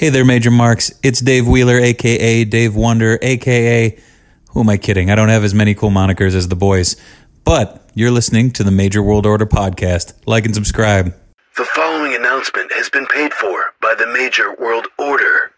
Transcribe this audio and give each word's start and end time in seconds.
Hey 0.00 0.08
there, 0.08 0.24
Major 0.24 0.50
Marks. 0.50 0.90
It's 1.02 1.20
Dave 1.20 1.46
Wheeler, 1.46 1.78
aka 1.78 2.44
Dave 2.44 2.74
Wonder, 2.74 3.18
aka. 3.20 3.98
Who 4.52 4.60
am 4.60 4.70
I 4.70 4.78
kidding? 4.78 5.10
I 5.10 5.14
don't 5.14 5.28
have 5.28 5.44
as 5.44 5.52
many 5.52 5.74
cool 5.74 5.90
monikers 5.90 6.34
as 6.34 6.48
the 6.48 6.56
boys. 6.56 6.96
But 7.44 7.86
you're 7.94 8.10
listening 8.10 8.50
to 8.52 8.64
the 8.64 8.70
Major 8.70 9.02
World 9.02 9.26
Order 9.26 9.44
podcast. 9.44 10.14
Like 10.24 10.46
and 10.46 10.54
subscribe. 10.54 11.14
The 11.58 11.66
following 11.66 12.14
announcement 12.14 12.72
has 12.72 12.88
been 12.88 13.04
paid 13.08 13.34
for 13.34 13.74
by 13.82 13.94
the 13.94 14.06
Major 14.06 14.54
World 14.54 14.86
Order. 14.96 15.52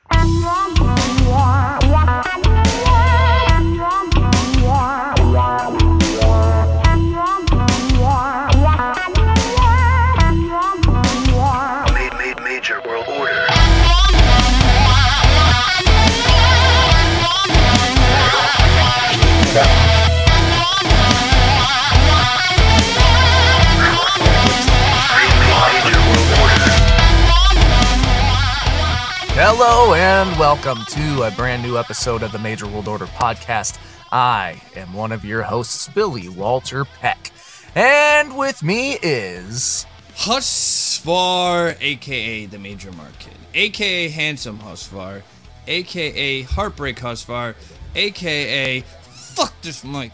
Hello 29.45 29.93
and 29.95 30.31
welcome 30.39 30.79
to 30.91 31.25
a 31.25 31.31
brand 31.33 31.65
new 31.65 31.77
episode 31.77 32.23
of 32.23 32.31
the 32.31 32.39
Major 32.39 32.69
World 32.69 32.87
Order 32.87 33.07
podcast. 33.07 33.77
I 34.13 34.63
am 34.77 34.95
one 34.95 35.11
of 35.11 35.25
your 35.25 35.43
hosts, 35.43 35.89
Billy 35.89 36.29
Walter 36.29 36.85
Peck. 36.85 37.33
And 37.75 38.39
with 38.39 38.63
me 38.63 38.99
is. 39.03 39.85
Husvar, 40.15 41.77
aka 41.81 42.47
the 42.47 42.59
Major 42.61 42.93
Market, 42.93 43.33
aka 43.53 44.11
Handsome 44.11 44.61
Husvar, 44.61 45.23
aka 45.67 46.43
Heartbreak 46.43 46.99
Husvar, 46.99 47.57
aka 47.97 48.85
Fuck 49.11 49.61
this 49.63 49.83
mic. 49.83 50.13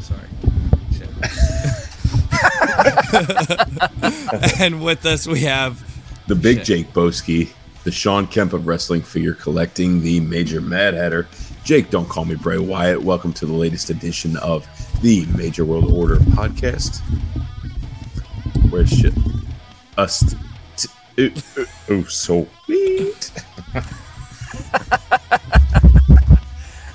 Sorry. 0.00 0.28
Shit. 0.90 1.10
and 4.58 4.82
with 4.82 5.04
us 5.04 5.26
we 5.26 5.40
have 5.40 5.82
the 6.26 6.34
big 6.34 6.58
Shit. 6.58 6.66
Jake 6.66 6.92
Boski, 6.92 7.50
the 7.84 7.90
Shawn 7.90 8.26
Kemp 8.26 8.52
of 8.54 8.66
wrestling 8.66 9.02
figure 9.02 9.34
collecting, 9.34 10.00
the 10.00 10.20
Major 10.20 10.60
Mad 10.60 10.94
Hatter. 10.94 11.28
Jake, 11.62 11.90
don't 11.90 12.08
call 12.08 12.24
me 12.24 12.36
Bray 12.36 12.58
Wyatt. 12.58 13.02
Welcome 13.02 13.32
to 13.34 13.46
the 13.46 13.52
latest 13.52 13.90
edition 13.90 14.36
of 14.38 14.66
the 15.02 15.26
Major 15.26 15.64
World 15.66 15.92
Order 15.92 16.16
podcast. 16.16 17.00
Where's 18.70 18.88
shit? 18.88 19.12
Us. 19.98 20.34
T- 20.76 21.34
oh, 21.90 22.04
so 22.04 22.48
sweet. 22.64 23.30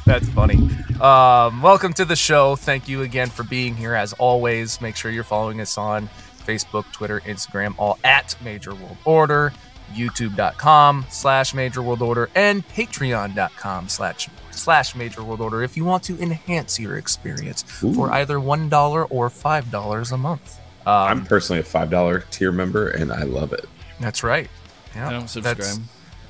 That's 0.08 0.30
funny. 0.30 0.56
Um, 1.02 1.62
welcome 1.62 1.92
to 1.94 2.06
the 2.06 2.16
show. 2.16 2.56
Thank 2.56 2.88
you 2.88 3.02
again 3.02 3.30
for 3.30 3.44
being 3.44 3.76
here. 3.76 3.94
As 3.94 4.14
always, 4.14 4.80
make 4.80 4.96
sure 4.96 5.12
you're 5.12 5.26
following 5.26 5.60
us 5.60 5.78
on 5.78 6.08
Facebook, 6.46 6.90
Twitter, 6.94 7.20
Instagram, 7.22 7.76
all 7.78 8.00
at 8.06 8.34
Major 8.42 8.74
World 8.74 8.96
Order, 9.04 9.52
YouTube.com 9.94 11.06
slash 11.10 11.54
Major 11.54 11.82
World 11.82 12.02
Order, 12.02 12.30
and 12.36 12.66
Patreon.com 12.70 13.90
slash 13.90 14.30
slash 14.52 14.96
Major 14.96 15.24
World 15.24 15.42
Order 15.42 15.62
if 15.64 15.76
you 15.76 15.84
want 15.84 16.04
to 16.04 16.18
enhance 16.22 16.80
your 16.80 16.98
experience 16.98 17.64
for 17.64 18.10
either 18.14 18.40
one 18.40 18.70
dollar 18.70 19.04
or 19.06 19.30
five 19.30 19.70
dollars 19.70 20.14
a 20.14 20.18
month. 20.18 20.58
Um, 20.88 20.94
I'm 20.94 21.26
personally 21.26 21.60
a 21.60 21.64
five 21.66 21.90
dollar 21.90 22.22
tier 22.32 22.54
member, 22.54 22.92
and 22.92 23.12
I 23.12 23.24
love 23.24 23.52
it. 23.52 23.66
that's 24.00 24.24
right. 24.24 24.50
Yeah, 24.96 25.10
I 25.10 25.12
don't 25.12 25.28
subscribe. 25.28 25.58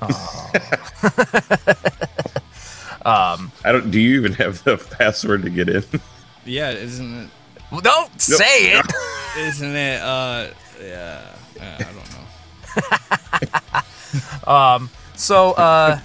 Um, 3.04 3.52
I 3.64 3.72
don't. 3.72 3.90
Do 3.90 4.00
you 4.00 4.16
even 4.20 4.32
have 4.34 4.62
the 4.64 4.76
password 4.98 5.42
to 5.42 5.50
get 5.50 5.68
in? 5.68 5.84
Yeah, 6.44 6.70
isn't 6.70 7.24
it 7.24 7.30
well, 7.70 7.80
don't 7.80 8.20
say 8.20 8.72
it. 8.78 8.86
isn't 9.38 9.76
it 9.76 10.00
uh 10.00 10.48
yeah, 10.82 11.20
uh, 11.60 11.64
I 11.78 11.82
don't 11.82 11.94
know. 12.12 13.80
Um, 14.46 14.88
so, 15.14 15.52
uh, 15.52 16.00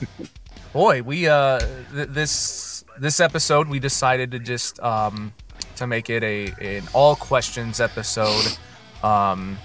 boy, 0.73 1.01
we 1.03 1.27
uh, 1.29 1.59
th- 1.93 2.09
this 2.09 2.83
this 2.99 3.19
episode 3.21 3.69
we 3.69 3.79
decided 3.79 4.31
to 4.31 4.39
just 4.39 4.79
um, 4.81 5.33
to 5.77 5.87
make 5.87 6.09
it 6.09 6.21
a 6.23 6.53
an 6.59 6.83
all 6.93 7.15
questions 7.15 7.79
episode. 7.79 8.57
Um, 9.01 9.57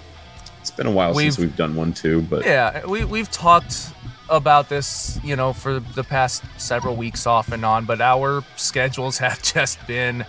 It's 0.61 0.71
been 0.71 0.87
a 0.87 0.91
while 0.91 1.13
since 1.13 1.37
We've- 1.37 1.47
we've 1.49 1.57
done 1.57 1.75
one 1.75 1.91
too, 1.93 2.21
but 2.21 2.45
yeah, 2.45 2.85
we 2.85 3.03
we've 3.03 3.29
talked 3.29 3.89
about 4.29 4.69
this, 4.69 5.19
you 5.23 5.35
know, 5.35 5.53
for 5.53 5.79
the 5.79 6.03
past 6.03 6.43
several 6.57 6.95
weeks 6.95 7.25
off 7.27 7.51
and 7.51 7.65
on, 7.65 7.85
but 7.85 8.01
our 8.01 8.43
schedules 8.55 9.17
have 9.25 9.41
just 9.41 9.85
been 9.87 10.21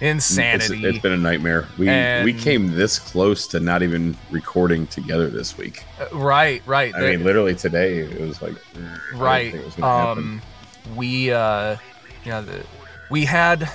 It's, 0.00 0.30
insanity. 0.36 0.84
it's 0.86 0.98
been 1.00 1.12
a 1.12 1.16
nightmare. 1.16 1.66
We 1.76 1.86
we 2.24 2.32
came 2.32 2.72
this 2.72 2.98
close 2.98 3.46
to 3.48 3.60
not 3.60 3.82
even 3.82 4.16
recording 4.30 4.86
together 4.86 5.28
this 5.28 5.56
week. 5.58 5.84
Uh, 6.00 6.06
right, 6.16 6.62
right. 6.66 6.94
I 6.94 7.00
The- 7.00 7.10
mean, 7.10 7.24
literally 7.24 7.54
today 7.54 7.98
it 7.98 8.20
was 8.20 8.40
like 8.40 8.54
right 9.14 9.52
was 9.64 9.74
happen. 9.74 10.18
um 10.18 10.42
we 10.96 11.32
uh 11.32 11.76
you 12.24 12.30
know 12.30 12.42
the, 12.42 12.64
we 13.10 13.24
had 13.24 13.68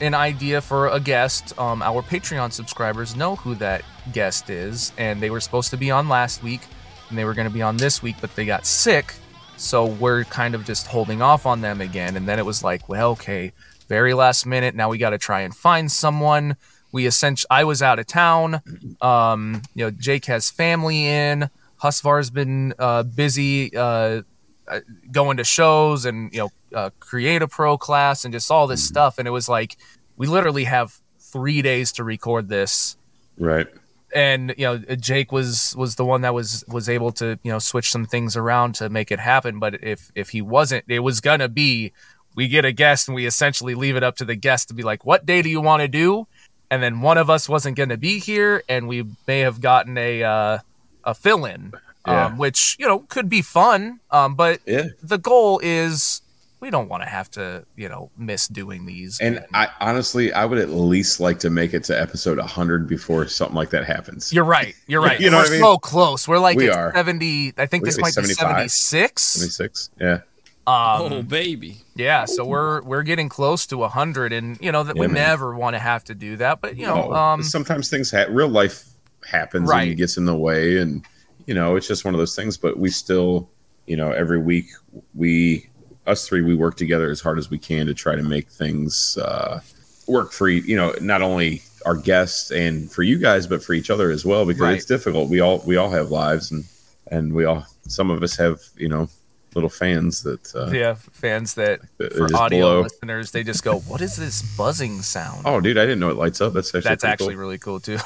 an 0.00 0.14
idea 0.14 0.60
for 0.60 0.88
a 0.88 1.00
guest 1.00 1.58
um 1.58 1.80
our 1.82 2.02
patreon 2.02 2.52
subscribers 2.52 3.16
know 3.16 3.36
who 3.36 3.54
that 3.54 3.82
guest 4.12 4.50
is 4.50 4.92
and 4.98 5.20
they 5.22 5.30
were 5.30 5.40
supposed 5.40 5.70
to 5.70 5.76
be 5.76 5.90
on 5.90 6.08
last 6.08 6.42
week 6.42 6.60
and 7.08 7.16
they 7.18 7.24
were 7.24 7.34
going 7.34 7.46
to 7.48 7.52
be 7.54 7.62
on 7.62 7.76
this 7.78 8.02
week 8.02 8.16
but 8.20 8.34
they 8.36 8.44
got 8.44 8.66
sick 8.66 9.14
so 9.58 9.84
we're 9.84 10.24
kind 10.24 10.54
of 10.54 10.64
just 10.64 10.86
holding 10.86 11.20
off 11.20 11.46
on 11.46 11.60
them 11.60 11.80
again 11.80 12.16
and 12.16 12.26
then 12.26 12.38
it 12.38 12.46
was 12.46 12.64
like 12.64 12.88
well 12.88 13.10
okay 13.10 13.52
very 13.88 14.14
last 14.14 14.46
minute 14.46 14.74
now 14.74 14.88
we 14.88 14.98
got 14.98 15.10
to 15.10 15.18
try 15.18 15.40
and 15.40 15.54
find 15.54 15.90
someone. 15.90 16.56
We 16.90 17.04
essentially 17.04 17.48
i 17.50 17.64
was 17.64 17.82
out 17.82 17.98
of 17.98 18.06
town 18.06 18.62
um 19.02 19.60
you 19.74 19.84
know 19.84 19.90
jake 19.90 20.24
has 20.24 20.50
family 20.50 21.06
in 21.06 21.50
husvar's 21.82 22.30
been 22.30 22.72
uh 22.78 23.02
busy 23.02 23.76
uh 23.76 24.22
uh, 24.66 24.80
going 25.12 25.36
to 25.36 25.44
shows 25.44 26.06
and 26.06 26.32
you 26.32 26.38
know 26.38 26.50
uh, 26.74 26.90
create 26.98 27.42
a 27.42 27.48
pro 27.48 27.76
class 27.76 28.24
and 28.24 28.32
just 28.32 28.50
all 28.50 28.66
this 28.66 28.82
stuff 28.82 29.18
and 29.18 29.28
it 29.28 29.32
was 29.32 29.50
like 29.50 29.76
we 30.16 30.26
literally 30.26 30.64
have 30.64 30.98
three 31.18 31.62
days 31.62 31.92
to 31.92 32.04
record 32.04 32.48
this. 32.48 32.96
Right. 33.38 33.68
And 34.14 34.54
you 34.56 34.64
know 34.64 34.78
jake 34.96 35.30
was 35.32 35.74
was 35.76 35.96
the 35.96 36.04
one 36.04 36.22
that 36.22 36.32
was 36.34 36.64
was 36.68 36.88
able 36.88 37.12
to 37.12 37.38
you 37.42 37.52
know 37.52 37.58
switch 37.58 37.90
some 37.90 38.04
things 38.06 38.36
around 38.36 38.74
to 38.74 38.88
make 38.88 39.10
it 39.10 39.20
happen 39.20 39.58
but 39.58 39.82
if 39.82 40.10
if 40.14 40.30
he 40.30 40.40
wasn't 40.40 40.84
it 40.88 41.00
was 41.00 41.20
gonna 41.20 41.48
be 41.48 41.92
we 42.34 42.48
get 42.48 42.64
a 42.64 42.72
guest 42.72 43.08
and 43.08 43.14
we 43.14 43.26
essentially 43.26 43.74
leave 43.74 43.96
it 43.96 44.02
up 44.02 44.16
to 44.16 44.24
the 44.24 44.34
guest 44.36 44.68
to 44.68 44.74
be 44.74 44.82
like 44.82 45.04
what 45.04 45.26
day 45.26 45.42
do 45.42 45.48
you 45.50 45.60
want 45.60 45.82
to 45.82 45.88
do 45.88 46.26
and 46.70 46.82
then 46.82 47.00
one 47.00 47.18
of 47.18 47.28
us 47.28 47.48
wasn't 47.48 47.76
gonna 47.76 47.96
be 47.96 48.18
here 48.18 48.62
and 48.68 48.88
we 48.88 49.04
may 49.26 49.40
have 49.40 49.60
gotten 49.60 49.98
a 49.98 50.22
uh 50.22 50.58
a 51.04 51.14
fill-in 51.14 51.72
Yeah. 52.06 52.26
um, 52.26 52.38
which 52.38 52.76
you 52.78 52.86
know 52.86 53.00
could 53.08 53.28
be 53.28 53.42
fun 53.42 54.00
um 54.10 54.34
but 54.34 54.60
Yeah. 54.66 54.84
the 55.02 55.18
goal 55.18 55.60
is 55.62 56.22
we 56.60 56.70
don't 56.70 56.88
want 56.88 57.02
to 57.02 57.08
have 57.08 57.30
to 57.32 57.64
you 57.76 57.88
know 57.88 58.10
miss 58.16 58.48
doing 58.48 58.84
these 58.86 59.18
And 59.20 59.44
I 59.54 59.68
honestly, 59.80 60.32
I 60.32 60.44
would 60.44 60.58
at 60.58 60.70
least 60.70 61.20
like 61.20 61.38
to 61.40 61.50
make 61.50 61.74
it 61.74 61.84
to 61.84 62.00
episode 62.00 62.38
100 62.38 62.86
before 62.88 63.26
something 63.28 63.54
like 63.56 63.70
that 63.70 63.84
happens. 63.84 64.32
You're 64.32 64.44
right. 64.44 64.74
You're 64.86 65.00
right. 65.08 65.20
You 65.20 65.30
know 65.30 65.36
We're 65.38 65.42
what 65.42 65.48
I 65.48 65.52
mean? 65.52 65.60
so 65.60 65.78
close. 65.78 66.26
We're 66.28 66.38
like 66.38 66.56
We 66.56 66.68
at 66.70 66.76
are. 66.76 66.92
70. 66.94 67.54
I 67.58 67.66
think 67.66 67.82
We 67.84 67.88
this 67.88 67.96
could 67.96 68.02
be 68.02 68.02
might 68.02 68.16
be 68.22 68.34
76. 68.34 69.22
76. 69.22 69.90
Yeah. 70.00 70.20
Um, 70.66 71.12
oh 71.12 71.22
baby. 71.22 71.82
yeah. 71.94 72.26
So 72.26 72.44
we're 72.44 72.82
we're 72.82 73.02
getting 73.02 73.30
close 73.30 73.64
to 73.68 73.78
100, 73.78 74.34
and 74.34 74.58
you 74.60 74.70
know 74.70 74.82
that 74.82 74.96
we 74.98 75.06
man. 75.06 75.14
never 75.14 75.54
want 75.56 75.74
to 75.74 75.78
have 75.80 76.04
to 76.04 76.14
do 76.14 76.36
that, 76.36 76.60
but 76.60 76.76
you 76.76 76.86
know, 76.86 77.08
No, 77.08 77.12
um, 77.14 77.42
sometimes 77.42 77.88
things 77.88 78.10
ha- 78.10 78.26
real 78.28 78.48
life 78.48 78.84
happens 79.26 79.66
Right. 79.68 79.84
and 79.84 79.92
it 79.92 79.94
gets 79.94 80.16
in 80.18 80.26
the 80.26 80.36
way 80.36 80.76
and 80.78 81.04
you 81.46 81.54
know, 81.54 81.76
it's 81.76 81.88
just 81.88 82.04
one 82.04 82.12
of 82.12 82.18
those 82.18 82.36
things, 82.36 82.58
but 82.58 82.78
we 82.78 82.90
still, 82.90 83.48
you 83.86 83.96
know, 83.96 84.10
every 84.10 84.38
week 84.38 84.66
we 85.14 85.67
us 86.08 86.26
three 86.28 86.42
we 86.42 86.54
work 86.54 86.76
together 86.76 87.10
as 87.10 87.20
hard 87.20 87.38
as 87.38 87.50
we 87.50 87.58
can 87.58 87.86
to 87.86 87.94
try 87.94 88.16
to 88.16 88.22
make 88.22 88.48
things 88.48 89.16
uh 89.18 89.60
work 90.06 90.32
for 90.32 90.48
you 90.48 90.74
know, 90.76 90.94
not 91.00 91.20
only 91.22 91.62
our 91.86 91.94
guests 91.94 92.50
and 92.50 92.90
for 92.90 93.02
you 93.02 93.18
guys 93.18 93.46
but 93.46 93.62
for 93.62 93.72
each 93.74 93.90
other 93.90 94.10
as 94.10 94.24
well 94.24 94.44
because 94.46 94.60
Right. 94.62 94.74
it's 94.76 94.84
difficult. 94.86 95.28
We 95.30 95.40
all 95.40 95.58
we 95.66 95.76
all 95.76 95.90
have 95.90 96.10
lives 96.10 96.50
and 96.50 96.64
and 97.10 97.32
we 97.34 97.44
all 97.44 97.66
some 97.86 98.10
of 98.10 98.22
us 98.22 98.36
have, 98.36 98.60
you 98.76 98.88
know, 98.88 99.08
little 99.54 99.70
fans 99.70 100.22
that 100.22 100.54
uh 100.54 100.70
yeah, 100.70 100.94
fans 101.12 101.54
that 101.54 101.80
that 101.98 102.12
for 102.14 102.28
audio 102.36 102.60
blow. 102.60 102.80
listeners, 102.82 103.30
they 103.32 103.42
just 103.42 103.62
go, 103.64 103.78
"What 103.80 104.00
is 104.00 104.16
this 104.16 104.42
buzzing 104.56 105.02
sound?" 105.02 105.42
Oh, 105.46 105.60
dude, 105.60 105.78
I 105.78 105.82
didn't 105.82 106.00
know 106.00 106.10
it 106.10 106.16
lights 106.16 106.40
up. 106.40 106.52
That's 106.52 106.68
actually 106.74 106.88
That's 106.88 107.04
actually 107.04 107.34
cool. 107.34 107.40
really 107.40 107.58
cool 107.58 107.80
too. 107.80 107.98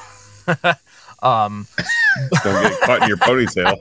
um, 1.22 1.66
Don't 2.44 2.62
get 2.62 2.80
caught 2.82 3.02
in 3.02 3.08
your 3.08 3.16
ponytail. 3.18 3.76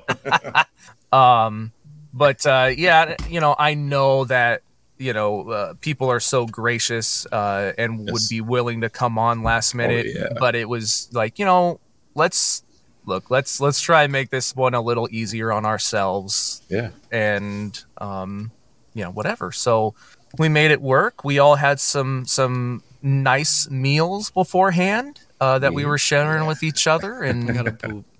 Um, 1.13 1.73
but 2.13 2.45
uh, 2.45 2.71
yeah, 2.75 3.15
you 3.29 3.39
know, 3.39 3.55
I 3.57 3.73
know 3.73 4.25
that 4.25 4.61
you 4.97 5.13
know 5.13 5.49
uh, 5.49 5.73
people 5.81 6.09
are 6.09 6.19
so 6.19 6.45
gracious 6.45 7.25
uh, 7.31 7.73
and 7.77 8.09
would 8.11 8.21
be 8.29 8.41
willing 8.41 8.81
to 8.81 8.89
come 8.89 9.17
on 9.17 9.43
last 9.43 9.73
minute. 9.73 10.05
yeah. 10.13 10.29
But 10.39 10.55
it 10.55 10.67
was 10.69 11.09
like 11.11 11.39
you 11.39 11.45
know, 11.45 11.79
let's 12.15 12.63
look, 13.05 13.31
let's 13.31 13.59
let's 13.59 13.81
try 13.81 14.03
and 14.03 14.11
make 14.11 14.29
this 14.29 14.55
one 14.55 14.73
a 14.73 14.81
little 14.81 15.07
easier 15.11 15.51
on 15.51 15.65
ourselves 15.65 16.61
Yeah. 16.69 16.91
and 17.11 17.83
um, 17.97 18.51
you 18.93 19.03
know 19.03 19.11
whatever. 19.11 19.51
So 19.51 19.95
we 20.37 20.49
made 20.49 20.71
it 20.71 20.81
work. 20.81 21.23
We 21.23 21.39
all 21.39 21.55
had 21.55 21.79
some 21.79 22.25
some 22.25 22.83
nice 23.01 23.69
meals 23.69 24.29
beforehand 24.29 25.19
uh, 25.39 25.57
that 25.59 25.73
we 25.73 25.85
were 25.85 25.97
sharing 25.97 26.45
with 26.45 26.61
each 26.63 26.85
other, 26.87 27.23
and. 27.23 28.03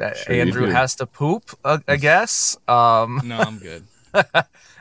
that 0.00 0.16
Sure 0.16 0.34
Andrew 0.34 0.66
has 0.66 0.96
to 0.96 1.06
poop, 1.06 1.50
uh, 1.64 1.78
I 1.86 1.96
guess. 1.96 2.56
Um, 2.66 3.20
No, 3.24 3.38
I'm 3.38 3.58
good. 3.58 3.84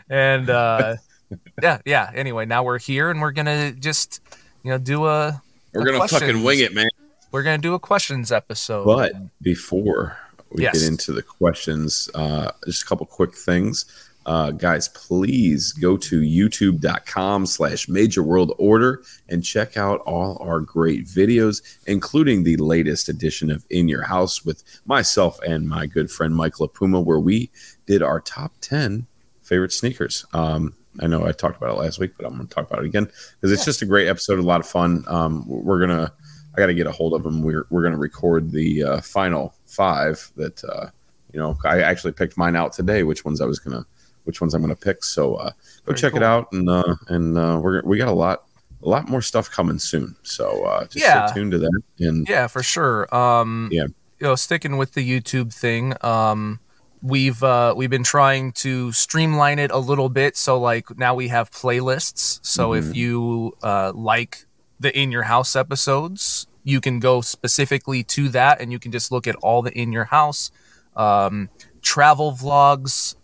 and 0.09 0.49
uh, 0.49 0.95
yeah, 1.61 1.79
yeah. 1.85 2.09
Anyway, 2.13 2.45
now 2.45 2.63
we're 2.63 2.79
here, 2.79 3.09
and 3.11 3.21
we're 3.21 3.31
gonna 3.31 3.71
just 3.71 4.21
you 4.63 4.71
know 4.71 4.77
do 4.77 5.05
a 5.05 5.41
We're 5.73 5.81
a 5.81 5.85
gonna 5.85 6.07
fucking 6.07 6.43
wing 6.43 6.59
it, 6.59 6.73
man. 6.73 6.89
We're 7.31 7.43
gonna 7.43 7.59
do 7.59 7.75
a 7.75 7.79
questions 7.79 8.31
episode. 8.31 8.85
But 8.85 9.13
before 9.41 10.17
we 10.51 10.63
Yes. 10.63 10.79
get 10.79 10.87
into 10.87 11.11
the 11.11 11.21
questions, 11.21 12.09
uh, 12.15 12.51
just 12.65 12.81
a 12.83 12.85
couple 12.87 13.05
quick 13.05 13.35
things. 13.35 13.85
Uh, 14.29 14.51
guys, 14.51 14.87
please 14.89 15.73
go 15.73 15.97
to 15.97 16.21
youtube.com 16.21 17.47
slash 17.47 17.89
major 17.89 18.21
world 18.21 18.53
order 18.59 19.01
and 19.27 19.43
check 19.43 19.75
out 19.75 20.01
all 20.01 20.37
our 20.39 20.59
great 20.59 21.07
videos, 21.07 21.63
including 21.87 22.43
the 22.43 22.55
latest 22.57 23.09
edition 23.09 23.49
of 23.49 23.65
In 23.71 23.87
Your 23.87 24.03
House 24.03 24.45
with 24.45 24.63
myself 24.85 25.39
and 25.41 25.67
my 25.67 25.87
good 25.87 26.11
friend 26.11 26.35
Mike 26.35 26.57
LaPuma, 26.57 27.03
where 27.03 27.19
we 27.19 27.49
did 27.87 28.03
our 28.03 28.21
top 28.21 28.53
10 28.61 29.07
favorite 29.41 29.73
sneakers. 29.73 30.27
Um, 30.31 30.75
I 30.99 31.07
know 31.07 31.25
I 31.25 31.31
talked 31.31 31.57
about 31.57 31.71
it 31.71 31.79
last 31.79 31.97
week, 31.97 32.11
but 32.15 32.27
I'm 32.27 32.35
going 32.35 32.47
to 32.47 32.53
talk 32.53 32.69
about 32.69 32.83
it 32.83 32.87
again 32.87 33.05
because 33.05 33.51
it's 33.51 33.65
just 33.65 33.81
a 33.81 33.87
great 33.87 34.07
episode, 34.07 34.37
a 34.37 34.43
lot 34.43 34.59
of 34.59 34.67
fun. 34.67 35.05
Um, 35.07 35.43
we're 35.47 35.83
going 35.83 36.05
to 36.05 36.13
I 36.53 36.59
got 36.59 36.67
to 36.67 36.75
get 36.75 36.85
a 36.85 36.91
hold 36.91 37.15
of 37.15 37.23
them. 37.23 37.41
We're 37.41 37.65
we're 37.71 37.81
going 37.81 37.93
to 37.93 37.99
record 37.99 38.51
the 38.51 38.83
uh, 38.83 39.01
final 39.01 39.55
five 39.65 40.31
that 40.35 40.63
uh, 40.63 40.91
you 41.33 41.39
know. 41.39 41.57
I 41.65 41.81
actually 41.81 42.13
picked 42.13 42.37
mine 42.37 42.55
out 42.55 42.73
today. 42.73 43.01
Which 43.01 43.25
ones 43.25 43.41
I 43.41 43.45
was 43.45 43.57
gonna, 43.57 43.85
which 44.29 44.41
ones 44.41 44.53
I'm 44.53 44.61
gonna 44.61 44.75
pick. 44.75 45.03
So 45.03 45.33
uh, 45.35 45.49
go 45.49 45.53
Very 45.87 45.97
check 45.97 46.11
cool. 46.13 46.21
it 46.21 46.25
out, 46.25 46.51
and 46.53 46.69
uh, 46.69 46.93
and 47.07 47.35
uh, 47.35 47.59
we're 47.59 47.81
we 47.83 47.97
got 47.97 48.09
a 48.09 48.13
lot 48.13 48.43
a 48.83 48.87
lot 48.87 49.09
more 49.09 49.23
stuff 49.23 49.49
coming 49.49 49.79
soon. 49.79 50.15
So 50.21 50.63
uh, 50.65 50.83
just 50.85 51.03
Yeah. 51.03 51.25
stay 51.25 51.39
tuned 51.39 51.51
to 51.53 51.57
that. 51.57 51.81
And 51.99 52.29
Yeah, 52.29 52.45
for 52.45 52.61
sure. 52.61 53.13
Um, 53.13 53.69
Yeah. 53.71 53.87
You 54.19 54.27
know, 54.27 54.35
sticking 54.35 54.77
with 54.77 54.93
the 54.93 55.03
YouTube 55.03 55.51
thing, 55.51 55.95
um, 56.01 56.59
we've 57.01 57.41
uh, 57.41 57.73
we've 57.75 57.89
been 57.89 58.03
trying 58.03 58.51
to 58.65 58.91
streamline 58.91 59.57
it 59.57 59.71
a 59.71 59.79
little 59.79 60.09
bit. 60.09 60.37
So 60.37 60.59
like 60.59 60.95
now 60.97 61.15
we 61.15 61.29
have 61.29 61.49
playlists. 61.49 62.39
So 62.43 62.73
if 62.73 62.95
you 62.95 63.55
uh, 63.63 63.91
like 63.95 64.45
the 64.79 64.91
in 64.97 65.11
your 65.11 65.23
house 65.23 65.55
episodes, 65.55 66.45
you 66.63 66.79
can 66.79 66.99
go 66.99 67.21
specifically 67.21 68.03
to 68.03 68.29
that, 68.29 68.61
and 68.61 68.71
you 68.71 68.77
can 68.79 68.91
just 68.91 69.11
look 69.11 69.25
at 69.27 69.35
all 69.37 69.61
the 69.63 69.71
in 69.75 69.91
your 69.91 70.05
house 70.05 70.51
um, 70.95 71.49
travel 71.81 72.33
vlogs, 72.33 73.15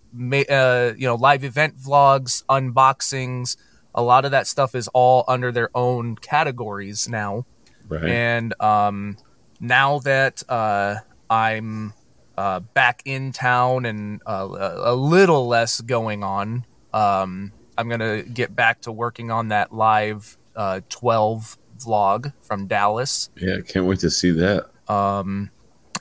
uh, 0.50 0.94
you 0.98 1.08
know, 1.08 1.16
live 1.16 1.44
event 1.44 1.78
vlogs, 1.78 2.44
unboxings. 2.46 3.58
A 3.94 4.02
lot 4.02 4.26
of 4.26 4.32
that 4.32 4.48
stuff 4.48 4.76
is 4.76 4.88
all 4.90 5.24
under 5.28 5.52
their 5.52 5.70
own 5.76 6.16
categories 6.16 7.08
now. 7.08 7.46
right, 7.88 8.04
And 8.04 8.54
um, 8.62 9.18
now 9.60 10.00
that 10.00 10.44
uh, 10.50 10.96
I'm 11.30 11.94
uh, 12.38 12.60
back 12.60 13.02
in 13.06 13.32
town 13.32 13.86
and 13.86 14.22
uh, 14.26 14.48
a 14.52 14.94
a 14.94 14.96
little 14.96 15.48
less 15.48 15.82
going 15.82 16.24
on, 16.24 16.66
um, 16.94 17.52
I'm 17.78 17.90
gonna 17.90 18.24
get 18.24 18.56
back 18.56 18.82
to 18.82 18.92
working 18.92 19.32
on 19.32 19.50
that 19.50 19.74
live 19.74 20.38
uh, 20.56 20.82
12 20.90 21.58
vlog 21.78 22.34
from 22.42 22.68
Dallas. 22.68 23.30
yeah, 23.38 23.60
can't 23.62 23.86
wait 23.86 24.00
to 24.00 24.10
see 24.10 24.32
that. 24.32 24.70
Um, 24.88 25.50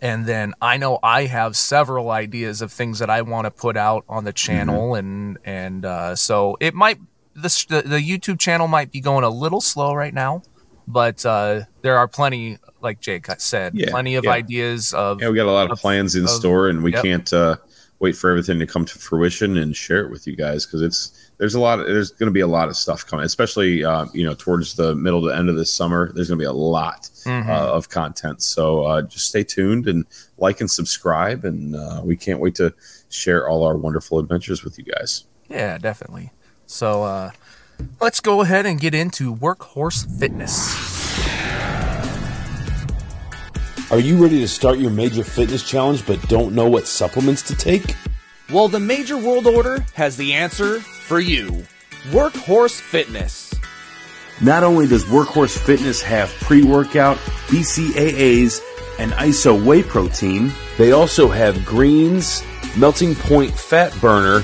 and 0.03 0.27
then 0.27 0.55
I 0.61 0.77
know 0.77 0.99
I 1.03 1.27
have 1.27 1.57
several 1.57 2.11
ideas 2.11 2.61
of 2.63 2.73
things 2.73 2.99
that 2.99 3.11
I 3.11 3.23
want 3.23 3.47
to 3.47 3.51
put 3.51 3.77
out 3.77 4.05
on 4.09 4.25
the 4.25 4.33
channel, 4.33 4.95
and 4.95 5.39
and 5.45 5.85
uh, 5.85 6.15
so 6.17 6.57
it 6.61 6.75
might 6.75 6.99
this 7.35 7.65
the, 7.65 7.83
the 7.83 7.99
YouTube 7.99 8.39
channel 8.39 8.69
might 8.69 8.91
be 8.93 9.01
going 9.01 9.25
a 9.25 9.29
little 9.31 9.61
slow 9.61 9.95
right 9.95 10.15
now, 10.15 10.43
but 10.87 11.25
uh, 11.27 11.63
there 11.83 11.99
are 11.99 12.07
plenty, 12.09 12.59
like 12.81 13.01
Jake 13.01 13.27
said, 13.39 13.75
Yeah, 13.75 13.91
plenty 13.91 14.15
of 14.17 14.25
yeah. 14.25 14.31
ideas 14.33 14.93
of 14.95 15.21
Yeah, 15.21 15.31
we 15.31 15.37
got 15.37 15.47
a 15.47 15.53
lot 15.53 15.67
of 15.67 15.73
of- 15.73 15.79
plans 15.81 16.15
in 16.15 16.25
of- 16.25 16.31
store, 16.31 16.69
and 16.69 16.83
we 16.83 16.93
yep. 16.93 17.03
can't 17.03 17.33
uh, 17.33 17.57
wait 18.05 18.17
for 18.17 18.31
everything 18.31 18.59
to 18.59 18.67
come 18.67 18.85
to 18.85 18.99
fruition 18.99 19.57
and 19.57 19.75
share 19.75 20.01
it 20.05 20.11
with 20.11 20.27
you 20.27 20.37
guys 20.37 20.65
because 20.67 20.83
it's 20.83 21.31
there's 21.39 21.55
a 21.57 21.61
lot. 21.61 21.81
Of, 21.81 21.87
there's 21.87 22.11
going 22.11 22.29
to 22.29 22.33
be 22.33 22.41
a 22.41 22.47
lot 22.47 22.69
of 22.69 22.77
stuff 22.77 23.05
coming, 23.07 23.25
especially 23.25 23.85
uh, 23.85 24.07
you 24.15 24.25
know 24.25 24.35
towards 24.35 24.75
the 24.75 24.95
middle 24.95 25.23
to 25.23 25.29
end 25.37 25.49
of 25.49 25.57
this 25.57 25.73
summer. 25.73 26.13
There's 26.13 26.29
going 26.29 26.39
to 26.39 26.43
be 26.43 26.47
a 26.47 26.53
lot 26.53 27.11
Mhm. 27.25 27.49
uh, 27.49 27.73
of 27.73 27.89
content, 27.89 28.43
so 28.43 28.83
uh, 28.85 29.03
just 29.03 29.27
stay 29.29 29.43
tuned 29.43 29.89
and 29.89 30.05
like 30.39 30.61
and 30.61 30.71
subscribe, 30.71 31.45
and 31.45 31.75
uh, 31.75 32.01
we 32.05 32.17
can't 32.17 32.39
wait 32.41 32.55
to 32.57 32.73
share 33.11 33.49
all 33.49 33.65
our 33.65 33.77
wonderful 33.77 34.19
adventures 34.19 34.63
with 34.65 34.79
you 34.79 34.85
guys. 34.85 35.25
yeah, 35.49 35.77
definitely. 35.79 36.31
So 36.67 37.03
uh, 37.03 37.31
let's 38.01 38.21
go 38.21 38.41
ahead 38.43 38.65
and 38.67 38.79
get 38.81 38.95
into 38.95 39.35
workhorse 39.35 40.07
fitness. 40.19 41.04
Are 43.95 44.01
you 44.01 44.21
ready 44.21 44.41
to 44.41 44.49
start 44.49 44.81
your 44.81 44.91
major 44.91 45.23
fitness 45.23 45.63
challenge 45.63 46.05
but 46.05 46.21
don't 46.29 46.53
know 46.53 46.69
what 46.69 46.89
supplements 46.89 47.43
to 47.43 47.55
take? 47.55 47.95
Well, 48.51 48.67
the 48.67 48.81
Major 48.81 49.17
World 49.17 49.47
Order 49.47 49.87
has 49.95 50.17
the 50.17 50.33
answer 50.33 50.81
for 50.81 51.21
you 51.21 51.65
Workhorse 52.11 52.81
Fitness. 52.81 53.55
Not 54.43 54.65
only 54.65 54.89
does 54.89 55.05
Workhorse 55.05 55.57
Fitness 55.57 56.03
have 56.03 56.29
pre 56.41 56.65
workout, 56.65 57.19
BCAAs, 57.47 58.61
and 58.99 59.13
ISO 59.13 59.65
whey 59.65 59.85
protein, 59.85 60.53
they 60.77 60.91
also 60.91 61.29
have 61.29 61.65
greens, 61.65 62.43
melting 62.77 63.15
point 63.15 63.53
fat 63.53 63.97
burner, 64.01 64.43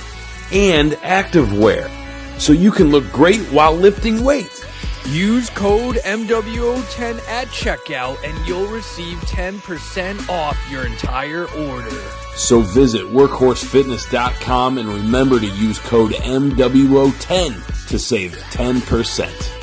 and 0.52 0.94
active 1.02 1.58
wear. 1.58 1.90
So 2.38 2.52
you 2.52 2.70
can 2.70 2.92
look 2.92 3.10
great 3.10 3.40
while 3.46 3.74
lifting 3.74 4.22
weight. 4.22 4.64
Use 5.10 5.50
code 5.50 5.96
MWO10 5.96 7.18
at 7.26 7.48
checkout 7.48 8.22
and 8.22 8.46
you'll 8.46 8.68
receive 8.68 9.18
10% 9.22 10.28
off 10.28 10.56
your 10.70 10.86
entire 10.86 11.48
order. 11.48 12.00
So 12.36 12.60
visit 12.60 13.02
workhorsefitness.com 13.06 14.78
and 14.78 14.88
remember 14.88 15.40
to 15.40 15.46
use 15.46 15.80
code 15.80 16.12
MWO10 16.12 17.88
to 17.88 17.98
save 17.98 18.36
10%. 18.36 19.56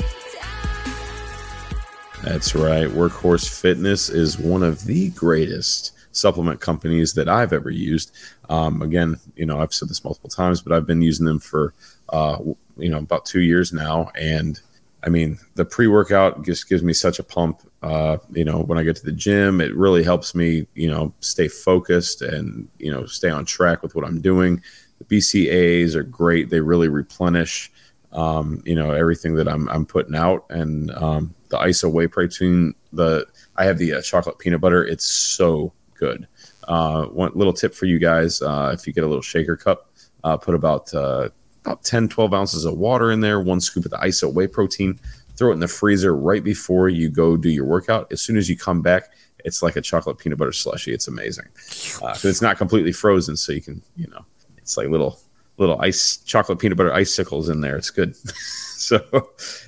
That's 2.22 2.54
right. 2.54 2.88
Workhorse 2.88 3.48
Fitness 3.48 4.10
is 4.10 4.38
one 4.38 4.62
of 4.62 4.84
the 4.84 5.08
greatest 5.10 5.92
supplement 6.12 6.60
companies 6.60 7.14
that 7.14 7.26
I've 7.26 7.54
ever 7.54 7.70
used. 7.70 8.14
Um, 8.50 8.82
again, 8.82 9.18
you 9.34 9.46
know, 9.46 9.60
I've 9.60 9.72
said 9.72 9.88
this 9.88 10.04
multiple 10.04 10.28
times, 10.28 10.60
but 10.60 10.74
I've 10.74 10.86
been 10.86 11.00
using 11.00 11.24
them 11.24 11.38
for, 11.38 11.72
uh, 12.10 12.36
you 12.76 12.90
know, 12.90 12.98
about 12.98 13.24
two 13.24 13.40
years 13.40 13.72
now. 13.72 14.10
And 14.14 14.60
I 15.08 15.10
mean, 15.10 15.38
the 15.54 15.64
pre 15.64 15.86
workout 15.86 16.44
just 16.44 16.68
gives 16.68 16.82
me 16.82 16.92
such 16.92 17.18
a 17.18 17.22
pump. 17.22 17.62
Uh, 17.82 18.18
you 18.30 18.44
know, 18.44 18.58
when 18.58 18.76
I 18.76 18.82
get 18.82 18.94
to 18.96 19.04
the 19.06 19.10
gym, 19.10 19.62
it 19.62 19.74
really 19.74 20.04
helps 20.04 20.34
me, 20.34 20.66
you 20.74 20.90
know, 20.90 21.14
stay 21.20 21.48
focused 21.48 22.20
and, 22.20 22.68
you 22.78 22.92
know, 22.92 23.06
stay 23.06 23.30
on 23.30 23.46
track 23.46 23.82
with 23.82 23.94
what 23.94 24.04
I'm 24.04 24.20
doing. 24.20 24.62
The 24.98 25.04
BCAAs 25.04 25.94
are 25.94 26.02
great. 26.02 26.50
They 26.50 26.60
really 26.60 26.88
replenish 26.88 27.72
um, 28.12 28.62
you 28.64 28.74
know 28.74 28.92
everything 28.92 29.34
that 29.36 29.48
I'm 29.48 29.68
I'm 29.68 29.86
putting 29.86 30.14
out, 30.14 30.44
and 30.50 30.90
um, 30.92 31.34
the 31.48 31.58
ISO 31.58 31.90
whey 31.90 32.06
protein. 32.06 32.74
The 32.92 33.26
I 33.56 33.64
have 33.64 33.78
the 33.78 33.94
uh, 33.94 34.02
chocolate 34.02 34.38
peanut 34.38 34.60
butter. 34.60 34.84
It's 34.84 35.06
so 35.06 35.72
good. 35.94 36.26
Uh, 36.66 37.06
one 37.06 37.32
little 37.34 37.52
tip 37.52 37.74
for 37.74 37.86
you 37.86 37.98
guys: 37.98 38.40
uh, 38.42 38.72
if 38.74 38.86
you 38.86 38.92
get 38.92 39.04
a 39.04 39.06
little 39.06 39.22
shaker 39.22 39.56
cup, 39.56 39.90
uh, 40.24 40.36
put 40.36 40.54
about 40.54 40.92
uh, 40.94 41.28
about 41.64 41.82
10, 41.84 42.08
12 42.08 42.32
ounces 42.34 42.64
of 42.64 42.76
water 42.78 43.10
in 43.10 43.20
there, 43.20 43.40
one 43.40 43.60
scoop 43.60 43.84
of 43.84 43.90
the 43.90 43.98
ISO 43.98 44.32
whey 44.32 44.46
protein. 44.46 44.98
Throw 45.36 45.50
it 45.50 45.54
in 45.54 45.60
the 45.60 45.68
freezer 45.68 46.16
right 46.16 46.42
before 46.42 46.88
you 46.88 47.08
go 47.08 47.36
do 47.36 47.48
your 47.48 47.64
workout. 47.64 48.10
As 48.12 48.20
soon 48.20 48.36
as 48.36 48.48
you 48.48 48.56
come 48.56 48.82
back, 48.82 49.10
it's 49.44 49.62
like 49.62 49.76
a 49.76 49.80
chocolate 49.80 50.18
peanut 50.18 50.36
butter 50.38 50.52
slushy. 50.52 50.92
It's 50.92 51.06
amazing 51.06 51.44
because 51.54 52.24
it's 52.24 52.42
not 52.42 52.58
completely 52.58 52.90
frozen, 52.92 53.36
so 53.36 53.52
you 53.52 53.62
can 53.62 53.80
you 53.96 54.08
know 54.08 54.24
it's 54.56 54.76
like 54.76 54.88
little 54.88 55.20
little 55.58 55.80
ice 55.80 56.16
chocolate 56.18 56.58
peanut 56.58 56.76
butter 56.76 56.92
icicles 56.92 57.48
in 57.48 57.60
there. 57.60 57.76
It's 57.76 57.90
good. 57.90 58.16
so, 58.16 58.96
uh, 59.12 59.22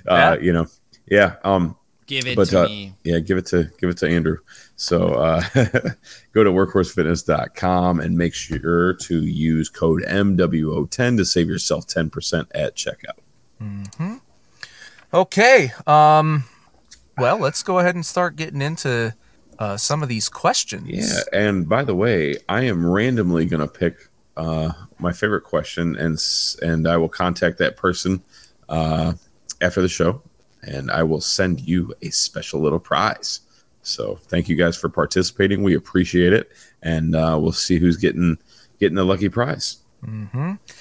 Yeah. 0.06 0.34
you 0.38 0.52
know, 0.52 0.66
yeah. 1.08 1.36
Um, 1.44 1.76
Give 2.10 2.26
it 2.26 2.34
but 2.34 2.48
to 2.48 2.64
uh, 2.64 2.66
me. 2.66 2.92
yeah, 3.04 3.20
give 3.20 3.38
it 3.38 3.46
to 3.46 3.70
give 3.78 3.88
it 3.88 3.96
to 3.98 4.08
Andrew. 4.08 4.38
So 4.74 5.10
uh, 5.10 5.42
go 6.32 6.42
to 6.42 6.50
workhorsefitness.com 6.50 8.00
and 8.00 8.18
make 8.18 8.34
sure 8.34 8.94
to 8.94 9.24
use 9.24 9.68
code 9.68 10.02
MWO10 10.02 11.18
to 11.18 11.24
save 11.24 11.46
yourself 11.46 11.86
10% 11.86 12.48
at 12.52 12.74
checkout. 12.74 14.20
Okay. 15.14 15.72
Um, 15.86 16.42
well, 17.16 17.38
let's 17.38 17.62
go 17.62 17.78
ahead 17.78 17.94
and 17.94 18.04
start 18.04 18.34
getting 18.34 18.60
into 18.60 19.14
uh, 19.60 19.76
some 19.76 20.02
of 20.02 20.08
these 20.08 20.28
questions. 20.28 20.88
Yeah, 20.88 21.20
and 21.32 21.68
by 21.68 21.84
the 21.84 21.94
way, 21.94 22.38
I 22.48 22.62
am 22.62 22.84
randomly 22.84 23.46
going 23.46 23.60
to 23.60 23.68
pick 23.68 24.08
uh, 24.36 24.72
my 24.98 25.12
favorite 25.12 25.44
question, 25.44 25.94
and 25.94 26.18
and 26.60 26.88
I 26.88 26.96
will 26.96 27.08
contact 27.08 27.58
that 27.58 27.76
person 27.76 28.20
uh, 28.68 29.12
after 29.60 29.80
the 29.80 29.88
show, 29.88 30.22
and 30.62 30.90
I 30.90 31.02
will 31.02 31.20
send 31.20 31.60
you 31.60 31.94
a 32.02 32.10
special 32.10 32.60
little 32.60 32.80
prize. 32.80 33.40
So 33.82 34.16
thank 34.28 34.48
you 34.48 34.56
guys 34.56 34.76
for 34.76 34.88
participating. 34.88 35.62
We 35.62 35.74
appreciate 35.74 36.32
it, 36.32 36.50
and 36.82 37.14
uh, 37.16 37.38
we'll 37.40 37.52
see 37.52 37.78
who's 37.78 37.96
getting 37.96 38.38
getting 38.78 38.96
the 38.96 39.04
lucky 39.04 39.28
prize. 39.28 39.78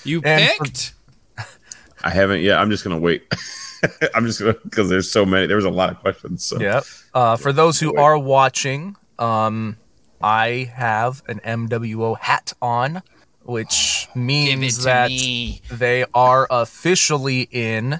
You 0.03 0.21
And 0.23 0.49
for- 0.57 0.63
picked. 0.65 0.93
I 2.03 2.09
haven't 2.11 2.41
yet. 2.41 2.57
I'm 2.59 2.69
just 2.69 2.83
gonna 2.83 2.99
wait. 2.99 3.23
I'm 4.15 4.25
just 4.25 4.39
gonna 4.39 4.55
because 4.63 4.89
there's 4.89 5.11
so 5.11 5.25
many. 5.25 5.47
There 5.47 5.55
was 5.55 5.65
a 5.65 5.69
lot 5.69 5.89
of 5.91 5.99
questions. 5.99 6.43
So 6.45 6.59
Yep. 6.59 6.83
Uh, 7.13 7.35
for 7.37 7.51
those 7.53 7.79
who 7.79 7.95
are 7.95 8.17
watching, 8.17 8.95
um, 9.17 9.77
I 10.21 10.69
have 10.73 11.23
an 11.27 11.39
MWO 11.39 12.17
hat 12.19 12.53
on, 12.61 13.01
which 13.43 14.07
means 14.15 14.83
that 14.83 15.09
they 15.71 16.05
are 16.13 16.47
officially 16.49 17.47
in, 17.51 17.99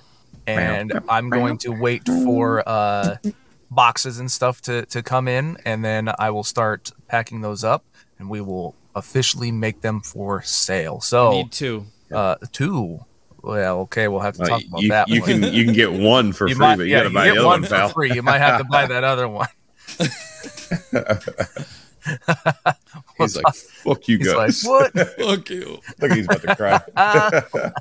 and 0.58 1.00
I'm 1.10 1.30
going 1.30 1.58
to 1.60 1.70
wait 1.70 2.06
for 2.06 2.64
uh, 2.68 3.18
boxes 3.70 4.20
and 4.20 4.32
stuff 4.32 4.62
to, 4.64 4.86
to 4.88 5.04
come 5.04 5.28
in, 5.28 5.58
and 5.66 5.84
then 5.84 6.10
I 6.18 6.32
will 6.32 6.44
start 6.44 6.92
packing 7.08 7.42
those 7.42 7.64
up, 7.64 7.84
and 8.18 8.30
we 8.30 8.42
will 8.42 8.76
officially 8.96 9.52
make 9.52 9.82
them 9.82 10.02
for 10.02 10.42
sale. 10.42 11.00
So, 11.02 11.32
Need 11.32 11.52
two. 11.52 11.86
uh, 12.12 12.36
two. 12.52 13.06
Well, 13.42 13.80
okay, 13.82 14.10
we'll 14.10 14.20
have 14.20 14.36
to 14.38 14.44
Uh, 14.44 14.48
talk 14.48 14.64
about 14.68 14.82
you, 14.82 14.90
that. 14.90 15.08
you 15.08 15.22
one. 15.22 15.30
can 15.42 15.54
you 15.54 15.64
can 15.64 15.74
get 15.74 15.94
one 15.94 16.34
for 16.34 16.50
You 16.50 16.56
free, 16.56 16.66
might, 16.66 16.76
but 16.78 16.84
you 16.88 16.92
yeah, 16.92 17.04
gotta 17.04 17.10
buy 17.14 17.26
get 17.28 17.34
the 17.36 17.40
other 17.40 17.48
one 17.48 17.62
one, 17.62 17.70
for 17.70 17.76
pal. 17.76 17.90
free. 17.90 18.12
You 18.14 18.22
might 18.22 18.40
have 18.40 18.58
to 18.60 18.66
buy 18.66 18.86
that 18.88 19.04
other 19.06 19.30
one. 19.30 19.48
He's 23.18 23.36
like, 23.36 23.54
"Fuck 23.56 24.08
you 24.08 24.18
He's 24.18 24.28
like, 24.34 24.48
guys!" 24.48 24.64
what? 24.64 24.94
Fuck 25.18 25.50
you. 25.50 25.80
Look, 26.02 26.12
he's 26.12 26.26
about 26.26 26.42
to 26.42 26.56
cry. 26.56 27.72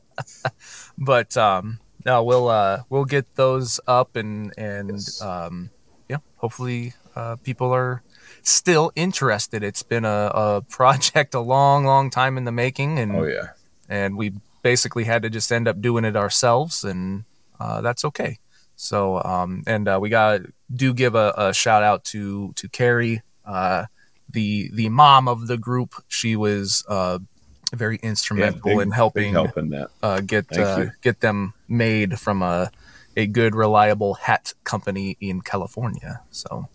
but 0.99 1.37
um 1.37 1.79
no 2.05 2.23
we'll 2.23 2.49
uh 2.49 2.83
we'll 2.89 3.05
get 3.05 3.35
those 3.37 3.81
up 3.87 4.17
and 4.17 4.53
and 4.57 5.01
um 5.21 5.71
yeah 6.09 6.19
hopefully 6.37 6.95
uh 7.17 7.37
people 7.37 7.73
are 7.73 8.03
still 8.43 8.91
interested. 8.95 9.63
It's 9.63 9.83
been 9.83 10.05
a, 10.05 10.31
a 10.35 10.63
project 10.69 11.35
a 11.35 11.41
long 11.41 11.85
long 11.85 12.11
time 12.11 12.37
in 12.39 12.45
the 12.45 12.53
making 12.53 12.99
and 12.99 13.17
oh 13.17 13.25
yeah, 13.25 13.51
and 13.89 14.17
we 14.17 14.33
basically 14.63 15.05
had 15.05 15.23
to 15.23 15.31
just 15.31 15.53
end 15.53 15.69
up 15.69 15.81
doing 15.81 16.05
it 16.05 16.17
ourselves 16.17 16.85
and 16.85 17.25
uh 17.61 17.81
that's 17.81 18.05
okay. 18.05 18.39
So 18.77 19.23
um 19.25 19.63
and 19.67 19.89
uh, 19.89 19.99
we 20.01 20.09
got 20.09 20.41
do 20.75 20.95
give 20.95 21.15
a, 21.15 21.33
a 21.37 21.55
shout 21.55 21.83
out 21.83 22.05
to 22.05 22.53
to 22.55 22.69
carrie 22.69 23.23
uh 23.45 23.87
the 24.31 24.71
the 24.73 24.89
mom 24.89 25.29
of 25.29 25.47
the 25.47 25.59
group. 25.59 25.95
She 26.09 26.37
was 26.37 26.85
uh 26.89 27.19
very 27.75 27.99
yeah 28.03 28.09
instrumental 28.09 28.77
big, 28.77 28.81
in 28.81 28.91
helping 28.91 29.33
that. 29.71 29.91
uh, 30.03 30.21
get 30.21 30.57
uh, 30.57 30.87
get 31.03 31.21
them 31.21 31.55
made 31.69 32.19
from 32.19 32.43
a 32.43 32.71
a 33.17 33.27
good 33.27 33.55
reliable 33.55 34.15
hat 34.15 34.55
company 34.65 35.17
in 35.21 35.41
California. 35.41 36.23
So 36.31 36.69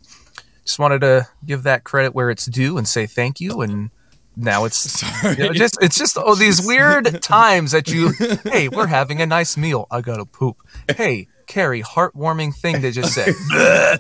just 0.66 0.80
wanted 0.80 1.02
to 1.02 1.28
give 1.46 1.64
that 1.64 1.84
credit 1.84 2.14
where 2.14 2.30
it's 2.30 2.46
due 2.46 2.78
and 2.78 2.88
say 2.88 3.06
thank 3.06 3.40
you 3.40 3.62
and 3.62 3.90
now 4.36 4.66
it's 4.66 5.02
you 5.38 5.48
know, 5.48 5.54
just 5.54 5.78
it's 5.82 5.98
just 5.98 6.18
oh 6.20 6.36
these 6.36 6.62
weird 6.66 7.22
times 7.22 7.72
that 7.72 7.88
you 7.88 8.12
hey 8.44 8.68
we're 8.68 8.88
having 8.88 9.22
a 9.22 9.26
nice 9.26 9.56
meal 9.56 9.88
I 9.92 10.02
gotta 10.02 10.26
poop 10.26 10.58
hey 10.98 11.28
Carrie 11.54 11.84
heartwarming 11.84 12.52
thing 12.56 12.82
to 12.82 12.90
just 12.90 13.14
say 13.14 13.28
Yeah, 13.54 13.96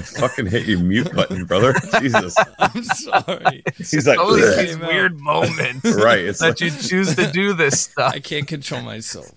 fucking 0.00 0.44
hit 0.44 0.66
your 0.66 0.80
mute 0.80 1.10
button, 1.14 1.46
brother. 1.46 1.72
Jesus, 2.00 2.36
I'm 2.58 2.84
sorry. 2.84 3.62
he's 3.78 4.06
like, 4.06 4.18
always 4.18 4.44
"Bleh." 4.44 4.56
these 4.58 4.78
weird 4.78 5.18
moments 5.18 5.86
right. 5.94 6.18
It's 6.18 6.42
like, 6.42 6.58
that 6.58 6.60
you 6.60 6.70
choose 6.70 7.16
to 7.16 7.32
do 7.32 7.54
this 7.54 7.80
stuff 7.84 8.12
I 8.12 8.20
can't 8.20 8.46
control 8.46 8.82
myself. 8.82 9.30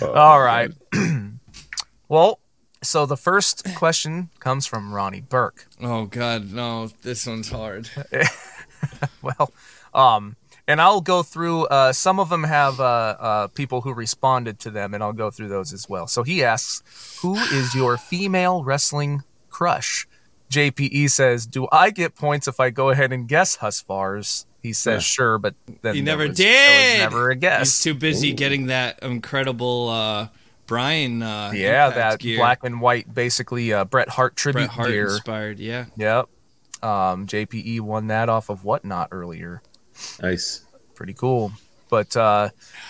oh, 0.00 0.12
All 0.14 0.40
right. 0.40 0.70
well, 2.08 2.40
so 2.82 3.04
the 3.04 3.18
first 3.18 3.62
question 3.74 4.30
comes 4.40 4.64
from 4.64 4.94
Ronnie 4.94 5.20
Burke. 5.20 5.66
Oh 5.82 6.06
God, 6.06 6.50
no! 6.50 6.88
This 7.02 7.26
one's 7.26 7.50
hard. 7.50 7.90
Well, 9.20 9.52
um, 9.92 10.36
and 10.68 10.80
I'll 10.80 11.00
go 11.00 11.22
through. 11.22 11.64
Uh, 11.66 11.92
some 11.92 12.18
of 12.20 12.28
them 12.28 12.44
have 12.44 12.80
uh, 12.80 12.84
uh, 12.84 13.46
people 13.48 13.80
who 13.82 13.92
responded 13.94 14.58
to 14.60 14.70
them, 14.70 14.94
and 14.94 15.02
I'll 15.02 15.12
go 15.12 15.30
through 15.30 15.48
those 15.48 15.72
as 15.72 15.88
well. 15.88 16.06
So 16.06 16.22
he 16.22 16.42
asks, 16.44 16.82
"Who 17.22 17.36
is 17.36 17.74
your 17.74 17.96
female 17.96 18.64
wrestling 18.64 19.22
crush?" 19.50 20.06
JPE 20.50 21.10
says, 21.10 21.46
"Do 21.46 21.66
I 21.72 21.90
get 21.90 22.14
points 22.14 22.46
if 22.48 22.60
I 22.60 22.70
go 22.70 22.90
ahead 22.90 23.12
and 23.12 23.26
guess 23.28 23.58
Husfar's?" 23.58 24.46
He 24.62 24.72
says, 24.72 25.02
Yeah. 25.02 25.06
"Sure," 25.14 25.38
but 25.38 25.54
then 25.82 25.94
He 25.94 26.00
never 26.02 26.26
was- 26.28 26.36
did. 26.36 26.98
never 26.98 27.30
a 27.30 27.36
guess. 27.36 27.60
He's 27.68 27.82
too 27.82 27.94
busy 27.94 28.32
getting 28.32 28.66
that 28.66 28.98
incredible 29.02 29.88
uh, 29.88 30.28
Brian. 30.66 31.22
Uh, 31.22 31.52
Yeah, 31.54 31.90
that 31.90 32.18
gear. 32.18 32.38
black 32.38 32.64
and 32.64 32.80
white, 32.80 33.12
basically 33.14 33.72
uh, 33.72 33.84
Bret 33.84 34.08
Hart 34.08 34.34
tribute 34.34 34.66
Bret 34.66 34.70
Hart 34.70 34.88
gear. 34.88 35.04
inspired. 35.06 35.58
Yeah. 35.60 35.84
Yep. 35.96 36.26
Um, 36.82 37.26
JPE 37.26 37.80
won 37.80 38.08
that 38.08 38.28
off 38.28 38.48
of 38.50 38.64
Whatnot 38.64 39.08
earlier. 39.12 39.62
Nice. 40.22 40.64
Pretty 40.94 41.14
cool. 41.14 41.52
But 41.88 42.16
uh, 42.16 42.48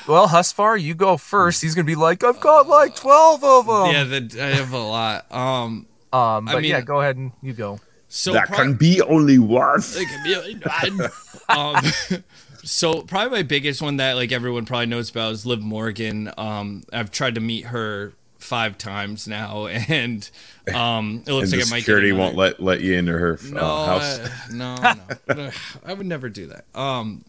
well, 0.09 0.27
Husfar, 0.29 0.81
you 0.81 0.95
go 0.95 1.17
first. 1.17 1.61
He's 1.63 1.75
gonna 1.75 1.85
be 1.85 1.95
like, 1.97 2.25
I've 2.25 2.41
got 2.41 2.67
like 2.69 2.97
twelve 2.97 3.45
of 3.45 3.67
them. 3.67 3.93
yeah, 3.95 4.05
the, 4.05 4.43
I 4.43 4.47
have 4.57 4.73
a 4.73 4.79
lot. 4.79 5.31
Um, 5.33 5.87
Um, 6.13 6.49
I 6.49 6.53
but 6.55 6.63
mean- 6.63 6.71
yeah, 6.71 6.81
go 6.81 7.01
ahead 7.01 7.17
and 7.17 7.33
you 7.43 7.53
go. 7.53 7.79
so 8.09 8.33
that 8.33 8.49
pro- 8.49 8.57
can 8.59 8.75
be 8.75 9.03
only 9.03 9.39
one. 9.39 9.81
It 9.97 10.09
can 10.09 10.25
be 10.25 10.35
only 10.35 10.55
one. 10.99 11.11
um, 11.49 12.23
so 12.65 13.03
probably 13.03 13.31
my 13.39 13.43
biggest 13.43 13.83
one 13.83 13.99
that 13.99 14.15
like 14.17 14.33
everyone 14.33 14.65
probably 14.65 14.87
knows 14.87 15.11
about 15.11 15.33
is 15.33 15.45
Liv 15.45 15.61
Morgan. 15.61 16.31
Um, 16.39 16.83
I've 16.93 17.11
tried 17.11 17.35
to 17.35 17.41
meet 17.41 17.67
her 17.67 18.15
five 18.39 18.79
times 18.79 19.27
now, 19.27 19.67
and 19.89 20.29
um, 20.75 21.23
it 21.27 21.33
looks 21.33 21.53
and 21.53 21.61
like 21.61 21.69
the 21.69 21.75
I 21.75 21.77
might 21.77 21.79
security 21.81 22.13
won't 22.13 22.37
let 22.37 22.61
let 22.61 22.81
you 22.81 22.95
into 22.95 23.13
her 23.13 23.39
no, 23.51 23.61
uh, 23.61 23.87
house. 23.87 24.19
uh, 24.19 24.31
no, 24.53 25.35
no, 25.35 25.51
I 25.85 25.95
would 25.95 26.07
never 26.07 26.29
do 26.29 26.47
that. 26.47 26.65
Um, 26.75 27.25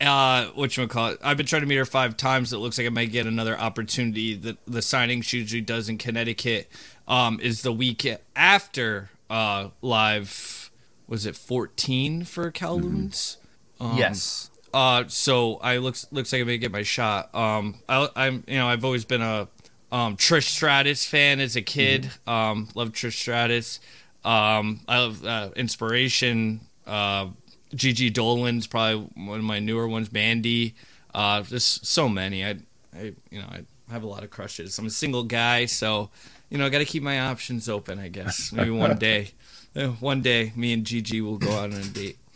uh, 0.00 0.46
what 0.54 0.76
you 0.76 0.86
call 0.88 1.08
it? 1.08 1.18
I've 1.22 1.36
been 1.36 1.46
trying 1.46 1.62
to 1.62 1.68
meet 1.68 1.76
her 1.76 1.84
five 1.84 2.16
times. 2.16 2.52
It 2.52 2.58
looks 2.58 2.78
like 2.78 2.86
I 2.86 2.90
might 2.90 3.12
get 3.12 3.26
another 3.26 3.58
opportunity. 3.58 4.34
The 4.34 4.56
the 4.66 4.82
signing 4.82 5.20
she 5.20 5.38
usually 5.38 5.60
does 5.60 5.88
in 5.88 5.98
Connecticut, 5.98 6.70
um, 7.06 7.38
is 7.40 7.62
the 7.62 7.72
week 7.72 8.06
after 8.34 9.10
uh 9.28 9.68
live. 9.82 10.70
Was 11.06 11.26
it 11.26 11.36
fourteen 11.36 12.24
for 12.24 12.50
Kowloons? 12.50 13.36
Um, 13.80 13.96
yes. 13.96 14.50
uh, 14.72 15.04
so 15.08 15.56
I 15.56 15.78
looks 15.78 16.06
looks 16.12 16.32
like 16.32 16.40
I'm 16.40 16.46
gonna 16.46 16.58
get 16.58 16.72
my 16.72 16.82
shot. 16.82 17.34
Um, 17.34 17.76
I, 17.88 18.08
I'm 18.16 18.44
you 18.46 18.56
know 18.56 18.68
I've 18.68 18.84
always 18.84 19.04
been 19.04 19.20
a 19.22 19.48
um 19.92 20.16
Trish 20.16 20.48
Stratus 20.48 21.04
fan 21.04 21.40
as 21.40 21.56
a 21.56 21.62
kid. 21.62 22.10
Um, 22.26 22.68
love 22.74 22.92
Trish 22.92 23.14
Stratus. 23.14 23.80
Um, 24.24 24.80
I 24.86 24.98
love 24.98 25.24
uh, 25.24 25.50
Inspiration. 25.56 26.60
Uh, 26.86 27.28
Gigi 27.74 28.10
Dolan's 28.10 28.66
probably 28.66 29.08
one 29.14 29.38
of 29.38 29.44
my 29.44 29.58
newer 29.60 29.88
ones. 29.88 30.12
Mandy. 30.12 30.74
Uh, 31.14 31.42
just 31.42 31.86
so 31.86 32.08
many. 32.08 32.44
I, 32.44 32.58
I 32.94 33.12
you 33.30 33.40
know 33.40 33.46
I 33.50 33.64
have 33.92 34.02
a 34.02 34.06
lot 34.06 34.22
of 34.22 34.30
crushes. 34.30 34.78
I'm 34.78 34.86
a 34.86 34.90
single 34.90 35.24
guy, 35.24 35.66
so 35.66 36.10
you 36.50 36.58
know 36.58 36.66
I 36.66 36.68
got 36.68 36.78
to 36.78 36.84
keep 36.84 37.02
my 37.02 37.20
options 37.20 37.68
open. 37.68 37.98
I 37.98 38.08
guess 38.08 38.52
maybe 38.52 38.70
one 38.70 38.98
day, 38.98 39.30
uh, 39.74 39.88
one 39.88 40.22
day, 40.22 40.52
me 40.54 40.72
and 40.72 40.84
Gigi 40.84 41.20
will 41.20 41.38
go 41.38 41.50
out 41.52 41.72
on 41.72 41.80
a 41.80 41.84
date. 41.84 42.16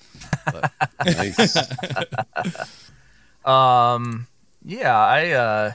Nice. 1.05 1.57
Um, 3.45 4.27
yeah, 4.65 4.99
I 4.99 5.31
uh, 5.33 5.73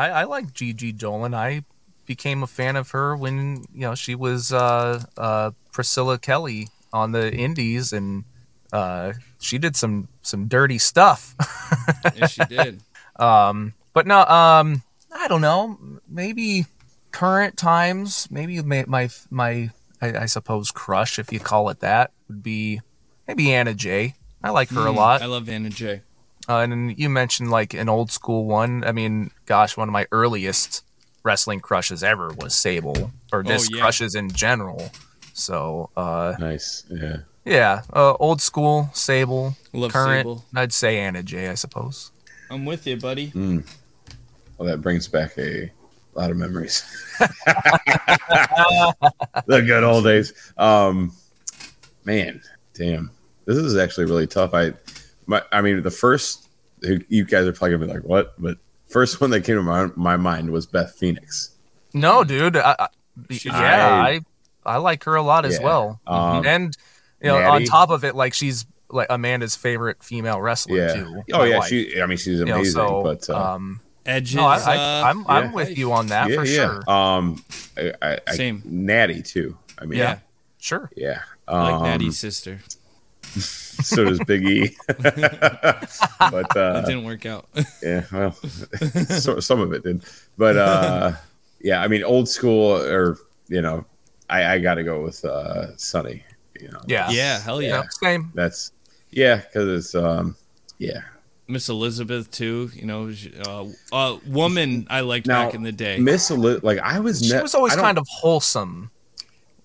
I, 0.00 0.20
I 0.22 0.24
like 0.24 0.52
Gigi 0.54 0.92
Dolan. 0.92 1.34
I 1.34 1.64
became 2.06 2.42
a 2.42 2.46
fan 2.46 2.76
of 2.76 2.90
her 2.90 3.14
when 3.16 3.64
you 3.72 3.80
know 3.82 3.94
she 3.94 4.14
was 4.14 4.52
uh, 4.52 5.02
uh, 5.16 5.50
Priscilla 5.72 6.18
Kelly 6.18 6.68
on 6.92 7.12
the 7.12 7.32
Indies, 7.32 7.92
and 7.92 8.24
uh, 8.72 9.12
she 9.38 9.58
did 9.58 9.76
some 9.76 10.08
some 10.22 10.48
dirty 10.48 10.78
stuff. 10.78 11.34
Yes, 12.16 12.30
she 12.30 12.44
did. 12.44 12.80
Um, 13.16 13.74
but 13.92 14.06
no, 14.06 14.24
um, 14.24 14.82
I 15.12 15.28
don't 15.28 15.42
know. 15.42 15.78
Maybe 16.08 16.64
current 17.12 17.58
times. 17.58 18.26
Maybe 18.30 18.62
my 18.62 18.84
my, 18.88 19.10
my 19.30 19.70
I, 20.00 20.20
I 20.20 20.26
suppose 20.26 20.70
crush, 20.70 21.18
if 21.18 21.30
you 21.30 21.38
call 21.38 21.68
it 21.68 21.80
that, 21.80 22.12
would 22.28 22.42
be 22.42 22.80
maybe 23.28 23.52
Anna 23.52 23.74
Jay. 23.74 24.14
I 24.42 24.50
like 24.50 24.70
her 24.70 24.86
a 24.86 24.90
Mm, 24.90 24.96
lot. 24.96 25.20
I 25.20 25.26
love 25.26 25.50
Anna 25.50 25.68
Jay. 25.68 26.00
Uh, 26.50 26.62
and 26.62 26.98
you 26.98 27.08
mentioned 27.08 27.48
like 27.48 27.74
an 27.74 27.88
old 27.88 28.10
school 28.10 28.44
one. 28.44 28.82
I 28.82 28.90
mean, 28.90 29.30
gosh, 29.46 29.76
one 29.76 29.88
of 29.88 29.92
my 29.92 30.06
earliest 30.10 30.82
wrestling 31.22 31.60
crushes 31.60 32.02
ever 32.02 32.32
was 32.40 32.56
Sable, 32.56 33.12
or 33.32 33.44
just 33.44 33.70
Oh, 33.72 33.76
yeah. 33.76 33.82
crushes 33.82 34.16
in 34.16 34.30
general. 34.32 34.90
So, 35.32 35.90
uh, 35.96 36.34
nice. 36.40 36.82
Yeah. 36.90 37.18
yeah, 37.44 37.82
uh, 37.92 38.14
old 38.14 38.42
school 38.42 38.90
Sable, 38.94 39.54
Love 39.72 39.92
current. 39.92 40.22
Sable. 40.26 40.44
I'd 40.56 40.72
say 40.72 40.98
Anna 40.98 41.22
Jay, 41.22 41.48
I 41.48 41.54
suppose. 41.54 42.10
I'm 42.50 42.64
with 42.64 42.84
you, 42.84 42.96
buddy. 42.96 43.30
Well, 43.36 44.68
that 44.68 44.82
brings 44.82 45.06
back 45.06 45.38
a 45.38 45.70
lot 46.16 46.32
of 46.32 46.36
memories. 46.36 46.82
the 49.46 49.62
good 49.64 49.84
old 49.84 50.02
days. 50.02 50.32
Um, 50.58 51.12
man, 52.04 52.42
damn, 52.74 53.12
this 53.44 53.56
is 53.56 53.76
actually 53.76 54.06
really 54.06 54.26
tough. 54.26 54.52
I, 54.52 54.72
my, 55.30 55.42
I 55.52 55.60
mean, 55.62 55.82
the 55.82 55.90
first 55.90 56.48
you 57.08 57.24
guys 57.24 57.46
are 57.46 57.52
probably 57.52 57.76
gonna 57.76 57.86
be 57.86 57.92
like, 57.94 58.04
"What?" 58.04 58.34
But 58.40 58.58
first 58.88 59.20
one 59.20 59.30
that 59.30 59.42
came 59.44 59.56
to 59.56 59.62
my, 59.62 59.88
my 59.96 60.16
mind 60.16 60.50
was 60.50 60.66
Beth 60.66 60.92
Phoenix. 60.94 61.50
No, 61.94 62.24
dude. 62.24 62.56
I, 62.56 62.76
I, 62.78 62.88
yeah, 63.28 64.02
I 64.02 64.20
I 64.66 64.76
like 64.78 65.04
her 65.04 65.14
a 65.14 65.22
lot 65.22 65.44
as 65.44 65.58
Yeah. 65.58 65.64
well. 65.64 66.00
Um, 66.06 66.44
and 66.46 66.76
you 67.22 67.28
know, 67.28 67.38
Natty. 67.38 67.50
on 67.50 67.64
top 67.64 67.90
of 67.90 68.04
it, 68.04 68.14
like 68.14 68.34
she's 68.34 68.66
like 68.90 69.06
Amanda's 69.10 69.54
favorite 69.56 70.02
female 70.02 70.40
wrestler 70.40 70.76
Yeah. 70.78 70.94
too. 70.94 71.22
Oh 71.32 71.44
yeah, 71.44 71.58
wife. 71.58 71.68
she. 71.68 72.00
I 72.00 72.06
mean, 72.06 72.18
she's 72.18 72.38
You 72.40 72.44
know, 72.46 72.54
amazing. 72.56 72.72
so, 72.72 73.02
but 73.02 73.30
uh, 73.30 73.54
um, 73.54 73.80
Edges. 74.06 74.34
no, 74.36 74.46
I, 74.46 74.56
I, 74.58 74.76
uh, 74.76 75.04
I'm 75.10 75.26
I'm 75.28 75.44
yeah. 75.44 75.52
with 75.52 75.78
you 75.78 75.92
on 75.92 76.08
that 76.08 76.28
yeah, 76.30 76.36
for 76.36 76.44
yeah. 76.44 76.54
sure. 76.80 76.90
Um, 76.90 77.44
I, 77.76 77.92
I, 78.02 78.18
I, 78.26 78.32
Same. 78.34 78.62
Natty 78.64 79.22
too. 79.22 79.56
I 79.78 79.84
mean, 79.86 79.98
yeah, 79.98 80.18
Sure. 80.58 80.90
yeah. 80.96 81.20
I 81.46 81.62
like 81.62 81.74
Um, 81.74 81.82
Natty's 81.84 82.18
sister. 82.18 82.60
so 83.82 84.04
does 84.04 84.18
Big 84.20 84.44
E. 84.44 84.76
but 84.88 86.56
uh, 86.56 86.72
That 86.74 86.84
didn't 86.86 87.04
work 87.04 87.26
out. 87.26 87.48
yeah, 87.82 88.04
well, 88.12 88.32
so, 89.08 89.40
some 89.40 89.60
of 89.60 89.72
it 89.72 89.82
did. 89.82 90.02
But 90.36 90.56
uh, 90.56 91.12
yeah, 91.60 91.82
I 91.82 91.88
mean, 91.88 92.02
old 92.04 92.28
school, 92.28 92.76
or 92.76 93.16
you 93.48 93.62
know, 93.62 93.84
I, 94.28 94.54
I 94.54 94.58
got 94.58 94.74
to 94.74 94.84
go 94.84 95.02
with 95.02 95.24
uh, 95.24 95.76
Sunny. 95.76 96.24
You 96.60 96.68
know, 96.68 96.80
Yeah. 96.86 97.10
yeah, 97.10 97.40
hell 97.40 97.62
yeah. 97.62 97.68
Yeah, 97.68 97.82
Same. 98.02 98.32
that's 98.34 98.72
yeah, 99.10 99.36
because 99.36 99.68
it's 99.86 99.94
um, 99.94 100.36
yeah. 100.78 101.00
Miss 101.48 101.68
Elizabeth 101.68 102.30
too. 102.30 102.70
You 102.74 102.84
know, 102.86 103.10
she- 103.12 103.32
uh, 103.46 103.64
uh, 103.92 104.18
woman 104.26 104.86
I 104.90 105.00
liked 105.00 105.26
Now, 105.26 105.46
back 105.46 105.54
in 105.54 105.62
the 105.62 105.72
day. 105.72 105.98
Miss 105.98 106.30
Elizabeth, 106.30 106.62
like 106.64 106.78
I 106.78 107.00
was, 107.00 107.24
She 107.26 107.32
ne- 107.32 107.42
was 107.42 107.54
always 107.54 107.74
kind 107.74 107.98
of 107.98 108.06
wholesome. 108.08 108.90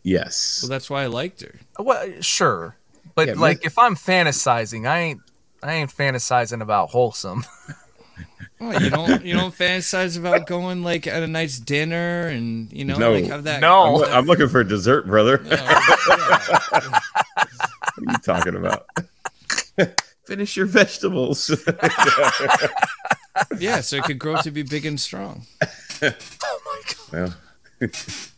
yes. 0.03 0.61
well, 0.63 0.69
that's 0.69 0.89
why 0.89 1.03
I 1.03 1.07
liked 1.07 1.41
her. 1.41 1.59
Well, 1.77 2.09
sure, 2.21 2.75
but 3.15 3.27
Yeah, 3.29 3.33
like 3.35 3.57
Miss- 3.63 3.73
if 3.73 3.79
I'm 3.79 3.95
fantasizing, 3.95 4.87
I 4.87 4.99
ain't 4.99 5.21
I 5.63 5.73
ain't 5.73 5.95
fantasizing 5.95 6.61
about 6.61 6.89
wholesome. 6.89 7.45
Oh, 8.61 8.71
you 8.79 8.89
don't 8.89 9.25
you 9.25 9.33
don't 9.33 9.53
fantasize 9.53 10.17
about 10.17 10.47
going 10.47 10.81
like 10.81 11.07
at 11.07 11.21
a 11.21 11.27
nice 11.27 11.59
dinner 11.59 12.27
and 12.27 12.71
you 12.71 12.85
know 12.85 12.97
No. 12.97 13.11
like 13.11 13.25
have 13.25 13.43
that. 13.43 13.59
No. 13.59 14.05
I'm, 14.05 14.13
I'm 14.19 14.25
looking 14.25 14.47
for 14.47 14.63
dessert, 14.63 15.05
brother. 15.07 15.43
Oh, 15.51 16.91
What 17.97 18.07
are 18.07 18.11
you 18.11 18.17
talking 18.23 18.55
about? 18.55 18.87
Finish 20.25 20.55
your 20.55 20.65
vegetables. 20.67 21.49
yeah, 23.59 23.81
so 23.81 23.97
it 23.97 24.03
could 24.05 24.19
grow 24.19 24.37
to 24.41 24.51
be 24.51 24.63
big 24.63 24.85
and 24.85 24.99
strong. 24.99 25.45
Oh 26.01 26.11
my 26.65 26.81
god. 27.21 27.35
Well, 27.81 27.89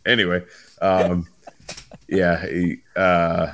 anyway, 0.06 0.44
um, 0.82 1.26
yeah, 2.08 2.44
he- 2.46 2.80
uh, 2.96 3.52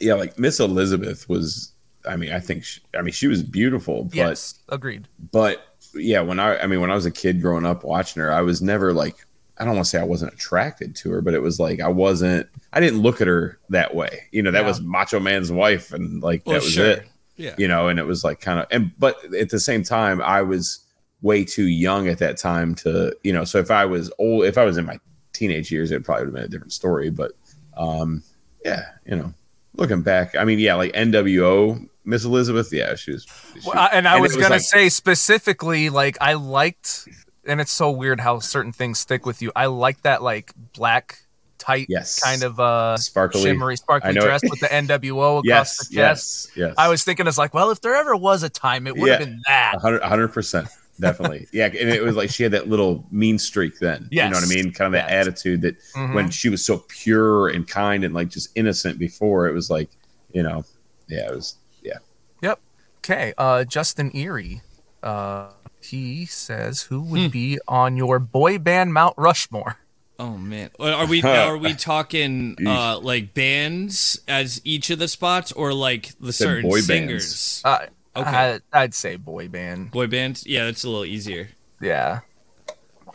yeah, 0.00 0.14
like 0.14 0.38
Miss 0.38 0.60
Elizabeth 0.60 1.28
was. 1.28 1.72
I 2.08 2.16
mean, 2.16 2.32
I 2.32 2.40
think. 2.40 2.64
She, 2.64 2.80
I 2.98 3.02
mean, 3.02 3.12
she 3.12 3.26
was 3.26 3.42
beautiful, 3.42 4.04
but 4.04 4.14
yes, 4.14 4.54
agreed. 4.68 5.08
but 5.32 5.76
yeah, 5.94 6.20
when 6.20 6.38
I. 6.40 6.58
I 6.58 6.66
mean, 6.66 6.80
when 6.80 6.90
I 6.90 6.94
was 6.94 7.06
a 7.06 7.10
kid 7.10 7.42
growing 7.42 7.66
up 7.66 7.84
watching 7.84 8.22
her, 8.22 8.32
I 8.32 8.42
was 8.42 8.62
never 8.62 8.92
like. 8.92 9.16
I 9.60 9.64
don't 9.64 9.74
want 9.74 9.86
to 9.86 9.90
say 9.90 9.98
I 9.98 10.04
wasn't 10.04 10.32
attracted 10.32 10.94
to 10.96 11.10
her, 11.10 11.20
but 11.20 11.34
it 11.34 11.40
was 11.42 11.58
like 11.58 11.80
I 11.80 11.88
wasn't. 11.88 12.46
I 12.72 12.78
didn't 12.80 13.00
look 13.02 13.20
at 13.20 13.26
her 13.26 13.58
that 13.70 13.94
way. 13.94 14.20
You 14.30 14.42
know, 14.42 14.52
that 14.52 14.60
Yeah. 14.62 14.68
was 14.68 14.80
Macho 14.80 15.18
Man's 15.18 15.50
wife, 15.50 15.92
and 15.92 16.22
like 16.22 16.42
Well, 16.46 16.54
that 16.54 16.62
was 16.62 16.72
sure. 16.72 16.86
it 16.90 17.06
Yeah. 17.36 17.54
you 17.58 17.66
know 17.68 17.88
and 17.88 17.98
it 17.98 18.04
was 18.06 18.22
like 18.24 18.40
kind 18.40 18.60
of 18.60 18.66
and 18.70 18.92
but 18.98 19.16
at 19.34 19.48
the 19.50 19.58
same 19.60 19.82
time 19.84 20.20
i 20.22 20.42
was 20.42 20.80
way 21.22 21.44
too 21.44 21.66
young 21.68 22.08
at 22.08 22.18
that 22.18 22.36
time 22.36 22.74
to 22.76 23.14
you 23.22 23.32
know 23.32 23.44
so 23.44 23.58
if 23.58 23.70
i 23.70 23.84
was 23.84 24.10
old 24.18 24.44
if 24.44 24.58
i 24.58 24.64
was 24.64 24.76
in 24.76 24.84
my 24.84 24.98
teenage 25.32 25.70
years 25.70 25.92
it 25.92 26.02
probably 26.04 26.24
would 26.24 26.28
have 26.30 26.34
been 26.34 26.44
a 26.44 26.48
different 26.48 26.72
story 26.72 27.10
but 27.10 27.30
um 27.76 28.24
yeah 28.64 28.86
you 29.06 29.14
know 29.16 29.32
looking 29.78 30.02
back 30.02 30.34
i 30.36 30.44
mean 30.44 30.58
yeah 30.58 30.74
like 30.74 30.92
nwo 30.92 31.88
miss 32.04 32.24
elizabeth 32.24 32.70
yeah 32.72 32.94
she 32.94 33.12
was 33.12 33.24
she- 33.54 33.60
Well, 33.66 33.88
and 33.92 34.06
I 34.06 34.14
and 34.14 34.22
was, 34.22 34.34
was 34.36 34.42
gonna 34.42 34.56
like- 34.56 34.62
say 34.62 34.88
specifically, 34.88 35.88
like 35.90 36.16
I 36.20 36.34
liked, 36.34 37.08
and 37.46 37.60
it's 37.60 37.72
so 37.72 37.90
weird 37.90 38.20
how 38.20 38.38
certain 38.40 38.72
things 38.72 38.98
stick 38.98 39.24
with 39.26 39.40
you. 39.42 39.50
I 39.56 39.66
like 39.66 40.02
that 40.02 40.22
like 40.22 40.52
black 40.74 41.18
tight 41.58 41.86
Yes. 41.88 42.20
kind 42.20 42.42
of 42.44 42.58
uh 42.60 42.96
Sparkly. 42.98 43.42
shimmery 43.42 43.76
sparkly 43.76 44.12
know 44.12 44.20
it. 44.22 44.24
dress 44.24 44.42
with 44.44 44.60
the 44.60 44.66
NWO 44.82 45.38
across 45.40 45.44
yes 45.44 45.78
the 45.88 45.94
chest. 45.94 45.94
yes 45.96 46.48
yes 46.56 46.74
I 46.78 46.88
was 46.88 47.02
thinking, 47.04 47.26
it's 47.26 47.36
like, 47.38 47.52
well, 47.54 47.70
if 47.70 47.80
there 47.80 47.94
ever 47.94 48.14
was 48.16 48.42
a 48.42 48.48
time, 48.48 48.86
it 48.86 48.96
would 48.96 49.10
have 49.10 49.20
Yeah. 49.20 49.26
been 49.26 49.42
that. 49.46 49.74
100 49.82 50.28
percent, 50.28 50.68
definitely. 51.00 51.46
Yeah, 51.52 51.66
and 51.66 51.88
it 51.90 52.02
was 52.02 52.16
like 52.16 52.30
she 52.30 52.42
had 52.42 52.52
that 52.52 52.68
little 52.68 53.04
mean 53.10 53.38
streak 53.38 53.78
then. 53.78 54.08
you 54.10 54.22
know 54.22 54.30
what 54.30 54.42
I 54.44 54.46
mean? 54.46 54.72
Kind 54.72 54.86
of 54.86 54.92
that 54.92 55.10
Yes. 55.10 55.26
attitude 55.26 55.60
that 55.62 55.76
Mhm. 55.94 56.14
when 56.14 56.30
she 56.30 56.48
was 56.48 56.64
so 56.64 56.84
pure 56.88 57.48
and 57.48 57.66
kind 57.66 58.04
and 58.04 58.14
like 58.14 58.28
just 58.28 58.50
innocent 58.54 58.98
before, 58.98 59.46
it 59.48 59.52
was 59.52 59.70
like, 59.70 59.88
you 60.32 60.42
know, 60.42 60.64
yeah, 61.08 61.26
it 61.28 61.34
was, 61.34 61.56
yeah. 61.82 61.98
Yep. 62.42 62.60
Okay. 62.98 63.32
Uh, 63.38 63.64
Justin 63.64 64.10
Erie. 64.14 64.62
Uh, 65.02 65.50
he 65.80 66.26
says, 66.26 66.82
who 66.82 67.00
would 67.02 67.20
Hmm. 67.20 67.28
be 67.28 67.58
on 67.68 67.96
your 67.96 68.18
boy 68.18 68.58
band 68.58 68.92
Mount 68.92 69.14
Rushmore? 69.16 69.78
Oh 70.20 70.36
man, 70.36 70.70
are 70.80 71.06
we 71.06 71.22
are 71.22 71.56
we 71.56 71.74
talking 71.74 72.56
uh, 72.66 72.98
like 72.98 73.34
bands 73.34 74.20
as 74.26 74.60
each 74.64 74.90
of 74.90 74.98
the 74.98 75.06
spots, 75.06 75.52
or 75.52 75.72
like 75.72 76.10
the 76.20 76.32
certain 76.32 76.68
boy 76.68 76.78
bands. 76.82 76.86
singers? 76.88 77.62
Uh, 77.64 77.86
Okay. 78.18 78.60
I, 78.72 78.82
I'd 78.82 78.94
say 78.94 79.16
boy 79.16 79.48
band. 79.48 79.90
Boy 79.90 80.06
band? 80.06 80.42
yeah, 80.46 80.64
that's 80.64 80.84
a 80.84 80.88
little 80.88 81.04
easier. 81.04 81.48
Yeah. 81.80 82.20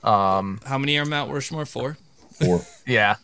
Um. 0.04 0.60
How 0.66 0.78
many 0.78 0.98
are 0.98 1.06
Mount 1.06 1.32
Rushmore? 1.32 1.66
Four. 1.66 1.98
Four. 2.34 2.62
Yeah. 2.86 3.16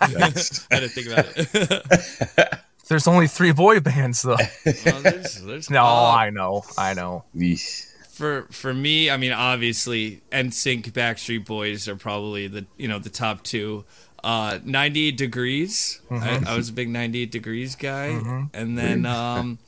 That's- 0.00 0.66
I 0.70 0.78
didn't 0.80 0.92
think 0.92 1.06
about 1.08 1.26
it. 1.36 2.58
There's 2.88 3.08
only 3.08 3.26
three 3.26 3.50
boy 3.52 3.80
bands 3.80 4.22
though. 4.22 4.36
Well, 4.66 5.00
there's- 5.02 5.40
there's- 5.40 5.70
No, 5.70 5.84
uh, 5.84 6.12
I 6.16 6.30
know. 6.30 6.62
I 6.78 6.94
know. 6.94 7.24
Yeesh. 7.34 7.90
for 8.10 8.46
for 8.52 8.72
me, 8.74 9.10
I 9.10 9.16
mean, 9.16 9.32
obviously, 9.32 10.20
NSYNC, 10.30 10.92
Backstreet 10.92 11.44
Boys 11.46 11.88
are 11.88 11.96
probably 11.96 12.46
the 12.46 12.66
you 12.76 12.86
know 12.86 12.98
the 13.00 13.10
top 13.10 13.42
two. 13.42 13.84
Uh, 14.22 14.58
98 14.64 15.16
Degrees. 15.18 16.00
Mm-hmm. 16.10 16.46
I, 16.46 16.52
I 16.52 16.56
was 16.56 16.68
a 16.70 16.72
big 16.72 16.88
98 16.88 17.30
Degrees 17.30 17.74
guy, 17.76 18.18
and 18.54 18.78
then 18.78 19.04
um, 19.06 19.58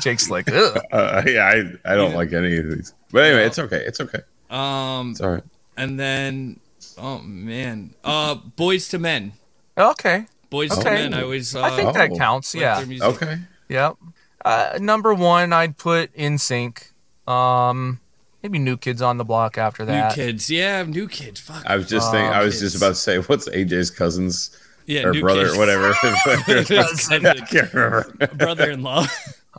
Jake's 0.00 0.30
like, 0.30 0.48
Ugh. 0.52 0.78
Uh, 0.92 1.22
yeah, 1.26 1.44
I, 1.84 1.92
I 1.92 1.94
don't 1.96 2.14
like 2.14 2.32
any 2.32 2.56
of 2.56 2.68
these. 2.70 2.94
But 3.10 3.24
anyway, 3.24 3.44
it's 3.46 3.58
okay. 3.58 3.84
It's 3.84 4.00
okay. 4.00 4.20
um, 4.50 5.10
It's 5.12 5.20
all 5.20 5.30
right. 5.32 5.44
and 5.76 5.98
then 6.00 6.60
oh 6.98 7.18
man, 7.20 7.94
uh, 8.04 8.36
Boyz 8.36 8.92
II 8.92 9.00
Men. 9.00 9.32
okay. 9.76 10.26
Boyz 10.50 10.76
II 10.78 10.84
Men. 10.84 11.14
I 11.14 11.22
always. 11.22 11.54
Uh, 11.56 11.62
I 11.62 11.76
think 11.76 11.94
that 11.94 12.10
Oh. 12.12 12.16
counts. 12.16 12.54
Yeah. 12.54 12.84
Okay. 13.02 13.38
Yep. 13.68 13.96
Uh, 14.44 14.78
number 14.80 15.14
one, 15.14 15.52
I'd 15.52 15.78
put 15.78 16.14
NSYNC. 16.16 16.88
Um, 17.30 18.00
maybe 18.42 18.58
New 18.58 18.76
Kids 18.76 19.00
on 19.00 19.16
the 19.16 19.24
Block 19.24 19.56
after 19.56 19.84
that. 19.84 20.16
New 20.16 20.24
kids, 20.24 20.50
yeah, 20.50 20.82
new 20.82 21.06
kids. 21.08 21.38
Fuck. 21.40 21.64
I 21.64 21.76
was 21.76 21.88
just 21.88 22.10
thinking, 22.10 22.32
I 22.32 22.42
was 22.42 22.58
just 22.60 22.76
about 22.76 22.88
to 22.90 22.94
say, 22.96 23.18
what's 23.20 23.48
AJ's 23.48 23.90
cousin's 23.90 24.50
yeah, 24.86 25.04
or 25.04 25.12
new 25.12 25.20
brother, 25.20 25.44
kids. 25.46 25.56
whatever. 25.56 25.94
I 26.02 27.46
can't 27.48 27.72
remember. 27.72 29.06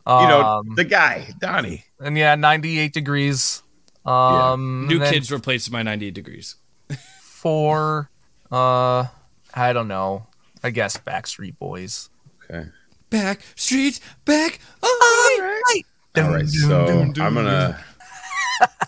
Brother-in-law. 0.05 0.21
you 0.21 0.27
know, 0.27 0.41
Um, 0.71 0.75
the 0.75 0.83
guy, 0.83 1.29
Donnie. 1.39 1.85
and 1.99 2.17
yeah, 2.17 2.35
98 2.35 2.93
degrees. 2.93 3.61
Um, 4.05 4.87
new 4.87 4.99
kids 4.99 5.31
replaced 5.31 5.71
my 5.71 5.81
98 5.81 6.13
Degrees. 6.13 6.55
Four. 7.21 8.09
Uh, 8.51 9.05
I 9.53 9.71
don't 9.73 9.87
know. 9.87 10.27
I 10.63 10.69
guess 10.71 10.97
Backstreet 10.97 11.57
Boys. 11.57 12.09
Okay. 12.49 12.67
Back 13.09 13.41
streets, 13.55 13.99
back. 14.25 14.59
All 14.81 14.89
right. 14.89 15.81
All 16.17 16.29
right, 16.31 16.47
so 16.47 16.85
I'm 16.87 17.13
gonna 17.13 17.79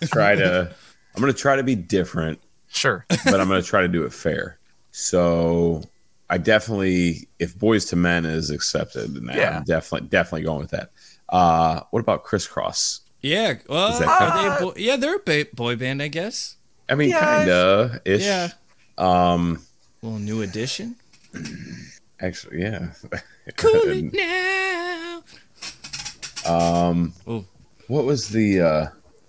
try 0.03 0.35
to 0.35 0.75
I'm 1.15 1.21
gonna 1.21 1.33
try 1.33 1.55
to 1.55 1.63
be 1.63 1.75
different, 1.75 2.39
Sure. 2.67 3.05
but 3.09 3.39
I'm 3.39 3.47
gonna 3.47 3.61
try 3.61 3.81
to 3.81 3.87
do 3.87 4.03
it 4.03 4.13
fair. 4.13 4.59
So 4.91 5.81
I 6.29 6.37
definitely, 6.37 7.27
if 7.39 7.55
Boyz 7.57 7.91
II 7.93 7.99
Men 7.99 8.25
is 8.25 8.49
accepted, 8.49 9.13
then 9.15 9.29
Yeah. 9.37 9.57
I'm 9.57 9.63
definitely 9.63 10.07
definitely 10.09 10.43
going 10.43 10.59
with 10.59 10.71
that. 10.71 10.89
Uh, 11.29 11.81
what 11.91 11.99
about 11.99 12.23
Kris 12.23 12.47
Kross? 12.47 13.01
Yeah, 13.21 13.55
well, 13.67 13.93
Is 13.93 13.99
that 13.99 14.07
are 14.21 14.41
they 14.41 14.55
a 14.55 14.59
boy, 14.69 14.73
yeah, 14.77 14.95
they're 14.97 15.15
a 15.15 15.19
ba- 15.19 15.47
boy 15.53 15.75
band, 15.75 16.01
I 16.01 16.07
guess. 16.09 16.55
I 16.87 16.95
mean, 16.95 17.09
Yeah. 17.09 17.37
kinda 17.37 18.01
ish. 18.05 18.23
Yeah. 18.23 18.49
Um, 18.97 19.65
Well, 20.01 20.19
new 20.19 20.41
edition. 20.41 20.95
actually, 22.19 22.61
yeah. 22.61 22.89
Cool 23.57 23.81
it 23.85 24.13
now. 24.13 25.23
um, 26.45 27.13
Oh. 27.27 27.45
what 27.87 28.05
was 28.05 28.29
the 28.29 28.61
uh 28.61 28.87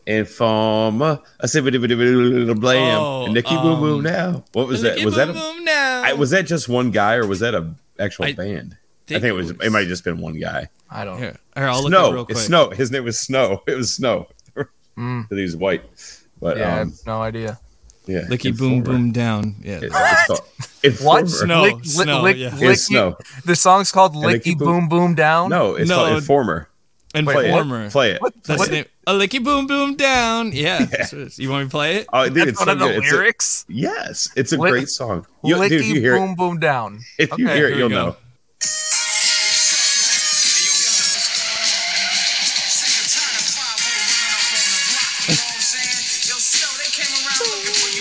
Informer? 0.09 1.19
I 1.41 1.47
said, 1.47 1.65
blam, 1.65 3.01
Oh, 3.01 3.25
and 3.25 3.35
Nicky 3.35 3.57
Boom 3.57 3.81
Boom 3.81 3.99
um, 3.99 4.03
now. 4.05 4.45
What 4.53 4.69
was 4.69 4.83
that? 4.83 5.05
Was 5.05 5.17
that 5.17 5.29
a, 5.31 5.33
Boom 5.33 5.65
now? 5.65 5.66
I, 6.11 6.13
was 6.15 6.31
that 6.31 6.47
just 6.47 6.69
one 6.69 6.91
guy 6.91 7.15
or 7.15 7.27
was 7.27 7.41
that 7.41 7.55
a 7.55 7.75
actual 7.99 8.27
I 8.27 8.33
band? 8.33 8.73
I 8.75 9.09
think 9.09 9.23
think 9.23 9.25
it 9.25 9.29
it 9.29 9.33
was. 9.33 9.53
was- 9.53 9.67
It 9.67 9.71
might 9.71 9.81
have 9.81 9.89
just 9.89 10.05
been 10.05 10.19
one 10.21 10.39
guy. 10.39 10.69
I 10.91 11.05
don't. 11.05 11.19
Here, 11.19 11.37
here 11.57 11.67
I'll 11.69 11.83
look 11.83 11.93
it 11.93 11.97
Snow. 11.97 12.13
real 12.13 12.25
quick. 12.25 12.37
It's 12.37 12.47
Snow. 12.47 12.71
His 12.71 12.91
name 12.91 13.05
was 13.05 13.19
Snow. 13.19 13.63
It 13.67 13.77
was 13.77 13.95
Snow. 13.95 14.29
Mm. 14.97 15.23
Because 15.23 15.37
he 15.39 15.43
was 15.43 15.57
white. 15.57 15.83
But 16.41 16.57
Yeah, 16.59 16.77
I 16.77 16.81
um, 16.81 16.91
have 16.91 16.99
no 17.07 17.23
idea. 17.23 17.59
yeah, 18.07 18.23
Licky 18.23 18.57
boom 18.57 18.75
Informer. 18.75 18.99
boom 18.99 19.13
down. 19.13 19.57
Yeah. 19.63 19.81
It- 19.83 19.93
it's 20.83 21.03
called 21.03 21.23
What? 21.23 21.29
Snow. 21.29 21.63
Lick- 21.63 21.75
lick- 21.77 21.85
Snow, 21.85 22.23
lick- 22.23 22.37
yeah. 22.37 22.47
It's 22.55 22.63
licky- 22.63 22.77
Snow. 22.87 23.17
The 23.45 23.57
song's 23.57 23.91
called 23.93 24.15
Licky 24.15 24.55
Licky 24.55 24.59
Boom- 24.59 24.69
Boom 24.69 24.89
Boom 24.89 25.15
Down. 25.15 25.51
No, 25.51 25.75
it's 25.75 25.89
No. 25.89 25.97
called 25.97 26.13
Informer. 26.19 26.69
And 27.17 27.27
Play 27.27 27.51
former. 27.51 27.85
it. 27.87 27.93
Play 27.93 28.13
it. 28.13 28.21
That's 28.45 28.59
What- 28.61 28.69
the 28.69 28.75
name. 28.77 28.85
A 29.09 29.13
licky 29.13 29.43
boom 29.43 29.67
boom 29.69 29.95
down. 29.95 30.51
Yeah. 30.53 30.85
that's 30.85 31.13
what 31.13 31.23
it 31.23 31.27
is. 31.29 31.39
You 31.39 31.49
want 31.51 31.63
me 31.63 31.67
to 31.69 31.71
play 31.71 31.97
it? 31.97 32.07
Oh, 32.13 32.25
dude, 32.25 32.35
That's 32.35 32.49
it's 32.51 32.59
one 32.59 32.67
so 32.67 32.73
of 32.73 32.79
the 32.81 32.87
good. 32.87 32.97
It's 32.99 33.13
a- 33.13 33.15
lyrics. 33.17 33.65
yes, 33.69 34.29
it's 34.35 34.53
a 34.53 34.57
Lick- 34.57 34.73
great 34.73 34.89
song. 34.89 35.27
You, 35.45 35.57
Licky 35.57 35.69
dude, 35.69 35.85
you 35.87 36.01
hear 36.01 36.17
boom 36.19 36.31
it, 36.31 36.37
boom 36.37 36.59
down. 36.59 37.01
if 37.19 37.31
you 37.39 37.47
hear 37.49 37.69
it, 37.69 37.77
you'll 37.79 37.89
go. 37.89 37.95
know. 38.09 38.17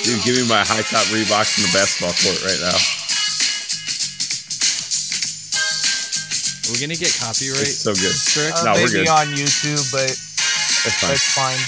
Dude, 0.06 0.22
give 0.24 0.36
me 0.38 0.48
my 0.48 0.62
high 0.62 0.86
top 0.86 1.02
Reeboks 1.10 1.58
in 1.58 1.66
the 1.66 1.72
basketball 1.74 2.14
court 2.22 2.38
right 2.46 2.62
now. 2.62 2.78
Are 6.66 6.72
we 6.74 6.80
gonna 6.82 6.96
get 6.98 7.14
copyright? 7.20 7.62
It's 7.70 7.84
so 7.86 7.94
good. 7.94 8.14
Strict? 8.16 8.58
Uh, 8.58 8.64
No, 8.66 8.74
we're 8.74 8.88
maybe 8.90 9.06
good. 9.06 9.10
on 9.10 9.28
YouTube, 9.38 9.82
but 9.92 10.10
That's 10.10 10.98
fine. 11.00 11.10
that's 11.12 11.34
fine. 11.36 11.62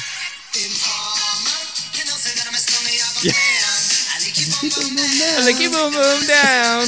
A 4.07 5.41
licky 5.43 5.69
boom 5.71 5.91
boom 5.91 6.21
down. 6.27 6.86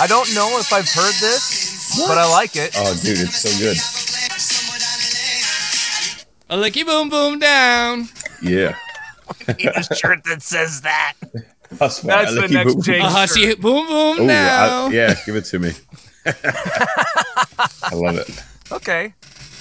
I 0.00 0.06
don't 0.06 0.32
know 0.34 0.58
if 0.58 0.72
I've 0.72 0.88
heard 0.90 1.14
this, 1.20 1.96
but 2.06 2.18
I 2.18 2.30
like 2.30 2.56
it. 2.56 2.72
Oh, 2.76 2.94
dude, 3.02 3.18
it's 3.20 3.40
so 3.40 3.50
good. 3.58 3.76
A 6.50 6.56
licky 6.56 6.84
boom 6.84 7.08
boom 7.08 7.38
down. 7.38 8.08
Yeah. 8.42 8.76
Need 9.58 9.66
a 9.74 9.82
shirt 9.94 10.24
that 10.24 10.42
says 10.42 10.82
that. 10.82 11.14
That's, 11.70 12.02
why 12.02 12.24
That's 12.24 12.30
I 12.30 12.34
the 12.34 12.40
like 12.40 12.50
you 12.50 12.56
next 12.56 12.74
boom- 12.74 12.82
Jake. 12.82 13.02
A 13.02 13.08
hussy 13.08 13.54
boom 13.54 13.86
boom 13.86 14.20
Ooh, 14.20 14.26
now. 14.26 14.86
I, 14.86 14.90
yeah, 14.90 15.14
give 15.26 15.36
it 15.36 15.44
to 15.46 15.58
me. 15.58 15.72
I 16.26 17.94
love 17.94 18.16
it. 18.16 18.42
Okay. 18.72 19.14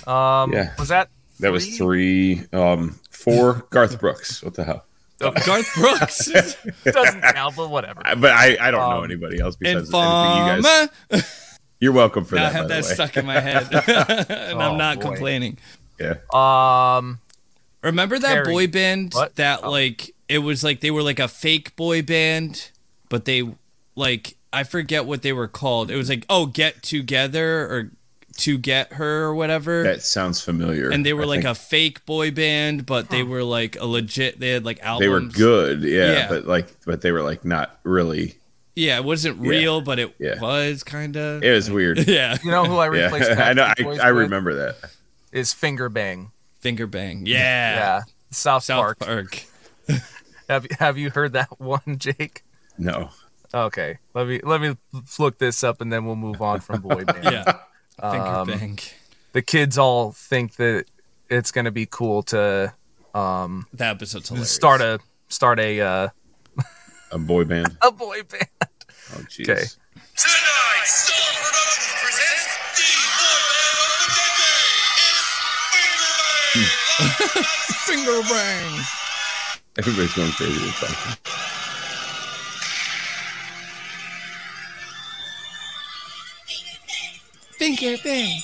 Um, 0.06 0.54
Yeah. 0.54 0.74
Was 0.80 0.90
that? 0.90 1.10
That 1.40 1.52
was 1.52 1.78
three, 1.78 2.44
um, 2.54 3.00
four. 3.12 3.66
Garth 3.70 4.00
Brooks. 4.00 4.42
What 4.44 4.54
the 4.56 4.64
hell? 4.64 4.86
Garth 5.20 5.74
Brooks. 5.76 6.26
Doesn't 6.84 7.22
count, 7.22 7.56
but 7.56 7.70
whatever. 7.70 8.02
I, 8.06 8.16
but 8.16 8.32
I, 8.32 8.58
I 8.60 8.72
don't 8.72 8.80
know 8.90 8.98
Um, 9.00 9.04
anybody 9.04 9.40
else 9.40 9.56
besides 9.56 9.94
anything 9.94 10.66
you 10.66 10.90
guys. 11.12 11.52
You're 11.80 11.92
welcome 11.94 12.24
for 12.26 12.36
Now 12.36 12.48
I 12.48 12.50
have 12.50 12.68
by 12.68 12.76
that 12.76 12.84
the 12.84 12.88
way. 12.90 12.94
stuck 12.96 13.18
in 13.18 13.26
my 13.28 13.40
head, 13.40 13.68
and 13.72 14.58
Oh, 14.58 14.60
I'm 14.62 14.78
not 14.78 14.96
boy. 15.00 15.02
complaining. 15.10 15.60
Yeah. 16.00 16.16
Um, 16.34 17.20
Remember 17.84 18.18
that 18.18 18.28
Harry. 18.28 18.52
boy 18.52 18.68
band 18.68 19.14
What? 19.14 19.36
that 19.36 19.60
Oh. 19.64 19.70
like 19.72 20.12
it 20.30 20.40
was 20.40 20.64
like 20.64 20.80
they 20.82 20.92
were 20.92 21.04
like 21.04 21.20
a 21.20 21.28
fake 21.28 21.76
boy 21.76 22.02
band, 22.02 22.72
but 23.10 23.26
they 23.26 23.44
like 23.96 24.36
I 24.54 24.64
forget 24.64 25.06
what 25.06 25.22
they 25.22 25.34
were 25.34 25.48
called. 25.48 25.92
It 25.92 25.96
was 25.98 26.10
like 26.10 26.26
oh 26.30 26.46
get 26.48 26.84
together 26.84 27.62
or 27.68 27.92
to 28.38 28.58
get 28.58 28.94
her 28.94 29.24
or 29.24 29.34
whatever. 29.34 29.82
That 29.84 30.04
sounds 30.04 30.42
familiar. 30.42 30.90
and 30.92 31.04
they 31.06 31.14
were 31.14 31.24
I 31.24 31.26
like 31.26 31.42
think 31.42 31.50
a 31.52 31.56
fake 31.56 32.06
boy 32.06 32.30
band, 32.32 32.86
but 32.86 33.10
they 33.10 33.24
were 33.24 33.44
like 33.44 33.76
a 33.80 33.86
legit. 33.86 34.40
They 34.40 34.50
had 34.52 34.64
like 34.64 34.80
albums. 34.84 35.02
They 35.04 35.10
were 35.10 35.22
good, 35.22 35.82
yeah, 35.84 36.12
Yeah. 36.12 36.28
but 36.30 36.46
like, 36.46 36.68
but 36.86 37.02
they 37.02 37.12
were 37.12 37.24
like 37.24 37.44
not 37.46 37.80
really. 37.84 38.36
Yeah, 38.76 38.98
it 38.98 39.06
wasn't 39.06 39.42
Yeah. 39.42 39.50
real, 39.50 39.82
but 39.82 39.98
it 39.98 40.14
Yeah. 40.20 40.40
was 40.40 40.84
kind 40.84 41.18
of. 41.18 41.44
It 41.44 41.52
was 41.52 41.72
weird. 41.72 41.98
Yeah, 42.08 42.38
you 42.44 42.52
know 42.52 42.64
who 42.66 42.78
I 42.78 42.86
replaced? 42.86 43.32
yeah, 43.32 43.44
I 43.50 43.54
know. 43.54 43.64
I, 43.76 43.98
I 44.04 44.08
remember 44.10 44.54
that. 44.54 44.92
Is 45.32 45.52
Finger 45.52 45.90
Bang. 45.90 46.32
finger 46.60 46.86
bang. 46.86 47.26
Yeah, 47.26 47.40
Yeah. 47.40 48.02
South, 48.30 48.64
South 48.66 48.98
Park. 49.00 49.00
Park. 49.00 49.44
Have 50.50 50.64
you 50.64 50.70
Have 50.80 50.98
you 50.98 51.10
heard 51.10 51.34
that 51.34 51.50
one, 51.60 51.98
Jake? 51.98 52.44
No, 52.78 53.10
Okay. 53.54 53.98
Let 54.14 54.28
me 54.28 54.40
let 54.44 54.62
me 54.62 54.76
look 55.20 55.38
this 55.40 55.64
up, 55.64 55.82
and 55.82 55.92
then 55.92 56.06
we'll 56.06 56.16
move 56.16 56.42
on 56.42 56.60
from 56.60 56.82
boy 56.82 57.04
band. 57.06 57.24
Yeah, 57.24 57.44
finger 58.12 58.28
Um, 58.28 58.48
bang. 58.48 58.80
The 59.34 59.42
kids 59.42 59.78
all 59.78 60.12
think 60.12 60.56
that 60.58 60.86
it's 61.30 61.52
gonna 61.52 61.72
be 61.72 61.86
cool 61.90 62.24
to 62.24 62.74
um 63.16 63.68
That 63.74 63.96
episode's 63.96 64.30
hilarious. 64.30 64.52
start 64.52 64.82
a 64.82 65.00
start 65.30 65.60
a 65.60 65.82
uh, 65.82 66.08
a 67.12 67.18
boy 67.18 67.46
band. 67.46 67.78
a 67.82 67.92
boy 67.92 68.22
band. 68.24 68.50
Oh, 69.16 69.20
jeez. 69.30 69.50
Okay. 69.50 69.64
Tonight, 70.18 70.86
Star 70.86 71.32
Productions 71.40 71.94
presents 72.04 72.48
the 72.78 72.92
boy 73.18 73.40
band 73.48 73.78
of 73.84 73.92
the 74.04 74.10
decade. 74.20 74.82
It's 75.08 75.24
Finger 75.74 76.12
Bang. 77.34 77.44
finger 77.88 78.20
bang. 78.30 79.07
Everybody's 79.78 80.14
going 80.16 80.32
crazy 80.32 80.66
with 80.66 80.74
talking. 80.76 81.18
Finger 87.60 87.98
bang. 88.04 88.42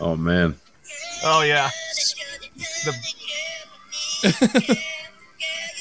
Oh 0.00 0.16
man, 0.16 0.54
Oh 1.24 1.42
yeah. 1.42 1.70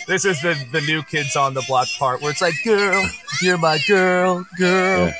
This 0.07 0.23
is 0.25 0.41
the 0.41 0.55
the 0.71 0.81
new 0.81 1.03
kids 1.03 1.35
on 1.35 1.53
the 1.53 1.61
block 1.67 1.87
part 1.99 2.21
where 2.21 2.31
it's 2.31 2.41
like, 2.41 2.53
girl, 2.63 3.05
you're 3.41 3.57
my 3.57 3.77
girl, 3.87 4.45
girl. 4.57 5.11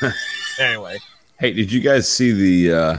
anyway, 0.60 0.98
hey, 1.40 1.52
did 1.52 1.72
you 1.72 1.80
guys 1.80 2.08
see 2.08 2.32
the? 2.32 2.76
uh 2.76 2.96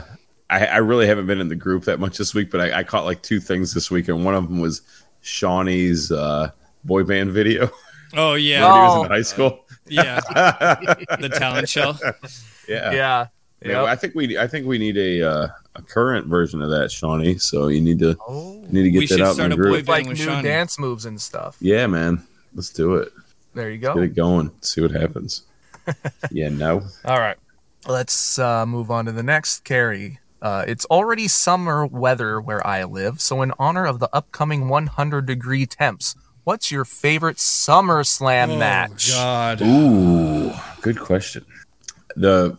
I, 0.52 0.66
I 0.66 0.78
really 0.78 1.06
haven't 1.06 1.28
been 1.28 1.40
in 1.40 1.48
the 1.48 1.56
group 1.56 1.84
that 1.86 2.00
much 2.00 2.18
this 2.18 2.34
week, 2.34 2.50
but 2.50 2.60
I, 2.60 2.80
I 2.80 2.84
caught 2.84 3.06
like 3.06 3.22
two 3.22 3.40
things 3.40 3.72
this 3.74 3.92
week, 3.92 4.08
and 4.08 4.26
one 4.26 4.34
of 4.34 4.48
them 4.50 4.60
was 4.60 4.82
Shawnee's 5.22 6.12
uh, 6.12 6.50
boy 6.84 7.04
band 7.04 7.32
video 7.32 7.70
Oh 8.16 8.32
when 8.32 8.42
yeah, 8.42 8.58
he 8.58 8.64
was 8.64 8.98
Oh. 8.98 9.04
in 9.04 9.12
high 9.12 9.22
school. 9.22 9.66
yeah. 9.88 10.20
the 11.20 11.30
talent 11.38 11.70
show. 11.70 11.94
Yeah, 12.68 12.92
yeah. 12.92 13.28
Yeah, 13.62 13.82
Yep. 13.82 13.86
I 13.90 13.96
think 13.96 14.16
we 14.16 14.38
I 14.38 14.48
think 14.48 14.66
we 14.68 14.78
need 14.78 14.98
a 14.98 15.22
uh, 15.30 15.48
a 15.76 15.82
current 15.82 16.28
version 16.28 16.62
of 16.62 16.70
that, 16.70 16.92
Shawnee. 16.92 17.38
So 17.40 17.68
you 17.68 17.82
need 17.82 18.00
to 18.00 18.18
Oh. 18.28 18.64
need 18.70 18.84
to 18.84 18.92
get 18.92 19.00
We 19.00 19.06
that 19.08 19.14
should 19.16 19.22
out 19.22 19.34
start 19.36 19.52
in 19.52 19.58
the 19.60 19.64
a 19.64 19.68
boy 19.68 19.74
group. 19.76 19.86
band. 19.86 19.88
Like 19.88 20.08
with 20.08 20.18
new 20.20 20.26
Shawnee. 20.26 20.44
dance 20.44 20.80
moves 20.80 21.06
and 21.06 21.20
stuff. 21.20 21.58
Yeah, 21.60 21.88
man, 21.88 22.24
let's 22.56 22.70
do 22.70 22.96
it. 22.96 23.12
There 23.54 23.70
you 23.70 23.78
go. 23.80 23.96
Get 23.96 24.04
it 24.04 24.16
going. 24.16 24.52
See 24.62 24.80
what 24.82 24.92
happens. 24.92 25.44
yeah, 26.32 26.50
no. 26.50 26.84
All 27.06 27.20
right. 27.20 27.38
Let's 27.88 28.38
uh, 28.40 28.66
move 28.66 28.92
on 28.92 29.06
to 29.06 29.12
the 29.12 29.24
next 29.24 29.64
carry. 29.64 30.20
Uh, 30.42 30.64
it's 30.68 30.86
already 30.86 31.28
summer 31.28 31.86
weather 31.86 32.40
where 32.40 32.66
I 32.66 32.84
live, 32.86 33.20
so 33.20 33.42
in 33.42 33.52
honor 33.60 33.86
of 33.86 34.00
the 34.00 34.10
upcoming 34.14 34.70
100 34.70 35.26
degree 35.26 35.66
temps, 35.66 36.16
what's 36.46 36.72
your 36.72 36.86
favorite 36.86 37.38
SummerSlam 37.38 38.58
match? 38.60 39.10
Oh 39.12 39.16
God. 39.18 39.62
Ooh, 39.62 40.52
good 40.82 41.00
question. 41.00 41.46
The 42.16 42.58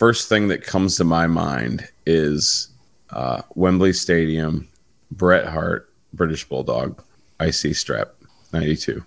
first 0.00 0.30
thing 0.30 0.48
that 0.48 0.64
comes 0.64 0.96
to 0.96 1.04
my 1.04 1.26
mind 1.26 1.86
is 2.06 2.70
uh, 3.10 3.42
Wembley 3.54 3.92
Stadium, 3.92 4.66
Bret 5.10 5.46
Hart, 5.46 5.92
British 6.14 6.48
Bulldog, 6.48 7.04
IC 7.38 7.76
strap, 7.76 8.08
ninety 8.50 8.76
two. 8.76 9.04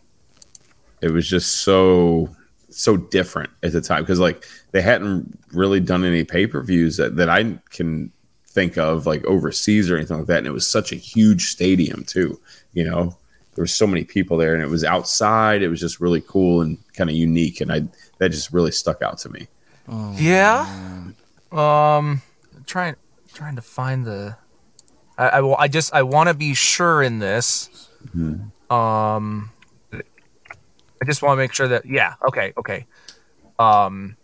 It 1.01 1.09
was 1.09 1.27
just 1.27 1.63
so 1.63 2.29
so 2.69 2.95
different 2.95 3.49
at 3.63 3.71
the 3.71 3.81
time 3.81 4.03
because 4.03 4.19
like 4.19 4.45
they 4.71 4.83
hadn't 4.83 5.39
really 5.51 5.79
done 5.79 6.05
any 6.05 6.23
pay 6.23 6.45
per 6.45 6.61
views 6.61 6.97
that, 6.97 7.15
that 7.15 7.27
I 7.27 7.57
can 7.71 8.11
think 8.45 8.77
of 8.77 9.07
like 9.07 9.25
overseas 9.25 9.89
or 9.89 9.97
anything 9.97 10.17
like 10.17 10.27
that, 10.27 10.37
and 10.39 10.47
it 10.47 10.51
was 10.51 10.67
such 10.67 10.91
a 10.91 10.95
huge 10.95 11.47
stadium 11.47 12.03
too. 12.03 12.39
You 12.73 12.83
know, 12.83 13.17
there 13.55 13.63
were 13.63 13.67
so 13.67 13.87
many 13.87 14.03
people 14.03 14.37
there, 14.37 14.53
and 14.53 14.61
it 14.61 14.69
was 14.69 14.83
outside. 14.83 15.63
It 15.63 15.69
was 15.69 15.79
just 15.79 15.99
really 15.99 16.21
cool 16.21 16.61
and 16.61 16.77
kind 16.93 17.09
of 17.09 17.15
unique, 17.15 17.61
and 17.61 17.71
I 17.71 17.81
that 18.19 18.29
just 18.29 18.53
really 18.53 18.71
stuck 18.71 19.01
out 19.01 19.17
to 19.19 19.29
me. 19.29 19.47
Yeah. 19.87 21.11
Um, 21.51 22.21
trying 22.65 22.95
trying 23.33 23.55
to 23.55 23.61
find 23.61 24.05
the. 24.05 24.37
I 25.17 25.27
I, 25.29 25.41
wa- 25.41 25.57
I 25.59 25.67
just 25.67 25.93
I 25.93 26.03
want 26.03 26.29
to 26.29 26.33
be 26.33 26.53
sure 26.53 27.03
in 27.03 27.19
this. 27.19 27.89
Um, 28.69 29.51
I 29.91 31.05
just 31.05 31.21
want 31.21 31.33
to 31.33 31.37
make 31.37 31.53
sure 31.53 31.67
that 31.67 31.85
yeah 31.85 32.15
okay 32.27 32.53
okay. 32.57 32.85
Um, 33.59 34.17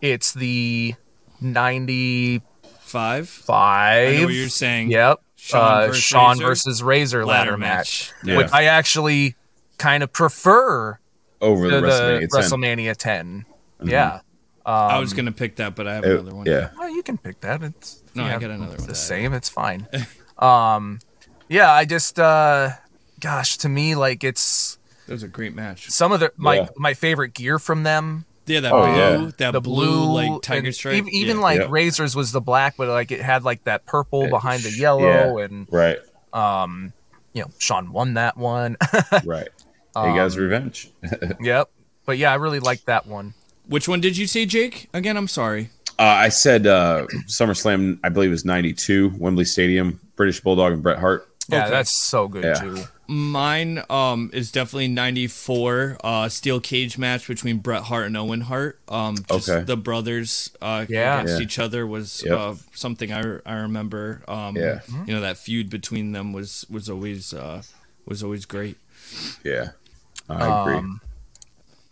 it's 0.00 0.32
the 0.32 0.94
ninety 1.40 2.42
Five. 2.80 3.28
five. 3.28 4.14
I 4.14 4.16
know 4.18 4.24
what 4.26 4.34
you're 4.34 4.48
saying. 4.48 4.90
Yep. 4.90 5.20
Shawn 5.36 5.60
uh, 5.82 5.86
versus 5.88 6.02
Sean 6.02 6.30
Razor? 6.38 6.44
versus 6.46 6.82
Razor 6.82 7.26
ladder, 7.26 7.50
Ladder 7.50 7.58
match, 7.58 8.12
match. 8.22 8.28
Yeah. 8.30 8.36
which 8.38 8.52
I 8.52 8.64
actually 8.64 9.34
kind 9.78 10.02
of 10.02 10.12
prefer 10.12 10.98
Over 11.40 11.68
the 11.68 11.80
the 11.80 11.86
WrestleMania 11.88 12.28
10. 12.28 12.28
WrestleMania 12.30 12.96
10. 12.96 13.44
Mm-hmm. 13.80 13.88
Yeah. 13.90 14.20
I 14.66 14.98
was 14.98 15.12
gonna 15.12 15.32
pick 15.32 15.56
that, 15.56 15.74
but 15.74 15.86
I 15.86 15.94
have 15.94 16.04
It- 16.04 16.18
another 16.20 16.34
one. 16.36 16.46
yeah, 16.46 16.70
Well, 16.78 16.88
you 16.90 17.02
can 17.02 17.18
pick 17.18 17.40
that. 17.42 17.62
It's 17.62 18.02
No, 18.14 18.24
I 18.24 18.28
yeah, 18.30 18.38
got 18.38 18.50
another 18.50 18.76
one. 18.78 18.86
The 18.86 18.94
same. 18.94 19.32
It's 19.34 19.48
fine. 19.48 19.86
um, 20.38 21.00
yeah. 21.48 21.70
I 21.72 21.84
just, 21.84 22.18
uh, 22.18 22.70
gosh, 23.20 23.56
to 23.58 23.68
me, 23.68 23.94
like 23.94 24.24
it's 24.24 24.78
That 25.06 25.12
was 25.14 25.22
a 25.22 25.28
great 25.28 25.54
match. 25.54 25.90
some 25.90 26.12
of 26.12 26.20
the 26.20 26.32
my 26.36 26.54
Yeah. 26.56 26.68
my 26.76 26.94
favorite 26.94 27.34
gear 27.34 27.58
from 27.58 27.82
them 27.82 28.24
Yeah, 28.46 28.60
that 28.60 28.72
Oh, 28.72 28.82
blue, 28.86 28.96
yeah. 29.26 29.30
that 29.38 29.50
the 29.52 29.60
blue, 29.60 30.06
blue, 30.06 30.32
like 30.32 30.42
tiger 30.42 30.66
and 30.66 30.74
stripe. 30.74 30.94
Even, 30.96 31.08
even 31.14 31.36
yeah. 31.38 31.42
like 31.42 31.60
Yep. 31.60 31.70
Razors 31.70 32.14
was 32.16 32.32
the 32.32 32.40
black, 32.40 32.76
but 32.76 32.88
like 32.88 33.10
it 33.10 33.20
had 33.22 33.42
like 33.44 33.64
that 33.64 33.84
purple 33.86 34.24
Yeah, 34.24 34.30
behind 34.30 34.62
the 34.62 34.70
sh- 34.70 34.78
yellow, 34.80 35.38
and 35.38 35.66
Right, 35.70 35.98
um, 36.32 36.92
you 37.32 37.42
know, 37.42 37.50
Shawn 37.58 37.92
won 37.92 38.14
that 38.14 38.36
one. 38.36 38.76
right. 39.24 39.48
he 39.48 39.92
got 39.94 40.24
his 40.24 40.36
Um, 40.36 40.42
revenge. 40.42 40.90
yep. 41.40 41.70
But 42.06 42.18
yeah, 42.18 42.32
I 42.32 42.34
really 42.36 42.60
liked 42.60 42.86
that 42.86 43.06
one. 43.06 43.32
Which 43.66 43.88
one 43.88 44.00
did 44.00 44.16
you 44.16 44.26
say, 44.26 44.46
Jake? 44.46 44.88
Again, 44.92 45.16
I'm 45.16 45.28
sorry. 45.28 45.70
Uh, 45.98 46.02
I 46.02 46.28
said 46.28 46.66
uh, 46.66 47.06
SummerSlam, 47.28 47.98
I 48.02 48.08
believe 48.08 48.30
it 48.30 48.32
was 48.32 48.44
92, 48.44 49.14
Wembley 49.18 49.44
Stadium, 49.44 50.00
British 50.16 50.40
Bulldog 50.40 50.72
and 50.72 50.82
Bret 50.82 50.98
Hart. 50.98 51.28
Yeah, 51.48 51.62
Okay. 51.62 51.70
that's 51.70 51.92
so 51.92 52.26
good 52.28 52.44
Yeah. 52.44 52.54
too. 52.54 52.84
Mine 53.06 53.82
um 53.90 54.30
is 54.32 54.50
definitely 54.50 54.88
94 54.88 55.98
uh 56.02 56.26
steel 56.30 56.58
cage 56.58 56.96
match 56.96 57.28
between 57.28 57.58
Bret 57.58 57.82
Hart 57.82 58.06
and 58.06 58.16
Owen 58.16 58.40
Hart. 58.40 58.80
Um 58.88 59.16
just 59.30 59.50
Okay. 59.50 59.62
the 59.62 59.76
brothers 59.76 60.50
uh 60.62 60.86
Yeah. 60.88 61.20
against 61.20 61.34
Yeah. 61.38 61.44
each 61.44 61.58
other 61.58 61.86
was 61.86 62.22
Yep. 62.24 62.38
uh 62.38 62.54
something 62.72 63.12
I 63.12 63.20
I 63.44 63.56
remember. 63.56 64.22
Um 64.26 64.56
Yeah. 64.56 64.80
Mm-hmm. 64.88 65.04
you 65.06 65.14
know 65.14 65.20
that 65.20 65.36
feud 65.36 65.68
between 65.68 66.12
them 66.12 66.32
was 66.32 66.64
was 66.70 66.88
always 66.88 67.34
uh 67.34 67.60
was 68.06 68.22
always 68.22 68.46
great. 68.46 68.78
Yeah, 69.44 69.72
I 70.30 70.62
agree. 70.62 70.74
Um, 70.76 71.00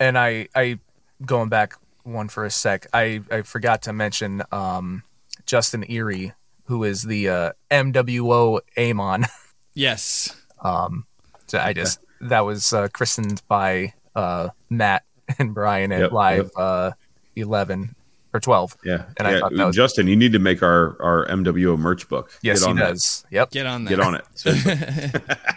and 0.01 0.17
I, 0.19 0.49
I, 0.55 0.79
going 1.25 1.49
back 1.49 1.75
one 2.05 2.29
for 2.29 2.45
a 2.45 2.51
sec, 2.51 2.87
I, 2.93 3.21
I 3.31 3.43
forgot 3.43 3.83
to 3.83 3.93
mention 3.93 4.43
um, 4.53 5.03
Justin 5.47 5.85
Erie, 5.91 6.33
who 6.65 6.85
is 6.85 7.03
the 7.03 7.29
uh, 7.29 7.53
MWO 7.71 8.61
Amon. 8.79 9.27
Yes. 9.75 10.37
Um, 10.63 11.07
so 11.47 11.59
I 11.59 11.73
just 11.73 11.99
that 12.21 12.41
was 12.41 12.75
uh, 12.75 12.89
christened 12.93 13.41
by 13.49 13.95
uh, 14.15 14.51
Matt 14.69 15.05
and 15.39 15.55
Brian 15.55 15.93
at 15.93 16.01
Yep, 16.01 16.13
Live 16.13 16.39
yep. 16.45 16.51
uh, 16.59 16.91
eleven 17.37 17.95
or 18.35 18.41
twelve. 18.41 18.77
yeah, 18.85 19.07
and 19.17 19.27
I 19.27 19.41
thought 19.41 19.55
that 19.57 19.67
was- 19.69 19.75
Justin, 19.77 20.09
you 20.09 20.17
need 20.17 20.33
to 20.33 20.39
make 20.39 20.63
our 20.63 21.01
our 21.03 21.27
MWO 21.29 21.79
merch 21.79 22.07
book. 22.09 22.33
Yes, 22.43 22.61
Get 22.61 22.67
he 22.67 22.71
on 22.71 22.77
that. 22.77 22.89
does. 22.91 23.25
Yep. 23.31 23.51
Get 23.51 23.65
on 23.65 23.85
that. 23.85 23.89
Get 23.89 24.01
on 24.01 24.15
it. 24.15 24.25
Seriously. 24.35 24.75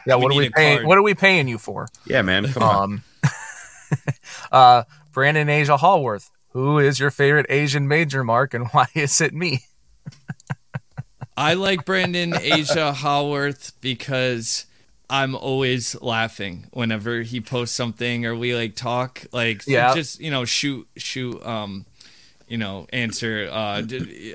Yeah. 0.07 0.15
What 0.15 0.29
We 0.29 0.35
are 0.35 0.37
we 0.37 0.49
paying? 0.51 0.77
card. 0.77 0.87
What 0.87 0.97
are 0.97 1.03
we 1.03 1.13
paying 1.13 1.49
you 1.49 1.57
for? 1.57 1.89
yeah, 2.05 2.21
man. 2.21 2.45
Come 2.53 2.63
on. 2.63 2.83
Um, 2.83 3.03
uh, 4.51 4.83
Brandon 5.15 5.47
Asia 5.49 5.77
Hallworth. 5.77 6.29
Who 6.49 6.77
is 6.77 6.99
your 6.99 7.09
favorite 7.09 7.45
Asian 7.49 7.87
major 7.87 8.23
mark, 8.23 8.53
and 8.53 8.67
why 8.71 8.85
is 8.93 9.19
it 9.21 9.33
me? 9.33 9.61
I 11.37 11.53
like 11.55 11.85
Brandon 11.85 12.33
Asia 12.35 12.93
Howarth 12.93 13.73
because 13.81 14.65
I'm 15.09 15.35
always 15.35 15.99
laughing 16.01 16.67
whenever 16.71 17.21
he 17.21 17.41
posts 17.41 17.75
something 17.75 18.25
or 18.25 18.35
we 18.35 18.55
like 18.55 18.75
talk 18.75 19.23
like 19.33 19.65
Yeah. 19.67 19.93
just 19.93 20.19
you 20.21 20.31
know 20.31 20.45
shoot 20.45 20.87
shoot 20.95 21.45
um 21.45 21.85
you 22.47 22.57
know 22.57 22.87
answer 22.93 23.49
uh 23.51 23.81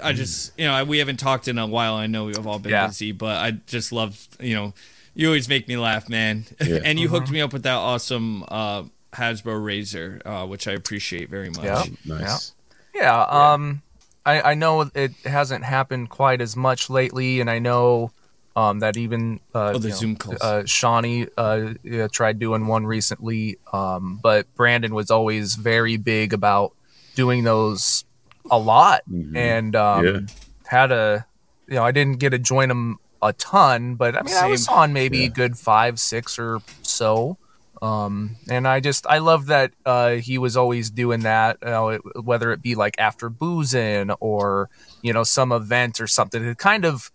I 0.03 0.13
just 0.13 0.53
you 0.59 0.67
know 0.67 0.85
we 0.85 0.99
haven't 0.99 1.19
talked 1.19 1.49
in 1.49 1.59
a 1.59 1.67
while 1.67 1.95
I 1.95 2.07
know 2.07 2.25
we've 2.27 2.47
all 2.47 2.59
been 2.59 2.73
Yeah. 2.73 2.87
busy 2.89 3.13
but 3.13 3.37
I 3.39 3.53
just 3.67 3.93
love 3.93 4.29
you 4.39 4.55
know 4.55 4.75
you 5.15 5.27
always 5.27 5.49
make 5.49 5.69
me 5.69 5.77
laugh 5.79 6.09
man 6.09 6.45
Yeah. 6.65 6.81
and 6.85 6.99
you 6.99 7.07
Mm-hmm. 7.09 7.15
hooked 7.17 7.31
me 7.31 7.41
up 7.41 7.53
with 7.55 7.63
that 7.63 7.77
awesome 7.77 8.45
uh 8.49 8.85
Hasbro 9.13 9.63
Razor 9.65 10.21
uh 10.25 10.47
which 10.47 10.69
I 10.69 10.73
appreciate 10.73 11.29
very 11.31 11.51
much 11.51 11.65
Yeah. 11.65 11.85
nice. 12.05 12.55
Yeah. 12.95 13.23
Um, 13.23 13.83
I 14.27 14.53
I 14.53 14.55
know 14.55 14.91
it 14.95 15.13
hasn't 15.25 15.65
happened 15.65 16.11
quite 16.11 16.41
as 16.41 16.57
much 16.57 16.91
lately, 16.91 17.41
and 17.41 17.49
I 17.51 17.59
know 17.59 18.11
um 18.57 18.81
that 18.81 18.97
even 18.97 19.41
uh, 19.55 19.73
Oh, 19.75 19.79
the 19.79 19.89
you 19.89 19.95
know, 19.95 19.97
Zoom 20.01 20.17
calls. 20.17 20.41
Uh, 20.41 20.65
Shawnee 20.67 21.27
uh 21.37 21.75
yeah, 21.83 22.09
tried 22.09 22.39
doing 22.39 22.67
one 22.67 22.85
recently. 22.87 23.59
Um, 23.73 24.19
but 24.23 24.53
Brandon 24.55 24.95
was 24.95 25.11
always 25.11 25.55
very 25.55 25.97
big 25.97 26.33
about 26.33 26.73
doing 27.15 27.45
those 27.45 28.05
a 28.51 28.59
lot, 28.59 29.03
Mhm. 29.11 29.37
and 29.37 29.77
um, 29.77 30.05
Yeah. 30.05 30.21
had 30.67 30.93
a 30.93 31.27
you 31.69 31.75
know 31.77 31.85
I 31.85 31.93
didn't 31.93 32.19
get 32.19 32.31
to 32.31 32.39
join 32.39 32.69
them 32.69 32.99
a 33.23 33.33
ton, 33.33 33.95
but 33.95 34.17
I 34.17 34.23
mean 34.23 34.35
I 34.37 34.47
was 34.47 34.67
on 34.69 34.93
maybe 34.93 35.19
Yeah. 35.19 35.27
a 35.27 35.31
good 35.31 35.57
five, 35.59 36.01
six 36.01 36.39
or 36.39 36.61
so. 36.83 37.39
Um, 37.83 38.37
and 38.51 38.69
I 38.69 38.81
just 38.81 39.07
I 39.07 39.19
love 39.19 39.47
that 39.47 39.73
uh, 39.87 40.11
he 40.17 40.37
was 40.39 40.57
always 40.57 40.91
doing 40.91 41.21
that, 41.21 41.57
you 41.63 41.69
know, 41.71 41.89
it, 41.91 42.03
whether 42.23 42.53
it 42.53 42.61
be 42.61 42.75
like 42.75 42.95
after 42.99 43.29
boozing 43.31 44.11
or 44.21 44.69
you 45.03 45.13
know 45.13 45.25
some 45.25 45.51
event 45.53 46.01
or 46.01 46.07
something. 46.07 46.45
It 46.45 46.59
kind 46.59 46.85
of 46.85 47.11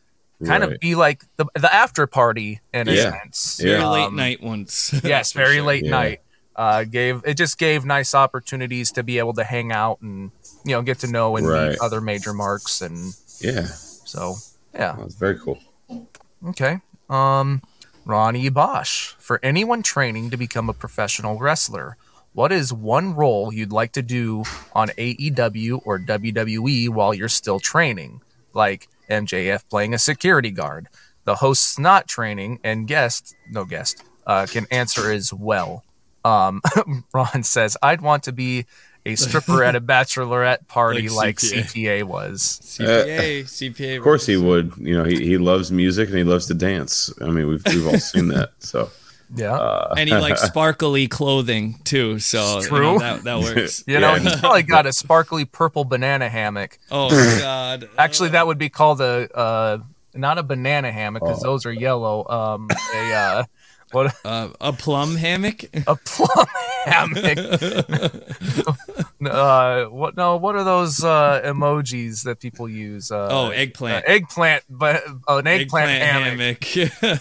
kind 0.46 0.64
Right. 0.64 0.74
of 0.74 0.80
be 0.80 0.96
like 0.96 1.24
the 1.38 1.46
the 1.54 1.72
after 1.74 2.08
party 2.08 2.62
in 2.74 2.88
a 2.88 2.94
Yeah. 2.94 3.12
sense. 3.22 3.60
Yeah. 3.64 3.78
very 3.78 3.86
late 3.86 4.08
Um, 4.08 4.16
night 4.16 4.42
once 4.42 4.94
yes, 5.04 5.34
very 5.34 5.58
sure. 5.58 5.64
late 5.66 5.86
Yeah. 5.86 5.92
night. 5.92 6.20
Uh, 6.56 6.84
gave 6.86 7.22
it 7.26 7.36
just 7.36 7.58
gave 7.58 7.86
nice 7.86 8.16
opportunities 8.16 8.92
to 8.94 9.04
be 9.04 9.20
able 9.20 9.34
to 9.34 9.44
hang 9.44 9.72
out 9.72 10.00
and 10.02 10.32
you 10.64 10.72
know 10.74 10.82
get 10.82 10.98
to 11.00 11.08
know 11.08 11.36
and 11.36 11.46
Right. 11.48 11.72
meet 11.72 11.80
other 11.80 12.02
major 12.02 12.34
marks 12.34 12.82
and 12.82 13.14
Yeah, 13.40 13.68
so 13.68 14.38
yeah 14.74 14.96
that's 14.98 15.16
very 15.16 15.38
cool. 15.38 15.60
okay 16.48 16.80
um 17.10 17.62
Ronnie 18.06 18.50
Bosch. 18.50 19.14
For 19.18 19.40
anyone 19.44 19.84
training 19.84 20.30
to 20.30 20.38
become 20.38 20.70
a 20.70 20.74
professional 20.74 21.40
wrestler 21.40 21.98
what 22.36 22.52
is 22.52 22.74
one 22.74 23.16
role 23.16 23.54
you'd 23.54 23.72
like 23.72 23.94
to 23.94 24.02
do 24.02 24.44
on 24.74 24.90
AEW 24.90 25.80
or 25.86 25.98
WWE 25.98 26.90
while 26.90 27.14
you're 27.14 27.30
still 27.30 27.62
training? 27.62 28.22
Like 28.54 28.90
MJF 29.10 29.64
playing 29.70 29.94
a 29.94 29.98
security 29.98 30.52
guard. 30.52 30.90
The 31.24 31.36
host's 31.36 31.80
not 31.80 32.10
training 32.10 32.60
and 32.62 32.88
guest 32.88 33.34
no 33.50 33.64
guest 33.64 34.04
uh, 34.28 34.48
can 34.50 34.68
answer 34.70 35.14
as 35.14 35.34
well. 35.34 35.86
Um, 36.26 36.62
Ron 37.14 37.44
says, 37.44 37.78
I'd 37.82 38.02
want 38.02 38.24
to 38.24 38.34
be 38.34 38.66
a 39.06 39.16
stripper 39.16 39.64
at 39.64 39.76
a 39.76 39.82
bachelorette 39.82 40.68
party 40.68 41.10
Like 41.10 41.16
like, 41.26 41.38
CPA. 41.38 41.64
CPA 41.66 42.04
was. 42.04 42.60
CPA 42.64 43.44
CPA 43.44 43.98
Of 43.98 44.04
course, 44.04 44.26
he 44.26 44.38
would. 44.38 44.74
You 44.78 44.98
know, 44.98 45.04
he, 45.04 45.24
he 45.26 45.38
loves 45.38 45.72
music 45.72 46.10
and 46.10 46.18
he 46.18 46.24
loves 46.24 46.48
to 46.48 46.54
dance. 46.54 47.14
I 47.22 47.26
mean, 47.26 47.48
we've 47.48 47.64
we've 47.66 47.88
all 47.88 48.00
seen 48.00 48.28
that. 48.30 48.52
So 48.60 48.90
Yeah. 49.36 49.54
uh, 49.56 49.94
and 49.98 50.10
he 50.10 50.16
likes 50.16 50.42
sparkly 50.52 51.08
clothing 51.08 51.80
too. 51.84 52.20
So 52.20 52.40
you 52.40 52.62
know, 52.62 52.68
True. 52.68 53.00
that 53.00 53.24
that 53.24 53.40
works. 53.56 53.84
you 53.88 54.00
know, 54.00 54.14
yeah. 54.16 54.20
he's 54.20 54.36
probably 54.38 54.64
got 54.64 54.86
a 54.86 54.94
sparkly 54.94 55.46
purple 55.46 55.84
banana 55.86 56.30
hammock. 56.30 56.78
Oh 56.92 57.10
God! 57.40 57.90
Actually, 57.98 58.30
that 58.30 58.48
would 58.48 58.58
be 58.58 58.70
called 58.70 59.02
a, 59.02 59.30
uh, 59.38 59.78
not 60.14 60.38
a 60.38 60.44
banana 60.44 60.92
hammock 60.92 61.22
because 61.24 61.44
Oh. 61.44 61.50
those 61.52 61.66
are 61.66 61.74
yellow. 61.74 62.26
Um, 62.28 62.70
a, 62.96 63.14
uh, 63.14 63.44
what, 63.96 64.16
uh, 64.26 64.50
a 64.62 64.72
plum 64.74 65.16
hammock. 65.16 65.64
a 65.88 65.96
plum 65.96 66.46
hammock. 66.86 67.38
uh, 69.26 69.86
what, 69.86 70.16
no, 70.18 70.38
what 70.38 70.56
are 70.56 70.64
those, 70.64 71.04
uh, 71.04 71.42
emojis 71.46 72.24
that 72.24 72.40
people 72.40 72.70
use? 72.70 73.12
Uh, 73.12 73.28
Oh, 73.32 73.48
uh, 73.48 73.50
eggplant. 73.52 74.06
eggplant, 74.08 74.64
but 74.70 75.04
uh, 75.28 75.38
an 75.38 75.48
eggplant, 75.48 75.90
hammock. 75.90 76.64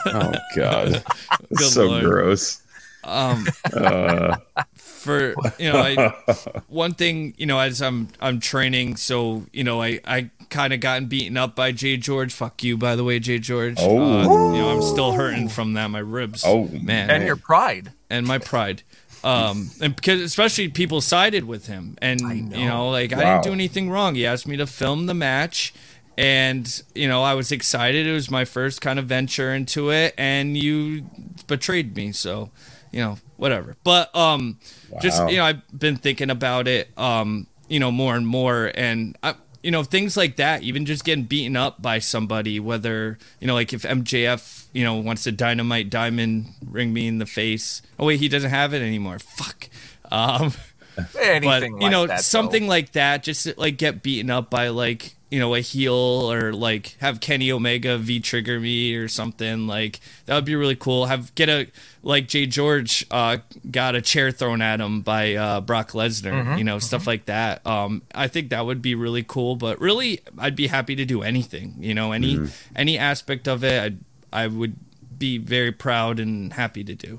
oh 0.06 0.32
god, 0.56 1.04
Good 1.54 1.68
so 1.70 1.86
Lord. 1.86 2.04
gross. 2.04 2.60
um, 3.04 3.46
Uh, 3.72 4.36
for 5.04 5.34
you 5.58 5.72
know, 5.72 5.78
I, 5.78 6.32
one 6.68 6.94
thing 6.94 7.34
you 7.36 7.46
know, 7.46 7.58
as 7.60 7.80
I'm 7.80 8.08
I'm 8.20 8.40
training, 8.40 8.96
so 8.96 9.44
you 9.52 9.62
know, 9.62 9.80
I 9.82 10.00
I 10.04 10.30
kind 10.50 10.72
of 10.72 10.80
gotten 10.80 11.06
beaten 11.06 11.36
up 11.36 11.54
by 11.54 11.72
Jay 11.72 11.96
George. 11.96 12.32
Fuck 12.32 12.62
you, 12.64 12.76
by 12.76 12.96
the 12.96 13.04
way, 13.04 13.18
Jay 13.18 13.38
George. 13.38 13.76
Oh. 13.78 13.98
Uh, 13.98 14.22
you 14.52 14.58
know, 14.58 14.70
I'm 14.70 14.82
still 14.82 15.12
hurting 15.12 15.48
from 15.48 15.74
that. 15.74 15.88
My 15.90 15.98
ribs. 16.00 16.42
Oh, 16.46 16.64
man, 16.68 17.10
And 17.10 17.24
your 17.24 17.36
pride. 17.36 17.92
and 18.10 18.26
my 18.26 18.38
pride. 18.38 18.82
Um, 19.22 19.70
and 19.80 19.96
because 19.96 20.20
especially 20.20 20.68
people 20.68 21.00
sided 21.00 21.44
with 21.44 21.66
him, 21.66 21.96
and 22.02 22.20
you 22.20 22.66
know, 22.66 22.90
like 22.90 23.12
I 23.12 23.16
didn't 23.24 23.44
do 23.44 23.52
anything 23.52 23.88
wrong. 23.90 24.14
He 24.14 24.26
asked 24.26 24.46
me 24.46 24.56
to 24.58 24.66
film 24.66 25.06
the 25.06 25.14
match, 25.14 25.72
and 26.18 26.82
you 26.94 27.08
know, 27.08 27.22
I 27.22 27.32
was 27.32 27.50
excited. 27.50 28.06
It 28.06 28.12
was 28.12 28.30
my 28.30 28.44
first 28.44 28.82
kind 28.82 28.98
of 28.98 29.06
venture 29.06 29.54
into 29.54 29.90
it, 29.90 30.12
and 30.18 30.58
you 30.58 31.06
betrayed 31.46 31.96
me. 31.96 32.12
So, 32.12 32.50
you 32.92 33.00
know, 33.00 33.16
whatever. 33.36 33.76
But 33.84 34.14
um, 34.14 34.58
just 35.00 35.28
you 35.30 35.36
know, 35.36 35.44
I've 35.44 35.78
been 35.78 35.96
thinking 35.96 36.30
about 36.30 36.68
it, 36.68 36.96
um, 36.98 37.46
you 37.68 37.80
know, 37.80 37.90
more 37.90 38.16
and 38.16 38.26
more, 38.26 38.70
and 38.74 39.16
I, 39.22 39.34
you 39.62 39.70
know, 39.70 39.82
things 39.82 40.16
like 40.16 40.36
that. 40.36 40.62
Even 40.62 40.86
just 40.86 41.04
getting 41.04 41.24
beaten 41.24 41.56
up 41.56 41.80
by 41.80 41.98
somebody, 41.98 42.60
whether 42.60 43.18
you 43.40 43.46
know, 43.46 43.54
like 43.54 43.72
if 43.72 43.82
MJF, 43.82 44.66
you 44.72 44.84
know, 44.84 44.94
wants 44.94 45.24
to 45.24 45.32
dynamite 45.32 45.90
diamond 45.90 46.46
ring 46.64 46.92
me 46.92 47.06
in 47.06 47.18
the 47.18 47.26
face. 47.26 47.82
Oh 47.98 48.06
wait, 48.06 48.20
he 48.20 48.28
doesn't 48.28 48.50
have 48.50 48.74
it 48.74 48.82
anymore. 48.82 49.18
Fuck. 49.18 49.68
Um, 50.10 50.52
Anything 51.20 51.42
but 51.42 51.62
like 51.62 51.82
you 51.82 51.90
know, 51.90 52.06
that, 52.06 52.16
though. 52.16 52.22
something 52.22 52.68
like 52.68 52.92
that, 52.92 53.22
just 53.22 53.58
like 53.58 53.76
get 53.78 54.02
beaten 54.02 54.30
up 54.30 54.50
by 54.50 54.68
like 54.68 55.16
you 55.34 55.40
know 55.40 55.56
a 55.56 55.60
heel 55.60 55.92
or 56.30 56.52
like 56.52 56.96
have 57.00 57.18
Kenny 57.18 57.50
Omega 57.50 57.98
v 57.98 58.20
trigger 58.20 58.60
me 58.60 58.94
or 58.94 59.08
something 59.08 59.66
like 59.66 59.98
that 60.26 60.36
would 60.36 60.44
be 60.44 60.54
really 60.54 60.76
cool. 60.76 61.06
Have 61.06 61.34
get 61.34 61.48
a 61.48 61.66
like 62.04 62.28
Jay 62.28 62.46
George 62.46 63.04
uh, 63.10 63.38
got 63.68 63.96
a 63.96 64.00
chair 64.00 64.30
thrown 64.30 64.62
at 64.62 64.80
him 64.80 65.00
by 65.00 65.34
uh, 65.34 65.60
Brock 65.60 65.90
Lesnar, 65.90 66.32
Mm-hmm, 66.32 66.58
you 66.58 66.62
know 66.62 66.78
stuff 66.78 67.08
like 67.08 67.24
that. 67.26 67.66
Um, 67.66 68.02
I 68.14 68.28
think 68.28 68.50
that 68.50 68.64
would 68.64 68.80
be 68.80 68.94
really 68.94 69.24
cool. 69.26 69.56
But 69.56 69.80
really, 69.80 70.20
I'd 70.38 70.54
be 70.54 70.68
happy 70.68 70.94
to 70.94 71.04
do 71.04 71.22
anything. 71.22 71.74
You 71.80 71.94
know, 71.94 72.12
any 72.12 72.38
any 72.76 72.96
aspect 72.96 73.48
of 73.48 73.64
it, 73.64 73.94
I 74.32 74.44
I 74.44 74.46
would 74.46 74.76
be 75.18 75.38
very 75.38 75.72
proud 75.72 76.20
and 76.20 76.52
happy 76.52 76.84
to 76.84 76.94
do. 76.94 77.18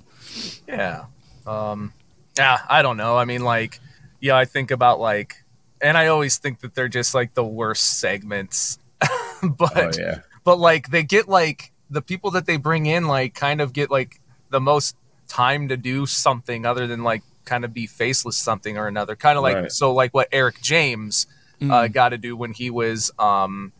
Yeah. 0.69 1.05
Um, 1.45 1.91
yeah, 2.37 2.59
I 2.69 2.81
don't 2.81 2.95
know. 2.95 3.17
I 3.17 3.25
mean, 3.25 3.43
like, 3.43 3.79
yeah, 4.21 4.37
I 4.37 4.45
think 4.45 4.71
about 4.71 4.99
like, 4.99 5.43
and 5.81 5.97
I 5.97 6.07
always 6.07 6.37
think 6.37 6.59
that 6.61 6.73
they're 6.75 6.87
just 6.89 7.13
like 7.13 7.33
the 7.33 7.43
worst 7.45 7.99
segments. 7.99 8.79
but 9.43 9.77
Oh 9.77 9.91
yeah. 9.99 10.19
but 10.43 10.57
like 10.59 10.89
they 10.89 11.03
get 11.03 11.27
like 11.27 11.71
the 11.89 12.01
people 12.01 12.31
that 12.31 12.45
they 12.45 12.57
bring 12.57 12.85
in 12.85 13.07
like 13.07 13.33
kind 13.35 13.61
of 13.61 13.73
get 13.73 13.91
like 13.91 14.19
the 14.49 14.59
most 14.61 14.95
time 15.27 15.67
to 15.67 15.77
do 15.77 16.05
something 16.05 16.65
other 16.65 16.87
than 16.87 17.03
like 17.03 17.21
kind 17.43 17.63
of 17.65 17.73
be 17.73 17.85
faceless 17.87 18.37
something 18.37 18.77
or 18.77 18.87
another. 18.87 19.15
Kind 19.15 19.37
of 19.37 19.43
like 19.43 19.55
Right. 19.55 19.71
so 19.71 19.93
like 19.93 20.13
what 20.13 20.27
Eric 20.31 20.61
James 20.61 21.27
uh, 21.69 21.87
got 21.87 22.09
to 22.09 22.17
do 22.17 22.35
when 22.35 22.53
he 22.53 22.69
was 22.69 23.11
um 23.19 23.71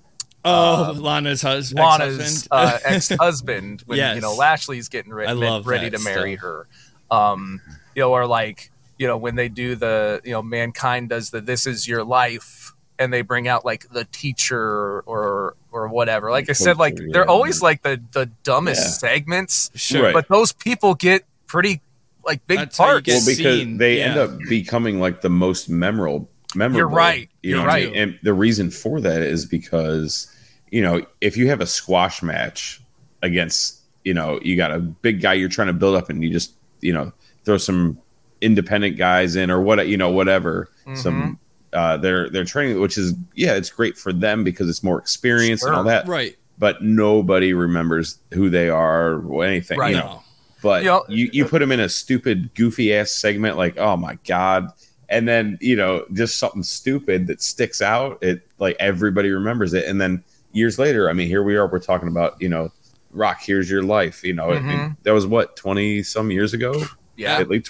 Oh, 0.48 0.94
Lana's 0.96 1.42
husband. 1.42 1.84
Lana's 1.84 2.20
ex-husband. 2.20 2.48
uh, 2.52 2.78
ex-husband 2.86 3.84
when 3.88 3.98
Yes. 3.98 4.16
you 4.16 4.22
know 4.22 4.36
Lashley's 4.36 4.90
getting 4.90 5.12
re- 5.12 5.26
I 5.26 5.32
love 5.32 5.66
ready 5.66 5.90
that 5.90 5.98
to 5.98 6.04
marry 6.04 6.36
stuff. 6.36 6.44
her. 6.44 6.68
Um, 7.10 7.62
you 7.96 8.02
know, 8.04 8.12
or 8.12 8.28
like 8.28 8.72
you 8.98 9.08
know 9.08 9.18
when 9.18 9.36
they 9.36 9.50
do 9.50 9.76
the 9.76 10.22
you 10.24 10.32
know 10.32 10.42
mankind 10.42 11.10
does 11.10 11.30
the 11.32 11.42
this 11.42 11.66
is 11.68 11.88
your 11.88 12.04
life 12.04 12.74
and 12.98 13.12
they 13.12 13.22
bring 13.22 13.48
out 13.48 13.66
like 13.66 13.88
the 13.90 14.06
teacher 14.06 15.02
or 15.02 15.56
or 15.72 15.88
whatever. 15.90 16.32
Like 16.32 16.50
I 16.50 16.54
said, 16.54 16.78
like 16.78 16.98
Coach, 16.98 17.10
they're 17.12 17.30
always 17.30 17.62
like 17.62 17.84
the 17.84 18.02
the 18.14 18.28
dumbest 18.44 18.82
Yeah. 18.82 19.10
segments, 19.10 19.70
Sure. 19.76 20.04
Right. 20.04 20.14
but 20.14 20.28
those 20.30 20.54
people 20.54 20.96
get 20.96 21.26
pretty 21.48 21.82
like 22.26 22.46
big 22.48 22.60
That's 22.60 22.78
parts. 22.78 23.08
well 23.08 23.20
because 23.26 23.36
seen, 23.38 23.78
they 23.78 23.98
yeah. 23.98 24.06
end 24.06 24.18
up 24.18 24.40
becoming 24.50 25.00
like 25.02 25.20
the 25.22 25.30
most 25.30 25.70
memorable 25.70 26.30
memorable 26.56 26.78
You're 26.78 26.88
right, 26.88 27.30
you 27.44 27.50
you're 27.52 27.58
know 27.60 27.66
what 27.66 27.72
I 27.74 27.84
right. 27.84 27.92
mean? 27.92 28.02
and 28.02 28.20
the 28.24 28.34
reason 28.34 28.72
for 28.72 29.02
that 29.02 29.22
is 29.22 29.46
because 29.46 30.34
you 30.72 30.82
know 30.82 31.06
if 31.20 31.36
you 31.36 31.50
have 31.50 31.60
a 31.62 31.66
squash 31.68 32.24
match 32.24 32.82
against 33.22 33.82
you 34.06 34.14
know 34.14 34.40
you 34.42 34.56
got 34.56 34.72
a 34.72 34.80
big 34.80 35.22
guy 35.22 35.34
you're 35.34 35.50
trying 35.50 35.68
to 35.68 35.74
build 35.74 35.96
up 35.96 36.10
and 36.10 36.24
you 36.24 36.32
just 36.32 36.54
you 36.82 36.94
know 36.94 37.12
throw 37.44 37.58
some 37.58 38.00
independent 38.46 38.96
guys 38.98 39.36
in 39.36 39.50
or 39.50 39.60
what 39.62 39.88
you 39.88 39.98
know 39.98 40.10
whatever. 40.12 40.70
Mm-hmm. 40.86 40.96
some 40.96 41.40
uh 41.74 41.98
they're 41.98 42.30
they're 42.30 42.46
training 42.46 42.80
which 42.80 42.98
is 42.98 43.14
yeah 43.34 43.56
it's 43.56 43.70
great 43.72 43.98
for 43.98 44.14
them 44.14 44.44
because 44.44 44.70
it's 44.70 44.84
more 44.84 45.00
experience 45.00 45.64
and 45.64 45.76
all 45.76 45.84
that. 45.86 46.08
Right. 46.08 46.36
but 46.60 46.82
nobody 46.84 47.54
remembers 47.54 48.20
who 48.34 48.50
they 48.50 48.70
are 48.70 49.16
or 49.26 49.44
anything 49.44 49.80
Right. 49.80 49.92
you 49.96 49.98
know. 49.98 50.22
But 50.62 50.84
You 50.84 50.90
know- 50.90 51.06
you, 51.10 51.30
you 51.34 51.46
put 51.46 51.60
them 51.60 51.72
in 51.72 51.80
a 51.80 51.90
stupid 51.90 52.54
goofy 52.56 52.94
ass 52.96 53.12
segment 53.12 53.58
like 53.58 53.78
oh 53.78 53.98
my 53.98 54.18
god. 54.28 54.70
And 55.10 55.28
then 55.28 55.58
you 55.62 55.76
know 55.76 56.06
just 56.14 56.38
something 56.38 56.64
stupid 56.64 57.28
that 57.28 57.42
sticks 57.42 57.82
out 57.82 58.20
it 58.24 58.48
like 58.60 58.76
everybody 58.80 59.30
remembers 59.32 59.74
it. 59.74 59.86
And 59.86 60.00
then 60.00 60.24
years 60.54 60.80
later 60.80 61.10
i 61.10 61.14
mean 61.14 61.28
here 61.28 61.44
we 61.44 61.56
are 61.58 61.68
we're 61.68 61.80
talking 61.80 62.08
about 62.08 62.42
you 62.42 62.48
know 62.48 62.72
rock 63.12 63.40
here's 63.42 63.70
your 63.70 63.84
life 63.84 64.24
you 64.24 64.34
know. 64.34 64.52
I 64.52 64.60
mean 64.62 64.78
Mhm. 64.80 64.98
that 65.04 65.14
was 65.14 65.26
what 65.28 65.56
20 65.58 66.04
some 66.04 66.32
years 66.32 66.54
ago? 66.54 66.74
Yeah, 67.18 67.38
at 67.40 67.50
least 67.50 67.66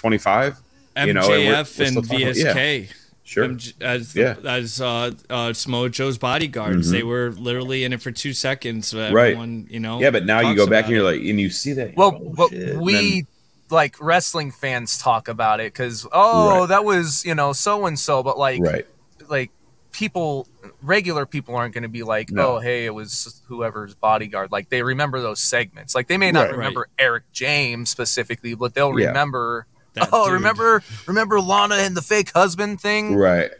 25 1.04 1.06
you 1.06 1.12
know, 1.14 1.20
and 1.20 1.28
we're- 1.30 1.46
MJF 1.46 1.78
we're 1.78 1.84
and 1.84 2.04
still 2.04 2.16
about- 2.16 2.36
yeah. 2.36 2.52
VSK. 2.54 2.88
sure 3.24 3.44
MJ 3.44 3.74
as 3.80 4.14
Yeah. 4.14 4.34
as 4.44 4.80
uh, 4.80 5.10
uh, 5.28 5.52
Samoa 5.52 5.90
Joe's 5.90 6.16
bodyguards. 6.18 6.88
Mhm. 6.88 6.92
They 6.92 7.02
were 7.02 7.32
literally 7.32 7.84
in 7.84 7.92
it 7.92 8.00
for 8.00 8.10
two 8.12 8.32
seconds. 8.32 8.88
So 8.88 8.98
Right. 9.12 9.28
everyone, 9.32 9.66
you 9.68 9.80
know. 9.80 10.00
yeah 10.00 10.10
but 10.10 10.24
now 10.24 10.40
you 10.48 10.54
go 10.54 10.66
back 10.66 10.84
and 10.84 10.94
you're 10.94 11.00
it. 11.10 11.20
like 11.20 11.28
and 11.28 11.40
you 11.40 11.50
see 11.50 11.72
that 11.74 11.88
you're 11.88 11.94
Well, 11.96 12.20
oh, 12.24 12.32
but 12.36 12.50
we 12.80 12.92
then- 13.22 13.26
like 13.68 13.96
wrestling 14.00 14.52
fans 14.52 14.96
talk 14.96 15.26
about 15.28 15.58
it 15.60 15.72
because 15.72 16.06
oh, 16.12 16.60
Right. 16.60 16.68
that 16.68 16.84
was 16.84 17.24
you 17.24 17.34
know 17.34 17.52
so 17.52 17.86
and 17.86 17.98
so, 17.98 18.22
but 18.22 18.38
like 18.38 18.60
right 18.62 18.86
like 19.28 19.50
people, 19.92 20.46
regular 20.82 21.24
people 21.24 21.56
aren't 21.56 21.72
going 21.72 21.82
to 21.82 21.88
be 21.88 22.02
like, 22.02 22.30
No. 22.30 22.56
oh, 22.56 22.60
hey, 22.60 22.84
it 22.84 22.94
was 22.94 23.40
whoever's 23.46 23.94
bodyguard. 23.94 24.52
Like 24.52 24.68
they 24.68 24.82
remember 24.82 25.22
those 25.22 25.40
segments. 25.40 25.94
Like 25.94 26.06
they 26.06 26.18
may 26.18 26.30
not 26.30 26.42
Right. 26.48 26.52
remember 26.52 26.88
Eric 26.98 27.24
James 27.32 27.88
specifically, 27.90 28.54
but 28.54 28.74
they'll 28.74 28.96
Yeah. 29.00 29.06
remember. 29.08 29.66
That 29.96 30.10
oh, 30.12 30.26
dude. 30.26 30.34
remember 30.34 30.82
remember 31.06 31.40
Lana 31.40 31.76
and 31.76 31.96
the 31.96 32.02
fake 32.02 32.30
husband 32.34 32.80
thing. 32.80 33.16
right 33.16 33.50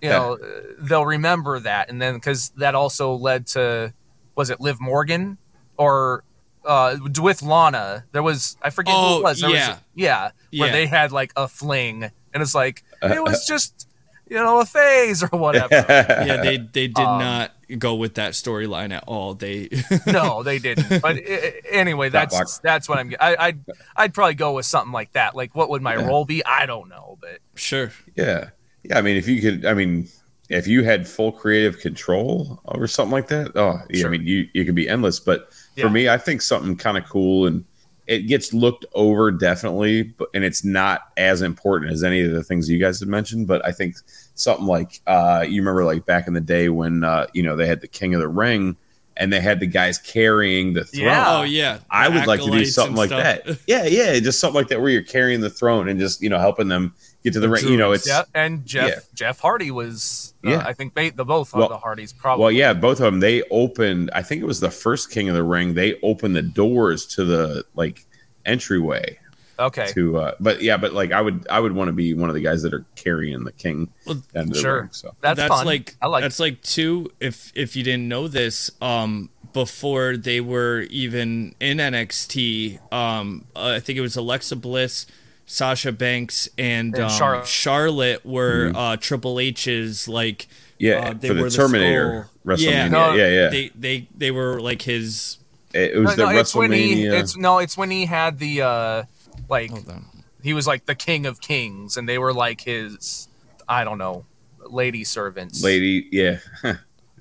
You 0.00 0.08
know, 0.10 0.32
uh, 0.34 0.46
they'll 0.78 1.04
remember 1.06 1.60
that, 1.60 1.90
and 1.90 2.00
then 2.00 2.14
because 2.14 2.50
that 2.56 2.74
also 2.74 3.14
led 3.14 3.46
to 3.48 3.92
was 4.34 4.48
it 4.50 4.60
Liv 4.60 4.80
Morgan 4.80 5.38
or 5.76 6.24
uh 6.64 6.96
with 7.20 7.42
Lana? 7.42 8.04
There 8.12 8.22
was 8.22 8.56
I 8.62 8.70
forget 8.70 8.94
who 8.94 9.00
Oh, 9.00 9.18
it 9.18 9.22
was. 9.24 9.40
There 9.40 9.50
yeah. 9.50 9.68
was, 9.70 9.78
yeah, 9.94 10.30
where 10.56 10.68
Yeah. 10.68 10.72
they 10.72 10.86
had 10.86 11.12
like 11.12 11.32
a 11.36 11.46
fling, 11.48 12.04
and 12.32 12.42
it's 12.42 12.54
like 12.54 12.82
it 13.02 13.22
was 13.22 13.46
just 13.46 13.88
you 14.32 14.38
know 14.38 14.60
a 14.60 14.64
phase 14.66 15.22
or 15.22 15.28
whatever. 15.38 15.74
yeah, 15.88 16.42
they 16.42 16.56
they 16.58 16.88
did 16.88 16.98
Um, 16.98 17.18
not 17.20 17.52
go 17.78 17.94
with 17.94 18.14
that 18.14 18.32
storyline 18.32 18.92
at 18.92 19.04
all. 19.06 19.34
They 19.34 19.68
no, 20.06 20.42
they 20.42 20.58
didn't. 20.58 21.00
But 21.02 21.16
i- 21.16 21.20
i- 21.20 21.60
anyway, 21.70 22.08
that's 22.08 22.36
box. 22.36 22.58
that's 22.62 22.88
what 22.88 22.98
I'm. 22.98 23.12
I, 23.20 23.36
I'd 23.38 23.60
I'd 23.96 24.14
probably 24.14 24.34
go 24.34 24.54
with 24.54 24.66
something 24.66 24.92
like 24.92 25.12
that. 25.12 25.34
Like, 25.36 25.54
what 25.54 25.70
would 25.70 25.82
my 25.82 25.96
role 25.96 26.24
be? 26.24 26.44
I 26.44 26.66
don't 26.66 26.88
know, 26.88 27.18
but 27.20 27.38
sure. 27.54 27.92
Yeah. 28.16 28.50
Yeah. 28.82 28.98
I 28.98 29.02
mean, 29.02 29.16
if 29.16 29.28
you 29.28 29.40
could, 29.40 29.64
I 29.64 29.74
mean, 29.74 30.08
if 30.48 30.66
you 30.66 30.82
had 30.82 31.06
full 31.06 31.30
creative 31.32 31.78
control 31.78 32.60
over 32.66 32.86
something 32.86 33.12
like 33.12 33.28
that, 33.28 33.52
oh, 33.56 33.78
yeah, 33.88 34.00
Sure. 34.00 34.08
I 34.08 34.10
mean, 34.10 34.26
you, 34.26 34.48
you 34.52 34.64
could 34.64 34.74
be 34.74 34.88
endless. 34.88 35.20
But 35.20 35.48
Yeah. 35.76 35.84
for 35.84 35.90
me, 35.90 36.08
I 36.08 36.18
think 36.18 36.42
something 36.42 36.76
kind 36.76 36.98
of 36.98 37.04
cool 37.08 37.46
and 37.46 37.64
it 38.08 38.26
gets 38.26 38.52
looked 38.52 38.84
over 38.94 39.30
definitely, 39.30 40.02
but 40.02 40.28
and 40.34 40.42
it's 40.42 40.64
not 40.64 41.02
as 41.16 41.40
important 41.40 41.92
as 41.92 42.02
any 42.02 42.20
of 42.22 42.32
the 42.32 42.42
things 42.42 42.68
you 42.68 42.80
guys 42.80 42.98
had 42.98 43.08
mentioned. 43.08 43.46
But 43.46 43.64
I 43.64 43.70
think 43.70 43.94
something 44.34 44.66
like, 44.66 45.00
uh, 45.06 45.44
you 45.48 45.60
remember 45.62 45.84
like 45.84 46.06
back 46.06 46.26
in 46.26 46.34
the 46.34 46.40
day 46.40 46.68
when, 46.68 47.04
uh, 47.04 47.26
you 47.32 47.42
know, 47.42 47.56
they 47.56 47.66
had 47.66 47.80
the 47.80 47.88
King 47.88 48.14
of 48.14 48.20
the 48.20 48.28
Ring 48.28 48.76
and 49.16 49.30
they 49.30 49.40
had 49.40 49.60
the 49.60 49.66
guys 49.66 49.98
carrying 49.98 50.72
the 50.72 50.84
throne. 50.84 51.04
Yeah. 51.04 51.24
Oh 51.28 51.42
yeah. 51.42 51.78
I 51.90 52.08
would 52.08 52.26
like 52.26 52.40
to 52.42 52.50
do 52.50 52.64
something 52.64 52.96
like 52.96 53.08
stuff. 53.10 53.44
that. 53.44 53.58
Yeah, 53.66 53.84
yeah, 53.84 54.18
just 54.20 54.40
something 54.40 54.54
like 54.54 54.68
that 54.68 54.80
where 54.80 54.88
you're 54.90 55.02
carrying 55.02 55.40
the 55.42 55.50
throne 55.50 55.88
and 55.88 56.00
just 56.00 56.22
you 56.22 56.30
know 56.30 56.38
helping 56.38 56.68
them 56.68 56.94
get 57.22 57.34
to 57.34 57.40
the 57.40 57.48
ring. 57.50 57.68
You 57.68 57.76
know, 57.76 57.92
it's 57.92 58.08
yeah. 58.08 58.22
And 58.34 58.64
Jeff 58.64 58.88
yeah. 58.88 58.98
Jeff 59.14 59.38
Hardy 59.40 59.70
was. 59.70 60.32
Uh, 60.44 60.50
Yeah. 60.50 60.62
I 60.66 60.72
think 60.72 60.94
they, 60.94 61.10
the 61.10 61.24
both 61.26 61.52
Well- 61.54 61.64
of 61.64 61.68
the 61.70 61.76
Hardys 61.78 62.12
probably. 62.14 62.42
well, 62.42 62.50
yeah, 62.52 62.72
both 62.72 62.98
of 63.00 63.04
them. 63.04 63.20
They 63.20 63.42
opened. 63.50 64.10
I 64.14 64.22
think 64.22 64.40
it 64.42 64.46
was 64.46 64.60
the 64.60 64.70
first 64.70 65.10
King 65.10 65.28
of 65.28 65.34
the 65.34 65.44
Ring. 65.44 65.74
They 65.74 66.00
opened 66.02 66.34
the 66.34 66.42
doors 66.42 67.04
to 67.14 67.24
the 67.24 67.64
like 67.76 68.06
entryway 68.46 69.18
Okay. 69.66 69.86
to. 69.92 70.18
uh 70.18 70.34
But 70.40 70.62
yeah, 70.62 70.76
but 70.76 70.92
like 70.92 71.12
I 71.12 71.20
would, 71.20 71.46
I 71.48 71.58
would 71.60 71.72
want 71.72 71.88
to 71.88 71.92
be 71.92 72.14
one 72.14 72.28
of 72.28 72.34
the 72.34 72.40
guys 72.42 72.62
that 72.62 72.72
are 72.74 72.84
carrying 72.96 73.44
the 73.44 73.52
king 73.52 73.88
Well, 74.06 74.22
down 74.34 74.48
the 74.48 74.58
Sure. 74.58 74.80
ring. 74.82 74.88
So 74.92 75.14
That's, 75.20 75.40
fun. 75.40 75.66
like 75.66 75.96
I 76.02 76.06
like. 76.06 76.22
that's 76.22 76.38
like 76.40 76.60
two 76.62 77.10
if 77.20 77.52
if 77.54 77.74
you 77.76 77.82
didn't 77.82 78.08
know 78.08 78.28
this 78.28 78.70
um 78.80 79.28
before 79.52 80.16
they 80.16 80.40
were 80.40 80.80
even 80.90 81.54
in 81.60 81.78
NXT 81.78 82.78
um 82.92 83.44
uh, 83.56 83.74
I 83.76 83.80
think 83.80 83.98
it 83.98 84.02
was 84.02 84.16
Alexa 84.16 84.56
Bliss 84.56 85.06
Sasha 85.46 85.92
Banks 85.92 86.48
and, 86.56 86.94
And 86.94 87.04
um, 87.04 87.10
Charlotte. 87.10 87.46
Charlotte 87.46 88.24
were 88.26 88.72
uh 88.74 88.96
Triple 88.96 89.38
H's 89.40 90.08
like 90.08 90.46
Mm-hmm. 90.80 90.86
yeah, 90.88 91.10
uh, 91.10 91.12
they 91.14 91.28
for 91.28 91.34
the 91.34 91.42
were 91.42 91.50
Terminator 91.50 92.28
skull- 92.42 92.56
WrestleMania. 92.56 92.70
yeah 92.72 92.88
No, 92.88 93.12
yeah, 93.14 93.28
yeah. 93.28 93.48
they 93.50 93.70
they 93.78 94.08
they 94.16 94.30
were 94.32 94.60
like 94.60 94.82
his 94.82 95.38
it, 95.72 95.92
it 95.94 95.98
was 95.98 96.16
no, 96.16 96.26
the 96.26 96.32
no, 96.32 96.38
it's 96.40 96.54
when 96.56 96.72
he. 96.72 97.04
WrestleMania. 97.04 97.20
It's 97.20 97.36
no. 97.36 97.58
It's 97.58 97.76
when 97.78 97.90
he 97.92 98.04
had 98.06 98.38
the 98.40 98.62
uh 98.62 99.02
like 99.48 99.70
hold 99.70 99.88
on 99.88 100.04
he 100.42 100.54
was 100.54 100.66
like 100.66 100.86
the 100.86 100.94
king 100.96 101.24
of 101.26 101.40
kings, 101.40 101.96
and 101.96 102.08
they 102.08 102.18
were 102.18 102.32
like 102.32 102.60
his. 102.62 103.28
I 103.68 103.84
don't 103.84 103.98
know, 103.98 104.26
lady 104.66 105.04
servants. 105.04 105.62
lady, 105.62 106.08
yeah. 106.10 106.38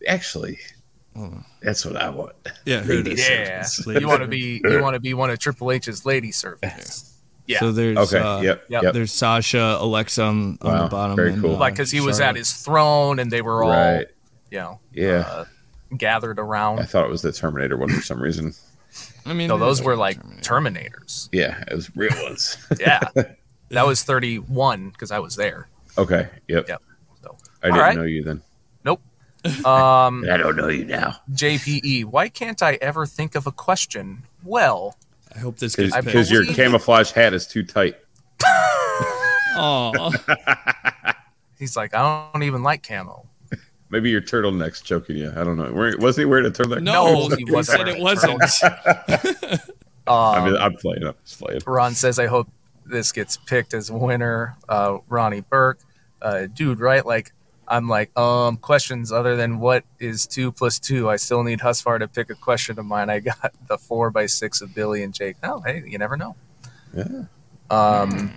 Actually, 0.08 0.58
that's 1.62 1.86
what 1.86 1.96
I 1.98 2.10
want. 2.10 2.34
yeah 2.66 2.82
here 2.82 2.94
it 2.94 3.06
Lady 3.06 3.12
is. 3.12 3.20
Yeah, 3.30 3.62
servants. 3.64 3.86
you 4.02 4.08
want 4.08 4.22
to 4.24 4.28
be 4.28 4.60
you 4.64 4.82
want 4.82 4.96
to 4.96 5.00
be 5.00 5.14
one 5.14 5.30
of 5.30 5.38
Triple 5.40 5.72
H's 5.72 6.06
lady 6.06 6.32
servants. 6.32 7.14
Yeah. 7.48 7.60
so 7.60 7.72
there's 7.72 7.98
Okay. 7.98 8.18
uh, 8.20 8.42
yep. 8.42 8.64
Yep. 8.70 8.84
Yep. 8.84 8.94
there's 8.94 9.12
Sasha 9.12 9.78
Alexa 9.80 10.24
on, 10.24 10.58
on 10.62 10.72
Wow, 10.74 10.84
the 10.84 10.90
bottom 10.90 11.16
very 11.16 11.34
and, 11.34 11.42
cool. 11.42 11.56
uh, 11.56 11.60
like 11.60 11.74
because 11.74 11.92
he 11.92 12.00
was 12.02 12.20
at 12.20 12.36
his 12.36 12.52
throne, 12.54 13.20
and 13.20 13.30
they 13.32 13.42
were 13.42 13.64
all 13.64 13.70
Right. 13.70 14.08
you 14.50 14.58
know 14.60 14.80
Yeah. 14.94 15.26
uh, 15.28 15.46
gathered 15.96 16.40
around. 16.40 16.80
I 16.80 16.84
thought 16.86 17.06
it 17.06 17.12
was 17.12 17.22
the 17.22 17.32
Terminator 17.32 17.78
one 17.78 17.90
for 17.90 18.02
some 18.02 18.20
reason. 18.22 18.54
I 19.26 19.34
mean 19.34 19.48
No, 19.48 19.58
those 19.58 19.78
there's 19.78 19.86
were 19.86 19.96
like 19.96 20.18
Terminator. 20.42 21.00
Terminators. 21.00 21.30
Yeah, 21.32 21.64
it 21.70 21.74
was 21.76 21.96
real 21.96 22.12
ones. 22.24 22.58
Yeah, 22.80 23.00
that 23.70 23.86
was 23.86 24.04
thirty 24.04 24.38
one 24.40 24.90
because 24.90 25.12
I 25.12 25.20
was 25.20 25.36
there. 25.36 25.68
okay. 25.98 26.30
Yep. 26.48 26.68
Yep. 26.68 26.82
So, 27.24 27.38
I 27.64 27.68
didn't 27.68 27.78
Alright. 27.80 27.96
know 27.98 28.04
you 28.04 28.24
then. 28.24 28.42
nope. 28.84 29.02
Um, 29.66 30.24
I 30.30 30.38
don't 30.38 30.56
know 30.56 30.68
you 30.68 30.86
now. 30.86 31.16
JPE, 31.34 32.06
why 32.06 32.30
can't 32.30 32.62
I 32.62 32.78
ever 32.82 33.06
think 33.06 33.36
of 33.36 33.48
a 33.48 33.52
question? 33.52 34.24
Well, 34.44 34.96
I 35.36 35.40
hope 35.40 35.58
this 35.58 35.76
gets 35.76 35.96
Because 35.96 36.30
picked. 36.30 36.32
your 36.32 36.46
camouflage 36.56 37.12
hat 37.12 37.34
is 37.34 37.48
too 37.48 37.64
tight. 37.64 37.98
Oh, 39.54 40.12
he's 41.60 41.76
like, 41.76 41.94
I 41.94 42.30
don't 42.34 42.44
even 42.44 42.64
like 42.64 42.88
camo. 42.88 43.28
Maybe 43.92 44.10
your 44.10 44.22
turtleneck's 44.22 44.82
choking 44.82 45.18
you. 45.18 45.30
I 45.32 45.44
don't 45.44 45.58
know. 45.58 45.72
Where, 45.72 45.96
wasn't 45.98 46.22
he 46.22 46.26
wearing 46.26 46.46
a 46.46 46.50
turtleneck? 46.50 46.82
no, 46.82 47.28
he 47.30 47.44
he, 47.46 47.52
wasn't 47.52 47.78
said 47.80 47.88
it 47.90 48.02
wasn't. 48.02 48.42
I 50.08 50.38
Um, 50.38 50.46
mean, 50.46 50.56
I'm 50.62 50.76
playing. 50.78 51.04
I'm 51.06 51.14
just 51.26 51.40
playing. 51.40 51.62
Ron 51.68 51.94
says, 51.94 52.18
I 52.18 52.28
hope 52.28 52.50
this 52.86 53.12
gets 53.12 53.38
picked 53.38 53.74
as 53.74 53.92
winner. 53.92 54.58
Uh, 54.68 54.98
Ronnie 55.08 55.42
Burke, 55.42 55.80
uh, 56.22 56.48
dude, 56.48 56.80
right? 56.80 57.06
Like, 57.06 57.32
I'm 57.68 57.88
like, 57.88 58.18
um, 58.18 58.58
questions 58.58 59.12
other 59.12 59.36
than 59.36 59.60
what 59.60 59.84
is 60.00 60.26
two 60.26 60.52
plus 60.52 60.80
two. 60.80 61.10
I 61.10 61.18
still 61.18 61.44
need 61.44 61.60
Husfar 61.60 62.00
to 62.00 62.08
pick 62.08 62.30
a 62.30 62.36
question 62.36 62.80
of 62.80 62.86
mine. 62.86 63.10
I 63.10 63.20
got 63.20 63.54
the 63.68 63.78
four 63.78 64.10
by 64.10 64.26
six 64.26 64.62
of 64.62 64.74
Billy 64.74 65.04
and 65.04 65.14
Jake. 65.14 65.36
Oh, 65.44 65.62
hey, 65.62 65.84
you 65.86 65.98
never 65.98 66.18
know. 66.18 66.36
Yeah. 66.96 67.24
Um, 67.70 68.32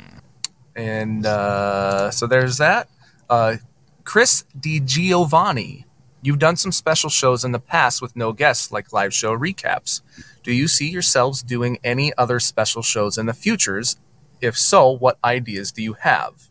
And 0.77 1.25
uh, 1.27 2.11
so 2.11 2.27
there's 2.27 2.59
that. 2.59 2.89
Uh, 3.31 3.57
Chris 4.05 4.45
DiGiovanni, 4.59 5.85
you've 6.23 6.39
done 6.39 6.57
some 6.57 6.73
special 6.73 7.11
shows 7.11 7.45
in 7.45 7.53
the 7.53 7.59
past 7.59 8.01
with 8.01 8.15
no 8.15 8.33
guests, 8.33 8.71
like 8.71 8.93
live 8.93 9.13
show 9.13 9.37
recaps. 9.37 10.03
Do 10.43 10.53
you 10.53 10.69
see 10.69 10.89
yourselves 10.89 11.43
doing 11.43 11.79
any 11.83 12.13
other 12.17 12.39
special 12.39 12.83
shows 12.83 13.19
in 13.19 13.27
the 13.27 13.33
futures? 13.35 13.97
If 14.41 14.57
so, 14.59 14.91
what 14.91 15.19
ideas 15.25 15.73
do 15.73 15.83
you 15.83 15.95
have? 15.95 16.51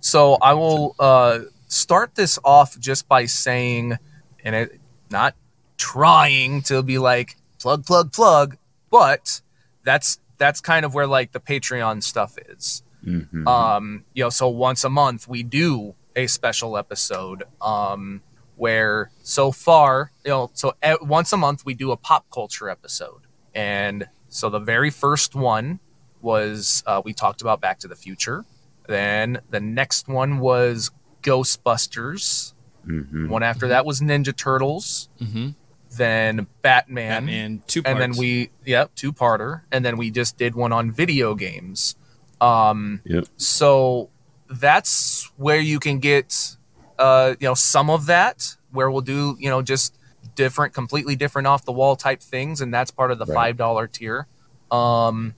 So 0.00 0.34
I 0.42 0.54
will 0.54 0.96
uh, 0.98 1.40
start 1.68 2.14
this 2.14 2.38
off 2.44 2.78
just 2.78 3.06
by 3.06 3.26
saying, 3.26 3.98
and 4.44 4.54
it 4.54 4.80
not 5.10 5.34
trying 5.76 6.62
to 6.62 6.82
be 6.82 6.98
like 6.98 7.36
plug, 7.60 7.86
plug, 7.86 8.12
plug, 8.12 8.56
but 8.90 9.40
that's 9.84 10.18
that's 10.38 10.60
kind 10.60 10.84
of 10.84 10.94
where 10.94 11.06
like 11.06 11.32
the 11.32 11.40
Patreon 11.40 12.02
stuff 12.02 12.36
is. 12.48 12.82
Mhm. 13.04 13.46
Um, 13.46 14.04
you 14.14 14.24
know, 14.24 14.30
so 14.30 14.48
once 14.48 14.84
a 14.84 14.90
month 14.90 15.28
we 15.28 15.42
do 15.42 15.94
a 16.16 16.26
special 16.26 16.76
episode. 16.76 17.44
Um, 17.60 18.22
where 18.56 19.10
so 19.22 19.50
far, 19.50 20.12
you 20.22 20.30
know, 20.30 20.50
so 20.52 20.74
at, 20.82 21.06
once 21.06 21.32
a 21.32 21.36
month 21.38 21.64
we 21.64 21.72
do 21.72 21.92
a 21.92 21.96
pop 21.96 22.26
culture 22.30 22.68
episode, 22.68 23.22
and 23.54 24.06
so 24.28 24.50
the 24.50 24.58
very 24.58 24.90
first 24.90 25.34
one 25.34 25.80
was 26.20 26.82
uh, 26.86 27.00
we 27.02 27.14
talked 27.14 27.40
about 27.40 27.62
Back 27.62 27.78
to 27.78 27.88
the 27.88 27.96
Future. 27.96 28.44
Then 28.86 29.40
the 29.48 29.60
next 29.60 30.08
one 30.08 30.40
was 30.40 30.90
Ghostbusters. 31.22 32.52
Mhm. 32.86 33.28
One 33.28 33.42
after 33.42 33.68
that 33.68 33.84
was 33.86 34.00
Ninja 34.00 34.34
Turtles. 34.36 35.08
Mm-hmm. 35.20 35.48
Then 35.96 36.46
Batman. 36.62 37.24
Batman 37.24 37.62
two 37.66 37.82
and 37.84 37.98
then 38.00 38.12
we 38.16 38.50
yep 38.64 38.94
two 38.94 39.12
parter, 39.12 39.62
and 39.72 39.84
then 39.84 39.96
we 39.96 40.10
just 40.10 40.36
did 40.38 40.54
one 40.54 40.72
on 40.72 40.90
video 40.92 41.34
games. 41.34 41.96
Um, 42.40 43.00
Yep. 43.04 43.26
so 43.36 44.10
that's 44.50 45.30
where 45.36 45.60
you 45.60 45.78
can 45.78 45.98
get 45.98 46.56
uh, 46.98 47.34
you 47.40 47.46
know 47.46 47.54
some 47.54 47.88
of 47.88 48.06
that 48.06 48.56
where 48.72 48.90
we'll 48.90 49.00
do 49.00 49.36
you 49.38 49.48
know 49.48 49.62
just 49.62 49.96
different 50.34 50.74
completely 50.74 51.16
different 51.16 51.46
off 51.46 51.64
the 51.64 51.72
wall 51.72 51.96
type 51.96 52.20
things 52.20 52.60
and 52.60 52.72
that's 52.72 52.90
part 52.90 53.10
of 53.10 53.18
the 53.18 53.26
Right. 53.26 53.34
five 53.34 53.56
dollar 53.56 53.86
tier. 53.86 54.26
Um 54.70 55.34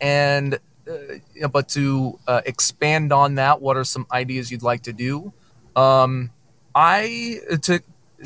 and 0.00 0.54
uh, 0.88 0.92
you 1.34 1.42
know, 1.42 1.48
but 1.48 1.68
to 1.70 2.18
uh, 2.26 2.40
expand 2.44 3.12
on 3.12 3.36
that 3.36 3.60
what 3.60 3.76
are 3.76 3.84
some 3.84 4.06
ideas 4.12 4.50
you'd 4.50 4.62
like 4.62 4.82
to 4.82 4.92
do? 4.92 5.32
Um 5.76 6.30
i 6.74 7.38
to 7.62 7.80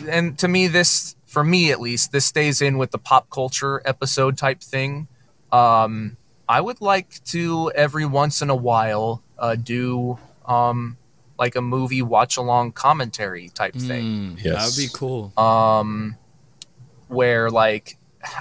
and 0.09 0.39
to 0.39 0.49
me 0.49 0.67
this 0.69 1.17
for 1.27 1.43
me 1.43 1.71
at 1.73 1.81
least 1.81 2.13
this 2.13 2.25
stays 2.27 2.63
in 2.63 2.79
with 2.79 2.91
the 2.93 2.99
pop 2.99 3.29
culture 3.31 3.83
episode 3.85 4.37
type 4.39 4.61
thing. 4.61 5.09
Um 5.53 6.17
i 6.49 6.61
would 6.61 6.81
like 6.81 7.23
to 7.25 7.71
every 7.75 8.07
once 8.07 8.43
in 8.43 8.51
a 8.51 8.55
while 8.57 9.23
uh 9.39 9.55
do 9.55 10.19
um 10.47 10.97
like 11.39 11.55
a 11.57 11.61
movie 11.61 12.03
watch 12.03 12.37
along 12.37 12.73
commentary 12.73 13.49
type 13.51 13.75
thing 13.75 14.37
Mm, 14.37 14.43
That 14.43 14.65
would 14.67 14.77
be 14.77 14.89
cool. 14.93 15.33
um 15.39 16.17
where 17.09 17.51
like 17.51 17.97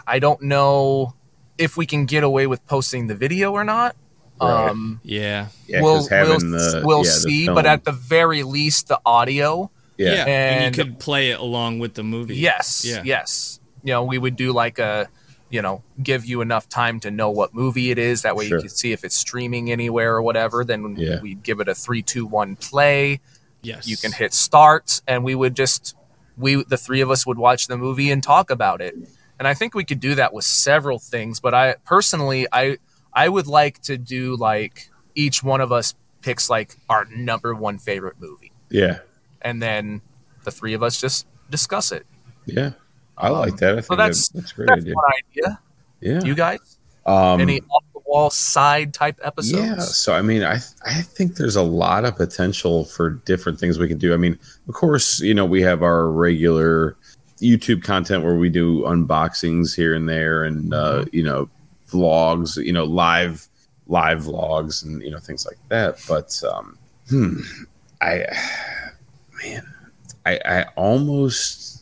i 0.07 0.19
don't 0.19 0.41
know 0.41 1.13
if 1.57 1.77
we 1.77 1.85
can 1.85 2.05
get 2.05 2.23
away 2.23 2.47
with 2.47 2.65
posting 2.67 3.07
the 3.07 3.15
video 3.15 3.51
or 3.53 3.63
not 3.63 3.95
Right. 4.41 4.69
um 4.69 4.99
Yeah. 5.03 5.47
Yeah, 5.65 5.81
we'll, 5.81 5.95
'cause 5.99 6.09
having 6.09 6.51
we'll, 6.51 6.59
the 6.59 6.81
we'll 6.85 7.05
yeah, 7.05 7.11
see 7.11 7.47
but 7.47 7.65
at 7.65 7.85
the 7.85 7.93
very 7.93 8.43
least 8.43 8.89
the 8.89 8.99
audio 9.05 9.71
yeah. 9.97 10.11
Yeah. 10.13 10.25
And, 10.25 10.65
And- 10.65 10.77
you 10.77 10.83
could 10.83 10.99
play 10.99 11.31
it 11.31 11.39
along 11.39 11.79
with 11.79 11.93
the 11.93 12.03
movie. 12.03 12.35
yes 12.35 12.83
Yeah. 12.85 13.01
yes 13.05 13.59
you 13.83 13.93
know 13.93 14.03
we 14.03 14.17
would 14.17 14.35
do 14.35 14.51
like 14.51 14.77
a 14.79 15.07
you 15.55 15.61
know 15.61 15.81
give 16.03 16.25
you 16.25 16.41
enough 16.41 16.67
time 16.67 16.99
to 16.99 17.09
know 17.09 17.29
what 17.39 17.53
movie 17.53 17.89
it 17.91 17.97
is 17.97 18.21
that 18.23 18.35
way 18.35 18.47
Sure. 18.47 18.57
you 18.57 18.61
can 18.63 18.69
see 18.83 18.91
if 18.91 19.03
it's 19.05 19.15
streaming 19.15 19.71
anywhere 19.71 20.13
or 20.15 20.21
whatever 20.21 20.65
then 20.65 20.95
Yeah. 20.97 21.21
we'd 21.21 21.41
give 21.43 21.59
it 21.61 21.67
a 21.69 21.75
three 21.75 22.01
two 22.01 22.25
one 22.25 22.55
play 22.57 23.21
Yes. 23.61 23.87
you 23.87 23.95
can 23.97 24.11
hit 24.11 24.33
start 24.33 25.01
and 25.07 25.23
we 25.23 25.33
would 25.33 25.55
just 25.55 25.95
we 26.37 26.63
the 26.63 26.77
three 26.77 27.01
of 27.01 27.09
us 27.09 27.25
would 27.25 27.37
watch 27.37 27.67
the 27.67 27.77
movie 27.77 28.11
and 28.11 28.21
talk 28.21 28.49
about 28.51 28.81
it 28.81 28.93
and 29.39 29.47
i 29.47 29.53
think 29.53 29.73
we 29.73 29.85
could 29.85 29.99
do 30.01 30.13
that 30.15 30.33
with 30.33 30.43
several 30.45 30.99
things 30.99 31.39
but 31.39 31.53
i 31.53 31.75
personally 31.85 32.45
i 32.51 32.77
i 33.13 33.29
would 33.29 33.47
like 33.47 33.81
to 33.83 33.97
do 33.97 34.35
like 34.35 34.89
each 35.15 35.41
one 35.41 35.61
of 35.61 35.71
us 35.71 35.95
picks 36.21 36.49
like 36.49 36.75
our 36.89 37.05
number 37.05 37.55
one 37.55 37.77
favorite 37.77 38.17
movie 38.19 38.51
yeah. 38.69 38.99
and 39.41 39.61
then 39.61 40.01
the 40.43 40.51
three 40.51 40.73
of 40.73 40.83
us 40.83 40.99
just 40.99 41.25
discuss 41.49 41.91
it 41.91 42.05
Yeah. 42.45 42.71
I 43.17 43.29
like 43.29 43.57
that. 43.57 43.71
I 43.71 43.75
think 43.75 43.85
so 43.85 43.95
that's 43.95 44.29
that's, 44.29 44.29
that's 44.29 44.51
a 44.51 44.55
great 44.55 44.67
that's 44.67 44.81
idea. 44.81 44.95
idea 45.31 45.59
Yeah. 46.01 46.21
you 46.23 46.35
guys 46.35 46.77
um, 47.05 47.39
any 47.39 47.61
off 47.61 47.83
the 47.93 48.01
wall 48.05 48.29
side 48.29 48.93
type 48.93 49.19
episodes 49.23 49.61
Yeah, 49.61 49.79
so 49.79 50.13
I 50.13 50.21
mean, 50.21 50.43
I 50.43 50.55
I 50.85 51.01
think 51.01 51.35
there's 51.35 51.55
a 51.55 51.61
lot 51.61 52.05
of 52.05 52.15
potential 52.15 52.85
for 52.85 53.11
different 53.11 53.59
things 53.59 53.77
we 53.77 53.87
can 53.87 53.97
do. 53.97 54.13
I 54.13 54.17
mean, 54.17 54.39
of 54.67 54.73
course, 54.73 55.19
you 55.21 55.33
know, 55.33 55.45
we 55.45 55.61
have 55.61 55.83
our 55.83 56.09
regular 56.09 56.97
YouTube 57.39 57.83
content 57.83 58.23
where 58.23 58.35
we 58.35 58.49
do 58.49 58.81
unboxings 58.83 59.75
here 59.75 59.93
and 59.93 60.09
there, 60.09 60.43
and 60.43 60.73
uh, 60.73 61.05
you 61.11 61.23
know, 61.23 61.49
vlogs, 61.89 62.57
you 62.57 62.73
know, 62.73 62.85
live 62.85 63.47
live 63.87 64.19
vlogs, 64.23 64.83
and 64.83 65.01
you 65.01 65.11
know, 65.11 65.19
things 65.19 65.45
like 65.45 65.59
that. 65.69 65.99
But 66.07 66.41
um, 66.51 66.77
hmm, 67.09 67.41
I 68.01 68.25
man, 69.43 69.73
I 70.25 70.39
I 70.45 70.63
almost 70.75 71.74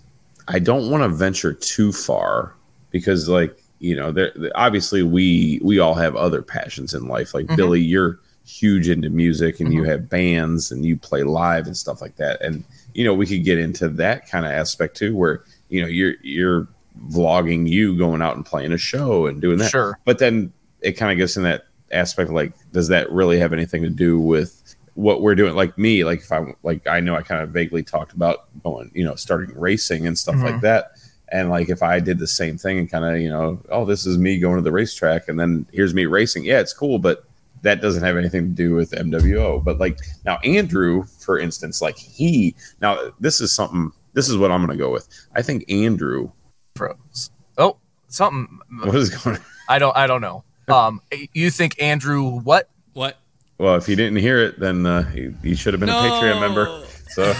I 0.48 0.60
don't 0.60 0.90
want 0.92 1.04
to 1.04 1.10
venture 1.10 1.54
too 1.54 1.92
far 1.92 2.54
because 2.92 3.30
like 3.30 3.58
you 3.80 3.96
know 3.96 4.12
there 4.12 4.32
obviously 4.56 5.04
we 5.04 5.60
we 5.64 5.80
all 5.80 5.94
have 5.96 6.16
other 6.16 6.42
passions 6.42 6.94
in 6.94 7.08
life. 7.08 7.34
Like 7.34 7.46
Mhm. 7.48 7.56
billy 7.58 7.82
you're 7.82 8.20
huge 8.46 8.90
into 8.90 9.10
music 9.10 9.60
and 9.62 9.74
you 9.74 9.84
have 9.86 10.10
bands 10.10 10.70
and 10.72 10.84
you 10.86 10.98
play 10.98 11.24
live 11.24 11.66
and 11.66 11.78
stuff 11.78 12.02
like 12.02 12.18
that. 12.18 12.42
And 12.42 12.64
you 12.94 13.04
know 13.06 13.14
we 13.14 13.26
could 13.26 13.44
get 13.44 13.58
into 13.58 13.88
that 13.90 14.30
kind 14.30 14.46
of 14.46 14.52
aspect 14.52 14.98
too 14.98 15.16
where 15.16 15.44
you 15.70 15.82
know 15.82 15.88
you're 15.88 16.16
you're 16.22 16.68
vlogging 17.10 17.68
you 17.68 17.98
going 17.98 18.22
out 18.22 18.36
and 18.36 18.46
playing 18.46 18.72
a 18.72 18.78
show 18.78 19.26
and 19.28 19.42
doing 19.42 19.58
that. 19.58 19.72
Sure. 19.72 19.98
But 20.06 20.20
then 20.20 20.52
it 20.82 20.94
kind 20.94 21.12
of 21.12 21.18
gets 21.18 21.38
in 21.38 21.44
that 21.44 21.66
aspect 21.92 22.30
of 22.30 22.36
like 22.36 22.52
does 22.72 22.88
that 22.90 23.10
really 23.12 23.40
have 23.40 23.54
anything 23.54 23.82
to 23.84 23.90
do 23.90 24.20
with 24.20 24.76
what 24.96 25.22
we're 25.22 25.36
doing. 25.36 25.56
Like 25.56 25.78
me 25.78 26.04
like 26.04 26.20
if 26.20 26.32
i'm 26.32 26.56
like 26.64 26.86
i 26.88 27.00
know 27.00 27.16
i 27.16 27.22
kind 27.22 27.42
of 27.42 27.50
vaguely 27.50 27.82
talked 27.84 28.14
about 28.14 28.46
going 28.64 28.92
you 28.94 29.04
know 29.04 29.16
starting 29.16 29.54
racing 29.58 30.06
and 30.08 30.18
stuff 30.18 30.36
like 30.36 30.56
Mhm. 30.56 30.62
that. 30.62 30.92
And 31.32 31.50
like 31.50 31.70
if 31.70 31.82
i 31.82 32.00
did 32.00 32.20
the 32.20 32.28
same 32.28 32.58
thing 32.58 32.78
and 32.78 32.90
kind 32.90 33.04
of 33.06 33.20
you 33.20 33.30
know 33.30 33.60
oh 33.70 33.86
this 33.86 34.06
is 34.06 34.18
me 34.18 34.38
going 34.40 34.58
to 34.58 34.62
the 34.62 34.72
racetrack 34.72 35.28
and 35.30 35.40
then 35.40 35.66
here's 35.72 35.94
me 35.94 36.06
racing. 36.06 36.46
Yeah 36.46 36.60
it's 36.60 36.74
cool 36.74 37.00
but 37.00 37.26
that 37.64 37.82
doesn't 37.82 38.04
have 38.04 38.18
anything 38.18 38.44
to 38.50 38.54
do 38.56 38.74
with 38.76 38.92
mwo 38.92 39.64
but 39.64 39.80
like 39.80 39.98
now 40.26 40.38
andrew 40.44 41.04
for 41.20 41.40
instance 41.40 41.82
like 41.82 41.98
he 41.98 42.54
now 42.82 42.98
this 43.22 43.40
is 43.40 43.52
something 43.56 43.92
this 44.14 44.28
is 44.30 44.38
what 44.38 44.52
i'm 44.52 44.62
gonna 44.62 44.76
go 44.78 44.92
with. 44.92 45.08
I 45.36 45.42
think 45.42 45.66
andrew 45.72 46.30
pros. 46.76 47.32
Oh 47.58 47.78
something. 48.10 48.60
What 48.84 48.96
is 48.96 49.10
going 49.10 49.40
i 49.70 49.80
don't 49.80 49.96
i 49.98 50.06
don't 50.08 50.22
know. 50.22 50.44
Um 50.70 51.02
you 51.34 51.50
think 51.50 51.82
andrew 51.82 52.40
what? 52.42 52.70
What? 52.94 53.18
Well, 53.58 53.76
if 53.76 53.88
you 53.88 53.96
didn't 53.96 54.18
hear 54.18 54.40
it, 54.40 54.60
then 54.60 54.86
uh, 54.86 55.10
you, 55.14 55.36
you 55.44 55.56
should 55.56 55.74
have 55.74 55.80
been 55.80 55.90
a 55.90 55.94
Patreon 55.94 56.42
member. 56.42 56.66
No. 56.66 56.84
So, 57.10 57.34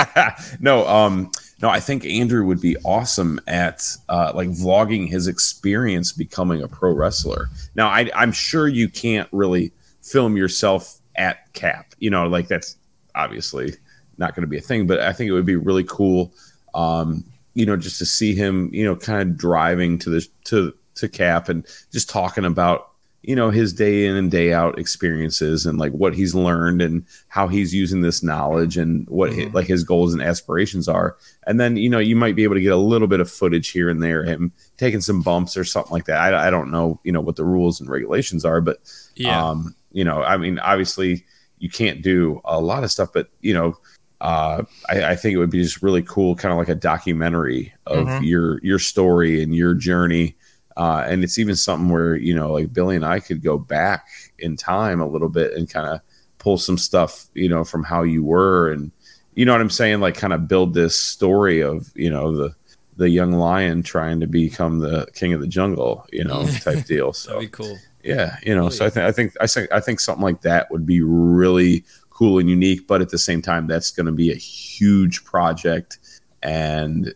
no, 0.60 0.86
um, 0.88 1.30
no, 1.62 1.68
I 1.68 1.78
think 1.78 2.04
Andrew 2.04 2.44
would 2.44 2.60
be 2.60 2.76
awesome 2.78 3.40
at 3.46 3.88
uh, 4.08 4.32
like 4.34 4.48
vlogging 4.48 5.08
his 5.08 5.28
experience 5.28 6.12
becoming 6.12 6.62
a 6.62 6.68
pro 6.68 6.92
wrestler. 6.92 7.48
Now, 7.76 7.88
I, 7.88 8.10
I'm 8.16 8.32
sure 8.32 8.66
you 8.66 8.88
can't 8.88 9.28
really 9.30 9.72
film 10.02 10.36
yourself 10.36 11.00
at 11.14 11.52
Cap. 11.52 11.94
You 11.98 12.10
know, 12.10 12.26
like 12.26 12.48
that's 12.48 12.76
obviously 13.14 13.74
not 14.18 14.34
going 14.34 14.42
to 14.42 14.48
be 14.48 14.58
a 14.58 14.62
thing. 14.62 14.86
But 14.86 15.00
I 15.00 15.12
think 15.12 15.28
it 15.28 15.32
would 15.32 15.46
be 15.46 15.56
really 15.56 15.84
cool. 15.84 16.32
Um, 16.74 17.24
you 17.54 17.66
know, 17.66 17.76
just 17.76 17.98
to 17.98 18.06
see 18.06 18.34
him, 18.34 18.70
you 18.72 18.84
know, 18.84 18.96
kind 18.96 19.20
of 19.20 19.36
driving 19.36 19.98
to 20.00 20.10
the 20.10 20.26
to 20.44 20.74
to 20.96 21.08
Cap 21.08 21.48
and 21.48 21.66
just 21.92 22.10
talking 22.10 22.44
about 22.44 22.91
you 23.22 23.36
know 23.36 23.50
his 23.50 23.72
day 23.72 24.04
in 24.06 24.16
and 24.16 24.30
day 24.30 24.52
out 24.52 24.78
experiences 24.78 25.64
and 25.66 25.78
like 25.78 25.92
what 25.92 26.12
he's 26.14 26.34
learned 26.34 26.82
and 26.82 27.04
how 27.28 27.46
he's 27.48 27.72
using 27.74 28.00
this 28.02 28.22
knowledge 28.22 28.76
and 28.76 29.08
what 29.08 29.30
hi- 29.32 29.42
Mhm. 29.46 29.54
like 29.54 29.66
his 29.66 29.84
goals 29.84 30.12
and 30.12 30.20
aspirations 30.22 30.88
are 30.88 31.16
and 31.46 31.60
then 31.60 31.76
you 31.76 31.88
know 31.88 31.98
you 32.00 32.16
might 32.16 32.34
be 32.36 32.42
able 32.42 32.54
to 32.56 32.60
get 32.60 32.72
a 32.72 32.76
little 32.76 33.06
bit 33.08 33.20
of 33.20 33.30
footage 33.30 33.68
here 33.70 33.88
and 33.88 34.02
there 34.02 34.24
him 34.24 34.50
taking 34.76 35.00
some 35.00 35.22
bumps 35.22 35.56
or 35.56 35.64
something 35.64 35.92
like 35.92 36.06
that 36.06 36.18
i, 36.34 36.48
I 36.48 36.50
don't 36.50 36.70
know 36.70 36.98
you 37.04 37.12
know 37.12 37.20
what 37.20 37.36
the 37.36 37.44
rules 37.44 37.80
and 37.80 37.88
regulations 37.88 38.44
are 38.44 38.60
but 38.60 38.78
Yeah. 39.14 39.50
um 39.50 39.74
you 39.92 40.04
know 40.04 40.22
i 40.22 40.36
mean 40.36 40.58
obviously 40.58 41.24
you 41.58 41.68
can't 41.70 42.02
do 42.02 42.40
a 42.44 42.60
lot 42.60 42.82
of 42.82 42.90
stuff 42.90 43.10
but 43.14 43.28
you 43.40 43.54
know 43.54 43.76
uh, 44.20 44.62
I, 44.88 45.02
I 45.04 45.16
think 45.16 45.34
it 45.34 45.38
would 45.38 45.50
be 45.50 45.60
just 45.64 45.82
really 45.82 46.02
cool, 46.02 46.36
kind 46.36 46.52
of 46.52 46.56
like 46.58 46.68
a 46.68 46.76
documentary 46.76 47.72
of 47.88 48.06
Mhm. 48.06 48.24
your 48.24 48.60
your 48.62 48.78
story 48.78 49.42
and 49.42 49.52
your 49.52 49.74
journey. 49.74 50.36
Uh, 50.76 51.04
and 51.06 51.22
it's 51.24 51.38
even 51.38 51.56
something 51.56 51.88
where 51.88 52.16
you 52.16 52.34
know, 52.34 52.52
like 52.52 52.72
Billy 52.72 52.96
and 52.96 53.04
I 53.04 53.20
could 53.20 53.42
go 53.42 53.58
back 53.58 54.06
in 54.38 54.56
time 54.56 55.00
a 55.00 55.08
little 55.08 55.28
bit 55.28 55.54
and 55.54 55.70
kind 55.70 55.86
of 55.86 56.00
pull 56.38 56.58
some 56.58 56.78
stuff, 56.78 57.26
you 57.34 57.48
know, 57.48 57.64
from 57.64 57.84
how 57.84 58.02
you 58.02 58.24
were, 58.24 58.70
and 58.70 58.90
you 59.34 59.44
know 59.44 59.52
what 59.52 59.60
I'm 59.60 59.70
saying, 59.70 60.00
like 60.00 60.16
kind 60.16 60.32
of 60.32 60.48
build 60.48 60.74
this 60.74 60.98
story 60.98 61.60
of 61.60 61.90
you 61.94 62.10
know 62.10 62.36
the 62.36 62.54
the 62.96 63.08
young 63.08 63.32
lion 63.32 63.82
trying 63.82 64.20
to 64.20 64.26
become 64.26 64.78
the 64.78 65.06
king 65.14 65.32
of 65.32 65.40
the 65.40 65.46
jungle, 65.46 66.06
you 66.12 66.24
know, 66.24 66.46
type 66.60 66.84
deal. 66.84 67.12
So 67.12 67.32
That'd 67.32 67.50
be 67.50 67.56
cool. 67.56 67.78
Yeah, 68.04 68.36
you 68.42 68.54
know, 68.54 68.68
so 68.68 68.84
I 68.84 68.90
think 68.90 69.04
I 69.06 69.12
think 69.12 69.32
I 69.40 69.46
think 69.46 69.72
I 69.72 69.80
think 69.80 70.00
something 70.00 70.22
like 70.22 70.42
that 70.42 70.70
would 70.70 70.84
be 70.84 71.00
really 71.00 71.84
cool 72.10 72.38
and 72.38 72.48
unique, 72.48 72.86
but 72.86 73.00
at 73.00 73.08
the 73.08 73.18
same 73.18 73.42
time, 73.42 73.66
that's 73.66 73.90
going 73.90 74.06
to 74.06 74.12
be 74.12 74.30
a 74.30 74.36
huge 74.36 75.24
project. 75.24 75.98
And 76.42 77.14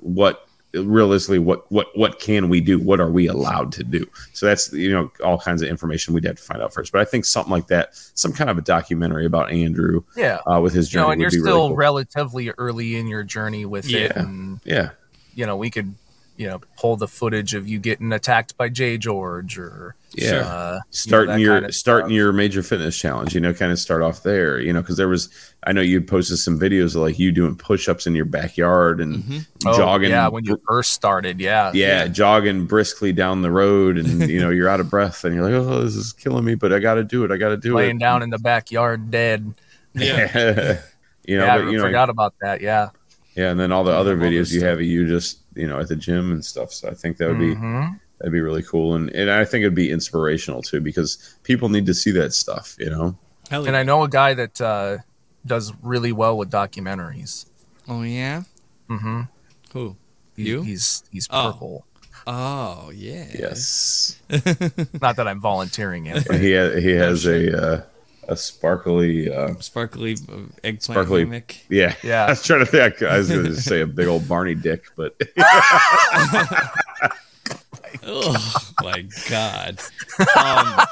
what 0.00 0.47
realistically, 0.74 1.38
what 1.38 1.70
what 1.72 1.86
what 1.96 2.20
can 2.20 2.48
we 2.48 2.60
do? 2.60 2.78
What 2.78 3.00
are 3.00 3.10
we 3.10 3.26
allowed 3.26 3.72
to 3.72 3.84
do? 3.84 4.06
So 4.32 4.46
that's 4.46 4.72
you 4.72 4.90
know 4.92 5.10
all 5.24 5.38
kinds 5.38 5.62
of 5.62 5.68
information 5.68 6.14
we'd 6.14 6.24
have 6.24 6.36
to 6.36 6.42
find 6.42 6.60
out 6.62 6.72
first. 6.74 6.92
But 6.92 7.00
I 7.00 7.04
think 7.04 7.24
something 7.24 7.50
like 7.50 7.66
that, 7.68 7.90
some 8.14 8.32
kind 8.32 8.50
of 8.50 8.58
a 8.58 8.62
documentary 8.62 9.26
about 9.26 9.50
Andrew 9.50 10.02
Yeah. 10.16 10.38
uh, 10.46 10.60
with 10.60 10.72
his 10.74 10.92
You 10.92 10.98
journey, 11.00 11.06
know, 11.06 11.12
and 11.12 11.20
you're 11.20 11.30
still 11.30 11.42
really 11.44 11.68
cool. 11.68 11.76
relatively 11.76 12.50
early 12.58 12.96
in 12.96 13.06
your 13.06 13.22
journey 13.24 13.64
with 13.64 13.88
it. 13.90 14.12
And, 14.16 14.60
yeah, 14.64 14.90
you 15.34 15.46
know, 15.46 15.56
we 15.56 15.70
could, 15.70 15.94
you 16.38 16.46
know, 16.46 16.60
pull 16.76 16.96
the 16.96 17.08
footage 17.08 17.52
of 17.52 17.68
you 17.68 17.80
getting 17.80 18.12
attacked 18.12 18.56
by 18.56 18.68
Jay 18.68 18.96
George 18.96 19.58
or, 19.58 19.96
yeah. 20.14 20.28
uh, 20.28 20.34
you 20.34 20.76
know, 20.76 20.80
starting 20.90 21.38
your 21.40 21.54
kind 21.54 21.66
of 21.66 21.74
starting 21.74 22.06
stuff. 22.06 22.14
your 22.14 22.32
major 22.32 22.62
fitness 22.62 22.96
challenge 22.96 23.34
you 23.34 23.40
know 23.40 23.52
kind 23.52 23.72
of 23.72 23.78
start 23.78 24.02
off 24.02 24.22
there 24.22 24.60
you 24.60 24.72
know 24.72 24.80
because 24.80 24.96
there 24.96 25.08
was 25.08 25.28
i 25.64 25.72
know 25.72 25.80
you 25.80 26.00
posted 26.00 26.38
some 26.38 26.58
videos 26.58 26.94
of 26.94 27.02
like 27.02 27.18
you 27.18 27.32
doing 27.32 27.56
push-ups 27.56 28.06
in 28.06 28.14
your 28.14 28.24
backyard 28.24 29.00
and 29.00 29.44
Oh, 29.66 29.76
jogging 29.76 30.10
Yeah, 30.10 30.28
when 30.28 30.44
you 30.44 30.58
first 30.68 30.92
started. 30.92 31.40
Yeah. 31.40 31.72
yeah, 31.74 32.06
jogging 32.06 32.66
briskly 32.66 33.12
down 33.12 33.42
the 33.42 33.50
road 33.50 33.98
and 33.98 34.30
you 34.30 34.40
know 34.40 34.50
you're 34.50 34.68
out 34.68 34.78
of 34.80 34.88
breath 34.88 35.24
and 35.24 35.34
you're 35.34 35.44
like 35.44 35.54
oh 35.54 35.82
this 35.82 35.96
is 35.96 36.12
killing 36.12 36.44
me 36.44 36.54
but 36.54 36.72
i 36.72 36.78
gotta 36.78 37.02
do 37.02 37.24
it 37.24 37.32
i 37.32 37.36
gotta 37.36 37.56
do 37.56 37.74
Laying 37.74 37.84
it 37.84 37.88
laying 37.88 37.98
down 37.98 38.22
in 38.22 38.30
the 38.30 38.38
backyard 38.38 39.10
dead. 39.10 39.52
yeah 39.94 40.80
you 41.26 41.36
know 41.36 41.44
yeah, 41.44 41.58
but 41.58 41.66
I 41.66 41.70
you 41.70 41.76
know 41.78 41.82
forgot 41.82 42.08
about 42.10 42.34
that. 42.40 42.60
Yeah. 42.60 42.90
Yeah 43.34 43.50
and 43.50 43.58
then 43.60 43.72
all 43.72 43.84
the 43.84 43.92
other 43.92 44.16
videos 44.16 44.38
this 44.50 44.54
you 44.54 44.64
have 44.64 44.80
you 44.80 45.06
just 45.06 45.38
you 45.54 45.66
know 45.66 45.78
at 45.78 45.88
the 45.88 45.96
gym 45.96 46.32
and 46.32 46.44
stuff 46.44 46.72
so 46.72 46.88
i 46.88 46.94
think 46.94 47.16
that 47.18 47.28
would 47.28 47.38
be 47.38 47.54
Mhm. 47.54 48.00
that'd 48.18 48.32
be 48.32 48.40
really 48.40 48.62
cool 48.62 48.94
and, 48.94 49.10
and 49.10 49.30
i 49.30 49.44
think 49.44 49.62
it'd 49.62 49.74
be 49.74 49.90
inspirational 49.90 50.62
too 50.62 50.80
because 50.80 51.36
people 51.42 51.68
need 51.68 51.86
to 51.86 51.94
see 51.94 52.10
that 52.12 52.32
stuff 52.32 52.74
you 52.78 52.90
know 52.90 53.16
Hell 53.50 53.66
And. 53.66 53.74
I 53.76 53.82
know 53.82 54.02
a 54.02 54.08
guy 54.10 54.34
that 54.34 54.60
uh, 54.60 54.98
does 55.46 55.72
really 55.82 56.12
well 56.12 56.36
with 56.36 56.50
documentaries. 56.50 57.46
oh 57.88 58.02
yeah. 58.02 58.42
Mm-hmm. 58.90 59.22
Who? 59.72 59.96
He, 60.36 60.42
You? 60.42 60.62
He's 60.62 61.02
he's 61.10 61.26
Oh. 61.30 61.52
purple. 61.52 61.86
Oh 62.26 62.90
yeah. 62.94 63.24
yes 63.32 64.20
Not 65.00 65.16
that 65.16 65.26
I'm 65.26 65.40
volunteering 65.40 66.06
it. 66.06 66.30
he 66.40 66.54
ha- 66.54 66.78
he 66.78 66.90
has 66.90 67.24
a 67.24 67.40
uh, 67.56 67.82
a 68.28 68.36
sparkly 68.36 69.32
uh, 69.32 69.54
Sparkly 69.58 70.12
uh, 70.14 70.36
eggplant 70.62 70.82
Sparkly- 70.82 71.24
gimmick. 71.24 71.64
yeah 71.68 71.94
Yeah. 72.02 72.24
I 72.26 72.30
was 72.30 72.42
trying 72.44 72.60
to 72.60 72.66
think 72.66 73.02
I 73.02 73.18
was 73.18 73.28
going 73.30 73.44
to 73.46 73.60
say 73.60 73.80
a 73.80 73.86
big 73.86 74.06
old 74.06 74.28
Barney 74.28 74.54
dick 74.54 74.84
but 74.96 75.16
Oh 78.10 78.72
my 78.82 79.02
god. 79.28 79.78
Um, 80.36 80.86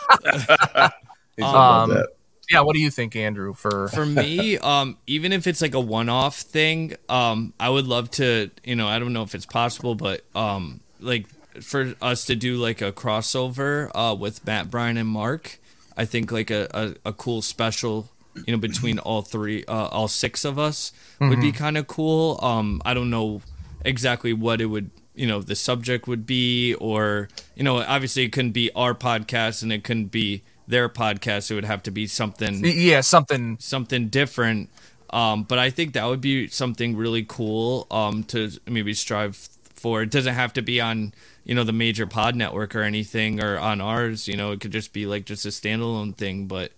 Um. 1.45 2.03
Yeah. 2.51 2.61
What 2.61 2.75
do 2.75 2.81
you 2.81 2.91
think, 2.91 3.17
Andrew? 3.17 3.53
For 3.55 3.89
for 3.89 4.07
me, 4.07 4.59
um, 4.59 4.97
even 5.07 5.33
if 5.33 5.47
it's 5.47 5.61
like 5.61 5.75
a 5.75 5.81
one-off 5.81 6.37
thing, 6.39 6.95
um, 7.09 7.53
I 7.59 7.69
would 7.71 7.87
love 7.87 8.11
to. 8.13 8.51
You 8.65 8.77
know, 8.77 8.87
I 8.87 8.99
don't 8.99 9.13
know 9.13 9.23
if 9.23 9.35
it's 9.35 9.47
possible, 9.47 9.95
but 9.95 10.23
um, 10.35 10.81
like 11.01 11.27
for 11.61 11.95
us 12.01 12.25
to 12.27 12.37
do 12.37 12.57
like 12.57 12.83
a 12.83 12.93
crossover 12.93 13.91
uh, 13.95 14.15
with 14.15 14.45
Matt, 14.47 14.71
Brian, 14.71 14.97
and 14.97 15.09
Mark. 15.09 15.59
I 15.97 16.05
think 16.05 16.31
like 16.31 16.51
a, 16.51 16.69
a, 16.73 17.11
a 17.11 17.13
cool 17.13 17.43
special, 17.43 18.09
you 18.47 18.53
know, 18.53 18.59
between 18.59 18.99
all 18.99 19.23
three, 19.23 19.65
uh, 19.67 19.87
all 19.87 20.09
six 20.09 20.45
of 20.45 20.59
us 20.59 20.93
would 21.21 21.41
be 21.41 21.53
kind 21.53 21.79
of 21.79 21.87
cool. 21.87 22.39
Um, 22.43 22.83
I 22.85 22.95
don't 22.95 23.11
know 23.11 23.41
exactly 23.85 24.33
what 24.33 24.61
it 24.61 24.67
would, 24.67 24.91
you 25.15 25.27
know, 25.27 25.41
the 25.41 25.57
subject 25.57 26.07
would 26.07 26.27
be, 26.27 26.75
or 26.75 27.29
you 27.55 27.63
know, 27.63 27.79
obviously 27.79 28.25
it 28.25 28.33
couldn't 28.33 28.53
be 28.53 28.71
our 28.75 28.95
podcast 28.95 29.63
and 29.63 29.73
it 29.73 29.85
couldn't 29.85 30.11
be 30.11 30.43
their 30.69 30.89
podcast. 30.89 31.51
It 31.51 31.55
would 31.55 31.65
have 31.65 31.83
to 31.85 31.91
be 31.91 32.07
something 32.07 32.63
yeah, 32.65 33.01
something. 33.01 33.57
something 33.61 34.09
different. 34.09 34.71
Um, 35.11 35.45
but 35.45 35.59
I 35.59 35.71
think 35.71 35.95
that 35.95 36.05
would 36.07 36.21
be 36.21 36.49
something 36.49 36.97
really 36.97 37.25
cool 37.27 37.87
um, 37.91 38.25
to 38.25 38.51
maybe 38.67 38.93
strive 38.93 39.37
for. 39.75 40.03
It 40.03 40.11
doesn't 40.11 40.35
have 40.35 40.53
to 40.55 40.63
be 40.63 40.81
on 40.81 41.15
you 41.47 41.55
know 41.55 41.65
the 41.65 41.73
major 41.73 42.07
pod 42.07 42.37
network 42.37 42.75
or 42.75 42.83
anything 42.83 43.41
or 43.43 43.59
on 43.59 43.81
ours. 43.81 44.29
You 44.29 44.37
know, 44.37 44.53
it 44.53 44.61
could 44.61 44.73
just 44.73 44.93
be 44.93 45.07
like 45.07 45.25
just 45.25 45.47
a 45.47 45.51
standalone 45.51 46.15
thing. 46.15 46.47
But 46.47 46.73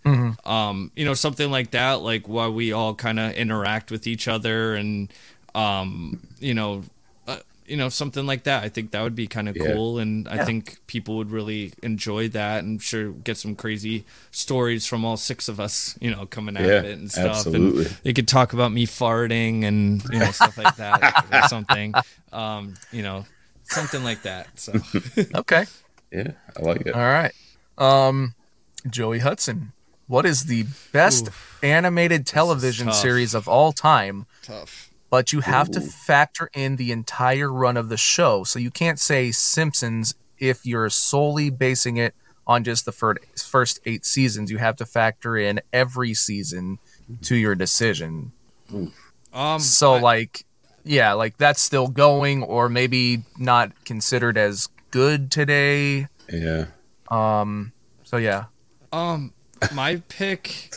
um, 0.45 0.93
you 0.95 1.05
know, 1.05 1.15
something 1.15 1.51
like 1.51 1.73
that, 1.73 1.95
like 2.03 2.29
while 2.29 2.53
we 2.53 2.71
all 2.73 2.95
kind 2.95 3.19
of 3.19 3.33
interact 3.33 3.91
with 3.91 4.07
each 4.07 4.29
other 4.29 4.75
and 4.75 5.13
um, 5.55 6.21
you 6.39 6.55
know. 6.55 6.85
Uh, 7.27 7.39
you 7.67 7.77
know 7.77 7.91
something 7.91 8.25
like 8.25 8.45
that. 8.45 8.65
I 8.65 8.71
think 8.71 8.93
that 8.93 9.03
would 9.03 9.15
be 9.15 9.27
kind 9.27 9.47
of 9.47 9.55
Yeah. 9.55 9.67
cool, 9.75 9.99
and 9.99 10.27
I 10.27 10.39
think 10.39 10.79
people 10.87 11.19
would 11.19 11.31
really 11.31 11.73
enjoy 11.83 12.29
that, 12.31 12.65
and 12.65 12.81
sure 12.81 13.11
get 13.13 13.37
some 13.37 13.55
crazy 13.55 14.07
stories 14.31 14.87
from 14.87 15.05
all 15.05 15.19
six 15.19 15.49
of 15.51 15.61
us. 15.61 15.95
You 16.01 16.11
know, 16.11 16.25
coming 16.25 16.57
out 16.57 16.65
Yeah, 16.65 16.79
of 16.79 16.85
it 16.87 16.99
and 16.99 17.13
stuff. 17.13 17.27
absolutely. 17.47 17.85
And 17.85 17.97
they 18.05 18.15
could 18.15 18.27
talk 18.27 18.55
about 18.55 18.73
me 18.73 18.87
farting 18.87 19.65
and 19.65 20.03
you 20.11 20.19
know 20.19 20.31
stuff 20.31 20.57
like 20.57 20.77
that 20.77 21.13
or 21.31 21.43
something. 21.43 21.95
Um, 22.33 22.73
you 22.91 23.03
know, 23.03 23.27
something 23.69 24.03
like 24.05 24.23
that. 24.23 24.49
So 24.59 24.73
Okay. 25.35 25.65
yeah 26.11 26.33
I 26.57 26.63
like 26.63 26.83
it 26.83 26.95
All 26.95 27.01
right. 27.01 27.33
Um, 27.77 28.35
Joey 28.89 29.21
Hudson. 29.21 29.73
What 30.07 30.25
is 30.25 30.45
the 30.45 30.65
best 30.93 31.29
animated 31.63 32.27
television 32.27 32.93
series 32.93 33.35
of 33.35 33.47
all 33.47 33.73
time? 33.73 34.27
tough. 34.43 34.91
But 35.11 35.33
you 35.33 35.41
have 35.41 35.71
to 35.71 35.81
factor 35.81 36.51
in 36.55 36.77
the 36.77 36.93
entire 36.93 37.51
run 37.53 37.77
of 37.79 37.89
the 37.89 37.97
show. 37.97 38.45
So 38.45 38.59
you 38.59 38.71
can't 38.71 38.99
say 39.01 39.31
Simpsons 39.31 40.15
if 40.39 40.67
you're 40.67 40.91
solely 40.91 41.49
basing 41.51 41.97
it 41.97 42.15
on 42.47 42.63
just 42.65 42.85
the 42.85 42.93
first 42.93 43.81
eight 43.87 44.05
seasons. 44.05 44.51
You 44.51 44.59
have 44.59 44.77
to 44.77 44.87
factor 44.87 45.37
in 45.37 45.61
every 45.73 46.13
season 46.15 46.79
to 47.23 47.37
your 47.37 47.55
decision. 47.55 48.33
Um, 49.33 49.61
So 49.61 49.95
I- 49.95 50.01
like, 50.01 50.45
yeah, 50.85 51.13
like 51.13 51.37
that's 51.37 51.61
still 51.61 51.89
going, 51.89 52.43
or 52.43 52.69
maybe 52.69 53.23
not 53.39 53.85
considered 53.85 54.39
as 54.39 54.69
good 54.91 55.31
today. 55.31 56.09
yeah 56.31 56.67
Um. 57.11 57.73
So 58.05 58.17
yeah. 58.17 58.45
Um, 58.91 59.35
my 59.75 59.97
pick, 60.09 60.73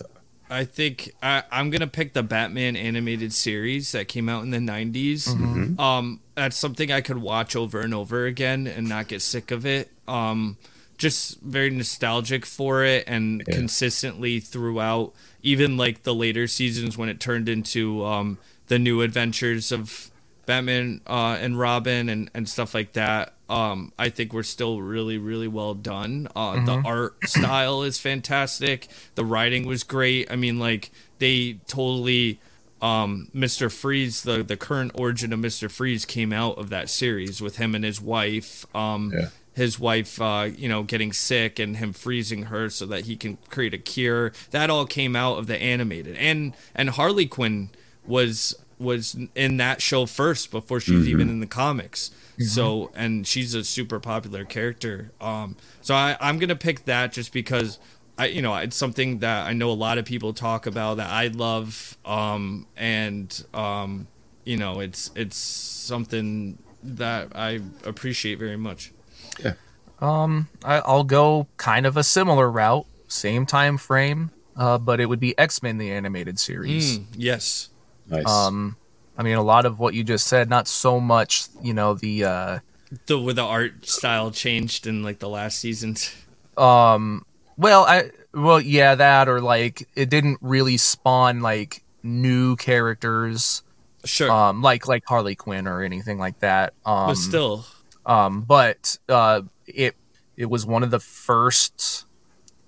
I 0.50 0.66
think 0.66 1.14
I, 1.24 1.44
I'm 1.50 1.70
gonna 1.70 1.88
pick 1.88 2.14
the 2.14 2.24
Batman 2.24 2.76
animated 2.76 3.32
series 3.34 3.94
that 3.94 4.10
came 4.10 4.28
out 4.28 4.44
in 4.44 4.50
the 4.52 4.58
'90s. 4.58 5.80
Um, 5.80 6.20
that's 6.36 6.58
something 6.58 6.92
I 6.92 7.00
could 7.02 7.20
watch 7.20 7.56
over 7.56 7.80
and 7.80 7.94
over 7.94 8.26
again 8.26 8.68
and 8.68 8.90
not 8.90 9.08
get 9.08 9.22
sick 9.22 9.52
of 9.52 9.66
it. 9.66 9.92
Um, 10.08 10.58
just 10.98 11.40
very 11.42 11.70
nostalgic 11.70 12.46
for 12.46 12.84
it 12.84 13.06
and 13.08 13.44
consistently 13.46 14.40
throughout, 14.40 15.14
even 15.42 15.78
like 15.78 16.04
the 16.04 16.14
later 16.14 16.48
seasons 16.48 16.98
when 16.98 17.10
it 17.10 17.20
turned 17.20 17.48
into 17.50 18.04
um 18.06 18.38
the 18.72 18.80
new 18.80 19.02
adventures 19.02 19.70
of 19.74 20.10
Batman 20.46 21.02
uh, 21.06 21.38
and 21.42 21.60
Robin 21.60 22.08
and, 22.08 22.32
and 22.34 22.48
stuff 22.48 22.74
like 22.74 22.94
that. 22.94 23.34
Um, 23.50 23.92
I 24.00 24.08
think 24.08 24.32
we're 24.32 24.44
still 24.44 24.82
really, 24.82 25.18
really 25.18 25.50
well 25.50 25.74
done. 25.74 26.30
Uh, 26.34 26.64
The 26.66 26.82
art 26.86 27.16
style 27.26 27.84
is 27.84 28.00
fantastic. 28.00 28.88
The 29.16 29.26
writing 29.26 29.66
was 29.68 29.84
great. 29.84 30.32
I 30.32 30.38
mean, 30.38 30.58
like 30.58 30.90
they 31.20 31.60
totally, 31.68 32.40
um, 32.82 33.28
Mr. 33.36 33.70
Freeze, 33.70 34.24
the 34.24 34.42
the 34.42 34.56
current 34.56 34.94
origin 34.96 35.34
of 35.34 35.40
Mr. 35.42 35.70
Freeze 35.70 36.06
came 36.06 36.32
out 36.32 36.58
of 36.58 36.70
that 36.70 36.90
series 36.90 37.42
with 37.42 37.58
him 37.58 37.76
and 37.76 37.84
his 37.84 38.00
wife. 38.02 38.66
Um, 38.74 39.12
Yeah. 39.14 39.28
His 39.54 39.78
wife, 39.78 40.22
uh, 40.22 40.48
you 40.56 40.70
know, 40.70 40.84
getting 40.84 41.12
sick 41.12 41.60
and 41.60 41.76
him 41.76 41.92
freezing 41.92 42.44
her 42.44 42.70
so 42.70 42.86
that 42.86 43.02
he 43.04 43.18
can 43.18 43.38
create 43.50 43.74
a 43.74 43.78
cure. 43.78 44.32
That 44.52 44.70
all 44.70 44.86
came 44.86 45.14
out 45.14 45.40
of 45.40 45.48
the 45.48 45.58
animated, 45.62 46.16
and 46.16 46.54
and 46.74 46.92
Harley 46.92 47.26
Quinn 47.26 47.70
was 48.06 48.56
was 48.80 49.16
in 49.36 49.58
that 49.58 49.82
show 49.82 50.06
first 50.06 50.50
before 50.50 50.80
she's 50.80 51.08
even 51.08 51.30
in 51.30 51.40
the 51.40 51.48
comics. 51.48 52.12
So 52.40 52.92
and 52.96 53.28
she's 53.28 53.54
a 53.54 53.64
super 53.64 54.00
popular 54.00 54.46
character. 54.46 55.12
Um, 55.22 55.56
so 55.82 55.94
I, 55.94 56.18
I'm 56.20 56.40
gonna 56.40 56.56
pick 56.56 56.86
that 56.86 57.12
just 57.12 57.32
because 57.34 57.78
I 58.18 58.28
you 58.28 58.42
know 58.42 58.56
it's 58.56 58.76
something 58.76 59.20
that 59.20 59.46
I 59.46 59.54
know 59.54 59.70
a 59.70 59.74
lot 59.74 60.00
of 60.00 60.06
people 60.06 60.34
talk 60.34 60.66
about 60.66 60.98
that 60.98 61.10
I 61.12 61.28
love. 61.28 61.98
Um, 62.04 62.66
and 62.76 63.44
um, 63.54 64.08
you 64.44 64.58
know 64.58 64.80
it's 64.80 65.12
it's 65.16 65.38
something 65.38 66.58
that 66.84 67.30
I 67.36 67.60
appreciate 67.86 68.40
very 68.40 68.58
much. 68.58 68.92
Yeah. 69.40 69.54
Um, 70.00 70.48
I, 70.64 70.80
I'll 70.80 71.04
go 71.04 71.48
kind 71.58 71.86
of 71.86 71.96
a 71.96 72.04
similar 72.04 72.50
route, 72.50 72.88
same 73.08 73.46
time 73.46 73.78
frame, 73.78 74.32
uh, 74.56 74.80
but 74.80 75.00
it 75.00 75.06
would 75.06 75.20
be 75.20 75.38
X 75.38 75.62
Men 75.62 75.78
the 75.78 75.92
animated 75.92 76.40
series. 76.40 76.98
Mm, 76.98 77.06
yes. 77.16 77.70
Nice 78.08 78.28
Um, 78.28 78.76
I 79.18 79.24
mean, 79.24 79.36
a 79.36 79.44
lot 79.44 79.66
of 79.66 79.80
what 79.80 79.94
you 79.94 80.04
just 80.04 80.28
said, 80.28 80.50
not 80.50 80.68
so 80.68 81.00
much, 81.00 81.46
you 81.62 81.74
know, 81.74 81.94
the 81.94 82.24
uh, 82.26 82.60
The 83.06 83.18
with 83.20 83.36
the 83.38 83.44
art 83.44 83.86
style 83.86 84.32
changed 84.32 84.88
in 84.88 85.04
like 85.04 85.20
the 85.20 85.30
last 85.30 85.60
seasons. 85.60 86.14
um, 86.58 87.26
well, 87.58 87.84
I 87.86 88.12
well, 88.34 88.60
yeah, 88.62 88.96
that 88.96 89.28
or 89.28 89.42
like 89.42 89.88
it 89.96 90.10
didn't 90.10 90.38
really 90.42 90.78
spawn 90.78 91.42
like 91.42 91.84
new 92.04 92.56
characters, 92.56 93.62
Sure. 94.06 94.32
um, 94.32 94.62
like 94.62 94.88
like 94.88 95.04
Harley 95.06 95.36
Quinn 95.36 95.68
or 95.68 95.84
anything 95.84 96.18
like 96.18 96.40
that. 96.40 96.74
Um, 96.86 97.08
but 97.08 97.18
still. 97.18 97.66
um, 98.06 98.42
but 98.42 98.98
uh, 99.10 99.42
it 99.68 99.96
it 100.38 100.46
was 100.50 100.66
one 100.66 100.82
of 100.82 100.90
the 100.90 101.00
first 101.00 102.06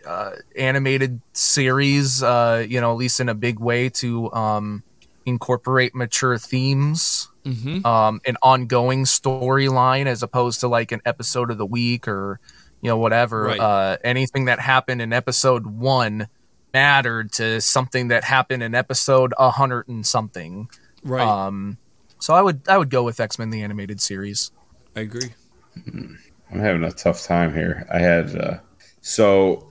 uh, 0.06 0.32
animated 0.56 1.22
series, 1.32 2.22
uh, 2.22 2.64
you 2.68 2.80
know, 2.82 2.92
at 2.92 2.98
least 2.98 3.20
in 3.20 3.30
a 3.30 3.34
big 3.34 3.60
way, 3.60 3.90
to 3.90 4.32
um, 4.34 4.84
incorporate 5.26 5.94
mature 5.96 6.38
themes, 6.38 7.30
Mhm. 7.46 7.86
um, 7.86 8.22
an 8.26 8.38
ongoing 8.42 9.06
storyline 9.06 10.06
as 10.06 10.24
opposed 10.24 10.60
to 10.62 10.68
like 10.68 10.92
an 10.92 11.02
episode 11.06 11.52
of 11.52 11.58
the 11.58 11.66
week 11.66 12.08
or 12.08 12.40
you 12.82 12.90
know 12.90 12.98
whatever. 12.98 13.44
Right. 13.46 13.60
Uh, 13.60 13.98
anything 14.04 14.46
that 14.46 14.60
happened 14.60 15.02
in 15.02 15.14
episode 15.14 15.66
one 15.68 16.28
mattered 16.74 17.32
to 17.34 17.62
something 17.62 18.08
that 18.10 18.24
happened 18.24 18.64
in 18.64 18.74
episode 18.76 19.34
a 19.38 19.52
hundred 19.52 19.88
and 19.88 20.06
something. 20.06 20.70
Right. 21.04 21.26
Um, 21.26 21.78
so 22.20 22.34
I 22.34 22.42
would 22.42 22.62
I 22.68 22.78
would 22.78 22.90
go 22.90 23.04
with 23.04 23.20
X 23.20 23.38
Men 23.40 23.50
the 23.52 23.62
animated 23.62 24.02
series. 24.02 24.52
I 24.96 25.02
agree. 25.02 25.34
I'm 25.86 26.20
having 26.60 26.84
a 26.84 26.92
tough 26.92 27.24
time 27.24 27.54
here. 27.54 27.88
I 27.92 28.00
had 28.00 28.36
uh, 28.36 28.60
so, 29.02 29.70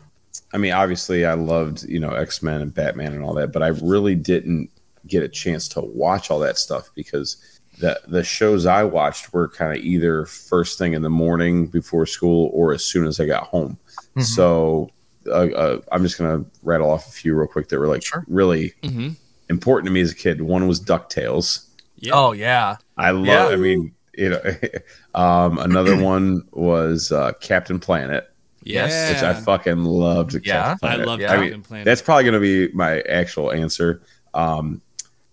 I 0.53 0.59
mean, 0.59 0.73
obviously, 0.73 1.25
I 1.25 1.35
loved 1.35 1.85
you 1.85 2.01
know 2.01 2.11
X 2.11 2.43
Men 2.43 2.61
and 2.61 2.75
Batman 2.75 3.13
and 3.15 3.23
all 3.25 3.35
that, 3.35 3.53
but 3.53 3.63
I 3.63 3.69
really 3.69 4.15
didn't 4.15 4.71
get 5.07 5.23
a 5.23 5.29
chance 5.29 5.69
to 5.69 5.81
watch 5.81 6.31
all 6.31 6.39
that 6.41 6.59
stuff 6.59 6.91
because 6.95 7.37
the 7.79 8.01
the 8.07 8.23
shows 8.23 8.67
I 8.67 8.85
watched 8.85 9.33
were 9.33 9.49
kind 9.49 9.77
of 9.77 9.83
either 9.85 10.27
first 10.27 10.79
thing 10.79 10.93
in 10.93 11.03
the 11.03 11.11
morning 11.11 11.67
before 11.67 12.07
school 12.07 12.51
or 12.53 12.73
as 12.73 12.85
soon 12.85 13.07
as 13.07 13.19
I 13.19 13.27
got 13.27 13.45
home. 13.45 13.79
So, 14.21 14.91
uh, 15.27 15.31
uh, 15.31 15.81
I'm 15.91 16.03
just 16.03 16.19
gonna 16.19 16.45
rattle 16.63 16.91
off 16.91 17.09
a 17.09 17.11
few 17.13 17.35
real 17.35 17.49
quick 17.49 17.69
that 17.69 17.79
were 17.79 17.89
like 17.89 18.05
Sure. 18.05 18.25
really 18.29 18.75
Mhm. 18.83 19.17
important 19.49 19.87
to 19.87 19.93
me 19.93 20.01
as 20.03 20.13
a 20.13 20.15
kid. 20.15 20.43
One 20.43 20.69
was 20.69 20.81
Ducktales. 20.81 21.65
Yeah. 21.97 22.13
Oh 22.15 22.33
yeah, 22.33 22.77
I 22.97 23.11
love. 23.13 23.27
Yeah. 23.27 23.47
I 23.47 23.57
mean, 23.57 23.93
you 24.17 24.29
know, 24.31 24.43
um, 25.15 25.59
another 25.59 25.97
one 26.03 26.43
was 26.53 27.11
uh, 27.11 27.33
Captain 27.41 27.79
Planet, 27.81 28.29
yeah. 28.65 29.13
which 29.13 29.23
I 29.23 29.33
fucking 29.35 29.85
loved. 29.85 30.35
Yeah. 30.45 30.77
Captain 30.77 30.89
I 30.91 30.97
love 30.97 31.21
Yeah. 31.21 31.29
Captain 31.29 31.51
mean, 31.51 31.63
Planet. 31.63 31.85
That's 31.87 32.03
probably 32.03 32.25
going 32.25 32.35
to 32.35 32.41
be 32.41 32.73
my 32.75 33.01
actual 33.03 33.51
answer. 33.53 34.03
Um, 34.35 34.83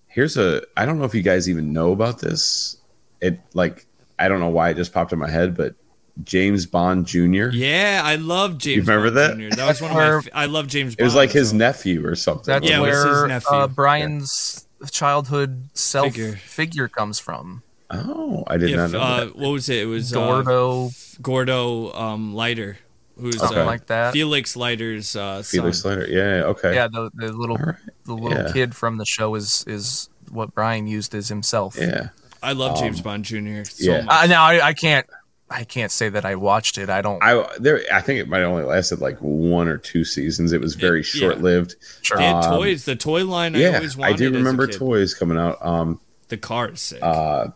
here's 0.10 0.36
a. 0.38 0.62
I 0.76 0.86
don't 0.86 1.00
know 1.00 1.06
if 1.06 1.16
you 1.16 1.22
guys 1.22 1.50
even 1.50 1.72
know 1.72 1.92
about 1.94 2.20
this. 2.20 2.78
It 3.22 3.40
like 3.54 3.86
I 4.20 4.28
don't 4.28 4.40
know 4.42 4.50
why 4.50 4.70
it 4.70 4.76
just 4.76 4.94
popped 4.94 5.14
in 5.14 5.20
my 5.20 5.30
head, 5.30 5.56
but 5.56 5.76
James 6.24 6.66
Bond 6.66 7.06
Jr. 7.06 7.50
yeah, 7.54 8.02
I 8.04 8.16
love 8.18 8.58
James. 8.58 8.76
You 8.76 8.82
remember 8.84 9.10
Bond 9.12 9.40
that? 9.42 9.50
Jr. 9.52 9.56
That 9.56 9.68
was 9.68 9.82
one 9.82 9.92
of 9.92 9.96
where- 9.98 10.12
my. 10.14 10.18
f- 10.26 10.30
I 10.34 10.46
love 10.48 10.68
James. 10.68 10.96
It 10.98 11.04
was 11.04 11.16
like 11.16 11.32
his 11.32 11.52
so- 11.52 11.56
nephew 11.58 12.06
or 12.06 12.16
something. 12.16 12.46
that's 12.54 12.68
Yeah, 12.70 12.82
it 12.84 12.94
his 12.94 13.04
where 13.06 13.28
nephew. 13.28 13.50
uh, 13.50 13.68
Brian's 13.68 14.68
childhood 14.92 15.70
self 15.74 16.08
Figure. 16.14 16.36
figure. 16.36 16.88
comes 16.88 17.20
from. 17.20 17.64
Oh, 17.92 18.44
I 18.48 18.58
did 18.58 18.70
Yeah, 18.70 18.76
not 18.76 18.92
know 18.92 19.00
uh, 19.00 19.20
that. 19.26 19.36
what 19.36 19.50
was 19.50 19.68
it? 19.70 19.80
It 19.84 19.86
was 19.86 20.14
uh, 20.14 20.20
Gordo, 20.20 20.92
Gordo 21.22 21.92
um, 21.94 22.36
Leiter, 22.36 22.78
who's 23.20 23.42
Okay. 23.42 23.60
uh, 23.62 23.66
like 23.66 23.86
that. 23.88 24.14
Felix 24.14 24.56
Leiter's 24.56 25.16
uh, 25.16 25.42
Felix 25.44 25.80
son. 25.82 25.94
Slater. 25.98 26.08
Yeah. 26.12 26.44
Okay. 26.46 26.74
yeah, 26.76 26.88
the, 26.88 27.10
the 27.14 27.32
little 27.32 27.58
All 27.58 27.66
right. 27.66 27.76
the 28.06 28.14
little 28.14 28.46
Yeah. 28.46 28.52
kid 28.54 28.76
from 28.76 28.98
the 28.98 29.06
show 29.06 29.36
is 29.36 29.64
is 29.68 30.10
what 30.32 30.54
Brian 30.54 30.88
used 30.88 31.14
as 31.16 31.28
himself. 31.30 31.76
Yeah. 31.80 32.10
I 32.42 32.54
love 32.54 32.78
Um, 32.78 32.84
James 32.84 33.02
Bond 33.02 33.26
Jr. 33.26 33.64
so 33.66 33.92
yeah. 33.92 34.02
much. 34.04 34.24
Uh, 34.24 34.28
now 34.28 34.44
I, 34.46 34.68
I 34.68 34.74
can't 34.74 35.06
I 35.52 35.64
can't 35.64 35.92
say 35.92 36.10
that 36.10 36.26
I 36.26 36.36
watched 36.36 36.78
it. 36.78 36.90
I 36.92 37.02
don't. 37.02 37.22
I 37.24 37.44
there. 37.60 37.82
I 37.92 38.02
think 38.02 38.20
it 38.20 38.28
might 38.30 38.38
have 38.40 38.50
only 38.50 38.64
lasted 38.64 39.02
like 39.02 39.18
one 39.18 39.68
or 39.68 39.78
two 39.80 40.06
seasons. 40.06 40.52
It 40.54 40.62
was 40.62 40.76
very 40.76 41.02
short 41.02 41.42
lived. 41.42 41.76
sure. 42.04 42.18
They 42.18 42.26
had 42.26 42.44
um, 42.46 42.54
toys. 42.60 42.86
The 42.86 42.96
toy 42.96 43.26
line. 43.26 43.56
I 43.56 43.60
Yeah, 43.60 43.76
always 43.78 43.98
I 43.98 44.02
wanted. 44.02 44.18
do 44.18 44.26
as 44.28 44.32
a 44.34 44.38
remember 44.38 44.68
kid. 44.68 44.78
toys 44.78 45.14
coming 45.16 45.40
out. 45.40 45.58
Um, 45.66 46.00
The 46.28 46.38
car 46.38 46.70
is 46.70 46.80
sick. 46.82 47.00
uh, 47.02 47.48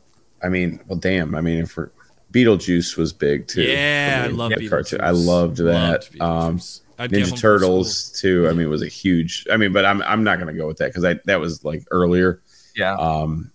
I 0.44 0.50
mean, 0.50 0.80
well, 0.88 0.98
damn. 0.98 1.36
I 1.36 1.42
mean, 1.42 1.60
if 1.60 1.78
we're, 1.78 1.92
Beetlejuice 2.34 2.98
was 2.98 3.14
big 3.14 3.48
too. 3.48 3.62
yeah, 3.62 4.22
I 4.24 4.26
for 4.28 4.32
me, 4.32 4.38
love 4.38 4.50
the 4.50 4.56
Beetlejuice. 4.58 4.70
cartoon. 4.70 5.02
I 5.02 5.12
loved 5.12 5.58
that. 5.58 6.10
Loved 6.18 6.22
um, 6.22 6.58
Beetlejuice. 6.58 6.80
I'd 7.00 7.10
get 7.12 7.20
home 7.22 7.26
Ninja 7.26 7.30
from 7.30 7.38
Turtles 7.40 8.12
too. 8.22 8.48
I 8.48 8.52
mean, 8.52 8.68
it 8.68 8.70
was 8.70 8.82
a 8.84 8.88
huge. 8.88 9.48
I 9.52 9.58
mean, 9.58 9.72
but 9.74 9.86
I'm 9.86 10.02
I'm 10.04 10.24
not 10.24 10.40
gonna 10.40 10.54
go 10.54 10.68
with 10.68 10.78
that 10.78 10.88
because 10.90 11.04
I 11.06 11.16
that 11.26 11.40
was 11.40 11.64
like 11.64 11.84
earlier. 11.92 12.42
yeah. 12.76 12.96
Um, 12.96 13.50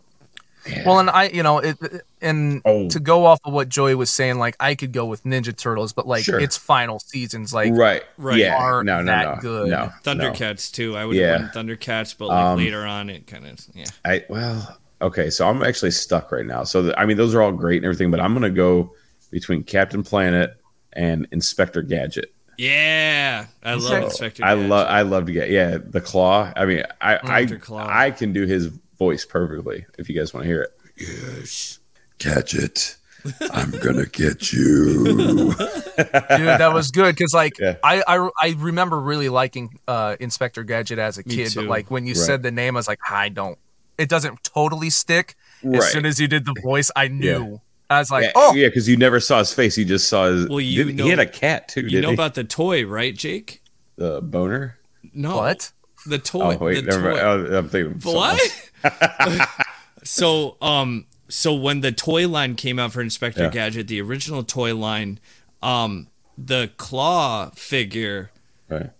yeah. 0.67 0.83
Well, 0.87 0.99
and 0.99 1.09
I, 1.09 1.29
you 1.29 1.43
know, 1.43 1.59
it, 1.61 1.79
and 2.21 2.61
Oh. 2.67 2.91
to 2.91 3.01
go 3.01 3.25
off 3.25 3.41
of 3.45 3.55
what 3.55 3.71
Joey 3.71 3.95
was 3.95 4.11
saying, 4.11 4.39
like 4.39 4.55
I 4.61 4.75
could 4.75 4.93
go 4.93 5.07
with 5.07 5.25
Ninja 5.25 5.57
Turtles, 5.57 5.95
but 5.95 6.07
like 6.07 6.25
Sure. 6.25 6.39
its 6.39 6.59
final 6.59 6.99
seasons, 6.99 7.55
like 7.55 7.73
right, 7.73 8.03
Right. 8.19 8.37
Yeah, 8.39 8.55
aren't 8.57 8.85
no, 8.87 8.99
no, 9.01 9.07
that 9.07 9.37
no, 9.37 9.41
good. 9.41 9.69
no, 9.71 9.87
no. 9.87 9.93
Thundercats 10.05 10.71
too. 10.71 10.95
I 10.95 11.07
would 11.07 11.17
Yeah. 11.17 11.39
have 11.39 11.55
won 11.55 11.67
Thundercats, 11.69 12.15
but 12.19 12.29
like 12.29 12.45
Um, 12.45 12.59
later 12.59 12.85
on, 12.85 13.09
it 13.09 13.27
kind 13.27 13.47
of 13.47 13.59
yeah. 13.75 13.87
I 14.05 14.25
well, 14.29 14.78
okay, 15.01 15.31
so 15.31 15.49
I'm 15.49 15.63
actually 15.63 15.91
stuck 15.93 16.33
right 16.33 16.47
now. 16.47 16.65
So 16.65 16.83
the, 16.83 16.99
I 16.99 17.07
mean, 17.07 17.17
those 17.17 17.35
are 17.35 17.43
all 17.43 17.53
great 17.53 17.77
and 17.79 17.85
everything, 17.85 18.11
but 18.11 18.21
I'm 18.21 18.33
gonna 18.35 18.51
go 18.51 18.95
between 19.31 19.63
Captain 19.65 20.03
Planet 20.03 20.55
and 20.93 21.27
Inspector 21.33 21.81
Gadget. 21.83 22.33
Yeah, 22.57 23.47
I 23.63 23.75
love 23.75 23.83
So, 23.83 23.97
Inspector. 24.07 24.45
I 24.45 24.55
love, 24.55 24.89
I 24.89 25.03
love 25.03 25.27
to 25.27 25.33
get 25.33 25.51
yeah, 25.51 25.79
the 25.79 26.01
claw. 26.01 26.53
I 26.57 26.65
mean, 26.65 26.83
I, 27.01 27.15
Dr. 27.19 27.55
I, 27.55 27.59
Claw. 27.59 27.87
I 27.89 28.11
can 28.11 28.33
do 28.33 28.47
his 28.47 28.67
voice 28.99 29.25
perfectly. 29.25 29.87
If 29.97 30.09
you 30.09 30.19
guys 30.19 30.35
want 30.35 30.43
to 30.45 30.49
hear 30.49 30.63
it, 30.63 30.71
yes, 30.97 31.79
Gadget, 32.19 32.97
I'm 33.53 33.71
gonna 33.71 34.07
get 34.07 34.53
you. 34.53 35.05
dude, 35.05 35.57
that 35.57 36.71
was 36.75 36.91
good 36.91 37.15
because 37.15 37.33
like 37.35 37.59
Yeah. 37.61 37.77
I, 37.85 38.03
I 38.09 38.29
I 38.41 38.55
remember 38.59 38.99
really 39.01 39.29
liking 39.29 39.79
uh 39.87 40.17
Inspector 40.19 40.63
Gadget 40.65 40.99
as 40.99 41.19
a 41.19 41.23
kid, 41.23 41.53
but 41.55 41.67
like 41.67 41.91
when 41.93 42.07
you 42.07 42.15
Right. 42.15 42.17
said 42.27 42.43
the 42.43 42.51
name, 42.51 42.77
I 42.77 42.79
was 42.79 42.89
like, 42.89 43.01
I 43.09 43.29
don't. 43.29 43.59
It 43.99 44.09
doesn't 44.09 44.43
totally 44.45 44.91
stick. 44.91 45.35
Right. 45.63 45.79
As 45.79 45.91
soon 45.91 46.07
as 46.07 46.21
you 46.21 46.29
did 46.29 46.45
the 46.47 46.55
voice, 46.63 46.91
I 46.95 47.09
knew. 47.09 47.61
I 47.91 47.99
was 47.99 48.11
like, 48.11 48.25
yeah, 48.25 48.33
oh, 48.37 48.55
yeah, 48.55 48.69
because 48.69 48.89
you 48.89 48.97
never 48.97 49.19
saw 49.19 49.39
his 49.39 49.53
face. 49.53 49.77
You 49.79 49.85
just 49.85 50.09
saw 50.09 50.27
his. 50.27 50.49
Well, 50.49 50.61
you 50.61 50.85
did- 50.85 50.97
know- 50.97 51.05
he 51.05 51.11
had 51.11 51.19
a 51.19 51.27
cat 51.27 51.69
too. 51.69 51.81
You 51.83 51.89
did 51.91 52.03
know 52.03 52.09
he? 52.09 52.15
about 52.15 52.35
the 52.35 52.45
toy, 52.45 52.85
right, 52.87 53.15
Jake? 53.17 53.63
the 53.97 54.21
boner? 54.23 54.79
No. 55.13 55.37
what? 55.39 55.73
The 56.07 56.19
toy. 56.19 56.57
Oh 56.61 56.65
wait, 56.65 56.85
the 56.85 56.91
never 56.93 57.03
toy. 57.13 57.23
mind. 57.23 57.49
Oh, 57.53 57.59
I'm 57.59 57.69
thinking 57.69 57.95
of 57.97 58.05
What? 58.05 58.69
so, 60.05 60.57
um, 60.63 61.07
so 61.29 61.55
when 61.55 61.81
the 61.81 61.93
toy 61.93 62.29
line 62.29 62.55
came 62.55 62.79
out 62.79 62.93
for 62.93 63.01
Inspector 63.01 63.43
Yeah. 63.43 63.51
Gadget, 63.51 63.89
the 63.89 64.01
original 64.01 64.43
toy 64.45 64.75
line, 64.77 65.19
um, 65.63 66.09
the 66.37 66.71
claw 66.77 67.51
figure, 67.57 68.31
Right. 68.69 68.91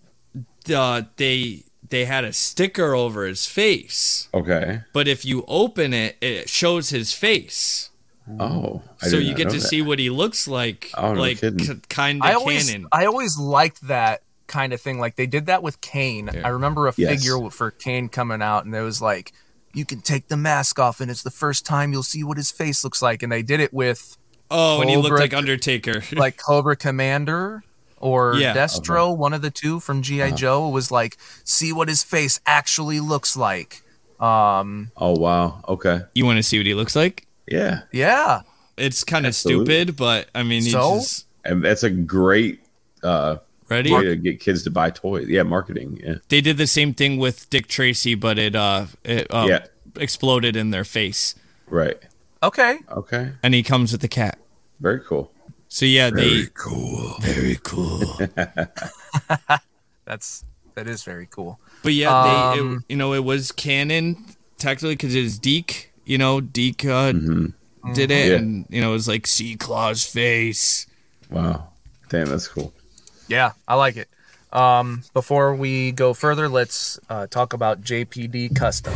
uh, 0.73 1.03
they 1.15 1.63
they 1.89 2.05
had 2.05 2.23
a 2.23 2.33
sticker 2.33 2.93
over 2.93 3.25
his 3.25 3.45
face, 3.45 4.29
Okay. 4.33 4.81
but 4.93 5.07
if 5.07 5.25
you 5.25 5.43
open 5.47 5.93
it, 5.93 6.17
it 6.21 6.49
shows 6.49 6.89
his 6.89 7.13
face. 7.13 7.89
Oh, 8.39 8.83
I 9.01 9.07
so 9.07 9.17
you 9.17 9.33
get 9.33 9.49
to 9.49 9.57
that. 9.57 9.61
see 9.61 9.81
what 9.81 9.97
he 9.97 10.09
looks 10.11 10.47
like, 10.47 10.91
Oh, 10.95 11.13
no 11.13 11.19
like 11.19 11.39
kidding. 11.39 11.81
kind 11.89 12.21
of 12.23 12.29
canon. 12.45 12.87
I 12.91 13.05
always 13.05 13.37
liked 13.39 13.81
that 13.87 14.21
kind 14.45 14.71
of 14.71 14.79
thing. 14.81 14.99
Like 14.99 15.15
they 15.15 15.25
did 15.25 15.47
that 15.47 15.63
with 15.63 15.81
Kane. 15.81 16.29
I 16.43 16.49
remember 16.49 16.87
a 16.87 16.93
Yes. 16.95 17.09
figure 17.23 17.49
for 17.49 17.71
Kane 17.71 18.07
coming 18.07 18.41
out, 18.41 18.65
and 18.65 18.75
it 18.75 18.81
was 18.81 19.01
like, 19.01 19.33
you 19.73 19.83
can 19.85 20.01
take 20.01 20.27
the 20.27 20.37
mask 20.37 20.77
off, 20.79 21.01
and 21.01 21.09
it's 21.09 21.23
the 21.23 21.31
first 21.31 21.65
time 21.65 21.91
you'll 21.91 22.03
see 22.03 22.23
what 22.23 22.37
his 22.37 22.51
face 22.51 22.83
looks 22.83 23.01
like. 23.01 23.23
And 23.23 23.31
they 23.31 23.41
did 23.41 23.59
it 23.59 23.73
with 23.73 24.15
oh, 24.51 24.81
and 24.81 24.89
he 24.91 24.97
looked 24.97 25.19
like 25.19 25.33
Undertaker. 25.33 26.03
like 26.15 26.37
Cobra 26.37 26.75
Commander 26.75 27.63
or 27.99 28.35
Yeah. 28.35 28.53
Destro, 28.53 29.15
one 29.15 29.33
of 29.33 29.41
the 29.41 29.51
two 29.51 29.79
from 29.79 30.01
GI 30.01 30.21
Uh-huh. 30.21 30.35
Joe. 30.35 30.69
Was 30.69 30.91
like, 30.91 31.17
see 31.43 31.71
what 31.73 31.87
his 31.89 32.03
face 32.03 32.39
actually 32.45 32.99
looks 32.99 33.35
like. 33.37 33.83
Um, 34.19 34.91
Oh 34.97 35.17
wow. 35.17 35.61
Okay. 35.67 36.01
you 36.13 36.25
want 36.25 36.37
to 36.37 36.43
see 36.43 36.57
what 36.59 36.65
he 36.65 36.73
looks 36.73 36.95
like? 36.95 37.25
Yeah. 37.47 37.81
yeah, 37.91 38.41
It's 38.77 39.03
kind 39.03 39.25
of 39.25 39.33
stupid, 39.33 39.95
but 39.95 40.29
I 40.35 40.43
mean, 40.43 40.61
So? 40.61 40.95
just 40.97 41.25
And 41.43 41.63
that's 41.63 41.83
a 41.83 41.89
great 41.89 42.59
uh, 43.01 43.37
ready. 43.69 43.91
way 43.91 44.03
to 44.03 44.15
get 44.17 44.39
kids 44.39 44.63
to 44.63 44.71
buy 44.71 44.89
toys. 44.91 45.27
Yeah, 45.29 45.43
marketing. 45.43 45.99
Yeah. 46.03 46.15
They 46.27 46.41
did 46.41 46.57
the 46.57 46.67
same 46.67 46.93
thing 46.93 47.17
with 47.17 47.49
Dick 47.49 47.67
Tracy, 47.67 48.13
but 48.15 48.37
it 48.37 48.55
uh, 48.55 48.85
it 49.03 49.27
uh, 49.33 49.45
Yeah. 49.49 49.65
exploded 49.95 50.55
in 50.55 50.69
their 50.71 50.83
face, 50.83 51.33
Right. 51.67 51.97
okay. 52.43 52.77
Okay. 52.91 53.31
and 53.41 53.53
he 53.53 53.63
comes 53.63 53.91
with 53.93 54.01
the 54.01 54.07
cat. 54.09 54.37
Very 54.79 54.99
cool. 54.99 55.31
So 55.71 55.85
yeah, 55.85 56.09
they 56.09 56.47
cool. 56.55 57.15
very 57.21 57.57
cool. 57.63 58.01
That's 60.05 60.43
that 60.75 60.87
is 60.87 61.03
very 61.03 61.27
cool. 61.29 61.59
but 61.83 61.93
yeah, 61.93 62.53
they 62.53 62.59
Um, 62.59 62.77
it, 62.87 62.91
you 62.93 62.97
know 62.97 63.13
it 63.13 63.23
was 63.23 63.51
canon 63.51 64.17
technically 64.57 64.95
because 64.95 65.13
it 65.15 65.23
is 65.23 65.37
Deke. 65.39 65.91
You 66.05 66.17
know, 66.17 66.41
Deke 66.41 66.85
uh, 66.85 67.11
did 67.93 68.09
it, 68.11 68.31
Yeah. 68.31 68.37
and 68.37 68.65
you 68.69 68.81
know 68.81 68.89
it 68.89 68.93
was 68.93 69.07
like 69.07 69.27
Sea 69.27 69.55
Claw's 69.55 70.03
face. 70.05 70.87
Wow. 71.29 71.69
Damn, 72.09 72.25
that's 72.27 72.47
cool. 72.47 72.73
Yeah, 73.27 73.51
I 73.67 73.75
like 73.75 73.95
it. 73.97 74.07
Um, 74.51 75.03
before 75.13 75.53
we 75.53 75.91
go 75.91 76.15
further, 76.15 76.49
let's 76.49 76.99
uh, 77.07 77.27
talk 77.27 77.53
about 77.53 77.81
JPD 77.81 78.55
Customs. 78.55 78.95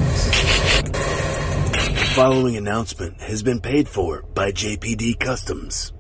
The 0.81 2.11
following 2.15 2.57
announcement 2.57 3.21
has 3.21 3.43
been 3.43 3.61
paid 3.61 3.87
for 3.87 4.23
by 4.33 4.51
JPD 4.51 5.19
Customs. 5.19 5.93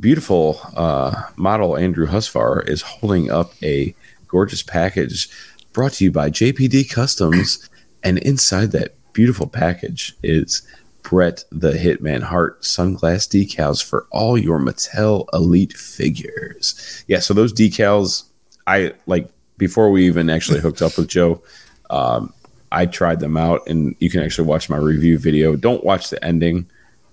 beautiful 0.00 0.60
uh, 0.76 1.22
model 1.36 1.76
Andrew 1.76 2.06
Husfar 2.06 2.66
is 2.68 2.82
holding 2.82 3.30
up 3.30 3.52
a 3.62 3.94
gorgeous 4.28 4.62
package 4.62 5.28
brought 5.72 5.92
to 5.92 6.04
you 6.04 6.10
by 6.10 6.30
JPD 6.30 6.90
Customs, 6.90 7.68
and 8.02 8.18
inside 8.18 8.72
that 8.72 8.94
beautiful 9.12 9.46
package 9.46 10.16
is 10.22 10.62
Bret 11.02 11.44
the 11.50 11.72
Hitman 11.72 12.22
Hart 12.22 12.62
sunglass 12.62 13.28
decals 13.28 13.84
for 13.84 14.06
all 14.10 14.36
your 14.38 14.58
Mattel 14.58 15.26
Elite 15.32 15.74
figures. 15.74 17.04
Yeah, 17.06 17.20
so 17.20 17.34
those 17.34 17.52
decals, 17.52 18.24
I 18.66 18.92
like 19.06 19.28
before 19.58 19.90
we 19.90 20.06
even 20.06 20.30
actually 20.30 20.60
hooked 20.60 20.82
up 20.82 20.96
with 20.96 21.08
Joe. 21.08 21.42
Um, 21.90 22.32
I 22.72 22.86
tried 22.86 23.20
them 23.20 23.36
out, 23.36 23.60
and 23.68 23.94
you 24.00 24.10
can 24.10 24.22
actually 24.22 24.48
watch 24.48 24.68
my 24.68 24.76
review 24.76 25.18
video. 25.18 25.56
Don't 25.56 25.84
watch 25.84 26.10
the 26.10 26.22
ending 26.24 26.66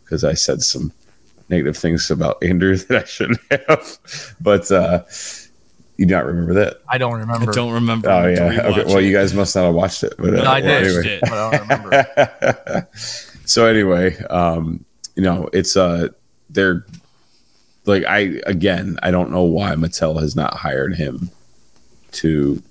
because 0.03 0.23
I 0.23 0.34
said 0.34 0.63
some 0.63 0.91
negative 1.54 1.78
things 1.78 2.10
about 2.10 2.43
Andrew 2.43 2.76
that 2.89 3.04
I 3.04 3.06
shouldn't 3.06 3.39
have. 3.51 4.36
But 4.41 4.72
uh, 4.72 5.04
you 5.97 6.06
do 6.06 6.16
not 6.16 6.26
remember 6.26 6.54
that? 6.56 6.82
I 6.89 6.97
don't 6.97 7.14
remember. 7.14 7.34
I 7.34 7.36
remember. 7.36 7.54
don't 7.54 7.74
remember. 7.74 8.10
Oh 8.10 8.28
yeah. 8.28 8.62
Okay. 8.66 8.84
Well, 8.86 8.97
it. 8.97 9.06
you 9.06 9.14
guys 9.14 9.34
must 9.34 9.56
not 9.56 9.66
have 9.66 9.76
watched 9.76 10.04
it. 10.04 10.16
But, 10.18 10.34
uh, 10.34 10.43
No, 10.43 10.49
I 10.49 10.62
well, 10.62 10.82
did, 10.82 11.06
anyway. 11.06 11.20
but 11.22 11.34
I 11.34 11.51
don't 11.51 11.62
remember. 11.62 12.88
so 13.45 13.66
anyway, 13.68 14.18
um, 14.26 14.84
you 15.16 15.24
know, 15.24 15.49
it's 15.54 15.78
uh 15.78 16.10
they're 16.49 16.86
like 17.86 18.06
I 18.06 18.41
again, 18.45 18.97
I 19.04 19.12
don't 19.12 19.32
know 19.32 19.43
why 19.43 19.72
Mattel 19.76 20.20
has 20.20 20.36
not 20.36 20.56
hired 20.56 20.95
him 20.95 21.30
to 22.14 22.62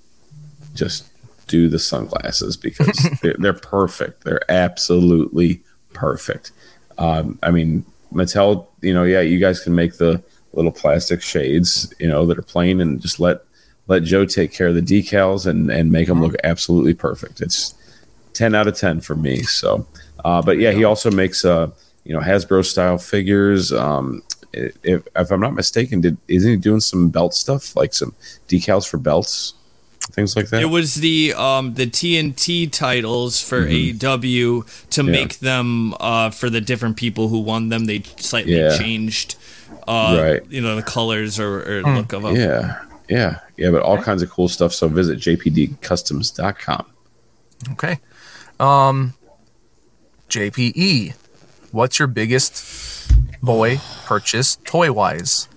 just 0.73 1.05
do 1.47 1.69
the 1.69 1.79
sunglasses 1.79 2.57
because 2.57 3.09
they're, 3.21 3.35
they're 3.37 3.53
perfect. 3.53 4.23
They're 4.23 4.49
absolutely 4.51 5.61
perfect. 5.93 6.51
Um, 6.97 7.39
I 7.43 7.51
mean, 7.51 7.85
Mattel, 8.13 8.67
you 8.81 8.93
know, 8.93 9.03
yeah, 9.03 9.21
you 9.21 9.39
guys 9.39 9.59
can 9.59 9.75
make 9.75 9.97
the 9.97 10.23
little 10.53 10.71
plastic 10.71 11.21
shades, 11.21 11.93
you 11.99 12.07
know, 12.07 12.25
that 12.25 12.37
are 12.37 12.43
plain 12.43 12.81
and 12.81 13.01
just 13.01 13.19
let 13.19 13.41
let 13.87 14.03
Joe 14.03 14.25
take 14.25 14.53
care 14.53 14.67
of 14.67 14.75
the 14.75 14.81
decals 14.81 15.45
and 15.45 15.69
and 15.69 15.91
make 15.91 16.07
them 16.07 16.21
look 16.21 16.35
absolutely 16.43 16.93
perfect. 16.93 17.41
It's 17.41 17.75
10 18.33 18.55
out 18.55 18.67
of 18.67 18.75
10 18.75 19.01
for 19.01 19.15
me. 19.15 19.43
So, 19.43 19.85
uh, 20.25 20.41
but 20.41 20.57
yeah, 20.57 20.71
he 20.71 20.83
also 20.83 21.11
makes, 21.11 21.45
uh, 21.45 21.69
you 22.03 22.13
know, 22.13 22.19
Hasbro 22.19 22.65
style 22.65 22.97
figures. 22.97 23.71
Um, 23.71 24.23
if, 24.53 25.07
if 25.15 25.31
I'm 25.31 25.39
not 25.39 25.53
mistaken, 25.53 26.01
did 26.01 26.17
isn't 26.27 26.49
he 26.49 26.57
doing 26.57 26.79
some 26.79 27.09
belt 27.09 27.33
stuff 27.33 27.75
like 27.75 27.93
some 27.93 28.13
decals 28.47 28.87
for 28.87 28.97
belts, 28.97 29.53
things 30.11 30.35
like 30.35 30.49
that? 30.49 30.61
It 30.61 30.65
was 30.65 30.95
the 30.95 31.33
um 31.33 31.73
the 31.75 31.85
TNT 31.87 32.71
titles 32.71 33.41
for 33.41 33.65
AEW 33.65 34.89
to 34.91 35.03
make 35.03 35.39
them 35.39 35.93
uh 35.99 36.29
for 36.29 36.49
the 36.49 36.61
different 36.61 36.97
people 36.97 37.29
who 37.29 37.39
won 37.39 37.69
them. 37.69 37.85
They 37.85 38.03
slightly 38.17 38.57
Yeah. 38.59 38.77
changed 38.77 39.35
uh 39.87 40.17
Right. 40.21 40.41
you 40.51 40.61
know 40.61 40.75
the 40.75 40.83
colors 40.83 41.39
or, 41.39 41.79
or 41.79 41.81
look 41.83 42.13
of 42.13 42.23
them. 42.23 42.35
yeah, 42.35 42.81
yeah, 43.09 43.39
yeah, 43.57 43.71
but 43.71 43.81
all 43.81 44.01
kinds 44.01 44.21
of 44.21 44.29
cool 44.29 44.47
stuff. 44.47 44.73
So 44.73 44.87
visit 44.87 45.19
jpdcustoms.com. 45.19 46.85
Okay. 47.71 47.99
Um, 48.59 49.13
JPE, 50.29 51.13
what's 51.71 51.99
your 51.99 52.07
biggest 52.07 53.11
boy 53.41 53.79
purchase 54.05 54.57
toy 54.63 54.91
wise? 54.91 55.47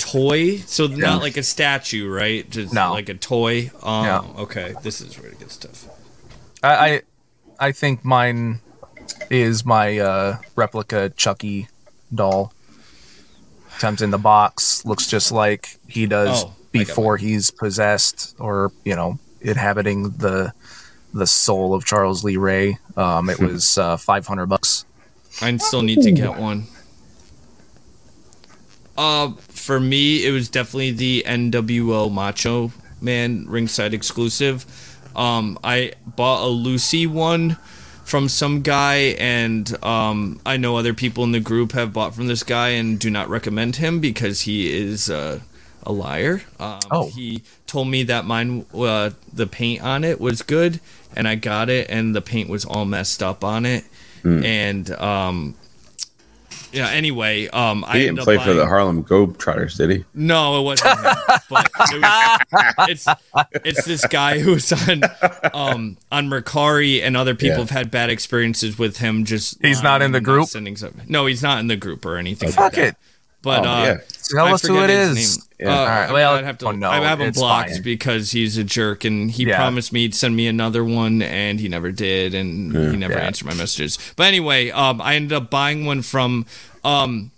Toy, 0.00 0.56
so 0.66 0.86
not 0.86 1.20
like 1.20 1.36
a 1.36 1.42
statue, 1.42 2.08
right? 2.10 2.48
Just 2.50 2.72
No. 2.72 2.90
like 2.92 3.08
a 3.08 3.14
toy. 3.14 3.70
Um, 3.82 4.04
Yeah. 4.04 4.20
Okay, 4.38 4.74
this 4.82 5.00
is 5.00 5.18
where 5.18 5.30
it 5.30 5.38
gets 5.38 5.56
tough. 5.56 5.86
I, 6.62 6.74
I 6.88 7.02
I 7.68 7.72
think 7.72 8.04
mine 8.04 8.60
is 9.30 9.64
my 9.64 9.98
uh, 9.98 10.38
replica 10.56 11.10
Chucky 11.10 11.68
doll. 12.14 12.52
Comes 13.78 14.02
in 14.02 14.10
the 14.10 14.18
box, 14.18 14.84
looks 14.84 15.06
just 15.06 15.32
like 15.32 15.78
he 15.86 16.06
does 16.06 16.44
Oh, 16.44 16.52
before 16.72 17.16
he's 17.16 17.50
possessed 17.50 18.34
or 18.38 18.72
you 18.84 18.96
know 18.96 19.18
inhabiting 19.40 20.10
the 20.18 20.52
the 21.12 21.26
soul 21.26 21.74
of 21.74 21.84
Charles 21.84 22.24
Lee 22.24 22.36
Ray. 22.36 22.78
Um, 22.96 23.28
it 23.30 23.38
was 23.48 23.76
uh, 23.78 23.96
five 23.96 24.26
hundred 24.26 24.46
bucks. 24.46 24.84
I 25.42 25.54
still 25.58 25.82
need 25.82 26.02
to 26.02 26.10
get 26.12 26.38
one. 26.38 26.66
Uh, 28.98 29.32
for 29.60 29.78
me, 29.78 30.24
it 30.26 30.30
was 30.30 30.48
definitely 30.48 30.92
the 30.92 31.24
NWO 31.26 32.10
Macho 32.10 32.72
Man 33.00 33.46
ringside 33.48 33.94
exclusive. 33.94 34.64
Um, 35.14 35.58
I 35.64 35.92
bought 36.04 36.44
a 36.44 36.48
Lucy 36.48 37.06
one 37.06 37.56
from 38.04 38.28
some 38.28 38.62
guy, 38.62 39.14
and 39.18 39.82
um, 39.84 40.40
I 40.44 40.56
know 40.56 40.76
other 40.76 40.94
people 40.94 41.24
in 41.24 41.32
the 41.32 41.40
group 41.40 41.72
have 41.72 41.92
bought 41.92 42.14
from 42.14 42.26
this 42.26 42.42
guy 42.42 42.70
and 42.70 42.98
do 42.98 43.10
not 43.10 43.28
recommend 43.28 43.76
him 43.76 44.00
because 44.00 44.42
he 44.42 44.72
is 44.72 45.08
uh, 45.10 45.40
a 45.84 45.92
liar. 45.92 46.42
Um, 46.58 46.80
Oh. 46.90 47.08
He 47.08 47.42
told 47.66 47.88
me 47.88 48.02
that 48.04 48.24
mine, 48.24 48.66
uh, 48.74 49.10
the 49.32 49.46
paint 49.46 49.82
on 49.82 50.04
it 50.04 50.20
was 50.20 50.42
good, 50.42 50.80
and 51.16 51.28
I 51.28 51.34
got 51.36 51.68
it, 51.70 51.88
and 51.90 52.14
the 52.14 52.20
paint 52.22 52.48
was 52.48 52.64
all 52.64 52.84
messed 52.84 53.22
up 53.22 53.44
on 53.44 53.64
it. 53.66 53.84
And 54.44 54.90
um, 54.90 55.54
yeah. 56.72 56.88
Anyway, 56.90 57.48
um, 57.48 57.84
I 57.84 57.98
He 57.98 58.08
ended 58.08 58.16
didn't 58.16 58.18
up 58.20 58.24
play 58.24 58.38
for 58.38 58.54
the 58.54 58.66
Harlem 58.66 59.04
Globetrotters, 59.04 59.76
did 59.76 59.90
he? 59.90 60.04
no, 60.14 60.60
it 60.60 60.64
wasn't. 60.64 60.98
him, 60.98 61.14
but 61.50 61.70
it 61.92 62.00
was, 62.02 62.74
it's 62.88 63.06
it's 63.64 63.84
this 63.84 64.06
guy 64.06 64.38
who's 64.38 64.72
on 64.72 65.02
um 65.54 65.96
on 66.12 66.28
Mercari, 66.28 67.02
and 67.02 67.16
other 67.16 67.34
people 67.34 67.56
Yeah. 67.56 67.60
have 67.60 67.70
had 67.70 67.90
bad 67.90 68.10
experiences 68.10 68.78
with 68.78 68.98
him. 68.98 69.24
Just 69.24 69.60
He's 69.62 69.82
not 69.82 70.02
in 70.02 70.12
the 70.12 70.20
group? 70.20 70.48
sending 70.48 70.76
stuff. 70.76 70.92
No, 71.08 71.26
he's 71.26 71.42
not 71.42 71.58
in 71.60 71.66
the 71.66 71.76
group 71.76 72.04
or 72.06 72.16
anything. 72.16 72.50
Fuck 72.50 72.76
like 72.76 72.94
that. 72.94 72.96
It. 73.40 73.42
But 73.42 73.66
Oh, 73.66 73.70
uh, 73.70 73.84
yeah. 73.84 73.96
Tell 74.28 74.46
I 74.46 74.52
us 74.52 74.62
who 74.62 74.68
forget 74.74 74.90
it 74.90 75.08
his 75.08 75.18
is. 75.18 75.38
name. 75.38 75.46
Yeah. 75.60 75.66
Uh, 75.74 75.78
All 75.78 75.86
right, 75.86 76.08
I- 76.08 76.12
well, 76.12 76.34
I'd 76.34 76.44
have 76.44 76.58
to. 76.58 76.66
oh, 76.66 76.70
no, 76.72 76.88
I 76.90 77.00
have 77.00 77.20
him 77.20 77.32
blocked 77.32 77.70
fine. 77.70 77.82
because 77.82 78.30
he's 78.30 78.56
a 78.56 78.64
jerk, 78.64 79.04
and 79.04 79.30
he 79.30 79.44
Yeah. 79.44 79.56
promised 79.56 79.92
me 79.92 80.00
he'd 80.02 80.14
send 80.14 80.36
me 80.36 80.46
another 80.46 80.84
one, 80.84 81.20
and 81.22 81.58
he 81.60 81.68
never 81.68 81.90
did, 81.92 82.34
and 82.34 82.72
he 82.72 82.96
never 82.96 83.14
Yeah. 83.14 83.20
answered 83.20 83.46
my 83.46 83.54
messages. 83.54 83.98
But 84.16 84.26
anyway, 84.28 84.70
um, 84.70 85.00
I 85.02 85.16
ended 85.16 85.32
up 85.32 85.50
buying 85.50 85.84
one 85.84 86.02
from 86.02 86.46
um. 86.84 87.30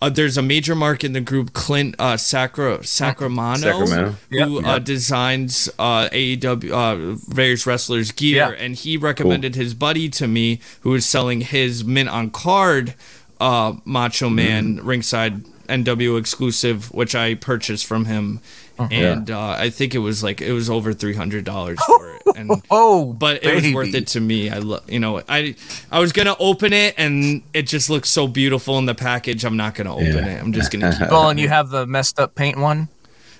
Uh, 0.00 0.08
there's 0.08 0.36
a 0.38 0.42
major 0.42 0.76
mark 0.76 1.02
in 1.02 1.12
the 1.12 1.20
group, 1.20 1.52
Clint 1.52 1.96
uh, 1.98 2.16
Sacra, 2.16 2.78
Sacramano, 2.84 3.58
Sacramento. 3.58 4.14
who 4.30 4.60
Yep, 4.60 4.64
uh, 4.64 4.78
designs 4.78 5.68
uh, 5.76 6.08
AEW 6.12 6.70
uh, 6.70 7.16
various 7.28 7.66
wrestlers 7.66 8.12
gear, 8.12 8.36
Yeah. 8.56 8.64
and 8.64 8.76
he 8.76 8.96
recommended 8.96 9.56
his 9.56 9.74
buddy 9.74 10.08
to 10.10 10.28
me, 10.28 10.60
who 10.82 10.90
was 10.90 11.04
selling 11.04 11.40
his 11.40 11.82
mint 11.84 12.08
on 12.08 12.30
card 12.30 12.94
uh, 13.40 13.74
Macho 13.84 14.28
Man 14.28 14.76
Mm-hmm. 14.76 14.86
ringside 14.86 15.44
NW 15.68 16.18
exclusive, 16.18 16.92
which 16.94 17.14
I 17.14 17.34
purchased 17.34 17.84
from 17.86 18.06
him, 18.06 18.40
Uh-huh. 18.78 18.88
and 18.90 19.30
uh, 19.30 19.50
I 19.50 19.70
think 19.70 19.94
it 19.94 19.98
was 19.98 20.22
like 20.22 20.40
it 20.40 20.52
was 20.52 20.70
over 20.70 20.92
three 20.94 21.14
hundred 21.14 21.44
dollars 21.44 21.78
for 21.84 22.14
it, 22.14 22.22
and 22.36 22.50
Oh, 22.70 23.12
but 23.12 23.44
it 23.44 23.54
was 23.54 23.74
worth 23.74 23.94
it 23.94 24.06
to 24.08 24.20
me. 24.20 24.48
I 24.50 24.58
love 24.58 24.88
you 24.90 24.98
know 25.00 25.20
I 25.28 25.54
I 25.90 25.98
was 26.00 26.12
gonna 26.12 26.36
open 26.38 26.72
it 26.72 26.94
and 26.96 27.42
it 27.52 27.66
just 27.66 27.90
looks 27.90 28.08
so 28.08 28.26
beautiful 28.28 28.78
in 28.78 28.86
the 28.86 28.94
package. 28.94 29.44
I'm 29.44 29.56
not 29.56 29.74
gonna 29.74 29.94
open 29.94 30.06
Yeah. 30.24 30.26
it. 30.38 30.42
I'm 30.42 30.52
just 30.52 30.70
gonna 30.70 30.90
keep. 30.92 31.02
It. 31.02 31.10
Well, 31.10 31.28
and 31.28 31.38
you 31.40 31.48
have 31.48 31.68
the 31.70 31.86
messed 31.86 32.18
up 32.18 32.34
paint 32.34 32.56
one. 32.58 32.88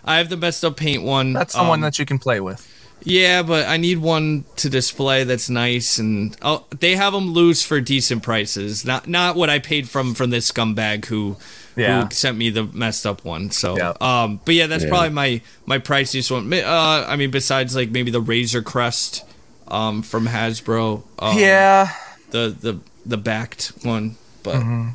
I 0.05 0.19
have 0.19 0.29
the 0.29 0.37
best 0.37 0.65
up 0.65 0.77
paint 0.77 1.03
one. 1.03 1.33
That's 1.33 1.55
the 1.55 1.61
one 1.65 1.79
um, 1.79 1.81
that 1.83 1.99
you 1.99 2.05
can 2.07 2.19
play 2.19 2.41
with. 2.41 2.61
Yeah, 3.09 3.43
but 3.43 3.67
I 3.67 3.77
need 3.79 3.99
one 3.99 4.45
to 4.57 4.69
display 4.69 5.25
that's 5.25 5.49
nice, 5.49 5.99
and 5.99 6.37
oh, 6.43 6.65
they 6.79 6.95
have 6.95 7.13
them 7.13 7.33
loose 7.33 7.63
for 7.65 7.81
decent 7.81 8.23
prices. 8.23 8.85
Not 8.85 9.09
not 9.09 9.35
what 9.37 9.49
I 9.51 9.59
paid 9.59 9.89
from 9.89 10.15
from 10.15 10.31
this 10.31 10.51
scumbag 10.53 11.07
who 11.07 11.37
Yeah. 11.77 12.05
who 12.05 12.11
sent 12.11 12.37
me 12.37 12.51
the 12.51 12.65
messed 12.65 13.07
up 13.07 13.25
one. 13.25 13.51
So, 13.51 13.77
Yeah. 13.77 13.95
um, 14.01 14.41
but 14.45 14.55
yeah, 14.55 14.67
that's 14.67 14.85
Yeah. 14.85 14.91
probably 14.91 15.11
my 15.11 15.41
my 15.65 15.79
priciest 15.79 16.31
one. 16.31 16.53
Uh, 16.53 17.07
I 17.09 17.17
mean, 17.17 17.31
besides 17.31 17.75
like 17.75 17.91
maybe 17.91 18.11
the 18.11 18.21
Razor 18.21 18.63
Crest, 18.63 19.25
um, 19.69 20.03
from 20.03 20.27
Hasbro. 20.29 21.03
Um, 21.19 21.39
yeah. 21.39 21.93
the 22.31 22.55
the 22.61 22.79
the 23.07 23.17
backed 23.17 23.73
one, 23.83 24.17
but. 24.43 24.57
Mm-hmm. 24.57 24.89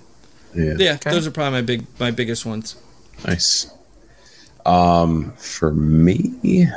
Yeah. 0.55 0.73
Yeah, 0.77 0.97
those 0.97 1.25
are 1.25 1.31
probably 1.31 1.57
my 1.59 1.61
big 1.65 1.85
my 1.99 2.11
biggest 2.11 2.45
ones. 2.45 2.75
Nice. 3.25 3.71
Um, 4.67 5.33
for 5.35 5.71
me, 5.73 6.67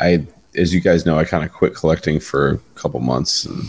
I, 0.00 0.26
as 0.56 0.72
you 0.74 0.80
guys 0.80 1.04
know, 1.06 1.18
I 1.18 1.24
kind 1.24 1.44
of 1.44 1.52
quit 1.52 1.74
collecting 1.74 2.20
for 2.20 2.50
a 2.52 2.58
couple 2.74 3.00
months, 3.00 3.44
and 3.44 3.64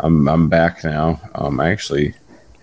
I'm 0.00 0.28
I'm 0.28 0.48
back 0.48 0.84
now. 0.84 1.20
Um, 1.34 1.60
I 1.60 1.70
actually 1.70 2.14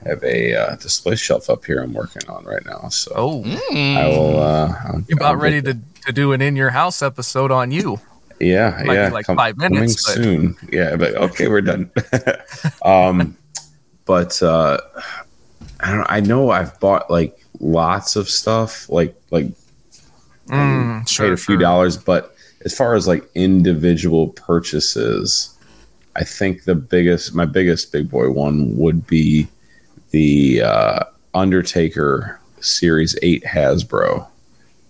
have 0.05 0.23
a 0.23 0.53
uh, 0.53 0.75
display 0.75 1.15
shelf 1.15 1.49
up 1.49 1.65
here 1.65 1.81
I'm 1.81 1.93
working 1.93 2.27
on 2.29 2.43
right 2.45 2.63
now, 2.65 2.89
so 2.89 3.11
Oh, 3.15 3.43
I 3.71 4.07
will. 4.07 4.39
Uh, 4.39 4.73
I'll- 4.85 5.03
you're 5.07 5.17
about 5.17 5.35
I'll 5.35 5.41
ready 5.41 5.61
to, 5.63 5.77
to 6.05 6.11
do 6.13 6.33
an 6.33 6.41
in 6.41 6.55
your 6.55 6.69
house 6.69 7.01
episode 7.01 7.51
on 7.51 7.71
you. 7.71 7.99
Yeah, 8.39 8.81
Might 8.85 8.95
yeah. 8.95 9.09
like 9.09 9.25
five 9.27 9.57
minutes, 9.57 10.05
but- 10.05 10.23
soon. 10.23 10.55
Yeah, 10.71 10.95
but 10.97 11.15
okay, 11.15 11.47
we're 11.47 11.61
done. 11.61 11.89
um, 12.83 13.37
but 14.05 14.41
uh, 14.43 14.77
I 15.79 15.91
don't. 15.91 16.05
I 16.09 16.19
know 16.19 16.51
I've 16.51 16.77
bought 16.79 17.09
like 17.09 17.43
lots 17.59 18.15
of 18.15 18.29
stuff, 18.29 18.89
like 18.89 19.15
like 19.31 19.47
Mm, 20.47 20.99
paid 20.99 21.09
sure, 21.09 21.33
a 21.33 21.37
few 21.37 21.55
sure. 21.55 21.57
dollars, 21.57 21.97
but 21.97 22.34
as 22.65 22.75
far 22.75 22.95
as 22.95 23.07
like 23.07 23.23
individual 23.35 24.29
purchases, 24.29 25.55
I 26.15 26.23
think 26.23 26.63
the 26.63 26.75
biggest, 26.75 27.35
my 27.35 27.45
biggest 27.45 27.91
big 27.91 28.09
boy 28.09 28.31
one 28.31 28.75
would 28.77 29.05
be 29.05 29.47
the 30.09 30.63
uh, 30.63 31.03
Undertaker 31.33 32.39
Series 32.59 33.15
Eight 33.21 33.43
Hasbro. 33.43 34.27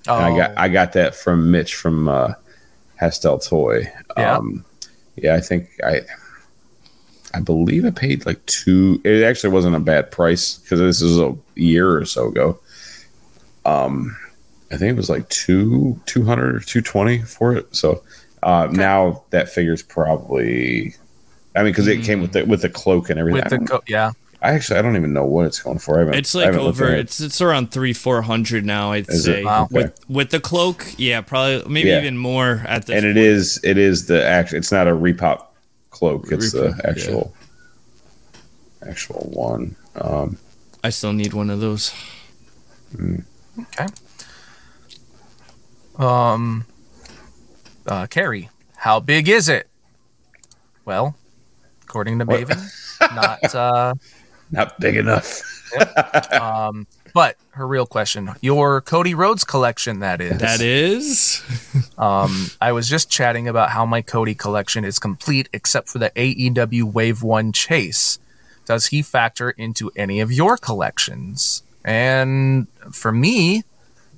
Oh, 0.08 0.16
And 0.16 0.26
I 0.26 0.38
got 0.38 0.58
I 0.58 0.68
got 0.70 0.94
that 0.94 1.16
from 1.16 1.52
Mitch 1.52 1.76
from 1.76 2.08
uh, 2.08 2.34
Hastel 3.02 3.46
Toy. 3.46 3.92
Yeah. 4.16 4.38
Um, 4.38 4.64
yeah, 5.16 5.36
I 5.36 5.42
think 5.42 5.70
I 5.84 6.02
I 7.34 7.40
believe 7.40 7.86
I 7.86 7.90
paid 7.90 8.26
like 8.26 8.46
two. 8.46 9.02
It 9.04 9.24
actually 9.24 9.50
wasn't 9.50 9.76
a 9.76 9.80
bad 9.80 10.12
price 10.12 10.60
because 10.60 10.80
this 10.80 11.02
is 11.02 11.20
a 11.20 11.36
year 11.56 11.98
or 11.98 12.06
so 12.06 12.28
ago. 12.28 12.60
Um, 13.66 14.16
I 14.76 14.78
think 14.78 14.92
it 14.92 14.98
was 14.98 15.10
like 15.10 15.28
two 15.30 16.00
two 16.06 16.24
hundred 16.26 16.56
or 16.56 16.60
two 16.60 16.82
twenty 16.82 17.20
for 17.22 17.56
it. 17.56 17.74
So 17.76 18.04
uh, 18.44 18.68
now 18.72 19.24
that 19.32 19.50
figure's 19.50 19.82
probably. 19.82 20.96
I 21.56 21.64
mean, 21.64 21.72
because 21.72 21.88
it 21.88 22.04
came 22.04 22.20
with 22.22 22.34
the 22.34 22.44
with 22.46 22.62
the 22.62 22.70
cloak 22.70 23.10
and 23.10 23.18
everything. 23.20 23.42
with 23.44 23.68
the 23.68 23.74
I, 23.74 23.78
co- 23.78 23.84
yeah. 23.88 24.12
I 24.42 24.52
actually 24.52 24.78
I 24.78 24.82
don't 24.82 24.98
even 24.98 25.14
know 25.14 25.24
what 25.26 25.46
it's 25.46 25.60
going 25.62 25.80
for. 25.80 25.96
I 25.96 26.00
haven't, 26.00 26.16
It's 26.16 26.36
I 26.36 26.40
like 26.40 26.46
haven't 26.48 26.68
over. 26.68 26.94
it. 26.94 27.00
It's 27.00 27.22
it's 27.22 27.40
around 27.42 27.72
three 27.72 27.94
four 27.94 28.22
hundred 28.22 28.66
now. 28.66 28.92
I'd 28.92 29.08
Is 29.10 29.24
say 29.24 29.44
Wow. 29.46 29.64
Okay. 29.64 29.74
with 29.76 30.10
with 30.10 30.30
the 30.32 30.42
cloak. 30.42 30.86
Yeah, 30.98 31.22
probably 31.22 31.64
maybe 31.72 31.90
Yeah. 31.90 32.00
even 32.02 32.18
more 32.18 32.62
at 32.68 32.86
this. 32.86 32.98
and 32.98 33.06
it 33.06 33.16
point. 33.16 33.18
is 33.26 33.60
it 33.64 33.78
is 33.78 34.08
the 34.08 34.24
act. 34.24 34.52
It's 34.54 34.72
not 34.72 34.88
a 34.88 34.92
repop 34.92 35.46
cloak. 35.90 36.30
It's 36.32 36.54
Repop, 36.54 36.76
the 36.78 36.88
actual 36.90 37.34
actual 38.86 39.30
one. 39.34 39.76
Um, 39.96 40.38
I 40.84 40.90
still 40.90 41.14
need 41.14 41.34
one 41.34 41.50
of 41.50 41.62
those. 41.62 41.94
Okay. 43.00 43.88
Um, 45.98 46.66
uh, 47.86 48.08
Carrie, 48.08 48.50
how 48.76 49.00
big 49.00 49.30
is 49.30 49.50
it? 49.50 49.68
Well, 50.84 51.16
according 51.84 52.20
to 52.20 52.26
Maven, 52.26 52.62
not. 53.16 53.56
Uh, 53.56 53.94
not 54.52 54.80
big 54.80 54.98
enough. 54.98 55.42
um, 56.34 56.88
but 57.14 57.38
her 57.52 57.66
real 57.66 57.86
question: 57.86 58.30
your 58.42 58.82
Cody 58.82 59.14
Rhodes 59.14 59.44
collection, 59.44 60.00
that 60.00 60.22
is. 60.22 60.38
That 60.40 60.62
is. 60.62 61.42
Um, 61.98 62.48
I 62.60 62.74
was 62.74 62.90
just 62.90 63.10
chatting 63.10 63.48
about 63.48 63.70
how 63.70 63.86
my 63.86 64.02
Cody 64.02 64.36
collection 64.36 64.84
is 64.84 65.00
complete 65.00 65.48
except 65.54 65.88
for 65.88 65.98
the 65.98 66.10
AEW 66.12 66.84
Wave 66.84 67.24
One 67.24 67.54
Chase. 67.54 68.20
Does 68.66 68.88
he 68.88 69.02
factor 69.02 69.52
into 69.52 69.92
any 69.96 70.20
of 70.20 70.30
your 70.30 70.58
collections? 70.58 71.64
And 71.86 72.68
for 72.92 73.14
me, 73.14 73.64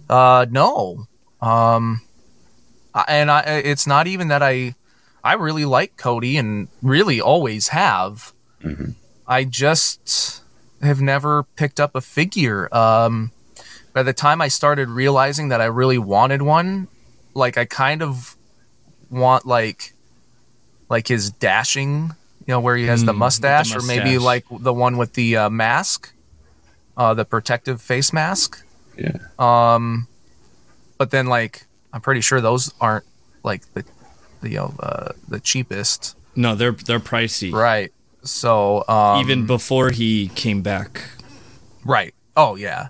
uh, 0.10 0.48
no. 0.50 1.08
Um, 1.42 2.02
and 3.08 3.30
I, 3.30 3.42
it's 3.42 3.86
not 3.86 4.08
even 4.08 4.28
that 4.30 4.42
I, 4.42 4.76
I 5.24 5.34
really 5.34 5.66
like 5.66 5.98
Cody 5.98 6.38
and 6.38 6.68
really 6.82 7.22
always 7.22 7.70
have. 7.70 8.34
I 9.28 9.44
just 9.44 10.42
have 10.82 11.00
never 11.02 11.44
picked 11.44 11.80
up 11.80 11.96
a 11.96 12.02
figure. 12.02 12.74
Um, 12.76 13.32
by 13.94 14.04
the 14.04 14.14
time 14.14 14.42
I 14.42 14.48
started 14.48 14.90
realizing 14.90 15.50
that 15.50 15.62
I 15.62 15.66
really 15.66 15.98
wanted 15.98 16.42
one, 16.42 16.88
like 17.34 17.58
I 17.58 17.66
kind 17.66 18.02
of 18.02 18.36
want 19.10 19.46
like 19.46 19.94
like 20.90 21.08
his 21.08 21.32
dashing, 21.32 22.12
you 22.46 22.48
know, 22.48 22.60
where 22.60 22.76
he 22.78 22.86
has 22.86 23.02
the, 23.02 23.12
Mm, 23.12 23.16
the 23.16 23.20
mustache, 23.20 23.76
or 23.76 23.82
maybe 23.82 24.18
like 24.18 24.46
the 24.50 24.74
one 24.74 24.98
with 24.98 25.14
the 25.14 25.36
uh, 25.38 25.50
mask, 25.50 26.14
uh, 26.96 27.14
the 27.14 27.26
protective 27.26 27.82
face 27.82 28.14
mask. 28.14 28.64
Yeah. 28.98 29.18
Um, 29.38 30.08
but 30.98 31.12
then 31.12 31.28
like 31.28 31.66
I'm 31.94 32.02
pretty 32.02 32.22
sure 32.22 32.42
those 32.42 32.74
aren't 32.82 33.06
like 33.44 33.62
the 33.74 33.84
the 34.42 34.50
you 34.50 34.58
know, 34.58 34.74
uh, 34.80 35.14
the 35.28 35.40
cheapest, 35.40 36.16
No, 36.36 36.54
they're 36.56 36.72
they're 36.74 37.00
pricey. 37.00 37.52
right? 37.52 37.92
So 38.24 38.84
um, 38.88 39.22
Even 39.22 39.46
before 39.46 39.90
he 39.92 40.28
came 40.30 40.62
back. 40.62 41.02
Right. 41.86 42.14
Oh 42.36 42.56
yeah. 42.56 42.90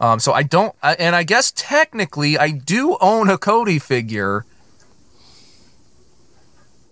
Um, 0.00 0.18
so 0.18 0.32
I 0.32 0.42
don't, 0.42 0.74
I, 0.82 0.94
and 0.94 1.14
I 1.14 1.22
guess 1.22 1.52
technically 1.54 2.36
I 2.36 2.50
do 2.50 2.96
own 3.00 3.30
a 3.30 3.38
Cody 3.38 3.78
figure, 3.78 4.44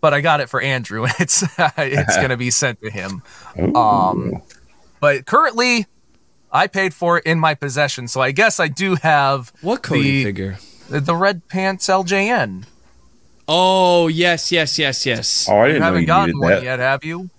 but 0.01 0.15
I 0.15 0.21
got 0.21 0.41
it 0.41 0.49
for 0.49 0.61
Andrew, 0.61 1.05
and 1.05 1.13
it's 1.19 1.43
it's 1.77 2.17
gonna 2.21 2.37
be 2.37 2.51
sent 2.51 2.81
to 2.81 2.91
him. 2.91 3.23
Um, 3.75 4.41
but 5.01 5.27
currently, 5.27 5.87
I 6.53 6.67
paid 6.67 6.93
for 6.95 7.19
it 7.19 7.25
in 7.25 7.39
my 7.41 7.55
possession, 7.55 8.09
so 8.09 8.21
I 8.21 8.31
guess 8.33 8.61
I 8.61 8.69
do 8.69 8.97
have 8.97 9.53
What 9.63 9.83
Cody 9.83 10.03
the, 10.03 10.25
figure? 10.25 10.59
the 10.91 11.01
the 11.01 11.17
red 11.17 11.49
pants 11.49 11.89
LJN. 11.89 12.65
Oh 13.49 14.09
yes, 14.09 14.53
yes, 14.53 14.79
yes, 14.79 15.05
yes. 15.07 15.49
Oh, 15.51 15.57
I 15.57 15.63
You 15.63 15.67
didn't 15.73 15.81
know 15.81 15.85
haven't 15.87 16.01
you 16.03 16.07
gotten 16.07 16.39
one 16.39 16.51
that. 16.51 16.63
yet, 16.63 16.79
have 16.79 17.05
you? 17.05 17.31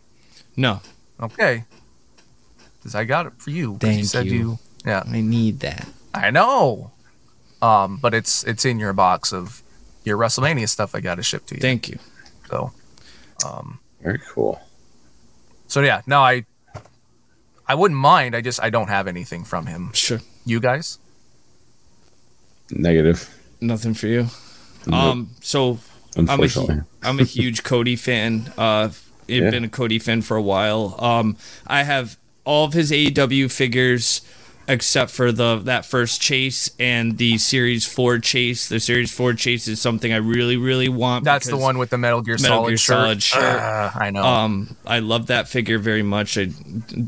No, 0.57 0.81
Okay, 1.21 1.63
because 2.79 2.95
I 2.95 3.03
got 3.05 3.27
it 3.27 3.33
for 3.37 3.49
you. 3.51 3.73
'cause 3.73 3.79
Thank 3.81 3.97
you 3.99 4.05
said 4.05 4.25
you. 4.25 4.33
you. 4.33 4.59
Yeah. 4.85 5.03
I 5.07 5.21
need 5.21 5.61
that. 5.61 5.87
I 6.13 6.29
know. 6.31 6.91
Um, 7.61 7.97
but 8.01 8.13
it's 8.13 8.43
it's 8.43 8.65
in 8.65 8.79
your 8.79 8.91
box 8.93 9.31
of 9.31 9.63
your 10.03 10.17
WrestleMania 10.17 10.67
stuff. 10.67 10.93
I 10.93 10.99
got 10.99 11.15
to 11.15 11.23
ship 11.23 11.45
to 11.47 11.55
you. 11.55 11.61
Thank 11.61 11.87
you. 11.87 11.97
so, 12.49 12.73
Very 14.01 14.19
cool. 14.27 14.59
so 15.67 15.79
yeah. 15.81 16.01
No, 16.05 16.19
I 16.19 16.45
I 17.67 17.75
wouldn't 17.75 17.99
mind. 17.99 18.35
I 18.35 18.41
just 18.41 18.61
I 18.61 18.69
don't 18.69 18.89
have 18.89 19.07
anything 19.07 19.43
from 19.43 19.65
him. 19.67 19.91
Sure. 19.93 20.19
You 20.45 20.59
guys? 20.59 20.97
Negative. 22.71 23.29
Nothing 23.61 23.93
for 23.93 24.07
you. 24.07 24.27
Um. 24.91 25.29
So 25.41 25.79
I'm 26.17 26.27
a, 26.27 26.31
Unfortunately. 26.33 26.75
hu- 26.75 26.85
I'm 27.03 27.19
a 27.19 27.23
huge 27.23 27.63
Cody 27.63 27.95
fan. 27.95 28.51
Uh, 28.57 28.61
I've 28.89 29.09
Yeah. 29.27 29.49
been 29.49 29.63
a 29.63 29.69
Cody 29.69 29.99
fan 29.99 30.21
for 30.21 30.35
a 30.37 30.41
while. 30.41 30.95
Um, 30.99 31.37
I 31.65 31.83
have 31.83 32.17
all 32.43 32.65
of 32.65 32.73
his 32.73 32.91
AEW 32.91 33.49
figures 33.51 34.21
except 34.67 35.11
for 35.11 35.31
the 35.31 35.57
that 35.59 35.85
first 35.85 36.21
chase 36.21 36.71
and 36.79 37.17
the 37.17 37.37
Series 37.37 37.85
Four 37.85 38.19
chase. 38.19 38.69
The 38.69 38.79
Series 38.79 39.13
Four 39.13 39.33
chase 39.33 39.67
is 39.67 39.81
something 39.81 40.13
I 40.13 40.17
really, 40.17 40.57
really 40.57 40.89
want. 40.89 41.25
That's 41.25 41.47
the 41.47 41.57
one 41.57 41.77
with 41.77 41.89
the 41.89 41.97
Metal 41.97 42.21
Gear 42.21 42.35
Metal 42.35 42.57
Solid 42.57 42.69
Gear 42.69 42.77
shirt. 42.77 42.95
Solid 42.95 43.23
shirt. 43.23 43.41
Ah, 43.43 43.97
I 43.97 44.09
know. 44.09 44.23
Um, 44.23 44.77
I 44.85 44.99
love 44.99 45.27
that 45.27 45.47
figure 45.47 45.79
very 45.79 46.03
much. 46.03 46.37
I 46.37 46.49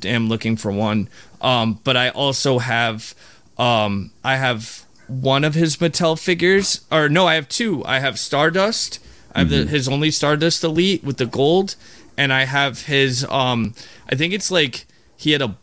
am 0.04 0.28
looking 0.28 0.58
for 0.58 0.72
one. 0.72 1.10
Um, 1.42 1.80
but 1.84 1.96
I 1.96 2.10
also 2.10 2.60
have, 2.60 3.14
um, 3.58 4.12
I 4.24 4.36
have 4.38 4.86
one 5.08 5.44
of 5.44 5.54
his 5.54 5.78
Mattel 5.78 6.20
figures, 6.20 6.82
or 6.92 7.08
no, 7.10 7.28
I 7.28 7.36
have 7.36 7.48
two. 7.48 7.86
I 7.86 8.00
have 8.00 8.18
Stardust. 8.18 9.00
I 9.34 9.40
have 9.40 9.50
the, 9.50 9.66
his 9.66 9.88
only 9.88 10.12
Stardust 10.12 10.64
Elite 10.64 11.04
with 11.04 11.18
the 11.18 11.26
gold, 11.26 11.76
and 12.18 12.34
I 12.34 12.46
have 12.46 12.84
his. 12.84 13.26
Um, 13.30 13.76
I 14.10 14.16
think 14.16 14.34
it's 14.34 14.50
like 14.50 14.86
he 15.18 15.32
had 15.32 15.42
a 15.42 15.58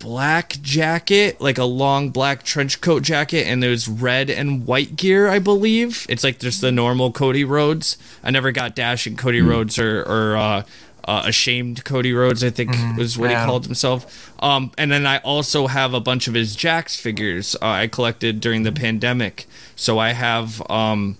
black 0.00 0.60
jacket, 0.62 1.40
like 1.40 1.58
a 1.58 1.64
long 1.64 2.10
black 2.10 2.42
trench 2.42 2.80
coat 2.80 3.04
jacket, 3.04 3.46
and 3.46 3.62
there's 3.62 3.86
red 3.86 4.28
and 4.28 4.66
white 4.66 4.96
gear, 4.96 5.28
I 5.28 5.38
believe. 5.38 6.06
It's 6.08 6.24
like 6.24 6.40
just 6.40 6.60
the 6.60 6.72
normal 6.72 7.12
Cody 7.12 7.44
Rhodes. 7.44 7.96
I 8.24 8.32
never 8.32 8.50
got 8.50 8.74
Dashing 8.74 9.16
Cody 9.16 9.40
Rhodes 9.40 9.78
or, 9.78 10.02
or 10.02 10.36
uh, 10.36 10.62
uh, 11.04 11.22
Ashamed 11.26 11.84
Cody 11.84 12.12
Rhodes, 12.12 12.42
I 12.42 12.50
think 12.50 12.74
was 12.96 13.16
what 13.16 13.30
yeah. 13.30 13.42
he 13.42 13.46
called 13.46 13.66
himself. 13.66 14.32
Um, 14.42 14.72
and 14.76 14.90
then 14.90 15.06
I 15.06 15.18
also 15.18 15.68
have 15.68 15.94
a 15.94 16.00
bunch 16.00 16.26
of 16.26 16.34
his 16.34 16.56
Jakks 16.56 16.98
figures 16.98 17.54
uh, 17.56 17.66
I 17.66 17.86
collected 17.86 18.40
during 18.40 18.64
the 18.64 18.72
pandemic. 18.72 19.46
So 19.76 19.98
I 19.98 20.12
have. 20.12 20.68
Um, 20.68 21.18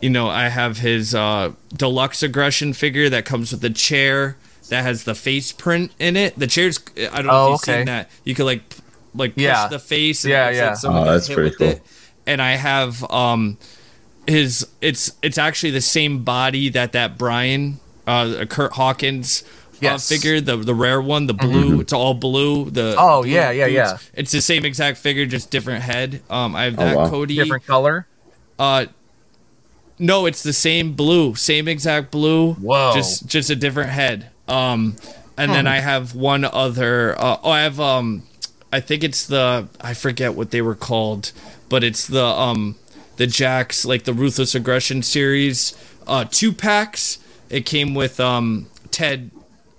you 0.00 0.10
know, 0.10 0.28
I 0.28 0.48
have 0.48 0.78
his 0.78 1.14
uh, 1.14 1.52
deluxe 1.72 2.24
aggression 2.24 2.72
figure 2.72 3.08
that 3.08 3.24
comes 3.24 3.52
with 3.52 3.60
the 3.60 3.70
chair 3.70 4.36
that 4.72 4.82
has 4.84 5.04
the 5.04 5.14
face 5.14 5.52
print 5.52 5.92
in 5.98 6.16
it. 6.16 6.38
The 6.38 6.46
chair's 6.46 6.80
I 6.98 7.16
don't 7.22 7.26
know 7.26 7.32
Oh, 7.32 7.44
if 7.44 7.50
you've 7.50 7.54
okay. 7.74 7.78
seen 7.80 7.86
that. 7.86 8.10
You 8.24 8.34
could 8.34 8.46
like 8.46 8.62
like 9.14 9.32
Yeah. 9.36 9.62
push 9.64 9.70
the 9.70 9.78
face. 9.78 10.24
And 10.24 10.30
Yeah, 10.32 10.50
yeah. 10.50 10.76
Oh, 10.84 11.04
that's 11.04 11.28
pretty 11.28 11.54
cool. 11.56 11.68
It. 11.68 11.82
And 12.26 12.40
I 12.42 12.52
have 12.56 13.08
um 13.10 13.58
his 14.26 14.66
it's 14.80 15.12
it's 15.22 15.38
actually 15.38 15.70
the 15.72 15.80
same 15.80 16.24
body 16.24 16.68
that 16.70 16.92
that 16.92 17.18
Brian 17.18 17.80
uh 18.06 18.44
Kurt 18.48 18.72
Hawkins 18.72 19.44
Yes. 19.80 20.08
figure, 20.08 20.40
the 20.40 20.56
the 20.56 20.74
rare 20.76 21.00
one, 21.02 21.26
the 21.26 21.34
blue. 21.34 21.80
It's 21.80 21.92
all 21.92 22.14
blue. 22.14 22.70
The 22.70 22.94
Oh, 22.96 23.22
blue 23.22 23.32
yeah, 23.32 23.50
yeah, 23.50 23.64
boots. 23.66 23.74
yeah. 23.74 23.96
It's 24.14 24.30
the 24.30 24.40
same 24.40 24.64
exact 24.64 24.96
figure, 24.96 25.26
just 25.26 25.50
different 25.50 25.82
head. 25.82 26.22
Um, 26.30 26.54
I 26.54 26.64
have 26.64 26.78
Oh, 26.78 26.84
that 26.84 26.96
wow. 26.96 27.10
Cody. 27.10 27.34
Different 27.34 27.66
color. 27.66 28.06
Uh, 28.60 28.86
no, 29.98 30.26
it's 30.26 30.42
the 30.44 30.52
same 30.52 30.92
blue, 30.92 31.34
same 31.34 31.66
exact 31.68 32.10
blue. 32.12 32.54
Whoa. 32.54 32.92
Just 32.94 33.26
just 33.26 33.50
a 33.50 33.56
different 33.56 33.90
head. 33.90 34.30
Um, 34.52 34.96
and 35.38 35.52
then 35.52 35.66
I 35.66 35.80
have 35.80 36.14
one 36.14 36.44
other. 36.44 37.18
Uh, 37.18 37.38
oh, 37.42 37.50
I 37.50 37.62
have 37.62 37.80
um, 37.80 38.24
I 38.72 38.80
think 38.80 39.02
it's 39.02 39.26
the 39.26 39.68
I 39.80 39.94
forget 39.94 40.34
what 40.34 40.50
they 40.50 40.62
were 40.62 40.74
called, 40.74 41.32
but 41.68 41.82
it's 41.82 42.06
the 42.06 42.24
um, 42.24 42.76
the 43.16 43.26
Jakks 43.26 43.86
like 43.86 44.04
the 44.04 44.12
Ruthless 44.12 44.54
Aggression 44.54 45.02
series. 45.02 45.74
Uh, 46.06 46.24
two 46.24 46.52
packs. 46.52 47.18
It 47.48 47.66
came 47.66 47.94
with 47.94 48.20
um 48.20 48.66
Ted, 48.90 49.30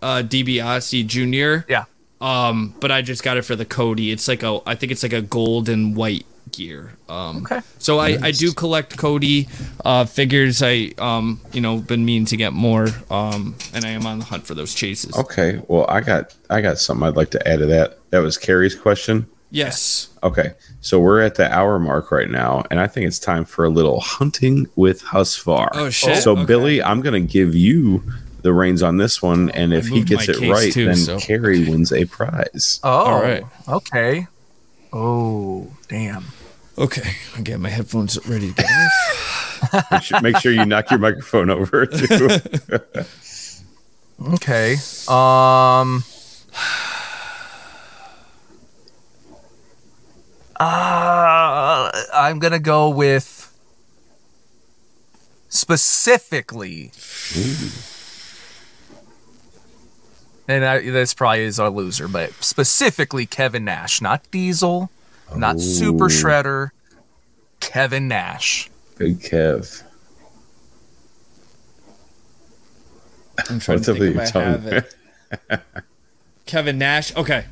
uh, 0.01 0.23
DiBiase 0.25 1.05
Jr. 1.07 1.71
Yeah. 1.71 1.85
Um, 2.19 2.73
but 2.79 2.89
I 2.91 3.01
just 3.01 3.21
got 3.21 3.37
it 3.37 3.43
for 3.43 3.55
the 3.55 3.65
Cody. 3.65 4.11
It's 4.11 4.27
like 4.27 4.43
a, 4.43 4.59
I 4.65 4.75
think 4.75 4.91
it's 4.91 5.03
like 5.03 5.13
a 5.13 5.21
gold 5.21 5.67
and 5.67 5.95
white 5.95 6.25
gear. 6.53 6.93
Um, 7.09 7.37
Okay. 7.43 7.59
So 7.79 7.99
I, 7.99 8.17
I 8.21 8.31
do 8.31 8.53
collect 8.53 8.97
Cody 8.97 9.47
uh, 9.83 10.05
figures. 10.05 10.63
I 10.63 10.93
um, 10.97 11.41
you 11.51 11.59
know, 11.59 11.79
been 11.79 12.05
meaning 12.05 12.25
to 12.27 12.37
get 12.37 12.53
more. 12.53 12.87
Um, 13.09 13.55
and 13.73 13.83
I 13.83 13.89
am 13.89 14.05
on 14.05 14.19
the 14.19 14.25
hunt 14.25 14.47
for 14.47 14.53
those 14.55 14.73
chases. 14.73 15.13
Okay. 15.17 15.61
Well, 15.67 15.85
I 15.89 15.99
got 16.01 16.33
I 16.49 16.61
got 16.61 16.77
something 16.79 17.05
I'd 17.05 17.17
like 17.17 17.31
to 17.31 17.47
add 17.47 17.59
to 17.59 17.65
that. 17.65 17.99
That 18.11 18.19
was 18.19 18.37
Carrie's 18.37 18.75
question. 18.75 19.27
Yes. 19.51 20.09
Okay. 20.23 20.53
So 20.81 20.99
we're 20.99 21.21
at 21.21 21.35
the 21.35 21.51
hour 21.53 21.77
mark 21.77 22.11
right 22.11 22.29
now, 22.29 22.63
and 22.71 22.79
I 22.79 22.87
think 22.87 23.05
it's 23.07 23.19
time 23.19 23.45
for 23.45 23.65
a 23.65 23.69
little 23.69 23.99
hunting 23.99 24.67
with 24.75 25.03
Husfar. 25.03 25.69
Oh, 25.73 25.89
shit. 25.91 26.23
So 26.23 26.31
Okay. 26.31 26.45
Billy, 26.45 26.81
I'm 26.81 27.01
gonna 27.01 27.19
give 27.19 27.53
you 27.53 28.01
the 28.41 28.51
reins 28.51 28.81
on 28.81 28.97
this 28.97 29.21
one, 29.21 29.49
and 29.51 29.71
if 29.73 29.87
he 29.87 30.01
gets 30.03 30.27
it 30.27 30.39
right, 30.49 30.73
too, 30.73 30.85
then 30.85 30.95
so- 30.95 31.19
Carrie 31.19 31.69
wins 31.69 31.93
a 31.93 32.05
prize. 32.05 32.79
Oh. 32.83 32.89
All 32.89 33.21
right. 33.21 33.43
Okay. 33.67 34.27
Oh, 34.91 35.67
damn. 35.87 36.25
Okay. 36.77 37.15
I 37.35 37.41
get 37.41 37.59
my 37.59 37.69
headphones 37.69 38.17
ready 38.27 38.49
to 38.49 38.53
get 38.55 38.65
off. 38.65 39.91
Make 39.91 40.01
sure, 40.03 40.21
make 40.21 40.37
sure 40.37 40.51
you 40.51 40.65
knock 40.65 40.91
your 40.91 40.99
microphone 40.99 41.49
over 41.49 41.85
too. 41.85 42.29
Okay. 44.33 44.75
Um. 45.07 46.03
Uh, 50.59 51.91
I'm 52.13 52.39
gonna 52.39 52.59
go 52.59 52.87
with 52.87 53.53
specifically, 55.49 56.91
and 60.47 60.63
I, 60.63 60.79
this 60.79 61.13
probably 61.13 61.41
is 61.43 61.59
a 61.59 61.69
loser, 61.69 62.07
but 62.07 62.31
specifically 62.43 63.25
Kevin 63.25 63.65
Nash, 63.65 63.99
not 63.99 64.29
Diesel, 64.31 64.89
not 65.35 65.59
Super 65.59 66.05
Shredder, 66.05 66.69
Kevin 67.59 68.07
Nash. 68.07 68.69
Big 68.97 69.19
Kev. 69.19 69.83
I'm 73.49 73.59
trying 73.59 73.77
What's 73.77 73.85
to 73.87 73.91
up 73.93 73.97
think 73.97 74.15
if 74.15 74.35
I 74.35 74.41
have 74.41 74.67
it. 74.67 74.95
Kevin 76.45 76.77
Nash. 76.77 77.15
Okay. 77.15 77.45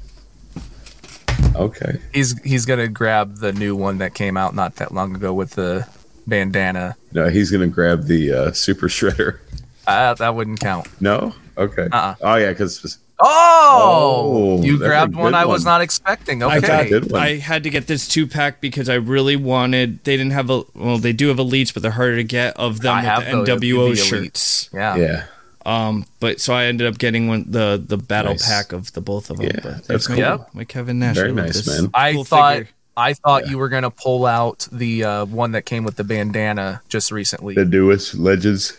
Okay. 1.55 1.99
He's 2.13 2.39
he's 2.43 2.65
gonna 2.65 2.87
grab 2.87 3.37
the 3.37 3.51
new 3.51 3.75
one 3.75 3.97
that 3.97 4.13
came 4.13 4.37
out 4.37 4.55
not 4.55 4.75
that 4.75 4.93
long 4.93 5.15
ago 5.15 5.33
with 5.33 5.51
the 5.51 5.87
bandana. 6.27 6.95
No, 7.11 7.29
he's 7.29 7.51
gonna 7.51 7.67
grab 7.67 8.05
the 8.05 8.31
uh, 8.31 8.51
super 8.51 8.87
shredder. 8.87 9.39
Uh, 9.87 10.13
that 10.13 10.35
wouldn't 10.35 10.59
count. 10.59 10.87
No. 11.01 11.33
Okay. 11.57 11.87
Uh-uh. 11.91 12.15
Oh 12.21 12.35
yeah, 12.35 12.49
because 12.49 12.97
Oh, 13.23 14.57
Oh, 14.59 14.63
you 14.63 14.77
grabbed 14.77 15.15
one 15.15 15.33
good 15.33 15.37
I 15.37 15.45
was 15.45 15.63
not 15.65 15.81
expecting. 15.81 16.43
I 16.43 16.59
got 16.59 16.63
Okay. 16.81 16.89
Good 16.89 17.11
one. 17.11 17.21
I 17.21 17.37
had 17.37 17.63
to 17.63 17.69
get 17.69 17.87
this 17.87 18.07
two 18.07 18.27
pack 18.27 18.61
because 18.61 18.89
I 18.89 18.95
really 18.95 19.35
wanted. 19.35 20.03
They 20.03 20.17
didn't 20.17 20.33
have 20.33 20.49
a 20.49 20.63
well. 20.73 20.97
They 20.97 21.13
do 21.13 21.27
have 21.27 21.37
elites, 21.37 21.73
but 21.73 21.83
they're 21.83 21.91
harder 21.91 22.15
to 22.17 22.23
get 22.23 22.55
of 22.57 22.81
them 22.81 22.95
I 22.95 23.01
have 23.01 23.19
with 23.27 23.45
the 23.45 23.51
NWO 23.57 23.89
the 23.91 23.95
shirts. 23.95 24.69
Yeah. 24.73 24.95
yeah, 24.95 25.23
Um, 25.65 26.05
but 26.19 26.39
so 26.41 26.53
I 26.53 26.65
ended 26.65 26.87
up 26.87 26.97
getting 26.97 27.27
one 27.27 27.45
the 27.49 27.81
the 27.85 27.97
battle 27.97 28.33
Nice. 28.33 28.47
pack 28.47 28.71
of 28.73 28.91
the 28.93 29.01
both 29.01 29.29
of 29.29 29.37
them. 29.37 29.47
Yeah, 29.47 29.59
but 29.63 29.83
that's 29.87 30.07
cool. 30.07 30.17
Yep. 30.17 30.49
My 30.53 30.63
Kevin 30.63 30.99
Nash. 30.99 31.15
Very 31.15 31.29
I 31.31 31.33
nice, 31.33 31.53
this 31.63 31.67
man. 31.81 31.91
I 31.93 32.13
cool 32.13 32.23
thought 32.23 32.57
figure. 32.57 32.69
I 32.97 33.13
thought 33.13 33.45
Yeah. 33.45 33.51
you 33.51 33.57
were 33.57 33.69
gonna 33.69 33.91
pull 33.91 34.25
out 34.25 34.67
the 34.71 35.03
uh, 35.03 35.25
one 35.25 35.51
that 35.53 35.65
came 35.65 35.83
with 35.83 35.95
the 35.95 36.03
bandana 36.03 36.81
just 36.89 37.11
recently. 37.11 37.55
the 37.55 37.65
newest 37.65 38.15
Legends. 38.15 38.77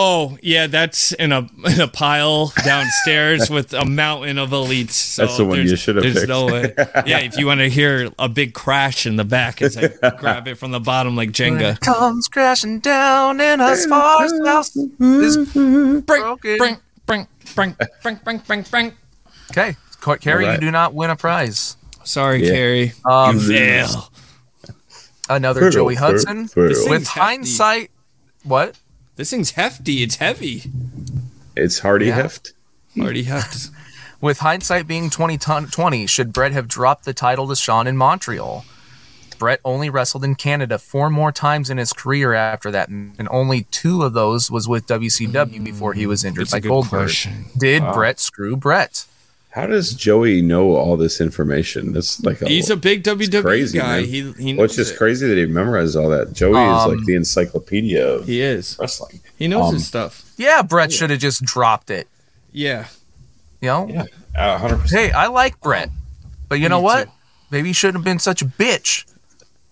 Oh 0.00 0.38
yeah, 0.42 0.68
that's 0.68 1.10
in 1.12 1.32
a 1.32 1.38
in 1.66 1.80
a 1.80 1.88
pile 1.88 2.52
downstairs 2.64 3.50
with 3.56 3.72
a 3.72 3.84
mountain 3.84 4.38
of 4.38 4.50
elites. 4.50 4.90
So 4.92 5.24
That's 5.26 5.36
the 5.38 5.44
one 5.44 5.58
you 5.58 5.74
should 5.76 5.96
have 5.96 6.04
There's 6.04 6.14
picked. 6.20 6.28
no 6.28 6.46
way. 6.46 6.72
Yeah, 7.06 7.18
if 7.18 7.36
you 7.36 7.46
want 7.46 7.58
to 7.60 7.68
hear 7.68 8.10
a 8.18 8.28
big 8.28 8.54
crash 8.54 9.06
in 9.06 9.16
the 9.16 9.24
back, 9.24 9.60
it's 9.60 9.74
like 9.76 10.00
grab 10.18 10.46
it 10.46 10.54
from 10.56 10.70
the 10.70 10.78
bottom 10.80 11.16
like 11.16 11.30
Jenga. 11.32 11.80
Comes 11.80 12.28
crashing 12.28 12.78
down 12.80 13.40
in 13.40 13.60
us 13.60 13.86
far 13.86 14.20
house 14.46 14.76
is 14.76 15.36
broken. 15.54 16.02
Brink, 16.02 16.02
brink, 16.58 16.80
brink, 17.06 17.28
brink, 17.56 17.76
brink, 18.02 18.24
brink, 18.24 18.46
brink, 18.46 18.70
brink. 18.70 18.94
Okay, 19.50 19.76
Co- 20.00 20.16
Carrie, 20.16 20.44
All 20.44 20.50
right. 20.50 20.60
you 20.60 20.66
do 20.68 20.70
not 20.70 20.94
win 20.94 21.10
a 21.10 21.16
prize. 21.16 21.76
Sorry, 22.04 22.44
Yeah. 22.46 22.52
Carrie. 22.52 22.92
Um, 23.04 23.40
fail. 23.40 24.10
another 25.28 25.70
Joey 25.70 25.94
Hudson 25.94 26.48
fail. 26.48 26.64
With 26.68 26.76
thing's 26.86 27.08
hefty. 27.08 27.20
hindsight. 27.20 27.90
What? 28.44 28.78
This 29.18 29.30
thing's 29.30 29.50
hefty. 29.50 30.04
It's 30.04 30.16
heavy. 30.16 30.70
It's 31.56 31.80
Hardy 31.80 32.06
Yeah. 32.06 32.14
Heft. 32.14 32.52
Hardy 32.96 33.24
hefty. 33.24 33.74
With 34.20 34.38
hindsight 34.38 34.86
being 34.86 35.10
2020, 35.10 36.06
should 36.06 36.32
Bret 36.32 36.52
have 36.52 36.68
dropped 36.68 37.04
the 37.04 37.12
title 37.12 37.48
to 37.48 37.56
Shawn 37.56 37.88
in 37.88 37.96
Montreal? 37.96 38.64
Bret 39.36 39.60
only 39.64 39.90
wrestled 39.90 40.22
in 40.22 40.36
Canada 40.36 40.78
four 40.78 41.10
more 41.10 41.32
times 41.32 41.68
in 41.68 41.78
his 41.78 41.92
career 41.92 42.32
after 42.32 42.70
that, 42.70 42.88
and 42.88 43.28
only 43.30 43.64
two 43.72 44.02
of 44.02 44.12
those 44.12 44.52
was 44.52 44.68
with 44.68 44.86
WCW 44.86 45.56
hmm. 45.56 45.64
before 45.64 45.94
he 45.94 46.06
was 46.06 46.24
injured 46.24 46.42
That's 46.42 46.52
by 46.52 46.58
a 46.58 46.60
Goldberg. 46.60 47.06
question. 47.06 47.46
Did 47.56 47.82
Bret 47.92 48.20
screw 48.20 48.56
Bret? 48.56 49.04
How 49.58 49.66
does 49.66 49.92
Joey 49.92 50.40
know 50.40 50.76
all 50.76 50.96
this 50.96 51.20
information? 51.20 51.92
That's 51.92 52.22
like 52.22 52.40
a, 52.42 52.48
He's 52.48 52.70
a 52.70 52.76
big 52.76 53.02
WWE 53.02 53.42
crazy, 53.42 53.78
guy. 53.78 54.00
man. 54.02 54.04
He 54.04 54.32
he 54.32 54.54
Well, 54.54 54.64
it's 54.66 54.76
just 54.76 54.94
it. 54.94 54.98
crazy 54.98 55.26
that 55.26 55.36
he 55.36 55.46
memorized 55.46 55.96
all 55.96 56.08
that. 56.10 56.32
Joey 56.32 56.52
is 56.62 56.82
Um, 56.84 56.96
like 56.96 57.04
the 57.06 57.14
encyclopedia 57.16 58.06
of 58.06 58.26
He 58.26 58.40
is. 58.40 58.76
wrestling. 58.78 59.20
He 59.36 59.48
knows 59.48 59.68
Um, 59.70 59.74
his 59.74 59.86
stuff. 59.86 60.30
Yeah, 60.36 60.62
Bret 60.62 60.92
should 60.92 61.10
have 61.10 61.18
just 61.18 61.42
dropped 61.44 61.90
it. 61.90 62.06
Yeah. 62.52 62.86
You 63.60 63.68
know? 63.68 63.88
Yeah, 63.90 64.04
uh, 64.36 64.58
hundred 64.58 64.78
percent. 64.82 65.00
Hey, 65.06 65.10
I 65.12 65.26
like 65.26 65.60
Bret, 65.60 65.90
but 66.48 66.60
you 66.60 66.68
know 66.68 66.80
what? 66.80 67.06
too. 67.06 67.10
Maybe 67.50 67.68
he 67.70 67.72
shouldn't 67.72 67.96
have 67.96 68.04
been 68.04 68.20
such 68.20 68.42
a 68.42 68.44
bitch. 68.46 69.06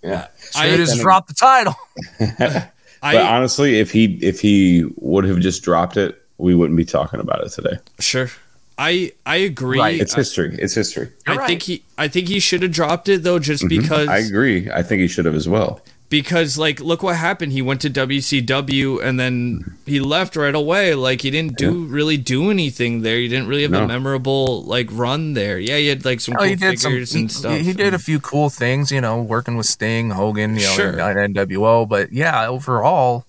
Yeah, 0.02 0.26
Should 0.52 0.62
have 0.70 0.78
just 0.78 1.00
dropped 1.00 1.28
the 1.28 1.34
title. 1.34 1.74
but 2.38 2.70
I 3.02 3.18
honestly, 3.36 3.78
if 3.78 3.92
he 3.92 4.18
if 4.22 4.40
he 4.40 4.84
would 4.96 5.24
have 5.24 5.38
just 5.38 5.62
dropped 5.62 5.96
it, 5.96 6.20
we 6.38 6.54
wouldn't 6.56 6.76
be 6.76 6.84
talking 6.84 7.20
about 7.20 7.44
it 7.44 7.50
today. 7.50 7.78
sure. 8.00 8.30
I 8.78 9.12
I 9.24 9.36
agree. 9.36 9.78
Right. 9.78 10.00
It's 10.00 10.14
history. 10.14 10.54
It's 10.58 10.74
history. 10.74 11.10
I 11.26 11.32
You're 11.34 11.46
think 11.46 11.62
he 11.62 11.82
I 11.96 12.08
think 12.08 12.28
he 12.28 12.40
should 12.40 12.62
have 12.62 12.72
dropped 12.72 13.08
it 13.08 13.22
though, 13.22 13.38
just 13.38 13.64
Mhm. 13.64 13.68
because 13.70 14.08
I 14.08 14.18
agree. 14.18 14.70
I 14.70 14.82
think 14.82 15.00
he 15.00 15.08
should 15.08 15.24
have 15.24 15.34
as 15.34 15.48
well. 15.48 15.80
because 16.08 16.56
like 16.56 16.78
look 16.78 17.02
what 17.02 17.16
happened. 17.16 17.50
He 17.52 17.62
went 17.62 17.80
to 17.80 17.90
WCW 17.90 19.00
and 19.02 19.18
then 19.18 19.74
he 19.86 19.98
left 19.98 20.36
right 20.36 20.54
away. 20.54 20.94
Like 20.94 21.22
he 21.22 21.30
didn't 21.32 21.56
do 21.56 21.84
really 21.86 22.16
do 22.18 22.50
anything 22.50 23.00
there. 23.02 23.16
He 23.18 23.26
didn't 23.28 23.48
really 23.48 23.62
have 23.62 23.72
No. 23.72 23.84
a 23.84 23.88
memorable 23.88 24.62
like 24.64 24.88
run 24.92 25.32
there. 25.32 25.58
Yeah, 25.58 25.78
he 25.78 25.88
had 25.88 26.04
like 26.04 26.20
some 26.20 26.34
Oh, 26.34 26.40
cool 26.40 26.46
he 26.48 26.54
did 26.54 26.78
some. 26.78 26.92
figures 26.92 27.12
He, 27.12 27.20
and 27.20 27.32
stuff. 27.32 27.58
he 27.60 27.72
did 27.72 27.92
a 27.94 27.98
few 27.98 28.20
cool 28.20 28.50
things, 28.50 28.92
you 28.92 29.00
know, 29.00 29.20
working 29.20 29.56
with 29.56 29.66
Sting, 29.66 30.10
Hogan, 30.10 30.54
you 30.54 30.62
know, 30.66 30.72
Sure. 30.76 31.00
at 31.00 31.16
NWO. 31.16 31.86
But 31.88 32.12
yeah, 32.12 32.46
overall, 32.46 33.24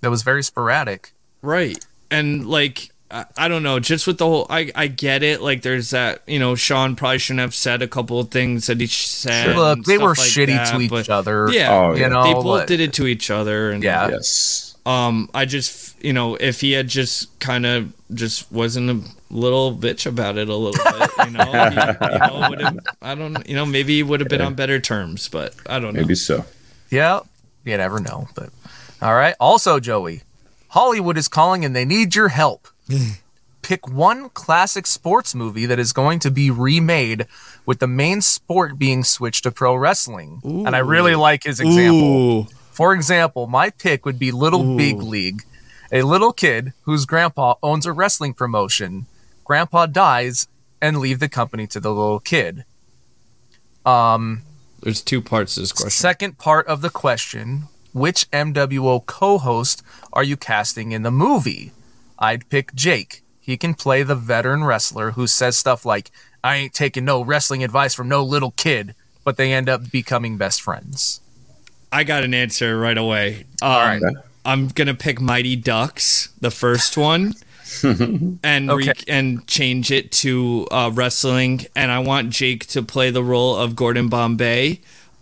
that 0.00 0.10
was 0.10 0.22
very 0.22 0.42
sporadic. 0.42 1.12
Right. 1.42 1.78
And 2.10 2.46
like 2.48 2.90
I, 3.16 3.24
I 3.36 3.48
don't 3.48 3.62
know, 3.62 3.80
just 3.80 4.06
with 4.06 4.18
the 4.18 4.26
whole 4.26 4.46
I 4.50 4.70
I 4.74 4.88
get 4.88 5.22
it. 5.22 5.40
Like 5.40 5.62
there's 5.62 5.90
that, 5.90 6.22
you 6.26 6.38
know, 6.38 6.54
Shawn 6.54 6.96
probably 6.96 7.18
shouldn't 7.18 7.40
have 7.40 7.54
said 7.54 7.80
a 7.82 7.88
couple 7.88 8.20
of 8.20 8.30
things 8.30 8.66
that 8.66 8.80
he 8.80 8.86
said. 8.86 9.56
Look, 9.56 9.84
they 9.84 9.96
were 9.98 10.08
like 10.10 10.18
shitty 10.18 10.48
that, 10.48 10.72
to 10.74 10.80
each 10.80 10.90
but- 10.90 11.08
other. 11.08 11.48
Yeah. 11.50 11.72
Oh, 11.74 11.94
you 11.94 12.00
yeah. 12.02 12.08
know, 12.08 12.24
they 12.24 12.32
both 12.34 12.44
but- 12.44 12.68
did 12.68 12.80
it 12.80 12.92
to 12.94 13.06
each 13.06 13.30
other 13.30 13.70
and 13.70 13.82
Yeah. 13.82 14.08
Yes. 14.08 14.76
um 14.84 15.30
I 15.34 15.44
just 15.46 16.02
you 16.04 16.12
know, 16.12 16.34
if 16.36 16.60
he 16.60 16.72
had 16.72 16.88
just 16.88 17.38
kind 17.40 17.64
of 17.64 17.92
just 18.14 18.52
wasn't 18.52 18.90
a 18.90 19.00
little 19.34 19.74
bitch 19.74 20.06
about 20.06 20.36
it 20.36 20.48
a 20.48 20.54
little 20.54 20.84
bit, 20.84 21.10
you 21.26 21.32
know, 21.32 21.44
he, 21.44 22.12
you 22.12 22.18
know, 22.18 22.46
would 22.50 22.60
have 22.60 22.78
I 23.02 23.14
don't 23.14 23.48
you 23.48 23.56
know, 23.56 23.64
maybe 23.66 23.96
he 23.96 24.02
would 24.02 24.20
have 24.20 24.28
been 24.28 24.42
on 24.42 24.54
better 24.54 24.78
terms, 24.78 25.28
but 25.28 25.54
I 25.66 25.78
don't 25.78 25.94
know. 25.94 26.00
Maybe 26.02 26.14
so. 26.14 26.44
Yeah, 26.90 27.20
you 27.64 27.76
never 27.76 27.98
know. 27.98 28.28
But 28.34 28.50
all 29.00 29.14
right. 29.14 29.34
Also, 29.40 29.80
Joey, 29.80 30.22
Hollywood 30.68 31.16
is 31.16 31.28
calling 31.28 31.64
and 31.64 31.74
they 31.74 31.84
need 31.84 32.14
your 32.14 32.28
help. 32.28 32.68
Pick 33.62 33.88
one 33.88 34.28
classic 34.30 34.86
sports 34.86 35.34
movie 35.34 35.66
that 35.66 35.78
is 35.78 35.92
going 35.92 36.20
to 36.20 36.30
be 36.30 36.50
remade 36.50 37.26
with 37.64 37.80
the 37.80 37.88
main 37.88 38.20
sport 38.20 38.78
being 38.78 39.02
switched 39.02 39.42
to 39.42 39.50
pro 39.50 39.74
wrestling. 39.74 40.40
And 40.44 40.76
I 40.76 40.78
really 40.78 41.16
like 41.16 41.42
his 41.44 41.58
example. 41.58 42.40
Ooh. 42.40 42.46
For 42.70 42.92
example, 42.94 43.46
my 43.46 43.70
pick 43.70 44.04
would 44.04 44.18
be 44.18 44.30
Little 44.30 44.76
Big 44.76 44.98
League. 44.98 45.42
A 45.90 46.02
little 46.02 46.32
kid 46.32 46.74
whose 46.82 47.06
grandpa 47.06 47.54
owns 47.62 47.86
a 47.86 47.92
wrestling 47.92 48.34
promotion. 48.34 49.06
Grandpa 49.44 49.86
dies 49.86 50.46
and 50.80 50.98
leave 50.98 51.18
the 51.18 51.28
company 51.28 51.66
to 51.68 51.80
the 51.80 51.90
little 51.90 52.20
kid. 52.20 52.64
Um, 53.84 54.42
There's 54.80 55.00
two 55.00 55.22
parts 55.22 55.54
to 55.54 55.60
this 55.60 55.72
question. 55.72 55.90
Second 55.90 56.38
part 56.38 56.66
of 56.66 56.82
the 56.82 56.90
question 56.90 57.64
Which 57.92 58.30
MWO 58.30 59.06
co 59.06 59.38
host 59.38 59.82
are 60.12 60.24
you 60.24 60.36
casting 60.36 60.92
in 60.92 61.02
the 61.02 61.10
movie? 61.10 61.72
I'd 62.18 62.48
pick 62.48 62.74
Jake. 62.74 63.22
He 63.40 63.56
can 63.56 63.74
play 63.74 64.02
the 64.02 64.14
veteran 64.14 64.64
wrestler 64.64 65.12
who 65.12 65.26
says 65.26 65.56
stuff 65.56 65.84
like, 65.84 66.10
I 66.42 66.56
ain't 66.56 66.74
taking 66.74 67.04
no 67.04 67.22
wrestling 67.22 67.62
advice 67.62 67.94
from 67.94 68.08
no 68.08 68.22
little 68.22 68.52
kid, 68.52 68.94
but 69.24 69.36
they 69.36 69.52
end 69.52 69.68
up 69.68 69.90
becoming 69.90 70.36
best 70.36 70.62
friends. 70.62 71.20
I 71.92 72.04
got 72.04 72.24
an 72.24 72.34
answer 72.34 72.78
right 72.78 72.98
away. 72.98 73.46
Um, 73.62 73.70
All 73.70 73.78
right. 73.80 74.02
I'm 74.44 74.68
gonna 74.68 74.94
pick 74.94 75.20
Mighty 75.20 75.56
Ducks, 75.56 76.28
the 76.40 76.52
first 76.52 76.96
one, 76.96 77.34
and 77.82 78.70
re- 78.70 78.92
and 79.08 79.46
change 79.48 79.90
it 79.90 80.12
to 80.12 80.68
uh, 80.70 80.90
wrestling. 80.94 81.66
And 81.74 81.90
I 81.90 81.98
want 81.98 82.30
Jake 82.30 82.66
to 82.68 82.82
play 82.82 83.10
the 83.10 83.24
role 83.24 83.56
of 83.56 83.74
Gordon 83.74 84.08
Bombay, 84.08 84.80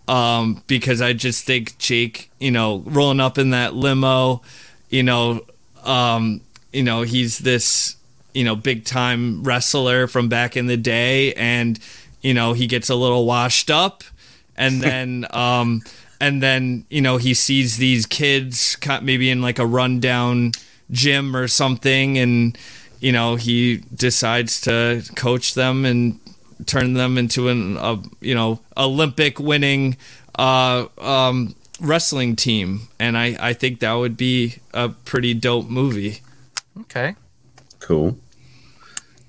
um, 0.08 0.62
because 0.66 1.00
I 1.00 1.14
just 1.14 1.44
think 1.46 1.78
Jake, 1.78 2.30
you 2.38 2.50
know, 2.50 2.82
rolling 2.86 3.20
up 3.20 3.38
in 3.38 3.50
that 3.50 3.74
limo, 3.74 4.42
you 4.90 5.02
know, 5.02 5.40
um, 5.84 6.42
you 6.74 6.82
know, 6.82 7.02
he's 7.02 7.38
this, 7.38 7.96
you 8.34 8.44
know, 8.44 8.56
big 8.56 8.84
time 8.84 9.42
wrestler 9.44 10.06
from 10.06 10.28
back 10.28 10.56
in 10.56 10.66
the 10.66 10.76
day, 10.76 11.32
and 11.34 11.78
you 12.20 12.34
know, 12.34 12.52
he 12.52 12.66
gets 12.66 12.90
a 12.90 12.94
little 12.94 13.26
washed 13.26 13.70
up, 13.70 14.04
and 14.56 14.80
then. 14.86 15.26
um 15.30 15.82
and 16.20 16.42
then 16.42 16.84
you 16.90 17.00
know 17.00 17.16
he 17.16 17.34
sees 17.34 17.76
these 17.76 18.06
kids 18.06 18.76
maybe 19.02 19.30
in 19.30 19.42
like 19.42 19.58
a 19.58 19.66
rundown 19.66 20.52
gym 20.90 21.34
or 21.36 21.48
something 21.48 22.16
and 22.18 22.56
you 23.00 23.12
know 23.12 23.36
he 23.36 23.78
decides 23.94 24.60
to 24.60 25.02
coach 25.16 25.54
them 25.54 25.84
and 25.84 26.18
turn 26.66 26.94
them 26.94 27.18
into 27.18 27.48
an 27.48 27.76
a, 27.76 28.00
you 28.20 28.34
know 28.34 28.60
olympic 28.76 29.38
winning 29.38 29.96
uh 30.38 30.86
um 30.98 31.54
wrestling 31.80 32.36
team 32.36 32.82
and 32.98 33.18
i 33.18 33.36
i 33.40 33.52
think 33.52 33.80
that 33.80 33.94
would 33.94 34.16
be 34.16 34.56
a 34.72 34.88
pretty 34.88 35.34
dope 35.34 35.68
movie 35.68 36.20
Okay. 36.82 37.14
Cool. 37.80 38.16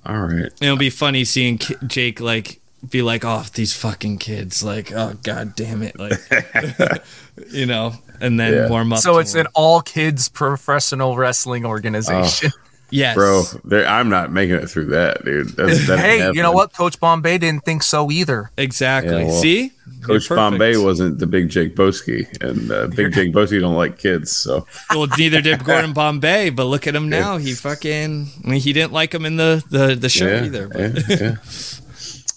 All 0.06 0.20
right. 0.22 0.52
it'll 0.62 0.78
be 0.78 0.90
funny 0.92 1.24
seeing 1.26 1.58
Ki- 1.58 1.76
jake 1.88 2.20
like 2.20 2.60
be 2.88 3.02
like 3.02 3.26
oh 3.26 3.44
these 3.56 3.74
fucking 3.74 4.20
kids 4.20 4.64
like 4.64 4.92
oh 4.92 5.16
god 5.24 5.56
damn 5.56 5.82
it 5.82 5.98
like 5.98 6.14
you 7.52 7.66
know 7.66 7.94
and 8.22 8.40
then 8.40 8.54
Yeah. 8.54 8.70
warm 8.70 8.94
up 8.94 9.00
So 9.00 9.18
it's 9.18 9.34
them. 9.34 9.48
an 9.48 9.52
all 9.56 9.82
kids 9.82 10.30
professional 10.30 11.18
wrestling 11.18 11.66
oh. 11.66 11.70
organization. 11.70 12.52
Yes 12.90 13.16
Bro, 13.16 13.44
I'm 13.72 14.10
not 14.10 14.32
making 14.32 14.56
it 14.56 14.68
through 14.68 14.88
that, 14.88 15.24
dude. 15.26 15.50
That's, 15.50 15.88
that 15.88 16.00
hey, 16.00 16.28
you 16.34 16.42
know 16.42 16.52
what? 16.52 16.74
Coach 16.74 17.00
Bombay 17.00 17.38
didn't 17.38 17.66
think 17.66 17.84
so 17.84 18.12
either. 18.12 18.52
Exactly. 18.58 19.22
Yeah, 19.22 19.28
well, 19.28 19.42
See, 19.42 19.72
Coach 20.02 20.30
Bombay 20.30 20.78
wasn't 20.78 21.20
the 21.20 21.28
big 21.28 21.50
Jake 21.50 21.76
Boski, 21.76 22.26
and 22.42 22.72
uh, 22.72 22.88
big 22.96 23.14
Jake 23.14 23.34
Boski 23.34 23.60
don't 23.60 23.76
like 23.76 23.98
kids. 23.98 24.36
So 24.36 24.66
Well, 24.92 25.08
neither 25.18 25.42
did 25.42 25.64
Gordon 25.64 25.94
Bombay, 25.94 26.52
but 26.52 26.66
look 26.66 26.88
at 26.88 26.96
him 26.96 27.10
now. 27.10 27.38
He 27.38 27.54
fucking. 27.54 28.28
I 28.44 28.48
mean, 28.48 28.60
he 28.60 28.74
didn't 28.74 28.94
like 28.94 29.14
him 29.14 29.26
in 29.26 29.38
the 29.38 29.64
the, 29.70 29.96
the 29.96 30.10
show 30.10 30.28
yeah, 30.28 30.44
either. 30.44 30.68
But. 30.68 30.80
yeah, 30.80 30.92
yeah. 31.10 31.36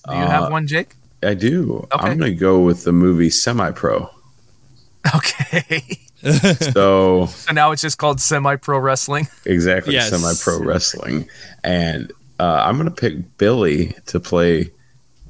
Do 0.09 0.15
you 0.15 0.27
have 0.27 0.51
one, 0.51 0.67
Jake? 0.67 0.95
I 1.23 1.35
do. 1.35 1.87
Okay. 1.93 2.09
I'm 2.09 2.19
gonna 2.19 2.33
go 2.33 2.61
with 2.61 2.85
the 2.85 2.93
movie 2.93 3.31
Semi 3.31 3.71
Pro. 3.73 4.11
Okay. 5.15 6.08
So 6.73 7.27
so 7.27 7.53
now 7.53 7.73
it's 7.73 7.83
just 7.83 7.99
called 7.99 8.21
semi 8.21 8.57
pro 8.57 8.79
wrestling. 8.79 9.29
exactly 9.45 9.95
Yes. 9.95 10.11
semi 10.11 10.33
pro 10.41 10.65
wrestling, 10.65 11.29
and 11.65 12.13
uh, 12.41 12.63
I'm 12.67 12.77
gonna 12.77 12.91
pick 12.91 13.37
Billy 13.39 13.95
to 14.07 14.21
play 14.21 14.71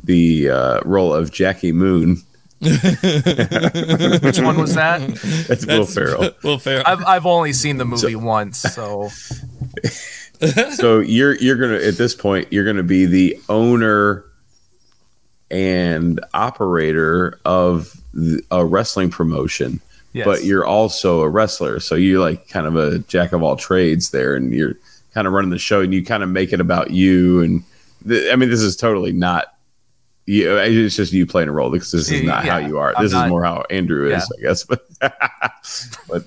the 0.04 0.50
uh, 0.50 0.80
role 0.84 1.12
of 1.14 1.30
Jackie 1.32 1.72
Moon. 1.72 2.22
Which 2.60 4.40
one 4.40 4.58
was 4.58 4.74
that? 4.74 5.00
That's 5.46 5.64
Will 5.64 5.86
Ferrell. 5.86 6.30
Will 6.42 6.58
Ferrell. 6.58 6.82
I've, 6.86 7.04
I've 7.04 7.26
only 7.26 7.52
seen 7.52 7.76
the 7.76 7.84
movie 7.84 8.16
once, 8.16 8.58
so 8.58 9.10
so 10.72 10.98
you're 10.98 11.36
you're 11.36 11.56
gonna 11.56 11.76
at 11.78 11.96
this 11.96 12.14
point 12.14 12.52
you're 12.52 12.64
gonna 12.64 12.82
be 12.82 13.06
the 13.06 13.38
owner 13.48 14.24
and 15.50 16.20
operator 16.34 17.38
of 17.44 17.92
a 18.50 18.64
wrestling 18.64 19.10
promotion 19.10 19.80
yes. 20.12 20.24
but 20.24 20.44
you're 20.44 20.64
also 20.64 21.20
a 21.22 21.28
wrestler 21.28 21.80
so 21.80 21.94
you're 21.94 22.20
like 22.20 22.48
kind 22.48 22.66
of 22.66 22.76
a 22.76 22.98
jack 23.00 23.32
of 23.32 23.42
all 23.42 23.56
trades 23.56 24.10
there 24.10 24.34
and 24.34 24.52
you're 24.52 24.74
kind 25.14 25.26
of 25.26 25.32
running 25.32 25.50
the 25.50 25.58
show 25.58 25.80
and 25.80 25.92
you 25.92 26.04
kind 26.04 26.22
of 26.22 26.28
make 26.28 26.52
it 26.52 26.60
about 26.60 26.90
you 26.90 27.40
and 27.42 27.62
th- 28.06 28.32
i 28.32 28.36
mean 28.36 28.48
this 28.50 28.60
is 28.60 28.76
totally 28.76 29.12
not 29.12 29.54
you 30.26 30.56
it's 30.58 30.96
just 30.96 31.12
you 31.12 31.24
playing 31.26 31.48
a 31.48 31.52
role 31.52 31.70
because 31.70 31.90
this 31.90 32.10
is 32.10 32.22
not 32.22 32.44
how 32.44 32.58
you 32.58 32.78
are. 32.78 32.94
I'm 32.96 33.02
this 33.02 33.12
not- 33.12 33.26
is 33.26 33.30
more 33.30 33.44
how 33.44 33.64
andrew 33.70 34.14
is 34.14 34.30
i 34.38 34.42
guess 34.42 34.64
but 34.64 34.86
but 36.08 36.24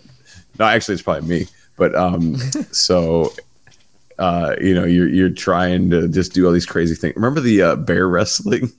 no 0.59 0.65
actually 0.65 0.93
it's 0.95 1.03
probably 1.03 1.27
me 1.27 1.47
but 1.77 1.93
um 1.95 2.36
so 2.71 3.32
uh 4.19 4.55
you 4.61 4.73
know 4.75 4.84
you're 4.86 5.07
you're 5.07 5.29
trying 5.29 5.89
to 5.89 6.07
just 6.07 6.34
do 6.34 6.45
all 6.45 6.51
these 6.51 6.65
crazy 6.65 6.93
things. 6.95 7.15
Remember 7.15 7.39
the 7.39 7.61
uh, 7.61 7.75
bear 7.75 8.07
wrestling 8.07 8.71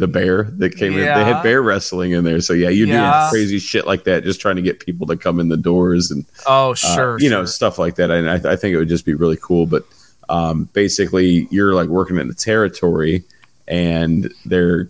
the 0.00 0.08
bear 0.08 0.44
that 0.58 0.74
came 0.76 0.94
in. 0.94 1.00
They 1.00 1.24
had 1.24 1.42
bear 1.42 1.62
wrestling 1.62 2.12
in 2.12 2.24
there. 2.24 2.40
So 2.40 2.52
yeah 2.54 2.68
you're 2.70 2.88
Yeah. 2.88 3.20
doing 3.20 3.30
crazy 3.30 3.58
shit 3.60 3.86
like 3.86 4.04
that 4.04 4.24
just 4.24 4.40
trying 4.40 4.56
to 4.56 4.62
get 4.62 4.80
people 4.80 5.06
to 5.06 5.16
come 5.16 5.38
in 5.38 5.48
the 5.48 5.56
doors 5.56 6.10
and 6.10 6.24
oh 6.46 6.72
uh, 6.72 6.74
sure, 6.74 7.18
you 7.20 7.30
know 7.30 7.44
stuff 7.44 7.78
like 7.78 7.94
that. 7.96 8.10
And 8.10 8.28
I, 8.28 8.52
I 8.52 8.56
think 8.56 8.74
it 8.74 8.78
would 8.78 8.88
just 8.88 9.04
be 9.06 9.14
really 9.14 9.38
cool. 9.40 9.66
But 9.66 9.84
um, 10.28 10.64
basically 10.72 11.46
you're 11.50 11.74
like 11.74 11.88
working 11.88 12.16
in 12.16 12.26
the 12.28 12.34
territory 12.34 13.22
and 13.68 14.32
they're 14.46 14.88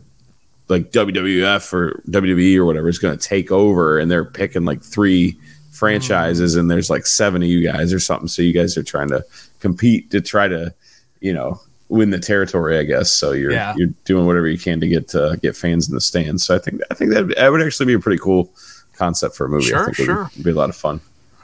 like 0.68 0.92
WWF 0.92 1.72
or 1.72 2.00
WWE 2.08 2.56
or 2.56 2.64
whatever 2.64 2.88
is 2.88 2.98
going 2.98 3.16
to 3.18 3.22
take 3.28 3.50
over 3.50 3.98
and 3.98 4.10
they're 4.10 4.24
picking 4.24 4.64
like 4.64 4.82
three 4.82 5.36
franchises 5.72 6.54
and 6.56 6.70
there's 6.70 6.90
like 6.90 7.06
seven 7.06 7.42
of 7.42 7.48
you 7.48 7.66
guys 7.66 7.92
or 7.92 7.98
something. 7.98 8.28
So 8.28 8.42
you 8.42 8.52
guys 8.52 8.76
are 8.76 8.82
trying 8.82 9.08
to 9.08 9.24
compete 9.60 10.10
to 10.12 10.20
try 10.20 10.46
to 10.46 10.72
you 11.20 11.32
know 11.32 11.60
win 11.90 12.10
the 12.10 12.18
territory 12.18 12.78
I 12.78 12.84
guess 12.84 13.10
so 13.12 13.32
you're 13.32 13.52
Yeah. 13.52 13.74
you're 13.76 13.90
doing 14.04 14.24
whatever 14.26 14.46
you 14.48 14.58
can 14.58 14.80
to 14.80 14.88
get 14.88 15.14
uh, 15.14 15.36
get 15.36 15.56
fans 15.56 15.88
in 15.88 15.94
the 15.94 16.00
stands 16.00 16.44
so 16.44 16.54
I 16.54 16.58
think 16.58 16.80
I 16.90 16.94
think 16.94 17.12
that 17.12 17.34
that 17.36 17.50
would 17.50 17.60
actually 17.62 17.86
be 17.86 17.94
a 17.94 17.98
pretty 17.98 18.20
cool 18.22 18.52
concept 18.94 19.34
for 19.36 19.46
a 19.46 19.48
movie 19.48 19.74
I 19.74 19.84
think 19.84 19.96
Sure, 19.96 20.04
it 20.04 20.06
sure. 20.06 20.30
would 20.36 20.44
be 20.44 20.50
a 20.50 20.54
lot 20.54 20.70
of 20.70 20.76
fun 20.76 21.00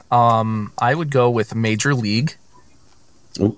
Um, 0.09 0.71
I 0.79 0.95
would 0.95 1.11
go 1.11 1.29
with 1.29 1.53
Major 1.53 1.93
League. 1.93 2.35
Ooh. 3.41 3.57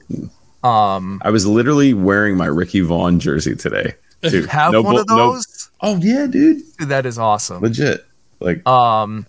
Um, 0.63 1.21
I 1.23 1.29
was 1.29 1.45
literally 1.45 1.93
wearing 1.93 2.35
my 2.35 2.47
Ricky 2.47 2.81
Vaughn 2.81 3.19
jersey 3.19 3.55
today. 3.55 3.93
Dude, 4.21 4.47
have 4.47 4.73
no 4.73 4.81
one 4.81 4.97
of 4.97 5.07
no- 5.07 5.33
those. 5.35 5.69
oh 5.81 5.95
yeah, 5.97 6.25
dude, 6.27 6.61
Dude, 6.77 6.89
that 6.89 7.05
is 7.05 7.17
awesome. 7.17 7.61
legit. 7.61 8.05
Like 8.41 8.67
Um, 8.67 9.25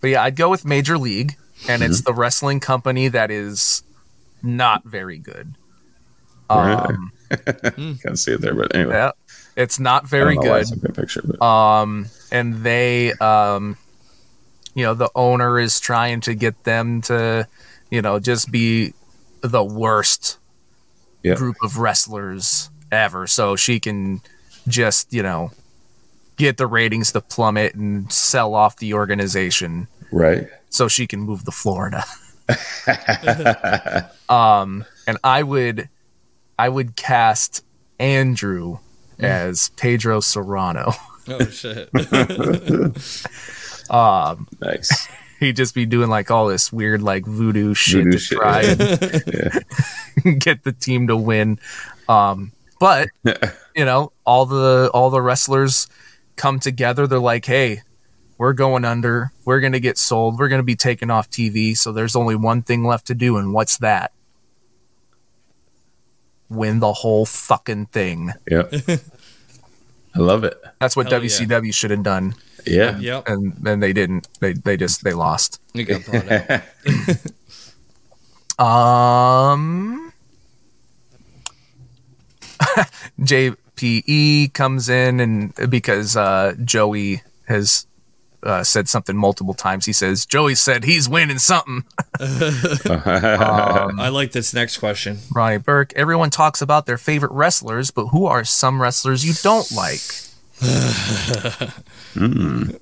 but 0.00 0.08
yeah, 0.10 0.22
I'd 0.24 0.34
go 0.34 0.48
with 0.50 0.64
Major 0.64 0.98
League, 0.98 1.36
and 1.68 1.82
it's 1.82 1.98
Mm-hmm. 2.00 2.04
the 2.06 2.14
wrestling 2.14 2.58
company 2.60 3.06
that 3.08 3.30
is 3.30 3.82
not 4.42 4.82
very 4.84 5.18
good. 5.18 5.54
Um, 6.48 7.12
can't 8.02 8.18
see 8.18 8.32
it 8.32 8.40
there, 8.40 8.54
but 8.54 8.74
anyway, 8.74 8.94
yeah, 8.94 9.12
it's 9.56 9.80
not 9.80 10.06
very 10.06 10.36
don't 10.36 10.44
know 10.44 10.50
why 10.50 10.58
I 10.60 10.64
good. 10.64 10.94
picture, 10.94 11.22
but 11.24 11.44
Um, 11.44 12.06
and 12.30 12.62
they, 12.62 13.12
um, 13.14 13.76
you 14.74 14.84
know, 14.84 14.94
the 14.94 15.10
owner 15.14 15.58
is 15.58 15.80
trying 15.80 16.20
to 16.22 16.34
get 16.34 16.64
them 16.64 17.00
to, 17.02 17.48
you 17.90 18.02
know, 18.02 18.18
just 18.20 18.50
be 18.50 18.92
the 19.40 19.64
worst 19.64 20.38
Yeah. 21.22 21.34
group 21.34 21.56
of 21.62 21.78
wrestlers 21.78 22.70
ever, 22.92 23.26
so 23.26 23.56
she 23.56 23.80
can 23.80 24.20
just, 24.68 25.12
you 25.12 25.22
know, 25.22 25.50
get 26.36 26.58
the 26.58 26.66
ratings 26.66 27.12
to 27.12 27.20
plummet 27.20 27.74
and 27.74 28.12
sell 28.12 28.54
off 28.54 28.76
the 28.76 28.94
organization 28.94 29.88
right. 30.12 30.48
so 30.70 30.86
she 30.86 31.06
can 31.06 31.20
move 31.20 31.44
to 31.44 31.50
Florida. 31.50 32.04
um, 34.28 34.84
and 35.06 35.18
I 35.24 35.42
would, 35.42 35.88
I 36.58 36.68
would 36.68 36.96
cast 36.96 37.64
Andrew 37.98 38.78
as 39.18 39.70
Pedro 39.70 40.20
Serrano. 40.20 40.92
oh 41.28 41.44
shit. 41.46 41.90
Um, 43.88 44.48
nice. 44.60 45.08
he'd 45.40 45.54
just 45.54 45.74
be 45.74 45.86
doing 45.86 46.08
like 46.08 46.30
all 46.30 46.48
this 46.48 46.72
weird 46.72 47.02
like 47.02 47.24
voodoo 47.24 47.74
shit 47.74 48.04
Voodoo 48.04 48.10
to 48.10 48.18
shit, 48.18 48.38
try 48.38 48.62
yeah. 48.62 49.58
and 50.24 50.40
get 50.40 50.64
the 50.64 50.72
team 50.72 51.06
to 51.06 51.16
win. 51.16 51.60
Um, 52.08 52.52
but 52.80 53.08
you 53.24 53.84
know, 53.84 54.12
all 54.24 54.46
the 54.46 54.90
all 54.92 55.10
the 55.10 55.22
wrestlers 55.22 55.86
come 56.36 56.58
together. 56.58 57.06
They're 57.06 57.18
like, 57.18 57.44
hey. 57.44 57.82
We're 58.38 58.52
going 58.52 58.84
under. 58.84 59.32
We're 59.46 59.60
going 59.60 59.72
to 59.72 59.80
get 59.80 59.96
sold. 59.96 60.38
We're 60.38 60.48
going 60.48 60.58
to 60.58 60.62
be 60.62 60.76
taken 60.76 61.10
off 61.10 61.30
TV. 61.30 61.74
So 61.74 61.90
there's 61.90 62.14
only 62.14 62.36
one 62.36 62.60
thing 62.60 62.84
left 62.84 63.06
to 63.06 63.14
do. 63.14 63.38
And 63.38 63.54
what's 63.54 63.78
that? 63.78 64.12
Win 66.48 66.80
the 66.80 66.92
whole 66.92 67.26
fucking 67.26 67.86
thing. 67.86 68.32
Yep. 68.50 68.72
I 70.14 70.18
love 70.18 70.44
it. 70.44 70.60
That's 70.80 70.96
what 70.96 71.10
Hell 71.10 71.22
yeah. 71.22 71.28
WCW 71.28 71.74
should 71.74 71.90
have 71.90 72.02
done. 72.02 72.34
Yeah. 72.66 72.98
Yep. 72.98 73.28
And 73.28 73.52
then 73.60 73.80
they 73.80 73.92
didn't. 73.92 74.28
They, 74.40 74.54
they 74.54 74.76
just, 74.76 75.04
they 75.04 75.12
lost. 75.12 75.60
You 75.74 75.84
got 75.84 76.04
brought 76.04 76.30
out. 76.30 76.62
Um, 78.58 80.12
JPE 83.20 84.54
comes 84.54 84.88
in 84.88 85.20
and 85.20 85.54
because 85.68 86.16
uh, 86.16 86.54
Joey 86.64 87.22
has 87.48 87.85
uh, 88.46 88.62
said 88.64 88.88
something 88.88 89.16
multiple 89.16 89.54
times, 89.54 89.84
he 89.86 89.92
says 89.92 90.24
Joey 90.24 90.54
said 90.54 90.84
he's 90.84 91.08
winning 91.08 91.38
something. 91.38 91.84
I 92.20 94.08
like 94.10 94.32
this 94.32 94.54
next 94.54 94.78
question. 94.78 95.18
Ronnie 95.34 95.58
Burke. 95.58 95.92
Everyone 95.94 96.30
talks 96.30 96.62
about 96.62 96.86
their 96.86 96.96
favorite 96.98 97.32
wrestlers, 97.32 97.90
but 97.90 98.06
who 98.06 98.26
are 98.26 98.44
some 98.44 98.80
wrestlers 98.80 99.24
you 99.26 99.34
don't 99.42 99.70
like? 99.72 100.00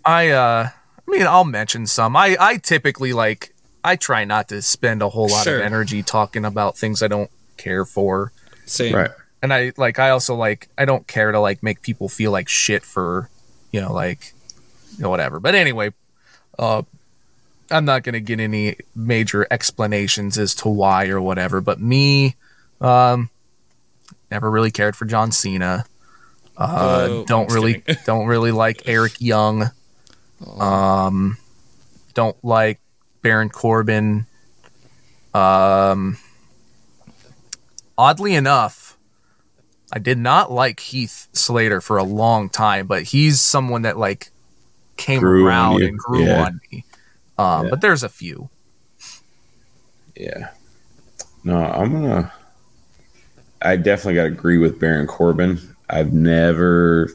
I 0.04 0.28
uh 0.30 0.68
I 0.68 1.10
mean 1.10 1.22
I'll 1.26 1.44
mention 1.44 1.86
some. 1.86 2.16
I 2.16 2.36
I 2.38 2.56
typically 2.58 3.12
like 3.12 3.54
I 3.82 3.96
try 3.96 4.24
not 4.24 4.48
to 4.48 4.62
spend 4.62 5.02
a 5.02 5.08
whole 5.08 5.28
lot 5.28 5.44
Sure. 5.44 5.56
of 5.58 5.62
energy 5.64 6.02
talking 6.02 6.44
about 6.44 6.76
things 6.76 7.02
I 7.02 7.08
don't 7.08 7.30
care 7.56 7.84
for. 7.84 8.32
Same. 8.66 8.94
Right. 8.94 9.10
And 9.42 9.52
I 9.52 9.72
like 9.76 9.98
I 9.98 10.10
also 10.10 10.34
like 10.34 10.68
I 10.78 10.84
don't 10.84 11.06
care 11.06 11.32
to 11.32 11.40
like 11.40 11.62
make 11.62 11.82
people 11.82 12.08
feel 12.08 12.30
like 12.30 12.48
shit 12.48 12.82
for, 12.82 13.28
you 13.72 13.80
know, 13.80 13.92
like 13.92 14.34
you 14.96 15.02
know, 15.02 15.10
whatever. 15.10 15.40
But 15.40 15.54
anyway, 15.54 15.92
uh 16.58 16.82
I'm 17.70 17.84
not 17.84 18.02
gonna 18.02 18.20
get 18.20 18.40
any 18.40 18.76
major 18.94 19.46
explanations 19.50 20.38
as 20.38 20.54
to 20.56 20.68
why 20.68 21.08
or 21.08 21.20
whatever, 21.20 21.60
but 21.60 21.80
me, 21.80 22.36
um 22.80 23.30
never 24.30 24.50
really 24.50 24.70
cared 24.70 24.96
for 24.96 25.04
John 25.04 25.32
Cena. 25.32 25.84
Uh 26.56 27.08
Oh, 27.10 27.24
don't 27.26 27.52
really 27.52 27.82
don't 28.06 28.26
really 28.26 28.52
like 28.52 28.82
Eric 28.86 29.20
Young. 29.20 29.70
Um 30.58 31.36
don't 32.14 32.36
like 32.44 32.80
Baron 33.22 33.48
Corbin. 33.48 34.26
Um 35.32 36.18
oddly 37.96 38.34
enough, 38.34 38.96
I 39.92 39.98
did 39.98 40.18
not 40.18 40.50
like 40.50 40.80
Heath 40.80 41.28
Slater 41.32 41.80
for 41.80 41.96
a 41.96 42.04
long 42.04 42.48
time, 42.48 42.86
but 42.86 43.04
he's 43.04 43.40
someone 43.40 43.82
that 43.82 43.96
like 43.98 44.30
came 44.96 45.20
Grew 45.20 45.46
around 45.46 45.82
and 45.82 45.98
grew 45.98 46.24
Yeah. 46.24 46.44
on 46.44 46.60
me. 46.70 46.84
Um, 47.38 47.64
Yeah. 47.64 47.70
But 47.70 47.80
there's 47.80 48.02
a 48.02 48.08
few. 48.08 48.48
Yeah. 50.16 50.50
No, 51.42 51.56
I'm 51.56 51.92
gonna. 51.92 52.32
I 53.62 53.76
definitely 53.76 54.14
got 54.14 54.22
to 54.24 54.28
agree 54.28 54.58
with 54.58 54.78
Baron 54.78 55.06
Corbin. 55.06 55.58
I've 55.90 56.12
never 56.12 57.10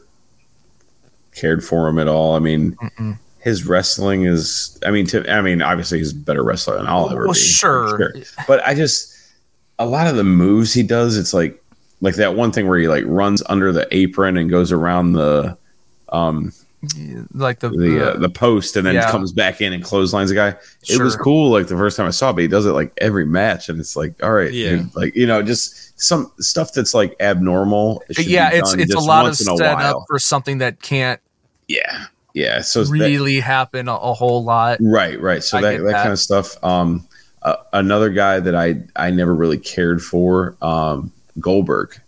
cared 1.36 1.64
for 1.64 1.88
him 1.88 2.00
at 2.00 2.08
all. 2.08 2.36
I 2.36 2.40
mean, 2.40 2.76
his 3.40 3.66
wrestling 3.66 4.26
is. 4.26 4.78
I 4.86 4.92
mean, 4.92 5.06
to, 5.08 5.28
I 5.32 5.42
mean, 5.42 5.62
obviously 5.62 6.00
he's 6.00 6.12
a 6.12 6.16
better 6.16 6.44
wrestler 6.44 6.78
than 6.78 6.88
I'll 6.88 7.10
ever 7.10 7.26
Well, 7.26 7.34
be. 7.34 7.40
sure. 7.40 8.14
But 8.48 8.66
I 8.66 8.76
just 8.76 9.16
a 9.80 9.86
lot 9.86 10.08
of 10.08 10.16
the 10.16 10.24
moves 10.24 10.74
he 10.74 10.84
does. 10.84 11.18
It's 11.18 11.34
like 11.34 11.62
like 12.02 12.16
that 12.16 12.36
one 12.36 12.52
thing 12.52 12.68
where 12.68 12.80
he 12.80 12.88
like 12.88 13.04
runs 13.08 13.42
under 13.48 13.72
the 13.72 13.88
apron 13.96 14.38
and 14.38 14.50
goes 14.50 14.72
around 14.72 15.14
the 15.14 15.58
um 16.10 16.52
Like 17.34 17.60
the, 17.60 17.70
the 17.70 18.14
uh, 18.14 18.18
the 18.18 18.30
post 18.30 18.78
and 18.78 18.86
then 18.86 18.96
Yeah. 18.96 19.12
comes 19.12 19.34
back 19.34 19.60
in 19.60 19.74
and 19.74 19.84
clotheslines 19.84 20.32
a 20.32 20.36
guy. 20.36 20.56
It 20.88 21.02
was 21.02 21.16
cool 21.18 21.50
like 21.52 21.68
the 21.68 21.76
first 21.76 21.98
time 21.98 22.08
I 22.08 22.12
saw 22.12 22.30
it, 22.30 22.34
but 22.34 22.42
he 22.42 22.48
does 22.48 22.66
it 22.66 22.72
like 22.72 22.94
every 23.00 23.26
match 23.26 23.68
and 23.68 23.80
it's 23.80 23.98
like, 23.98 24.14
all 24.24 24.32
right, 24.32 24.52
Yeah. 24.54 24.70
dude, 24.78 24.96
like 24.96 25.16
you 25.16 25.28
know, 25.28 25.42
just 25.42 26.00
some 26.00 26.32
stuff 26.40 26.72
that's 26.72 26.94
like 26.94 27.16
abnormal. 27.20 28.02
It 28.10 28.26
yeah, 28.28 28.52
it's 28.54 28.74
it's 28.76 28.94
a 28.94 29.00
lot 29.00 29.22
of 29.22 29.30
once 29.30 29.42
in 29.46 29.54
a 29.54 29.58
setup 29.58 30.04
for 30.08 30.20
something 30.20 30.60
that 30.60 30.82
can't 30.82 31.20
Yeah, 31.68 32.06
yeah. 32.34 32.62
So 32.62 32.86
that- 32.86 32.92
really 32.92 33.42
happen 33.42 33.90
a, 33.90 33.96
a 33.96 34.14
whole 34.14 34.44
lot. 34.46 34.78
Right, 34.80 35.20
right. 35.20 35.44
So 35.44 35.60
that, 35.60 35.80
that 35.80 35.84
that. 35.84 36.02
kind 36.04 36.14
of 36.14 36.20
stuff. 36.20 36.56
Um, 36.64 37.06
uh, 37.42 37.56
another 37.74 38.10
guy 38.10 38.40
that 38.40 38.56
I 38.56 38.82
I 38.96 39.12
never 39.12 39.36
really 39.36 39.58
cared 39.58 40.02
for, 40.02 40.56
um, 40.62 41.12
Goldberg. 41.42 42.00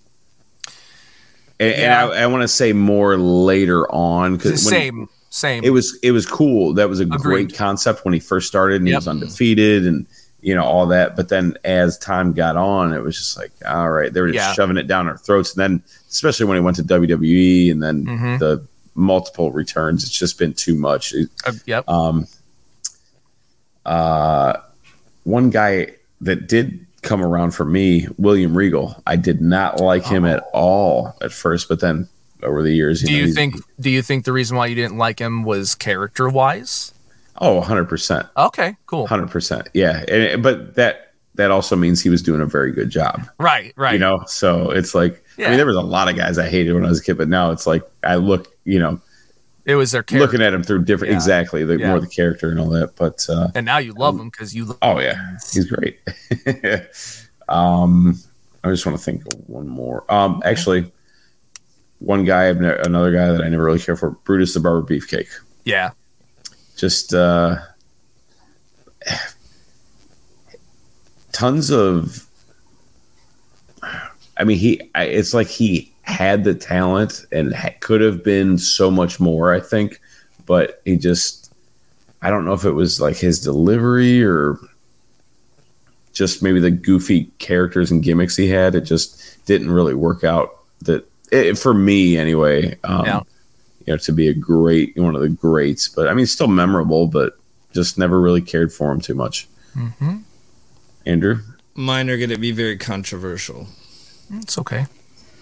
And, 1.62 1.70
Yeah. 1.78 2.04
and 2.06 2.14
I, 2.14 2.24
I 2.24 2.26
want 2.28 2.42
to 2.42 2.48
say 2.48 2.74
more 2.74 3.16
later 3.18 3.90
on 3.92 4.36
because 4.36 4.68
Same, 4.68 5.08
same. 5.30 5.64
it 5.64 5.70
was 5.70 5.98
it 6.02 6.12
was 6.12 6.26
cool. 6.26 6.74
That 6.74 6.90
was 6.90 7.00
a 7.00 7.04
Agreed. 7.04 7.22
great 7.22 7.56
concept 7.56 8.04
when 8.04 8.14
he 8.16 8.20
first 8.20 8.48
started, 8.48 8.78
and 8.82 8.88
he 8.88 8.96
was 8.96 9.08
undefeated, 9.08 9.86
and 9.86 10.06
you 10.42 10.56
know 10.56 10.64
all 10.64 10.88
that. 10.88 11.16
But 11.16 11.30
then 11.30 11.56
as 11.64 11.98
time 12.00 12.34
got 12.34 12.58
on, 12.58 12.94
it 12.94 13.00
was 13.04 13.16
just 13.16 13.38
like, 13.38 13.52
all 13.68 13.92
right, 13.92 14.12
they 14.12 14.22
were 14.22 14.32
just 14.32 14.38
Yeah. 14.38 14.54
shoving 14.54 14.78
it 14.78 14.88
down 14.88 15.08
our 15.08 15.18
throats. 15.18 15.56
And 15.56 15.62
then, 15.62 15.84
especially 16.10 16.48
when 16.48 16.58
he 16.58 16.62
went 16.62 16.78
to 16.78 16.84
WWE, 16.84 17.70
and 17.72 17.82
then 17.84 18.06
Mhm. 18.06 18.40
the 18.40 18.64
multiple 18.96 19.52
returns, 19.52 20.04
it's 20.04 20.12
just 20.18 20.40
been 20.40 20.54
too 20.54 20.74
much. 20.76 21.14
Uh, 21.46 21.52
yep. 21.66 21.88
um, 21.88 22.28
uh, 23.86 24.54
one 25.24 25.50
guy 25.50 25.88
that 26.22 26.48
did 26.48 26.86
come 27.02 27.24
around 27.24 27.52
for 27.52 27.66
me, 27.66 28.08
William 28.18 28.56
Regal. 28.56 29.02
I 29.08 29.16
did 29.16 29.42
not 29.42 29.80
like 29.80 30.06
him 30.06 30.26
at 30.26 30.44
oh. 30.54 30.60
all 30.60 31.16
at 31.22 31.32
first, 31.32 31.70
but 31.70 31.80
then 31.80 32.08
over 32.44 32.62
the 32.62 32.74
years, 32.74 33.02
do 33.02 33.12
know, 33.12 33.18
you 33.20 33.34
think 33.34 33.56
do 33.80 33.90
you 33.90 34.02
think 34.02 34.26
the 34.26 34.34
reason 34.34 34.58
why 34.58 34.68
you 34.68 34.76
didn't 34.76 34.98
like 34.98 35.20
him 35.20 35.44
was 35.44 35.76
character 35.76 36.30
wise? 36.30 36.94
Oh, 37.38 37.56
100 37.56 37.86
percent, 37.86 38.28
Okay, 38.38 38.76
cool. 38.86 39.08
hundred 39.08 39.32
percent. 39.32 39.68
Yeah, 39.74 40.04
and, 40.08 40.44
but 40.44 40.76
that 40.76 41.14
that 41.36 41.50
also 41.50 41.76
means 41.76 42.02
he 42.02 42.10
was 42.10 42.22
doing 42.22 42.42
a 42.42 42.46
very 42.46 42.72
good 42.72 42.90
job. 42.90 43.28
Right, 43.40 43.74
right. 43.76 43.94
You 43.94 44.00
know, 44.00 44.24
so 44.28 44.70
it's 44.72 44.94
like 44.94 45.24
I 45.38 45.50
mean, 45.50 45.58
there 45.58 45.66
was 45.66 45.76
a 45.76 45.82
lot 45.82 46.10
of 46.10 46.16
guys 46.16 46.38
I 46.38 46.50
hated 46.50 46.74
when 46.74 46.86
I 46.86 46.90
was 46.90 47.00
a 47.00 47.04
kid, 47.04 47.18
but 47.18 47.30
now 47.30 47.52
it's 47.52 47.66
like 47.66 47.84
I 48.04 48.16
look, 48.16 48.48
you 48.66 48.80
know, 48.80 49.00
it 49.66 49.76
was 49.76 49.92
their 49.92 50.04
character, 50.04 50.26
looking 50.26 50.46
at 50.46 50.54
him 50.54 50.64
through 50.64 50.84
different 50.86 51.12
Yeah. 51.12 51.18
exactly 51.18 51.64
the 51.64 51.78
Yeah. 51.80 51.90
more 51.90 52.00
the 52.00 52.08
character 52.08 52.50
and 52.50 52.60
all 52.60 52.70
that. 52.70 52.96
But 52.96 53.26
uh, 53.30 53.50
and 53.56 53.66
now 53.66 53.78
you 53.78 53.94
love 53.94 54.20
him 54.20 54.30
because 54.30 54.54
you. 54.56 54.76
Oh 54.82 55.00
yeah, 55.00 55.38
he's 55.54 55.66
great. 55.70 56.00
um, 57.50 58.18
I 58.64 58.70
just 58.70 58.86
want 58.86 58.98
to 58.98 59.04
think 59.04 59.22
of 59.34 59.40
one 59.48 59.68
more. 59.68 60.04
Um, 60.12 60.42
actually, 60.46 60.92
one 62.00 62.26
guy, 62.26 62.46
another 62.46 63.12
guy 63.12 63.32
that 63.32 63.42
I 63.42 63.50
never 63.50 63.64
really 63.64 63.80
care 63.80 63.96
for, 63.96 64.12
Brutus 64.12 64.54
the 64.54 64.60
Barber 64.60 64.82
Beefcake. 64.88 65.28
Yeah, 65.66 65.92
Just 66.76 67.14
uh, 67.14 67.58
tons 71.32 71.70
of. 71.72 72.28
I 74.38 74.44
mean, 74.44 74.58
he. 74.58 74.90
I- 74.96 75.04
It's 75.04 75.34
like 75.34 75.48
he 75.48 75.91
had 76.12 76.44
the 76.44 76.54
talent 76.54 77.26
and 77.32 77.54
ha- 77.56 77.74
could 77.80 78.02
have 78.02 78.24
been 78.24 78.58
so 78.58 78.92
much 78.92 79.20
more. 79.20 79.54
I 79.54 79.60
think, 79.60 80.00
but 80.46 80.82
he 80.86 80.98
just. 80.98 81.52
I 82.22 82.30
don't 82.30 82.46
know 82.46 82.54
if 82.54 82.66
it 82.66 82.74
was 82.74 83.02
like 83.02 83.18
his 83.18 83.40
delivery 83.40 84.24
or 84.24 84.60
just 86.14 86.44
maybe 86.44 86.60
the 86.60 86.70
goofy 86.72 87.26
characters 87.40 87.90
and 87.92 88.04
gimmicks 88.04 88.36
he 88.36 88.48
had. 88.48 88.76
It 88.76 88.82
just 88.82 89.44
didn't 89.46 89.72
really 89.72 89.96
work 89.96 90.24
out. 90.24 90.60
That 90.82 91.10
it, 91.32 91.58
for 91.58 91.74
me 91.74 92.18
anyway. 92.18 92.78
Um, 92.84 93.06
Yeah. 93.06 93.22
You 93.88 93.94
know, 93.94 93.98
to 93.98 94.12
be 94.12 94.28
a 94.28 94.34
great 94.36 94.96
one 94.96 95.16
of 95.16 95.22
the 95.22 95.30
greats, 95.30 95.88
but 95.90 96.08
I 96.08 96.14
mean, 96.14 96.28
still 96.28 96.48
memorable, 96.48 97.08
but 97.08 97.38
just 97.74 97.98
never 97.98 98.22
really 98.22 98.42
cared 98.42 98.72
for 98.72 98.92
him 98.92 99.02
too 99.02 99.16
much. 99.16 99.48
hmm 99.74 100.18
Andrew, 101.08 101.40
Mine 101.74 102.12
are 102.12 102.18
going 102.18 102.30
to 102.30 102.38
be 102.38 102.52
very 102.52 102.78
controversial. 102.78 103.68
it's 104.34 104.60
okay. 104.60 104.86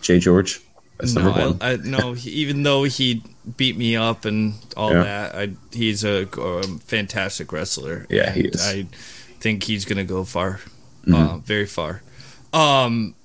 J. 0.02 0.20
George, 0.20 0.62
that's 0.98 1.14
no, 1.14 1.22
number 1.24 1.40
one. 1.40 1.58
I, 1.62 1.72
I, 1.74 1.76
no. 1.78 2.14
he- 2.14 2.32
Even 2.32 2.64
though 2.64 2.84
he 2.84 3.24
beat 3.58 3.78
me 3.78 3.96
up 3.96 4.26
and 4.26 4.54
all 4.78 4.92
Yeah. 4.94 5.04
that, 5.04 5.36
I, 5.36 5.50
he's 5.72 6.04
a 6.04 6.28
um, 6.42 6.80
fantastic 6.80 7.52
wrestler. 7.52 8.06
Yeah, 8.10 8.32
he 8.32 8.42
is. 8.48 8.62
I 8.66 8.88
think 9.40 9.64
he's 9.64 9.86
gonna 9.86 10.04
go 10.06 10.24
far, 10.24 10.60
Mm-hmm. 11.06 11.14
uh, 11.14 11.38
very 11.38 11.66
far. 11.66 12.02
Um, 12.54 13.16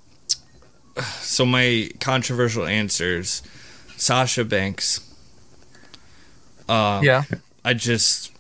so 1.20 1.44
my 1.44 1.90
controversial 2.00 2.64
answers: 2.66 3.42
Sasha 3.96 4.44
Banks. 4.44 5.00
Uh, 6.68 7.00
Yeah, 7.02 7.24
I 7.64 7.74
just, 7.74 8.32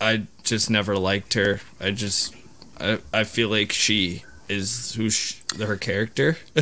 I 0.00 0.26
just 0.42 0.70
never 0.70 0.96
liked 0.96 1.34
her. 1.34 1.60
I 1.80 1.92
just, 1.92 2.34
I, 2.80 2.98
I 3.12 3.24
feel 3.24 3.48
like 3.48 3.72
she 3.72 4.24
is 4.48 4.94
who 4.94 5.08
sh 5.10 5.40
her 5.58 5.76
character. 5.76 6.36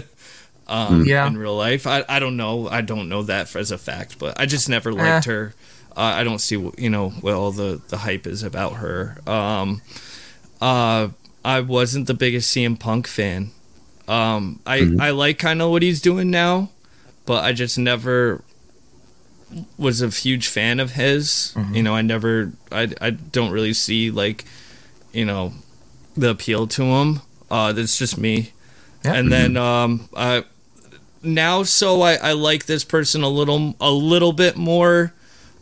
um, 0.70 1.04
Yeah. 1.04 1.26
in 1.26 1.36
real 1.36 1.56
life. 1.56 1.86
I, 1.86 2.04
I 2.08 2.18
don't 2.20 2.36
know. 2.38 2.68
I 2.68 2.80
don't 2.80 3.08
know 3.10 3.22
that 3.24 3.54
as 3.56 3.70
a 3.70 3.76
fact, 3.78 4.18
but 4.18 4.38
I 4.40 4.46
just 4.46 4.68
never 4.68 4.92
liked 4.92 5.26
Eh. 5.26 5.30
her. 5.30 5.54
Uh, 5.96 6.14
I 6.20 6.24
don't 6.24 6.38
see 6.38 6.56
you 6.78 6.88
know 6.88 7.10
what 7.10 7.34
all 7.34 7.50
the 7.52 7.80
the 7.88 7.98
hype 7.98 8.26
is 8.26 8.42
about 8.42 8.74
her. 8.74 9.18
Um, 9.26 9.82
uh, 10.60 11.08
I 11.44 11.60
wasn't 11.60 12.06
the 12.06 12.14
biggest 12.14 12.54
CM 12.56 12.78
Punk 12.78 13.06
fan. 13.08 13.50
Um, 14.06 14.60
I 14.66 14.88
I 15.00 15.10
like 15.10 15.38
kind 15.38 15.60
of 15.60 15.70
what 15.70 15.82
he's 15.82 16.00
doing 16.00 16.30
now, 16.30 16.70
but 17.26 17.44
I 17.44 17.52
just 17.52 17.76
never 17.78 18.42
was 19.76 20.00
a 20.00 20.08
huge 20.08 20.46
fan 20.46 20.78
of 20.80 20.92
his. 20.92 21.54
You 21.72 21.82
know, 21.82 21.94
I 21.94 22.02
never 22.02 22.52
I 22.70 22.92
I 23.00 23.10
don't 23.10 23.50
really 23.50 23.72
see 23.72 24.10
like 24.10 24.44
you 25.12 25.24
know 25.24 25.52
the 26.16 26.30
appeal 26.30 26.66
to 26.68 26.82
him. 26.84 27.20
Uh, 27.50 27.72
that's 27.72 27.98
just 27.98 28.16
me. 28.16 28.52
Yeah. 29.04 29.14
And 29.14 29.32
then 29.32 29.56
um, 29.56 30.08
I 30.16 30.44
now 31.22 31.62
so 31.62 32.02
I, 32.02 32.14
I 32.14 32.32
like 32.32 32.66
this 32.66 32.84
person 32.84 33.22
a 33.22 33.28
little 33.28 33.74
a 33.80 33.90
little 33.90 34.32
bit 34.32 34.56
more, 34.56 35.12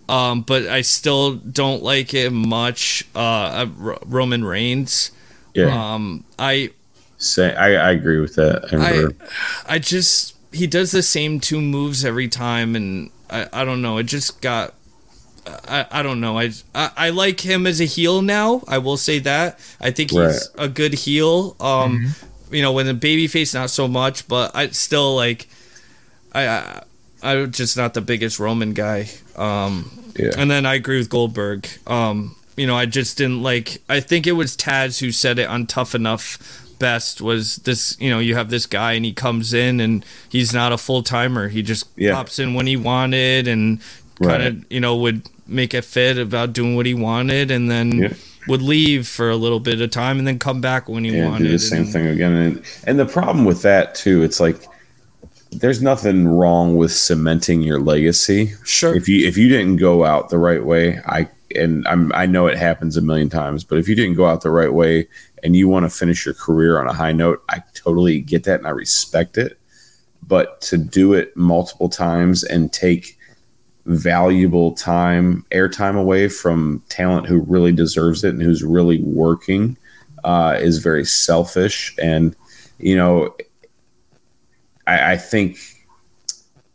um, 0.08 0.42
but 0.42 0.66
I 0.66 0.82
still 0.82 1.34
don't 1.36 1.82
like 1.82 2.14
it 2.14 2.30
much. 2.30 3.04
Uh, 3.14 3.18
uh, 3.18 3.66
Ro- 3.76 3.98
Roman 4.06 4.44
Reigns. 4.44 5.10
Yeah. 5.54 5.94
Um, 5.94 6.24
I 6.38 6.70
Say, 7.20 7.52
I, 7.54 7.88
I 7.88 7.90
agree 7.92 8.20
with 8.20 8.36
that. 8.36 8.72
I 8.72 9.72
I. 9.72 9.74
I 9.74 9.78
just 9.80 10.36
he 10.52 10.66
does 10.68 10.92
the 10.92 11.02
same 11.02 11.40
two 11.40 11.60
moves 11.60 12.04
every 12.04 12.28
time, 12.28 12.76
and 12.76 13.10
I, 13.28 13.48
I 13.52 13.64
don't 13.64 13.82
know. 13.82 13.98
It 13.98 14.04
just 14.04 14.40
got. 14.40 14.74
I, 15.66 15.86
I 15.90 16.02
don't 16.02 16.20
know. 16.20 16.38
I, 16.38 16.50
I 16.74 16.90
I 16.96 17.10
like 17.10 17.40
him 17.40 17.66
as 17.66 17.80
a 17.80 17.86
heel 17.86 18.22
now. 18.22 18.62
I 18.68 18.78
will 18.78 18.96
say 18.98 19.18
that. 19.20 19.58
I 19.80 19.90
think 19.90 20.10
he's 20.10 20.18
Right. 20.20 20.40
a 20.58 20.68
good 20.68 20.92
heel. 20.94 21.56
Um, 21.58 22.14
you 22.50 22.62
know, 22.62 22.72
when 22.72 22.86
the 22.86 22.94
babyface, 22.94 23.54
not 23.54 23.70
so 23.70 23.86
much, 23.88 24.26
but 24.28 24.54
I 24.54 24.68
still 24.68 25.14
like. 25.14 25.48
I 26.34 26.46
I 26.46 26.82
I'm 27.22 27.50
just 27.52 27.76
not 27.76 27.94
the 27.94 28.00
biggest 28.00 28.38
Roman 28.38 28.74
guy. 28.74 29.08
Um, 29.36 29.90
Yeah. 30.16 30.30
and 30.36 30.50
then 30.50 30.66
I 30.66 30.74
agree 30.74 30.98
with 30.98 31.08
Goldberg. 31.08 31.66
Um, 31.86 32.36
you 32.56 32.66
know, 32.66 32.76
I 32.76 32.86
just 32.86 33.18
didn't 33.18 33.42
like. 33.42 33.82
I 33.88 34.00
think 34.00 34.26
it 34.26 34.32
was 34.32 34.56
Taz 34.56 35.00
who 35.00 35.10
said 35.12 35.38
it 35.38 35.48
on 35.48 35.66
Tough 35.66 35.94
Enough 35.94 36.38
best. 36.78 37.20
Was 37.20 37.56
this? 37.56 37.96
You 38.00 38.10
know, 38.10 38.18
you 38.20 38.34
have 38.36 38.50
this 38.50 38.66
guy 38.66 38.92
and 38.92 39.04
he 39.04 39.12
comes 39.12 39.52
in 39.52 39.80
and 39.80 40.04
he's 40.28 40.52
not 40.52 40.72
a 40.72 40.78
full 40.78 41.02
timer. 41.02 41.48
He 41.48 41.62
just 41.62 41.86
Yeah. 41.96 42.14
pops 42.14 42.38
in 42.38 42.54
when 42.54 42.66
he 42.66 42.76
wanted 42.76 43.48
and 43.48 43.80
kind 44.22 44.42
of 44.42 44.54
Right. 44.56 44.64
you 44.70 44.80
know 44.80 44.96
would 44.96 45.22
make 45.46 45.72
a 45.74 45.82
fit 45.82 46.18
about 46.18 46.52
doing 46.52 46.76
what 46.76 46.84
he 46.86 46.94
wanted 46.94 47.50
and 47.50 47.70
then 47.70 47.92
Yeah. 47.98 48.08
Would 48.46 48.62
leave 48.62 49.06
for 49.06 49.28
a 49.30 49.36
little 49.36 49.60
bit 49.60 49.80
of 49.80 49.90
time 49.90 50.18
and 50.18 50.26
then 50.26 50.38
come 50.38 50.60
back 50.60 50.88
when 50.88 51.04
he 51.04 51.16
yeah, 51.16 51.28
wanted. 51.28 51.44
do 51.44 51.50
the 51.50 51.58
same 51.58 51.82
and- 51.82 51.92
thing 51.92 52.06
again. 52.06 52.32
And, 52.32 52.62
and 52.84 52.98
the 52.98 53.06
problem 53.06 53.44
with 53.44 53.62
that 53.62 53.94
too, 53.94 54.22
it's 54.22 54.40
like 54.40 54.56
there's 55.50 55.80
nothing 55.82 56.28
wrong 56.28 56.76
with 56.76 56.92
cementing 56.92 57.62
your 57.62 57.80
legacy. 57.80 58.52
Sure. 58.64 58.94
If 58.94 59.08
you 59.08 59.26
if 59.26 59.36
you 59.36 59.48
didn't 59.48 59.76
go 59.76 60.04
out 60.04 60.28
the 60.28 60.38
right 60.38 60.64
way, 60.64 61.00
I 61.06 61.28
and 61.56 61.86
I'm 61.88 62.12
I 62.14 62.26
know 62.26 62.46
it 62.46 62.58
happens 62.58 62.96
a 62.96 63.00
million 63.00 63.28
times, 63.28 63.64
but 63.64 63.78
if 63.78 63.88
you 63.88 63.94
didn't 63.94 64.16
go 64.16 64.26
out 64.26 64.42
the 64.42 64.50
right 64.50 64.72
way 64.72 65.08
and 65.42 65.56
you 65.56 65.68
want 65.68 65.84
to 65.84 65.90
finish 65.90 66.24
your 66.26 66.34
career 66.34 66.78
on 66.78 66.86
a 66.86 66.92
high 66.92 67.12
note, 67.12 67.42
I 67.48 67.62
totally 67.74 68.20
get 68.20 68.44
that 68.44 68.58
and 68.60 68.66
I 68.66 68.70
respect 68.70 69.38
it. 69.38 69.58
But 70.26 70.60
to 70.62 70.76
do 70.76 71.14
it 71.14 71.34
multiple 71.36 71.88
times 71.88 72.44
and 72.44 72.70
take 72.72 73.17
valuable 73.88 74.72
time, 74.72 75.44
airtime 75.50 75.98
away 75.98 76.28
from 76.28 76.82
talent 76.88 77.26
who 77.26 77.40
really 77.40 77.72
deserves 77.72 78.22
it 78.22 78.34
and 78.34 78.42
who's 78.42 78.62
really 78.62 79.00
working 79.02 79.76
uh, 80.24 80.56
is 80.60 80.78
very 80.78 81.04
selfish. 81.04 81.94
And, 82.00 82.36
you 82.78 82.96
know, 82.96 83.34
I, 84.86 85.12
I 85.12 85.16
think 85.16 85.58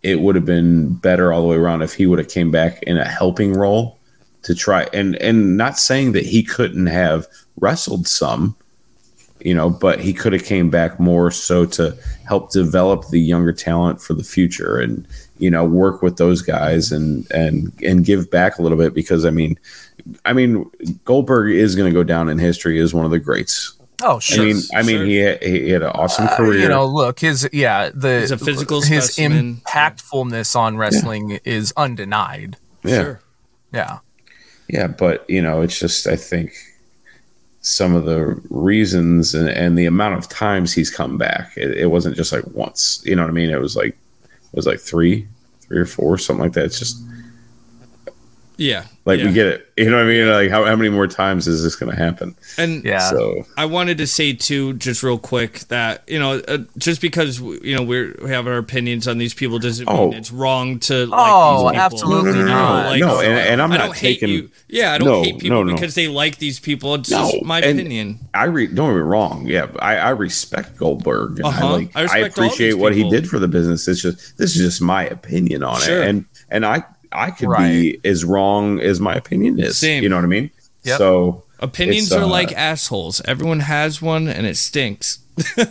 it 0.01 0.19
would 0.19 0.35
have 0.35 0.45
been 0.45 0.93
better 0.95 1.31
all 1.31 1.41
the 1.41 1.47
way 1.47 1.55
around 1.55 1.81
if 1.81 1.93
he 1.93 2.05
would 2.05 2.19
have 2.19 2.29
came 2.29 2.51
back 2.51 2.83
in 2.83 2.97
a 2.97 3.07
helping 3.07 3.53
role 3.53 3.99
to 4.43 4.53
try 4.53 4.87
and 4.93 5.15
and 5.17 5.55
not 5.55 5.79
saying 5.79 6.11
that 6.11 6.25
he 6.25 6.43
couldn't 6.43 6.87
have 6.87 7.25
wrestled 7.61 8.07
some 8.07 8.55
you 9.39 9.53
know 9.53 9.69
but 9.69 10.01
he 10.01 10.13
could 10.13 10.33
have 10.33 10.43
came 10.43 10.69
back 10.69 10.99
more 10.99 11.31
so 11.31 11.65
to 11.65 11.97
help 12.27 12.51
develop 12.51 13.07
the 13.07 13.21
younger 13.21 13.53
talent 13.53 14.01
for 14.01 14.13
the 14.13 14.23
future 14.23 14.77
and 14.77 15.07
you 15.37 15.49
know 15.49 15.65
work 15.65 16.01
with 16.01 16.17
those 16.17 16.41
guys 16.41 16.91
and 16.91 17.29
and 17.31 17.71
and 17.83 18.05
give 18.05 18.29
back 18.31 18.57
a 18.57 18.61
little 18.61 18.77
bit 18.77 18.93
because 18.93 19.25
i 19.25 19.29
mean 19.29 19.57
i 20.25 20.33
mean 20.33 20.69
goldberg 21.05 21.51
is 21.51 21.75
going 21.75 21.91
to 21.91 21.93
go 21.93 22.03
down 22.03 22.29
in 22.29 22.37
history 22.37 22.79
as 22.79 22.93
one 22.93 23.05
of 23.05 23.11
the 23.11 23.19
greats 23.19 23.73
Oh, 24.05 24.19
sure. 24.19 24.43
i 24.43 24.47
sure. 24.51 24.53
mean 24.55 24.63
i 24.75 24.81
mean 24.83 24.97
sure. 24.97 25.05
he 25.05 25.15
had, 25.17 25.43
he 25.43 25.69
had 25.69 25.81
an 25.81 25.91
awesome 25.91 26.25
Uh, 26.27 26.35
career 26.37 26.59
you 26.59 26.67
know, 26.67 26.85
look, 26.85 27.19
his 27.19 27.47
yeah, 27.53 27.89
the 27.93 28.19
He's 28.21 28.31
a 28.31 28.37
physical 28.37 28.81
his 28.81 29.05
specimen. 29.05 29.61
impactfulness 29.65 30.55
on 30.55 30.75
wrestling 30.77 31.39
is 31.45 31.73
undenied. 31.77 32.57
yeah 32.83 33.01
Sure. 33.03 33.19
Yeah. 33.71 33.99
Yeah, 34.67 34.87
but 34.87 35.27
you 35.29 35.41
know, 35.41 35.61
it's 35.61 35.79
just 35.79 36.05
I 36.07 36.15
think 36.17 36.51
some 37.61 37.95
of 37.95 38.03
the 38.05 38.41
reasons 38.49 39.33
and, 39.33 39.47
and 39.49 39.77
the 39.77 39.85
amount 39.85 40.15
of 40.17 40.27
times 40.27 40.73
he's 40.73 40.89
come 40.89 41.17
back, 41.17 41.53
it, 41.55 41.71
it 41.77 41.85
wasn't 41.87 42.15
just 42.15 42.31
like 42.33 42.45
once. 42.47 43.01
You 43.05 43.15
know 43.15 43.21
what 43.23 43.29
I 43.29 43.33
mean? 43.33 43.49
It 43.51 43.61
was 43.61 43.75
like 43.77 43.95
it 43.95 43.97
was 44.55 44.65
like 44.67 44.79
three, 44.79 45.27
three 45.61 45.79
or 45.79 45.85
four, 45.85 46.17
something 46.17 46.43
like 46.43 46.53
that. 46.53 46.65
It's 46.65 46.79
just 46.79 47.01
Yeah. 48.57 48.85
like 49.05 49.19
yeah. 49.19 49.25
we 49.25 49.33
get 49.33 49.47
it. 49.47 49.67
You 49.75 49.89
know 49.89 49.97
what 49.97 50.05
I 50.05 50.07
mean? 50.07 50.29
Like 50.29 50.49
how, 50.51 50.63
how 50.65 50.75
many 50.75 50.89
more 50.89 51.07
times 51.07 51.47
is 51.47 51.63
this 51.63 51.75
going 51.75 51.91
to 51.91 51.97
happen? 51.97 52.35
And 52.57 52.83
Yeah. 52.83 52.99
So 53.09 53.45
I 53.57 53.65
wanted 53.65 53.97
to 53.97 54.07
say 54.07 54.33
too, 54.33 54.73
just 54.73 55.01
real 55.01 55.17
quick, 55.17 55.59
that 55.69 56.03
you 56.07 56.19
know, 56.19 56.33
uh, 56.47 56.59
just 56.77 57.01
because 57.01 57.39
you 57.39 57.75
know 57.75 57.81
we're, 57.83 58.15
we 58.21 58.29
have 58.29 58.45
our 58.47 58.57
opinions 58.57 59.07
on 59.07 59.17
these 59.17 59.33
people 59.33 59.57
doesn't 59.59 59.87
Oh. 59.89 60.09
mean 60.09 60.19
it's 60.19 60.31
wrong 60.31 60.79
to. 60.81 61.07
Like 61.07 61.19
Oh, 61.21 61.63
these 61.63 61.71
people. 61.71 61.81
absolutely 61.81 62.31
No, 62.33 62.37
no, 62.39 62.45
no, 62.45 62.51
not. 62.53 62.83
no, 62.83 62.89
Like, 62.89 62.99
no, 63.01 63.19
and, 63.21 63.33
and 63.33 63.61
I'm 63.61 63.71
I 63.71 63.77
not 63.77 63.85
don't 63.85 63.97
hate 63.97 64.19
taking. 64.19 64.29
you. 64.29 64.51
Yeah, 64.69 64.93
I 64.93 64.97
don't 64.99 65.07
No, 65.07 65.23
hate 65.23 65.39
people 65.39 65.57
no, 65.57 65.63
no. 65.63 65.73
because 65.73 65.95
they 65.95 66.07
like 66.07 66.37
these 66.37 66.59
people. 66.59 66.93
It's 66.95 67.09
No, 67.09 67.31
just 67.31 67.43
my 67.43 67.59
and- 67.61 67.79
opinion. 67.79 68.19
I 68.35 68.45
re- 68.45 68.67
don't 68.67 68.89
get 68.89 68.95
me 68.95 69.01
wrong. 69.01 69.45
Yeah, 69.47 69.67
I, 69.79 69.97
I 69.97 70.09
respect 70.09 70.77
Goldberg. 70.77 71.37
And 71.37 71.45
Uh-huh. 71.45 71.67
I, 71.67 71.71
like, 71.71 71.91
I 71.95 71.99
I, 71.99 72.03
respect 72.03 72.37
all 72.37 72.45
appreciate 72.45 72.67
these 72.67 72.75
what 72.75 72.95
he 72.95 73.09
did 73.09 73.27
for 73.29 73.39
the 73.39 73.47
business. 73.47 73.87
It's 73.87 74.01
just 74.01 74.37
this 74.37 74.55
is 74.55 74.61
just 74.61 74.81
my 74.81 75.03
opinion 75.05 75.63
on 75.63 75.79
Sure. 75.81 76.01
it, 76.03 76.07
and 76.09 76.25
and 76.49 76.65
I 76.65 76.83
I 77.15 77.31
could 77.31 77.49
Right. 77.49 77.69
be 77.69 77.99
as 78.03 78.25
wrong 78.25 78.79
as 78.79 78.99
my 78.99 79.13
opinion 79.15 79.59
is. 79.59 79.77
Same. 79.77 80.03
You 80.03 80.09
know 80.09 80.15
what 80.17 80.25
I 80.25 80.27
mean? 80.27 80.49
Yep. 80.83 80.97
So 80.97 81.43
Opinions 81.59 82.07
It's, 82.07 82.13
are 82.13 82.23
uh, 82.23 82.27
like 82.27 82.51
assholes. 82.51 83.21
Everyone 83.25 83.61
has 83.61 84.01
one, 84.01 84.27
and 84.27 84.45
it 84.45 84.57
stinks. 84.57 85.19
never 85.57 85.65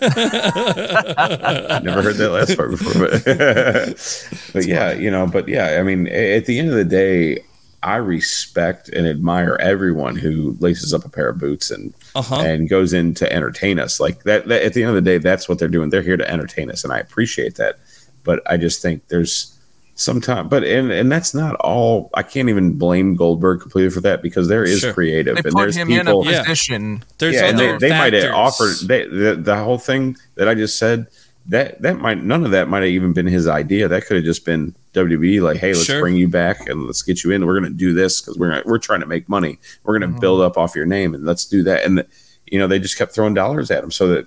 heard 2.03 2.17
that 2.17 2.31
last 2.33 2.57
part 2.57 2.71
before, 2.71 2.93
but 2.95 3.25
but 4.53 4.67
yeah, 4.67 4.93
you 4.93 5.11
know, 5.11 5.27
but 5.27 5.49
yeah, 5.49 5.79
I 5.79 5.83
mean, 5.83 6.07
at 6.09 6.47
the 6.47 6.59
end 6.59 6.69
of 6.69 6.75
the 6.75 6.85
day, 6.85 7.45
I 7.83 7.97
respect 7.97 8.89
and 8.89 9.07
admire 9.07 9.57
everyone 9.61 10.17
who 10.17 10.57
laces 10.61 10.95
up 10.95 11.05
a 11.05 11.09
pair 11.09 11.29
of 11.29 11.39
boots 11.39 11.71
and 11.71 11.93
Uh 12.15 12.23
huh. 12.23 12.41
and 12.41 12.69
goes 12.69 12.93
in 12.93 13.15
to 13.15 13.33
entertain 13.33 13.79
us. 13.79 14.01
Like 14.01 14.23
that, 14.25 14.49
that, 14.49 14.63
At 14.63 14.75
the 14.75 14.83
end 14.83 14.91
of 14.91 14.97
the 14.97 15.03
day, 15.11 15.19
that's 15.19 15.49
what 15.49 15.59
they're 15.59 15.69
doing. 15.69 15.91
They're 15.91 16.03
here 16.03 16.17
to 16.17 16.31
entertain 16.31 16.71
us, 16.71 16.85
and 16.85 16.93
I 16.93 16.99
appreciate 16.99 17.57
that. 17.57 17.79
But 18.25 18.43
I 18.51 18.57
just 18.57 18.83
think 18.83 19.09
there's 19.09 19.52
sometimes, 19.95 20.49
but 20.49 20.65
and 20.65 20.91
and 20.91 21.11
that's 21.13 21.35
not 21.35 21.55
all. 21.57 22.11
I 22.15 22.23
can't 22.23 22.49
even 22.49 22.73
blame 22.79 23.15
Goldberg 23.15 23.61
completely 23.61 23.91
for 23.91 24.01
that 24.03 24.23
because 24.23 24.49
there 24.49 24.65
is 24.65 24.81
Sure. 24.81 24.93
creative 24.93 25.37
They 25.37 25.49
and 25.49 25.59
there's 25.59 25.77
people. 25.77 25.93
in 25.95 26.07
a 26.09 26.25
Yeah. 26.25 26.43
position. 26.43 27.05
There's 27.19 27.35
yeah, 27.35 27.47
and 27.47 27.57
other 27.57 27.79
they, 27.79 27.89
they 27.89 27.99
might 27.99 28.13
have 28.15 28.35
offered 28.35 28.77
they, 28.87 29.07
the 29.07 29.37
the 29.37 29.57
whole 29.57 29.79
thing 29.79 30.17
that 30.37 30.49
I 30.49 30.55
just 30.55 30.79
said. 30.79 31.07
That 31.49 31.83
that 31.83 31.99
might 31.99 32.23
none 32.23 32.45
of 32.45 32.53
that 32.53 32.69
might 32.69 32.83
have 32.85 32.91
even 32.93 33.13
been 33.13 33.27
his 33.27 33.49
idea. 33.49 33.89
That 33.89 34.07
could 34.07 34.15
have 34.15 34.25
just 34.25 34.45
been 34.45 34.77
WWE 34.95 35.41
like, 35.43 35.57
hey, 35.59 35.73
let's 35.73 35.87
Sure. 35.87 36.01
bring 36.01 36.15
you 36.15 36.29
back 36.29 36.69
and 36.69 36.87
let's 36.87 37.03
get 37.03 37.25
you 37.25 37.33
in. 37.33 37.45
We're 37.45 37.59
going 37.59 37.73
to 37.73 37.77
do 37.77 37.93
this 37.93 38.21
because 38.21 38.39
we're 38.39 38.51
gonna, 38.51 38.63
we're 38.65 38.79
trying 38.79 39.01
to 39.01 39.07
make 39.07 39.29
money. 39.29 39.59
We're 39.83 39.99
going 39.99 40.09
to 40.13 40.17
Mhm. 40.17 40.21
build 40.21 40.41
up 40.41 40.57
off 40.57 40.77
your 40.77 40.87
name 40.87 41.17
and 41.17 41.25
let's 41.27 41.45
do 41.45 41.65
that. 41.65 41.85
And 41.85 41.99
the, 41.99 42.07
you 42.47 42.61
know 42.61 42.69
they 42.69 42.79
just 42.79 42.97
kept 42.97 43.13
throwing 43.13 43.35
dollars 43.35 43.73
at 43.73 43.83
him 43.83 43.91
so 43.91 44.07
that 44.07 44.27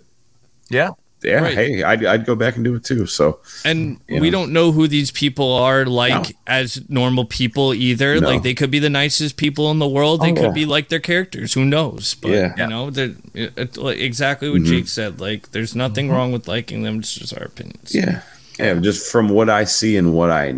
Yeah. 0.69 0.89
Yeah, 1.25 1.41
Right. 1.41 1.53
hey, 1.55 1.83
I'd, 1.83 2.05
I'd 2.05 2.25
go 2.25 2.35
back 2.35 2.55
and 2.55 2.63
do 2.63 2.75
it 2.75 2.83
too. 2.83 3.05
So 3.07 3.39
And 3.65 3.99
You 4.07 4.21
we 4.21 4.29
know. 4.29 4.39
don't 4.39 4.53
know 4.53 4.71
who 4.71 4.87
these 4.87 5.11
people 5.11 5.51
are 5.53 5.85
like 5.85 6.29
No. 6.29 6.35
as 6.47 6.81
normal 6.89 7.25
people 7.25 7.73
either. 7.73 8.19
No. 8.21 8.27
Like 8.29 8.43
they 8.43 8.53
could 8.53 8.71
be 8.71 8.79
the 8.79 8.89
nicest 8.89 9.35
people 9.37 9.71
in 9.71 9.79
the 9.79 9.87
world. 9.87 10.21
They 10.21 10.31
Oh, 10.31 10.35
could 10.35 10.43
yeah. 10.43 10.51
be 10.61 10.65
like 10.65 10.89
their 10.89 10.99
characters. 10.99 11.53
Who 11.53 11.65
knows? 11.65 12.13
But 12.15 12.31
Yeah. 12.31 12.53
you 12.57 12.67
know, 12.67 12.87
it, 12.89 13.15
it- 13.57 13.77
like, 13.77 13.97
exactly 13.99 14.49
what 14.49 14.61
Mhm. 14.61 14.65
Jake 14.67 14.87
said. 14.87 15.19
Like 15.19 15.51
there's 15.51 15.75
nothing 15.75 16.09
wrong 16.11 16.31
with 16.31 16.47
liking 16.47 16.83
them. 16.83 16.99
It's 16.99 17.13
just 17.13 17.33
our 17.35 17.43
opinions. 17.45 17.93
yeah, 17.93 18.21
yeah, 18.59 18.73
just 18.75 19.11
from 19.11 19.29
what 19.29 19.49
I 19.49 19.63
see 19.65 19.97
and 19.97 20.13
what 20.13 20.29
I 20.31 20.53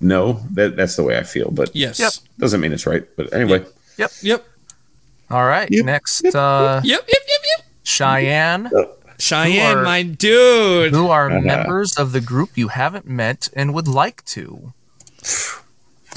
know, 0.00 0.40
that 0.52 0.76
that's 0.76 0.96
the 0.96 1.02
way 1.02 1.18
I 1.18 1.24
feel. 1.24 1.50
But 1.50 1.74
Yes. 1.74 1.98
Yep. 1.98 2.12
doesn't 2.38 2.60
mean 2.60 2.72
it's 2.72 2.86
right. 2.86 3.04
But 3.16 3.32
anyway, 3.34 3.64
Yep. 3.98 4.10
Yep. 4.22 4.44
All 5.30 5.44
right. 5.44 5.68
Yep. 5.70 5.84
Next, 5.84 6.24
uh, 6.34 6.80
Yep. 6.84 7.00
Yep. 7.00 7.08
Yep. 7.08 7.42
Yep. 7.58 7.66
Cheyenne, 7.82 8.70
Cheyenne, 9.18 9.78
are- 9.78 9.82
my 9.84 10.02
dude. 10.02 10.92
who 10.94 11.08
are 11.08 11.30
Uh-huh. 11.30 11.40
members 11.40 11.96
of 11.96 12.12
the 12.12 12.20
group 12.20 12.50
you 12.56 12.68
haven't 12.68 13.06
met 13.06 13.48
and 13.54 13.74
would 13.74 13.88
like 13.88 14.24
to. 14.26 14.72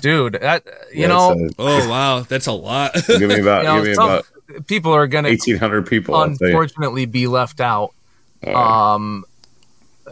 Dude, 0.01 0.33
that, 0.41 0.63
you 0.93 1.01
yeah, 1.01 1.07
know, 1.07 1.35
so 1.35 1.49
Oh 1.59 1.89
wow, 1.89 2.19
that's 2.21 2.47
a 2.47 2.51
lot. 2.53 2.93
give 3.07 3.21
me 3.29 3.39
about 3.39 3.63
you 3.63 3.69
know, 3.69 3.75
give 3.77 3.85
me 3.89 3.93
some 3.95 4.09
about 4.09 4.25
people 4.67 4.91
are 4.93 5.05
going 5.07 5.25
to 5.25 5.29
eighteen 5.29 5.57
hundred 5.57 5.85
people. 5.87 6.15
I'll 6.15 6.25
tell 6.27 6.37
you. 6.39 6.47
unfortunately 6.47 7.05
be 7.05 7.27
left 7.27 7.59
out. 7.59 7.91
All 8.47 8.53
right. 8.53 8.93
Um, 8.95 9.25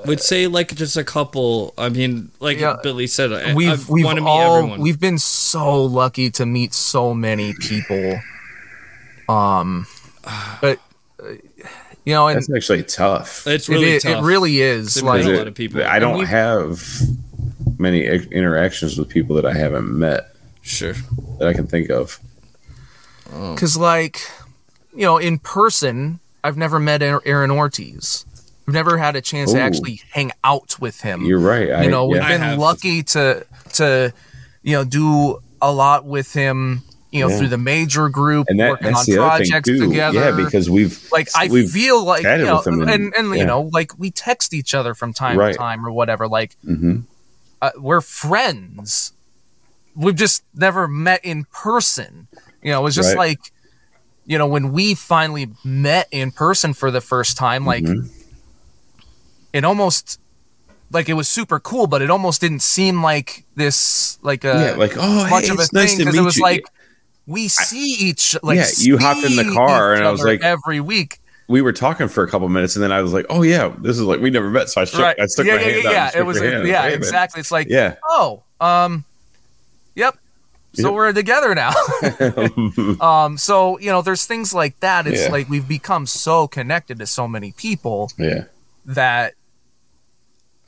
Would 0.05 0.19
say 0.21 0.47
like 0.47 0.75
just 0.75 0.95
a 0.97 1.03
couple. 1.03 1.73
I 1.77 1.89
mean, 1.89 2.29
like 2.39 2.59
Yeah. 2.59 2.77
Billy 2.83 3.07
said, 3.07 3.31
I, 3.33 3.53
we've 3.55 3.89
I 3.89 3.91
we've 3.93 4.05
want 4.05 4.17
to 4.17 4.23
meet 4.23 4.29
all 4.29 4.57
everyone. 4.57 4.81
we've 4.81 4.99
been 4.99 5.17
so 5.17 5.83
lucky 5.83 6.29
to 6.31 6.45
meet 6.45 6.73
so 6.73 7.13
many 7.15 7.53
people. 7.53 8.19
Um, 9.27 9.87
but 10.61 10.79
uh, 11.23 11.33
you 12.05 12.13
know, 12.13 12.27
and 12.27 12.37
That's 12.37 12.51
actually 12.51 12.83
tough. 12.83 13.45
it's 13.47 13.69
really 13.69 13.91
is- 13.91 14.03
tough. 14.03 14.23
it 14.23 14.27
really 14.27 14.61
is 14.61 14.95
There's 14.95 15.03
like 15.03 15.25
a 15.25 15.29
lot 15.37 15.47
of 15.47 15.55
people. 15.55 15.83
I 15.83 15.99
don't 15.99 16.17
we've- 16.19 16.29
many 17.77 18.05
interactions 18.05 18.97
with 18.97 19.09
people 19.09 19.35
that 19.37 19.45
I 19.45 19.53
haven't 19.53 19.97
met 19.97 20.33
sure. 20.61 20.93
that 21.39 21.47
I 21.47 21.53
can 21.53 21.67
think 21.67 21.89
of. 21.89 22.19
Oh. 23.31 23.53
Because, 23.53 23.77
like, 23.77 24.19
you 24.93 25.03
know, 25.05 25.17
in 25.17 25.39
person, 25.39 26.19
I've 26.43 26.57
never 26.57 26.79
met 26.79 27.01
Aaron 27.01 27.21
Aaron 27.25 27.51
Ortiz. 27.51 28.25
I've 28.67 28.73
never 28.73 28.97
had 28.97 29.15
a 29.15 29.21
chance 29.21 29.51
to 29.53 29.59
actually 29.59 30.01
hang 30.11 30.31
out 30.43 30.79
with 30.79 31.01
him. 31.01 31.25
You're 31.25 31.39
right. 31.39 31.71
I, 31.71 31.83
you 31.83 31.89
know, 31.89 32.05
we've 32.07 32.21
yeah. 32.21 32.37
Been 32.51 32.59
lucky 32.59 33.03
to 33.03 33.45
to 33.73 34.13
you 34.61 34.73
know 34.73 34.83
do 34.83 35.41
a 35.61 35.71
lot 35.71 36.05
with 36.05 36.33
him 36.33 36.81
you 37.11 37.21
know, 37.21 37.29
Yeah. 37.29 37.37
through 37.37 37.47
the 37.49 37.57
major 37.57 38.07
group, 38.09 38.47
and 38.49 38.59
that, 38.59 38.69
working 38.69 38.87
on 38.87 38.93
that's 38.93 39.05
the 39.07 39.17
other 39.23 39.43
thing 39.43 39.51
projects 39.51 39.79
together. 39.79 40.19
Yeah, 40.19 40.31
because 40.31 40.69
we've 40.69 41.07
like 41.11 41.27
I 41.35 41.47
we've 41.47 41.69
feel 41.69 42.03
like 42.03 42.23
you 42.23 42.37
know, 42.45 42.61
and, 42.65 42.89
and- 42.89 43.13
and, 43.17 43.29
yeah. 43.29 43.35
you 43.35 43.45
know, 43.45 43.69
like 43.73 43.97
we 43.97 44.11
text 44.11 44.53
each 44.53 44.73
other 44.75 44.93
from 44.93 45.13
time 45.13 45.37
Right. 45.37 45.53
to 45.53 45.57
time 45.57 45.85
or 45.85 45.91
whatever. 45.91 46.27
Like 46.27 46.55
mhm. 46.65 47.03
uh, 47.61 47.71
we're 47.77 48.01
friends. 48.01 49.13
We've 49.95 50.15
just 50.15 50.43
never 50.53 50.87
met 50.87 51.25
in 51.25 51.45
person. 51.51 52.27
You 52.61 52.71
know, 52.73 52.81
it 52.81 52.83
was 52.83 52.95
just 52.95 53.15
Right. 53.15 53.29
like, 53.29 53.39
you 54.25 54.37
know, 54.37 54.45
when 54.47 54.71
we 54.71 54.93
finally 54.93 55.49
met 55.63 56.07
in 56.11 56.31
person 56.31 56.73
for 56.75 56.91
the 56.91 57.01
first 57.01 57.37
time, 57.37 57.65
like 57.65 57.83
Mhm. 57.83 58.07
it 59.51 59.65
almost 59.65 60.19
like 60.91 61.09
it 61.09 61.13
was 61.13 61.27
super 61.27 61.59
cool, 61.59 61.87
but 61.87 62.01
it 62.01 62.09
almost 62.09 62.41
didn't 62.41 62.61
seem 62.61 63.01
like 63.03 63.45
this 63.55 64.19
like 64.21 64.43
a 64.43 64.73
yeah, 64.73 64.77
like 64.77 64.93
oh, 64.97 65.27
much 65.29 65.45
hey, 65.45 65.49
of 65.51 65.59
a 65.59 65.61
it's 65.63 65.73
nice 65.73 65.89
thing 65.91 65.99
because 65.99 66.13
meet 66.13 66.21
it 66.21 66.23
was 66.23 66.37
you. 66.37 66.43
like 66.43 66.63
we 67.29 67.47
see 67.47 67.93
each 67.93 68.35
like 68.43 68.57
Yeah, 68.57 68.65
you 68.77 68.97
hopped 68.97 69.23
in 69.23 69.35
the 69.35 69.51
car 69.53 69.93
and 69.93 70.03
I 70.03 70.11
was 70.11 70.23
like- 70.23 70.41
every 70.41 70.79
week. 70.81 71.19
we 71.47 71.61
were 71.61 71.71
talking 71.73 72.07
for 72.07 72.23
a 72.23 72.29
couple 72.29 72.47
minutes, 72.49 72.75
and 72.75 72.83
then 72.83 72.91
I 72.91 73.01
was 73.01 73.11
like, 73.13 73.25
"Oh 73.29 73.41
yeah, 73.43 73.73
this 73.79 73.97
is 73.97 74.03
like 74.03 74.19
we 74.19 74.29
never 74.29 74.49
met." 74.49 74.69
So 74.69 74.81
I 74.81 74.85
shook, 74.85 74.99
I 75.19 75.25
stuck 75.27 75.45
yeah, 75.45 75.55
my 75.55 75.61
yeah, 75.61 75.67
hand 75.69 75.83
yeah, 75.83 75.89
out. 75.89 75.93
yeah. 76.13 76.19
It 76.19 76.25
was 76.25 76.39
hand. 76.41 76.67
yeah, 76.67 76.85
exactly. 76.87 77.39
It's 77.39 77.51
like 77.51 77.67
Yeah, 77.69 77.95
oh, 78.03 78.43
um, 78.59 79.05
yep. 79.95 80.17
So 80.73 80.89
Yep. 80.89 80.93
we're 80.93 81.13
together 81.13 81.55
now. 81.55 81.71
um, 83.01 83.37
so 83.37 83.79
you 83.79 83.87
know, 83.91 84.01
there's 84.03 84.25
things 84.25 84.53
like 84.53 84.79
that. 84.81 85.07
It's 85.07 85.23
Yeah. 85.23 85.31
like 85.31 85.49
we've 85.49 85.67
become 85.67 86.05
so 86.05 86.47
connected 86.47 86.99
to 86.99 87.07
so 87.07 87.27
many 87.27 87.51
people 87.53 88.11
yeah. 88.17 88.43
that 88.85 89.33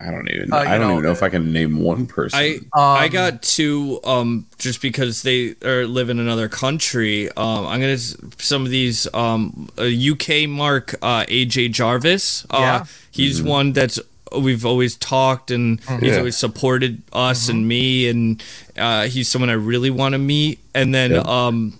I 0.01 0.09
don't 0.11 0.27
even. 0.29 0.51
Uh, 0.51 0.57
I 0.57 0.77
don't 0.77 0.81
know, 0.81 0.91
even 0.93 1.03
know 1.03 1.11
if 1.11 1.21
I 1.21 1.29
can 1.29 1.53
name 1.53 1.79
one 1.79 2.07
person. 2.07 2.39
I 2.39 2.55
Um, 2.73 2.97
I 3.03 3.07
got 3.07 3.41
two 3.43 3.99
um 4.03 4.47
just 4.57 4.81
because 4.81 5.21
they 5.21 5.55
are 5.63 5.85
live 5.85 6.09
in 6.09 6.19
another 6.19 6.49
country. 6.49 7.29
Um, 7.37 7.67
I'm 7.67 7.79
gonna 7.79 7.97
some 7.97 8.63
of 8.65 8.71
these 8.71 9.07
um 9.13 9.69
uh, 9.77 9.83
UK 9.83 10.49
mark 10.49 10.95
uh 11.01 11.25
AJ 11.25 11.71
Jarvis. 11.71 12.45
Uh, 12.49 12.57
Yeah. 12.59 12.85
he's 13.11 13.43
one 13.43 13.73
that's 13.73 13.99
we've 14.35 14.65
always 14.65 14.95
talked 14.95 15.51
and 15.51 15.79
he's 15.81 15.87
Mm-hmm. 15.89 16.05
Yeah. 16.05 16.17
always 16.17 16.37
supported 16.37 17.01
us 17.13 17.49
and 17.49 17.67
me 17.67 18.07
and 18.09 18.41
uh, 18.77 19.03
he's 19.07 19.27
someone 19.27 19.49
I 19.49 19.59
really 19.59 19.89
want 19.91 20.13
to 20.13 20.19
meet. 20.19 20.59
And 20.73 20.95
then 20.95 21.11
Yeah. 21.11 21.23
um, 21.27 21.73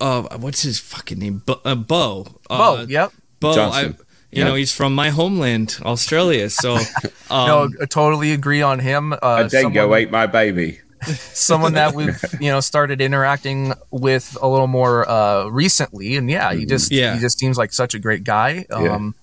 uh, 0.00 0.22
what's 0.38 0.62
his 0.62 0.80
fucking 0.80 1.18
name? 1.20 1.42
Bo. 1.46 1.60
Uh, 1.64 1.76
Bo. 1.76 2.26
Uh, 2.50 2.58
oh, 2.82 2.86
yep. 2.88 3.12
Bo. 3.38 3.52
I, 3.70 3.94
Johnson. 4.30 4.38
you 4.38 4.44
know, 4.44 4.54
he's 4.54 4.72
from 4.72 4.94
my 4.94 5.10
homeland, 5.10 5.78
Australia. 5.82 6.50
So, 6.50 6.74
um, 7.30 7.46
no, 7.46 7.68
I 7.80 7.86
totally 7.86 8.32
agree 8.32 8.62
on 8.62 8.78
him. 8.80 9.12
Uh, 9.12 9.44
a 9.46 9.48
dingo 9.48 9.80
someone- 9.82 9.98
ate 10.00 10.10
my 10.10 10.26
baby. 10.26 10.80
someone 11.34 11.74
that 11.74 11.94
we've 11.94 12.18
you 12.40 12.50
know 12.50 12.58
started 12.60 13.00
interacting 13.02 13.74
with 13.90 14.36
a 14.40 14.48
little 14.48 14.66
more 14.66 15.06
uh 15.08 15.44
recently 15.46 16.16
and 16.16 16.30
yeah 16.30 16.54
he 16.54 16.64
just 16.64 16.90
Yeah. 16.90 17.14
he 17.14 17.20
just 17.20 17.38
seems 17.38 17.58
like 17.58 17.72
such 17.74 17.92
a 17.94 17.98
great 17.98 18.24
guy 18.24 18.64
Yeah. 18.70 18.94
um 18.96 19.14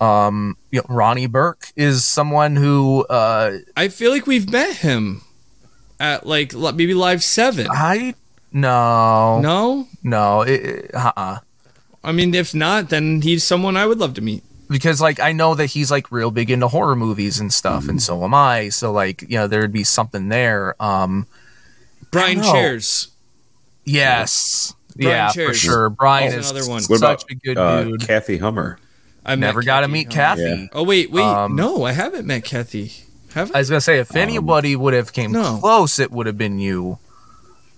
um 0.00 0.56
you 0.70 0.80
know, 0.80 0.86
ronnie 0.94 1.26
burke 1.26 1.72
is 1.76 2.04
someone 2.04 2.56
who 2.56 3.04
uh 3.08 3.56
I 3.74 3.88
feel 3.88 4.10
like 4.12 4.26
we've 4.26 4.50
met 4.52 4.76
him 4.76 5.22
at 5.98 6.26
like 6.26 6.52
maybe 6.54 6.92
live 6.94 7.24
seven. 7.24 7.66
i 7.72 8.14
no 8.52 9.40
no 9.40 9.40
No, 9.40 9.88
no 10.02 10.42
it, 10.42 10.60
it- 10.62 10.94
uh-uh 10.94 11.38
I 12.04 12.12
mean 12.12 12.34
if 12.34 12.54
not, 12.54 12.88
then 12.90 13.22
he's 13.22 13.44
someone 13.44 13.76
I 13.76 13.86
would 13.86 13.98
love 13.98 14.14
to 14.14 14.20
meet. 14.20 14.42
because 14.68 15.00
like 15.00 15.20
i 15.20 15.32
know 15.32 15.54
that 15.54 15.66
he's 15.66 15.90
like 15.90 16.10
real 16.10 16.30
big 16.30 16.50
into 16.50 16.66
horror 16.66 16.96
movies 16.96 17.38
and 17.38 17.52
stuff 17.52 17.88
and 17.90 18.00
so 18.02 18.24
am 18.24 18.32
i 18.32 18.70
so 18.70 18.90
like 18.90 19.20
you 19.22 19.36
know 19.36 19.46
there'd 19.46 19.70
be 19.72 19.84
something 19.84 20.28
there 20.30 20.74
um 20.80 21.26
Brian 22.10 22.38
know. 22.40 22.52
Chairs. 22.52 23.08
yes 23.84 24.74
Brian 24.96 25.10
yeah 25.10 25.30
for 25.32 25.52
sure 25.54 25.90
brian 25.90 26.32
Oh, 26.32 26.38
is 26.38 26.50
another 26.50 26.68
one. 26.68 26.82
What 26.84 27.00
such 27.00 27.22
about 27.22 27.30
a 27.30 27.34
good 27.34 27.58
uh, 27.58 27.84
dude 27.84 28.00
Kathy 28.06 28.38
Hummer? 28.38 28.78
I 29.26 29.34
never 29.34 29.62
got 29.62 29.80
to 29.82 29.88
meet 29.88 30.08
kathy 30.10 30.42
Yeah. 30.42 30.66
Oh 30.72 30.82
wait, 30.84 31.10
wait, 31.10 31.22
Um, 31.22 31.54
no, 31.54 31.84
I 31.84 31.92
haven't 31.92 32.26
met 32.26 32.44
Kathy. 32.44 32.92
Have 33.34 33.52
I 33.52 33.56
I? 33.56 33.58
was 33.60 33.68
gonna 33.70 33.80
say 33.80 33.98
if 33.98 34.16
anybody 34.16 34.74
would 34.74 34.94
have 34.94 35.12
came 35.12 35.32
no. 35.32 35.58
close, 35.60 35.98
it 35.98 36.10
would 36.10 36.26
have 36.26 36.36
been 36.38 36.58
you. 36.58 36.98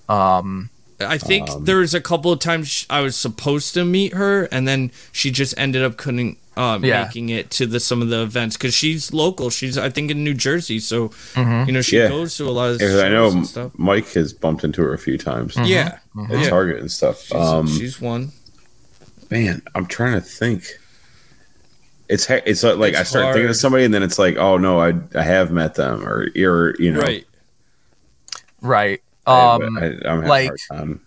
Um, 0.08 0.70
I 1.00 1.18
think 1.18 1.50
um, 1.50 1.64
there 1.64 1.78
was 1.78 1.94
a 1.94 2.00
couple 2.00 2.30
of 2.32 2.38
times 2.38 2.86
I 2.88 3.00
was 3.00 3.16
supposed 3.16 3.74
to 3.74 3.84
meet 3.84 4.14
her, 4.14 4.44
and 4.44 4.66
then 4.68 4.92
she 5.12 5.30
just 5.30 5.54
ended 5.58 5.82
up 5.82 5.96
couldn't 5.96 6.38
um, 6.56 6.84
Yeah. 6.84 7.04
making 7.04 7.30
it 7.30 7.50
to 7.52 7.66
the 7.66 7.80
some 7.80 8.00
of 8.00 8.10
the 8.10 8.22
events 8.22 8.56
because 8.56 8.74
she's 8.74 9.12
local. 9.12 9.50
She's 9.50 9.76
I 9.76 9.90
think 9.90 10.10
in 10.12 10.22
New 10.22 10.34
Jersey, 10.34 10.78
so 10.78 11.08
mhm. 11.34 11.66
you 11.66 11.72
know 11.72 11.80
she 11.82 11.98
Yeah. 11.98 12.08
goes 12.08 12.36
to 12.36 12.44
a 12.48 12.50
lot 12.50 12.70
of. 12.70 12.78
Because 12.78 13.00
I 13.00 13.08
know 13.08 13.28
and 13.28 13.46
stuff. 13.46 13.72
Mike 13.76 14.06
has 14.12 14.32
bumped 14.32 14.62
into 14.62 14.82
her 14.82 14.92
a 14.94 14.98
few 14.98 15.18
times 15.18 15.56
Yeah, 15.64 15.98
at 16.30 16.30
Yeah. 16.38 16.48
Target 16.48 16.78
and 16.80 16.90
stuff. 16.90 17.22
she's, 17.24 17.34
um, 17.34 17.66
she's 17.66 18.00
one. 18.00 18.30
man, 19.30 19.62
I'm 19.74 19.86
trying 19.86 20.12
to 20.14 20.20
think. 20.20 20.62
It's 22.08 22.28
it's 22.30 22.62
uh, 22.62 22.76
like 22.76 22.92
It's 22.92 23.00
I 23.00 23.02
start 23.04 23.34
thinking 23.34 23.48
of 23.50 23.56
somebody, 23.56 23.84
and 23.84 23.92
then 23.92 24.02
it's 24.04 24.18
like, 24.18 24.36
oh 24.36 24.56
no, 24.58 24.78
I 24.78 24.92
I 25.16 25.22
have 25.22 25.50
met 25.50 25.74
them, 25.74 26.06
or 26.06 26.28
you're 26.36 26.76
you 26.80 26.92
know, 26.92 27.00
Right. 27.00 27.26
right. 28.60 29.00
I, 29.26 29.54
Um, 29.54 29.78
I, 29.78 30.08
I'm 30.08 30.24
like- 30.24 30.44
a 30.44 30.74
hard 30.74 30.80
time 30.80 31.00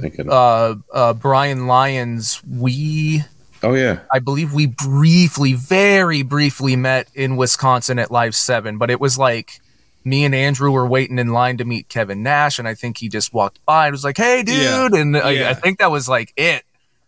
thinking. 0.00 0.30
uh, 0.30 0.74
uh, 0.92 1.14
Brian 1.14 1.66
Lyons, 1.66 2.42
we, 2.44 3.22
oh 3.62 3.74
yeah, 3.74 4.00
I 4.12 4.18
believe 4.18 4.52
we 4.52 4.66
briefly, 4.66 5.54
very 5.54 6.22
briefly 6.22 6.76
met 6.76 7.08
in 7.14 7.36
Wisconsin 7.36 7.98
at 7.98 8.10
Live 8.10 8.34
Seven, 8.34 8.76
but 8.78 8.90
it 8.90 9.00
was 9.00 9.16
like 9.18 9.60
me 10.04 10.24
and 10.24 10.34
Andrew 10.34 10.70
were 10.70 10.86
waiting 10.86 11.18
in 11.18 11.28
line 11.28 11.56
to 11.58 11.64
meet 11.64 11.88
Kevin 11.88 12.22
Nash, 12.22 12.58
and 12.58 12.68
I 12.68 12.74
think 12.74 12.98
he 12.98 13.08
just 13.08 13.32
walked 13.32 13.64
by 13.66 13.86
and 13.86 13.92
was 13.92 14.04
like, 14.04 14.16
"Hey, 14.16 14.42
dude," 14.42 14.56
Yeah. 14.56 14.88
and 14.92 15.16
I, 15.16 15.30
Yeah. 15.32 15.50
I 15.50 15.54
think 15.54 15.78
that 15.80 15.90
was 15.90 16.08
like 16.08 16.32
it. 16.36 16.62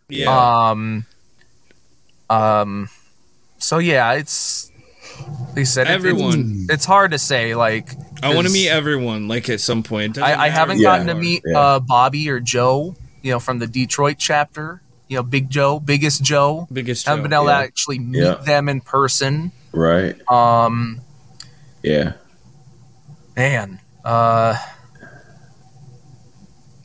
Yeah. 0.09 0.69
Um, 0.69 1.05
um, 2.29 2.89
so 3.57 3.77
yeah, 3.77 4.13
it's 4.13 4.71
they 5.53 5.65
said 5.65 5.87
it- 5.87 5.91
Everyone. 5.91 6.61
It's, 6.63 6.73
it's 6.73 6.85
hard 6.85 7.11
to 7.11 7.17
say. 7.19 7.55
Like 7.55 7.89
I 8.23 8.33
want 8.35 8.47
to 8.47 8.53
meet 8.53 8.69
everyone. 8.69 9.27
Like 9.27 9.49
at 9.49 9.59
some 9.61 9.83
point. 9.83 10.17
I, 10.17 10.45
I 10.45 10.49
haven't 10.49 10.77
who 10.77 10.83
gotten 10.83 11.07
to 11.07 11.15
meet 11.15 11.43
Yeah. 11.45 11.59
uh, 11.59 11.79
Bobby 11.79 12.29
or 12.29 12.39
Joe. 12.39 12.95
You 13.21 13.31
know, 13.33 13.39
from 13.39 13.59
the 13.59 13.67
Detroit 13.67 14.17
chapter. 14.19 14.81
You 15.07 15.17
know, 15.17 15.23
Big 15.23 15.49
Joe, 15.49 15.79
biggest 15.79 16.23
Joe. 16.23 16.67
biggest. 16.71 17.05
haven't 17.05 17.23
been 17.23 17.33
able 17.33 17.45
yeah. 17.47 17.57
to 17.57 17.63
actually 17.63 17.99
meet 17.99 18.21
Yeah. 18.23 18.35
them 18.35 18.69
in 18.69 18.79
person. 18.81 19.51
right, 19.73 20.15
Um, 20.31 21.01
yeah, 21.83 22.13
man, 23.35 23.79
uh, 24.05 24.55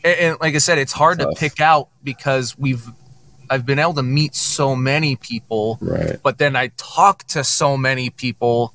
and, 0.05 0.19
and 0.19 0.37
like 0.41 0.55
I 0.55 0.59
said, 0.59 0.79
it's 0.79 0.93
hard 0.93 1.19
Tough. 1.19 1.35
to 1.35 1.39
pick 1.41 1.61
out 1.61 1.89
because 2.03 2.57
we've 2.59 2.85
I've 3.49 3.65
been 3.65 3.79
able 3.79 3.95
to 3.95 4.03
meet 4.03 4.35
so 4.35 4.75
many 4.75 5.15
people, 5.17 5.79
right, 5.81 6.17
but 6.23 6.39
then 6.39 6.57
I 6.57 6.73
talk 6.77 7.25
to 7.29 7.45
so 7.45 7.77
many 7.77 8.11
people 8.11 8.75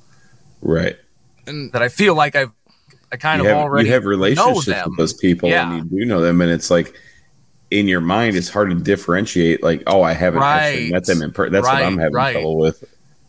right. 0.62 0.96
And 1.46 1.72
that 1.72 1.82
I 1.82 1.88
feel 1.88 2.14
like 2.14 2.36
I've 2.36 2.52
I 3.10 3.16
kind 3.16 3.42
you 3.42 3.48
of 3.48 3.54
have, 3.54 3.62
already 3.64 3.88
you 3.88 3.94
have 3.94 4.04
relationships 4.06 4.66
know 4.66 4.74
them. 4.74 4.88
with 4.90 4.98
those 4.98 5.12
people, 5.12 5.48
Yeah. 5.50 5.70
and 5.76 5.90
you 5.90 6.00
do 6.00 6.04
know 6.06 6.20
them, 6.22 6.40
and 6.40 6.50
it's 6.50 6.70
like 6.70 6.94
in 7.70 7.88
your 7.88 8.00
mind, 8.00 8.36
it's 8.36 8.48
hard 8.50 8.68
to 8.70 8.76
differentiate. 8.76 9.62
Like, 9.62 9.82
oh, 9.86 10.02
I 10.02 10.12
haven't 10.12 10.42
actually 10.42 10.82
Right. 10.84 10.92
met 10.92 11.04
them 11.06 11.22
in 11.22 11.32
person. 11.32 11.52
That's 11.52 11.66
what 11.66 11.82
I'm 11.82 11.98
having 11.98 12.14
right. 12.14 12.32
trouble 12.32 12.56
with. 12.58 12.84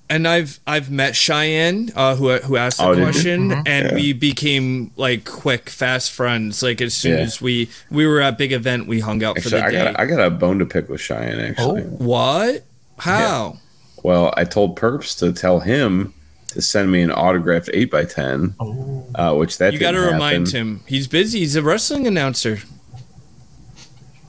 and 0.10 0.28
I've 0.28 0.60
I've 0.68 0.92
met 0.92 1.16
Cheyenne, 1.16 1.90
uh, 1.96 2.16
who 2.16 2.30
who 2.38 2.56
asked 2.58 2.78
the 2.78 2.84
Oh, 2.86 2.90
did 2.94 3.00
you? 3.00 3.06
question, 3.06 3.50
Mhm. 3.50 3.64
and 3.66 3.86
Yeah. 3.90 3.96
we 3.96 4.14
became 4.14 4.92
like 4.98 5.24
quick, 5.26 5.70
fast 5.70 6.12
friends. 6.12 6.62
Like 6.62 6.82
as 6.82 6.94
soon 6.94 7.14
Yeah. 7.18 7.24
as 7.24 7.42
we 7.42 7.70
we 7.90 8.06
were 8.06 8.22
at 8.22 8.38
big 8.38 8.52
event, 8.52 8.86
we 8.88 9.00
hung 9.00 9.24
out 9.24 9.38
Actually, 9.38 9.62
for 9.62 9.66
I 9.66 9.72
the 9.72 9.78
day. 9.78 9.84
got 9.86 10.00
I 10.00 10.06
got 10.06 10.20
a 10.20 10.30
bone 10.30 10.60
to 10.60 10.66
pick 10.66 10.88
with 10.90 11.02
Cheyenne. 11.02 11.40
Actually, 11.40 11.82
Oh. 11.84 11.86
what? 11.98 12.64
How? 13.00 13.58
well, 14.04 14.34
I 14.38 14.44
told 14.44 14.76
Perps 14.78 15.18
to 15.20 15.32
tell 15.32 15.62
him 15.62 16.14
to 16.54 16.62
send 16.62 16.92
me 16.92 17.02
an 17.02 17.12
autographed 17.12 17.70
eight 17.74 17.94
x 17.94 18.14
ten, 18.14 18.56
Oh. 18.60 19.06
uh, 19.16 19.34
which 19.36 19.58
that 19.58 19.74
you 19.74 19.80
got 19.80 19.92
to 19.92 20.00
remind 20.00 20.48
happen. 20.48 20.68
him. 20.78 20.82
He's 20.88 21.08
busy. 21.08 21.40
He's 21.40 21.56
a 21.56 21.62
wrestling 21.62 22.08
announcer. 22.08 22.60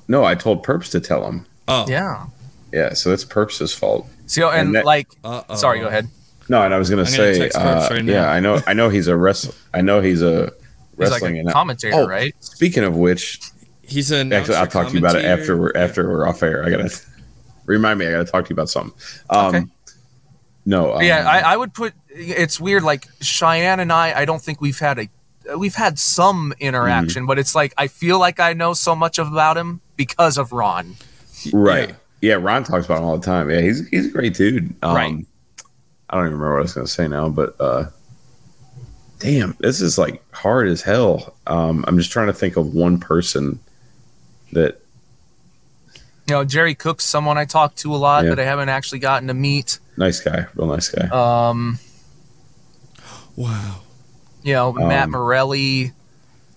No, 0.09 0.25
I 0.25 0.35
told 0.35 0.65
Perps 0.65 0.91
to 0.91 1.01
tell 1.01 1.27
him. 1.27 1.47
Oh, 1.69 1.87
Yeah. 1.89 2.27
Yeah, 2.73 2.93
so 2.93 3.11
that's 3.11 3.25
Perps' 3.25 3.73
fault. 3.75 4.09
See, 4.27 4.43
and, 4.43 4.53
And 4.53 4.75
that- 4.75 4.85
like, 4.85 5.07
Uh-oh. 5.23 5.55
sorry, 5.55 5.79
go 5.81 5.87
ahead. 5.87 6.09
No, 6.49 6.61
and 6.63 6.75
I 6.75 6.79
was 6.79 6.91
gonna 6.91 7.03
I'm 7.03 7.07
gonna 7.07 7.17
say, 7.35 7.39
text 7.39 7.57
uh, 7.57 7.89
right 7.91 8.05
yeah, 8.05 8.29
I 8.31 8.41
know, 8.41 8.61
I 8.67 8.75
know 8.75 8.89
he's 8.91 9.07
a 9.07 9.17
wrestler. 9.17 9.55
I 9.73 9.81
know 9.81 10.01
he's 10.03 10.21
a 10.23 10.53
He's 10.99 11.11
like 11.11 11.23
wrestling 11.23 11.49
a 11.49 11.53
commentator, 11.53 11.95
Oh, 11.97 12.07
right? 12.07 12.35
Speaking 12.41 12.85
of 12.85 12.97
which, 12.97 13.41
He's 13.81 14.11
an 14.11 14.33
actually, 14.33 14.57
I'll 14.57 14.67
talk 14.67 14.89
to 14.89 14.93
you 14.93 14.99
about 14.99 15.15
it 15.17 15.25
after 15.25 15.57
we're 15.57 15.73
after 15.75 16.07
we're 16.09 16.27
off 16.29 16.43
air. 16.43 16.65
I 16.65 16.71
gotta 16.71 16.91
remind 17.67 17.99
me. 17.99 18.07
I 18.07 18.11
gotta 18.13 18.25
talk 18.25 18.45
to 18.47 18.51
you 18.51 18.55
about 18.55 18.69
something. 18.69 18.93
Um, 19.31 19.47
Okay. 19.55 19.65
No, 20.67 20.95
um, 20.97 21.03
yeah, 21.03 21.29
I, 21.29 21.53
I 21.53 21.57
would 21.57 21.73
put. 21.75 21.93
It's 22.16 22.61
weird. 22.61 22.82
Like 22.85 23.07
Cheyenne 23.20 23.81
and 23.81 23.93
I, 23.93 24.20
I 24.20 24.24
don't 24.24 24.41
think 24.41 24.61
we've 24.61 24.78
had 24.78 24.99
a. 24.99 25.09
We've 25.59 25.74
had 25.74 25.99
some 25.99 26.55
interaction, 26.59 27.23
Mm-hmm. 27.23 27.27
but 27.27 27.39
it's 27.39 27.55
like 27.55 27.74
I 27.77 27.89
feel 27.89 28.19
like 28.19 28.41
I 28.41 28.55
know 28.55 28.73
so 28.73 28.95
much 28.97 29.19
about 29.19 29.57
him 29.59 29.81
because 29.97 30.39
of 30.39 30.53
Ron. 30.53 30.97
right. 31.53 31.95
Yeah. 32.23 32.35
Ron 32.35 32.65
talks 32.65 32.86
about 32.86 32.99
him 32.99 33.05
all 33.05 33.19
the 33.19 33.27
time. 33.27 33.51
Yeah, 33.51 33.61
he's 33.61 33.86
he's 33.89 34.07
a 34.07 34.11
great 34.11 34.32
dude. 34.35 34.74
Um, 34.82 34.95
Right. 34.95 35.27
I 36.09 36.16
don't 36.16 36.27
even 36.27 36.39
remember 36.39 36.53
what 36.53 36.59
I 36.61 36.62
was 36.62 36.73
gonna 36.73 36.86
say 36.86 37.09
now, 37.09 37.28
but 37.28 37.57
uh, 37.61 37.86
damn, 39.19 39.57
this 39.61 39.81
is 39.81 39.99
like 39.99 40.23
hard 40.32 40.69
as 40.69 40.81
hell. 40.82 41.35
Um, 41.47 41.85
I'm 41.89 41.99
just 41.99 42.11
trying 42.11 42.28
to 42.28 42.32
think 42.32 42.57
of 42.57 42.73
one 42.74 42.99
person 42.99 43.59
that 44.53 44.81
You 46.28 46.35
know, 46.36 46.45
Jerry 46.45 46.74
Cook's 46.74 47.05
someone 47.05 47.36
I 47.36 47.45
talk 47.45 47.74
to 47.77 47.95
a 47.95 47.97
lot 47.99 48.24
Yeah. 48.24 48.31
that 48.31 48.41
I 48.41 48.45
haven't 48.45 48.69
actually 48.70 49.01
gotten 49.01 49.28
to 49.28 49.35
meet. 49.35 49.78
nice 49.97 50.20
guy, 50.20 50.47
real 50.55 50.69
nice 50.69 50.89
guy. 50.89 51.09
Um, 51.51 51.78
Wow. 53.36 53.81
you 54.43 54.52
know, 54.55 54.73
Matt 54.73 55.05
Um, 55.05 55.11
Morelli. 55.12 55.93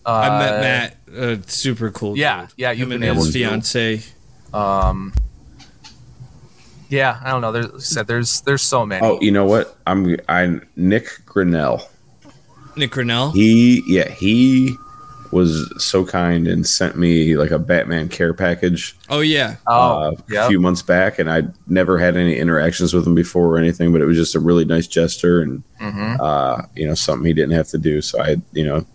Uh, 0.06 0.10
I 0.10 0.40
met 0.40 0.62
Matt. 0.62 0.98
Uh, 1.18 1.36
super 1.48 1.90
cool. 1.92 2.18
yeah, 2.18 2.42
dude. 2.42 2.50
yeah, 2.58 2.72
you've 2.72 2.92
Him 2.92 3.00
been 3.00 3.04
able 3.04 3.24
his 3.24 3.28
to- 3.28 3.32
fiance. 3.34 4.02
Um, 4.54 5.14
yeah, 6.90 7.20
I 7.24 7.32
don't 7.32 7.42
know. 7.42 7.52
There's 7.52 7.86
said 7.86 8.08
there's 8.08 8.42
there's 8.42 8.62
so 8.62 8.86
many. 8.86 9.06
oh, 9.06 9.20
you 9.22 9.32
know 9.32 9.46
what? 9.46 9.76
I'm 9.86 10.16
I 10.30 10.60
Nick 10.76 11.10
Grinnell. 11.26 11.90
Nick 12.78 12.92
Grinnell. 12.92 13.32
He 13.32 13.84
yeah 13.88 14.10
he 14.10 14.76
was 15.32 15.72
so 15.84 16.06
kind 16.06 16.48
and 16.48 16.66
sent 16.66 16.98
me 16.98 17.36
like 17.38 17.52
a 17.52 17.60
Batman 17.60 18.10
care 18.10 18.34
package 18.34 18.96
oh 19.10 19.20
yeah. 19.20 19.56
oh, 19.68 19.74
uh, 19.74 20.12
yeah. 20.30 20.46
a 20.46 20.50
few 20.50 20.60
months 20.60 20.82
back, 20.82 21.20
and 21.20 21.30
I'd 21.30 21.54
never 21.68 21.98
had 21.98 22.16
any 22.18 22.38
interactions 22.38 22.94
with 22.94 23.06
him 23.08 23.16
before 23.16 23.48
or 23.48 23.58
anything, 23.58 23.92
but 23.92 24.02
it 24.02 24.06
was 24.06 24.18
just 24.18 24.36
a 24.36 24.40
really 24.40 24.66
nice 24.66 24.88
gesture 24.88 25.42
and 25.42 25.64
Mhm. 25.82 26.20
uh, 26.20 26.64
you 26.76 26.88
know 26.88 26.96
something 26.96 27.26
he 27.26 27.34
didn't 27.34 27.56
have 27.56 27.68
to 27.70 27.78
do. 27.78 28.02
So 28.02 28.22
I 28.22 28.38
you 28.54 28.66
know 28.66 28.86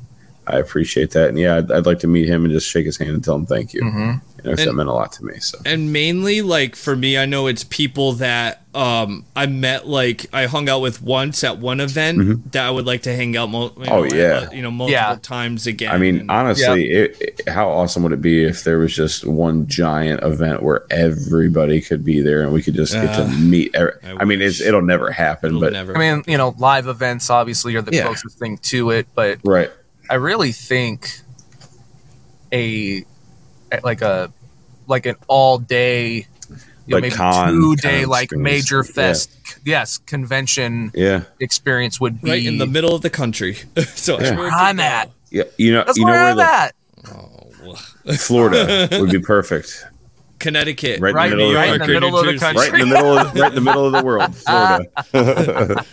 I 0.46 0.59
appreciate 0.59 1.12
that, 1.12 1.28
and 1.28 1.38
yeah, 1.38 1.59
I'd, 1.59 1.70
I'd 1.70 1.86
like 1.86 2.00
to 2.00 2.09
meet 2.09 2.26
him 2.28 2.44
and 2.44 2.52
just 2.52 2.68
shake 2.68 2.86
his 2.86 2.96
hand 2.98 3.10
and 3.12 3.22
tell 3.24 3.36
him 3.36 3.46
thank 3.46 3.72
you. 3.74 3.82
Mhm. 3.82 4.20
You 4.44 4.51
know, 4.51 4.56
'cause 4.56 4.64
that 4.66 4.73
meant 4.74 4.89
a 4.89 4.93
lot 4.93 5.12
to 5.12 5.24
me. 5.24 5.35
So 5.39 5.59
and 5.64 5.93
mainly 5.93 6.43
like 6.43 6.74
for 6.77 6.97
me 6.97 7.16
i 7.16 7.27
know 7.27 7.47
it's 7.47 7.62
people 7.64 8.14
that 8.14 8.62
um 8.74 9.24
i 9.36 9.47
met 9.47 9.86
like 9.86 10.27
i 10.32 10.47
hung 10.47 10.69
out 10.69 10.81
with 10.81 11.01
once 11.02 11.44
at 11.44 11.59
one 11.59 11.78
event 11.78 12.51
that 12.52 12.66
i 12.66 12.70
would 12.70 12.86
like 12.86 13.02
to 13.02 13.14
hang 13.14 13.36
out 13.36 13.51
mo- 13.51 13.64
you 13.77 13.82
Mm-hmm. 13.85 13.93
Oh, 13.93 14.02
know, 14.05 14.16
yeah. 14.16 14.48
uh, 14.48 14.51
you 14.51 14.62
know 14.62 14.70
multiple 14.70 14.93
Yeah. 14.93 15.16
times 15.23 15.66
again 15.66 15.93
I 15.93 15.98
mean, 15.98 16.20
And- 16.20 16.31
honestly, 16.31 16.90
it, 16.90 17.16
it- 17.20 17.48
how 17.48 17.69
awesome 17.69 18.02
would 18.02 18.12
it 18.12 18.23
be 18.23 18.43
if 18.44 18.64
there 18.64 18.78
was 18.78 18.94
just 18.97 19.24
one 19.27 19.66
giant 19.69 20.23
event 20.24 20.62
where 20.62 20.85
everybody 20.90 21.81
could 21.81 22.05
be 22.05 22.20
there 22.20 22.43
and 22.43 22.52
we 22.52 22.62
could 22.62 22.74
just 22.74 22.94
get 22.94 23.14
to 23.14 23.24
Uh, 23.24 23.28
meet? 23.39 23.74
every- 23.74 23.93
I 24.05 24.16
I, 24.20 24.24
mean, 24.24 24.40
it's, 24.43 24.60
it'll 24.60 24.82
never 24.82 25.10
happen, 25.12 25.48
it'll 25.51 25.60
but 25.60 25.73
never 25.73 25.97
I 25.97 26.01
mean, 26.01 26.24
you 26.27 26.36
know, 26.39 26.55
live 26.59 26.86
events 26.89 27.31
obviously 27.31 27.77
are 27.77 27.82
the 27.82 27.94
Yeah. 27.94 28.05
closest 28.06 28.39
thing 28.39 28.59
to 28.59 28.90
it, 28.90 29.06
but 29.14 29.39
right. 29.44 29.70
I 30.10 30.14
really 30.14 30.52
think 30.52 31.10
a 32.52 33.05
like 33.82 34.03
a 34.03 34.32
like 34.86 35.07
an 35.07 35.16
all 35.28 35.59
day, 35.59 36.15
you 36.16 36.27
know, 36.89 36.97
Like 36.97 37.03
maybe 37.03 37.15
con 37.15 37.53
two 37.53 37.77
day 37.77 38.03
of 38.03 38.09
like 38.11 38.24
experience. 38.32 38.44
major 38.44 38.77
Yeah. 38.86 38.93
fest, 38.93 39.31
yes, 39.65 39.99
convention 39.99 40.90
Yeah, 40.94 41.23
experience 41.40 42.01
would 42.01 42.20
be 42.20 42.31
right 42.31 42.44
in 42.47 42.59
the 42.59 42.66
middle 42.66 42.94
of 42.94 43.03
the 43.03 43.11
country 43.11 43.57
so 43.94 44.20
Yeah. 44.20 44.36
where 44.36 44.51
I'm 44.51 44.81
at. 44.81 45.11
yeah. 45.31 45.44
You 45.57 45.73
know, 45.74 45.85
That's 45.86 45.99
you 45.99 46.05
know 46.05 46.12
where 46.12 46.20
where 46.23 46.31
I'm 46.31 46.36
the 46.36 46.43
at. 46.44 46.74
Florida 48.19 48.89
would 49.01 49.11
be 49.11 49.20
perfect. 49.20 49.86
connecticut 50.40 51.01
Right, 51.01 51.15
Right, 51.15 51.32
in 51.32 51.39
the 51.39 51.44
middle, 51.44 51.55
right 51.55 51.69
of, 51.69 51.74
in 51.74 51.81
the 51.86 51.93
middle 51.94 52.19
of 52.19 52.27
the 52.27 52.39
country. 52.39 52.69
right 52.70 52.81
in 52.81 52.89
the 52.89 52.94
middle, 52.94 53.19
of, 53.19 53.35
right 53.35 53.49
in 53.51 53.55
the 53.55 53.61
middle 53.61 53.86
of 53.86 53.93
the 53.93 54.03
world, 54.05 54.35
Florida. 55.15 55.85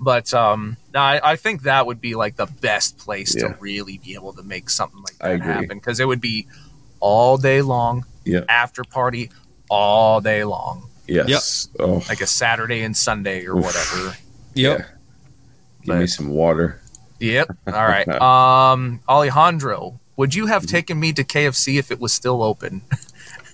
But 0.00 0.32
um, 0.32 0.76
no, 0.94 1.00
I, 1.00 1.32
I 1.32 1.36
think 1.36 1.62
that 1.62 1.84
would 1.86 2.00
be 2.00 2.14
like 2.14 2.36
the 2.36 2.46
best 2.46 2.98
place 2.98 3.34
Yeah. 3.36 3.48
to 3.48 3.56
really 3.60 3.98
be 3.98 4.14
able 4.14 4.32
to 4.34 4.42
make 4.42 4.70
something 4.70 5.00
like 5.02 5.18
that 5.18 5.40
happen 5.42 5.78
because 5.78 5.98
it 6.00 6.06
would 6.06 6.20
be 6.20 6.46
all 7.00 7.36
day 7.36 7.62
long, 7.62 8.04
yeah. 8.24 8.40
after 8.48 8.82
party 8.84 9.30
all 9.70 10.20
day 10.20 10.44
long, 10.44 10.88
Yes. 11.06 11.68
Oh, 11.78 12.02
like 12.08 12.20
a 12.20 12.26
Saturday 12.26 12.82
and 12.82 12.96
Sunday 12.96 13.46
or 13.46 13.56
Oof. 13.56 13.64
whatever. 13.64 14.16
yep 14.54 14.78
Yeah. 14.80 14.84
give 15.84 15.98
me 16.00 16.06
some 16.06 16.28
water. 16.28 16.80
Yep. 17.20 17.48
All 17.66 17.72
right. 17.72 18.06
Um, 18.08 19.00
Alejandro, 19.08 19.98
would 20.16 20.34
you 20.36 20.46
have 20.46 20.66
taken 20.66 21.00
me 21.00 21.12
to 21.14 21.24
KFC 21.24 21.78
if 21.78 21.90
it 21.90 21.98
was 21.98 22.12
still 22.12 22.42
open? 22.44 22.82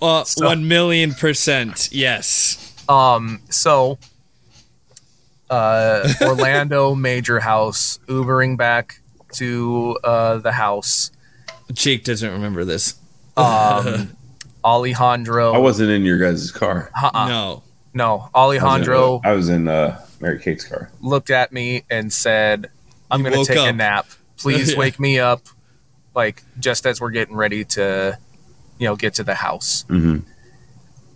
uh, 0.02 0.24
So- 0.24 0.46
1 0.46 0.66
million 0.68 1.14
percent 1.14 1.88
yes 1.92 2.74
Um, 2.88 3.40
so 3.50 3.98
uh, 5.50 6.12
Orlando 6.22 6.94
Major 6.94 7.40
House, 7.40 7.98
Ubering 8.08 8.56
back 8.56 9.00
to 9.34 9.96
uh, 10.04 10.38
the 10.38 10.52
house. 10.52 11.10
jake 11.72 12.04
doesn't 12.04 12.30
remember 12.30 12.64
this 12.64 12.94
Um, 13.36 14.16
Alejandro. 14.64 15.52
I 15.52 15.58
wasn't 15.58 15.90
in 15.90 16.04
your 16.04 16.18
guys' 16.18 16.50
car. 16.50 16.90
Uh-uh. 17.00 17.28
no 17.28 17.62
No, 17.92 18.28
I 18.34 18.46
was 18.46 18.56
in, 18.56 18.62
Alejandro 18.62 19.20
I 19.24 19.32
was 19.32 19.48
in 19.48 19.68
uh, 19.68 20.00
Mary 20.20 20.38
Kate's 20.40 20.64
car. 20.64 20.90
looked 21.00 21.30
at 21.30 21.52
me 21.52 21.84
and 21.90 22.12
said, 22.12 22.70
"I'm 23.10 23.20
going 23.22 23.32
to 23.32 23.38
woke 23.40 23.48
take 23.48 23.58
a 23.58 23.72
nap. 23.72 24.06
Please 24.38 24.72
Yeah. 24.72 24.78
wake 24.84 24.98
me 24.98 25.18
up." 25.18 25.42
Like 26.14 26.42
just 26.60 26.86
as 26.86 27.00
we're 27.00 27.10
getting 27.10 27.34
ready 27.34 27.64
to, 27.64 28.16
you 28.78 28.86
know, 28.86 28.96
get 28.96 29.14
to 29.14 29.24
the 29.24 29.34
house. 29.34 29.84
hmm 29.88 30.18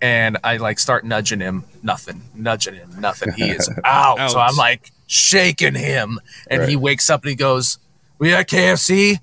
and 0.00 0.38
I 0.44 0.58
like 0.58 0.78
start 0.78 1.04
nudging 1.04 1.40
him. 1.40 1.64
Nothing, 1.82 2.22
nudging 2.34 2.74
him. 2.74 2.90
Nothing. 3.00 3.32
He 3.32 3.50
is 3.50 3.68
out. 3.84 4.30
So 4.30 4.38
I'm 4.38 4.54
like 4.56 4.92
shaking 5.08 5.74
him, 5.74 6.20
and 6.48 6.68
he 6.68 6.76
wakes 6.76 7.10
up 7.10 7.22
and 7.22 7.30
he 7.30 7.34
goes, 7.36 7.78
"We 8.18 8.32
at 8.32 8.48
KFC." 8.48 9.18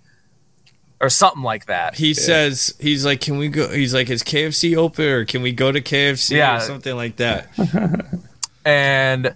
Or 1.02 1.10
something 1.10 1.44
like 1.44 1.66
that. 1.66 1.96
he 1.96 2.14
says 2.14 2.74
he's 2.80 3.06
like 3.06 3.20
can 3.22 3.38
we 3.38 3.50
go 3.50 3.68
he's 3.70 3.94
like 3.94 4.10
is 4.10 4.24
kfc 4.24 4.76
open 4.78 5.06
or 5.06 5.26
can 5.26 5.42
we 5.42 5.52
go 5.52 5.72
to 5.72 5.82
kfc 5.82 6.32
Yeah. 6.38 6.58
or 6.58 6.60
something 6.62 6.96
like 6.96 7.18
that 7.18 7.50
And 8.66 9.36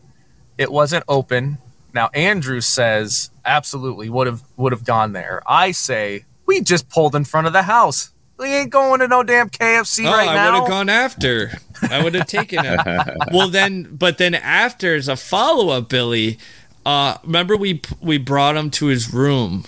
it 0.58 0.72
wasn't 0.72 1.04
open. 1.08 1.58
Now 1.94 2.10
Andrew 2.14 2.62
says 2.62 3.30
absolutely 3.46 4.10
would 4.10 4.28
have 4.28 4.42
would 4.58 4.72
have 4.72 4.84
gone 4.86 5.14
there. 5.14 5.42
I 5.48 5.72
say 5.72 6.26
we 6.46 6.62
just 6.62 6.90
pulled 6.90 7.16
in 7.16 7.26
front 7.26 7.46
of 7.48 7.54
the 7.54 7.64
house. 7.64 8.12
We 8.38 8.48
ain't 8.56 8.70
going 8.72 9.02
to 9.02 9.08
no 9.08 9.22
damn 9.22 9.50
KFC 9.50 10.06
Oh, 10.08 10.12
right 10.12 10.30
I 10.30 10.34
now. 10.34 10.52
would 10.54 10.60
have 10.62 10.70
gone 10.70 10.90
after. 10.90 11.52
I 11.92 12.02
would 12.04 12.14
have 12.16 12.26
taken 12.26 12.60
it. 12.64 12.80
well, 13.34 13.50
then, 13.50 13.84
but 13.92 14.18
then 14.18 14.34
after 14.34 14.96
as 14.96 15.10
a 15.10 15.18
follow 15.18 15.70
up, 15.70 15.90
Billy. 15.90 16.40
Uh, 16.86 17.18
remember 17.24 17.58
we 17.58 17.82
we 18.02 18.18
brought 18.18 18.56
him 18.56 18.72
to 18.72 18.86
his 18.88 19.14
room 19.14 19.66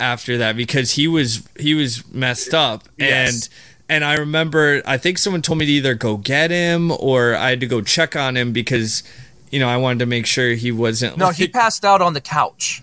after 0.00 0.38
that 0.38 0.56
because 0.56 0.92
he 0.92 1.08
was 1.08 1.46
he 1.58 1.74
was 1.74 2.06
messed 2.12 2.54
up 2.54 2.88
Yes. 2.98 3.32
and 3.34 3.48
and 3.90 4.04
I 4.04 4.14
remember 4.14 4.82
I 4.86 4.96
think 4.98 5.18
someone 5.18 5.42
told 5.42 5.58
me 5.58 5.66
to 5.66 5.72
either 5.72 5.94
go 5.94 6.16
get 6.16 6.50
him 6.50 6.90
or 6.92 7.34
I 7.34 7.50
had 7.50 7.60
to 7.60 7.66
go 7.66 7.80
check 7.80 8.14
on 8.16 8.36
him 8.36 8.52
because 8.52 9.02
you 9.50 9.58
know 9.58 9.68
I 9.68 9.76
wanted 9.76 10.00
to 10.00 10.06
make 10.06 10.26
sure 10.26 10.50
he 10.50 10.70
wasn't 10.72 11.16
no, 11.16 11.30
he 11.30 11.48
passed 11.48 11.84
out 11.84 12.00
on 12.02 12.12
the 12.14 12.20
couch. 12.20 12.82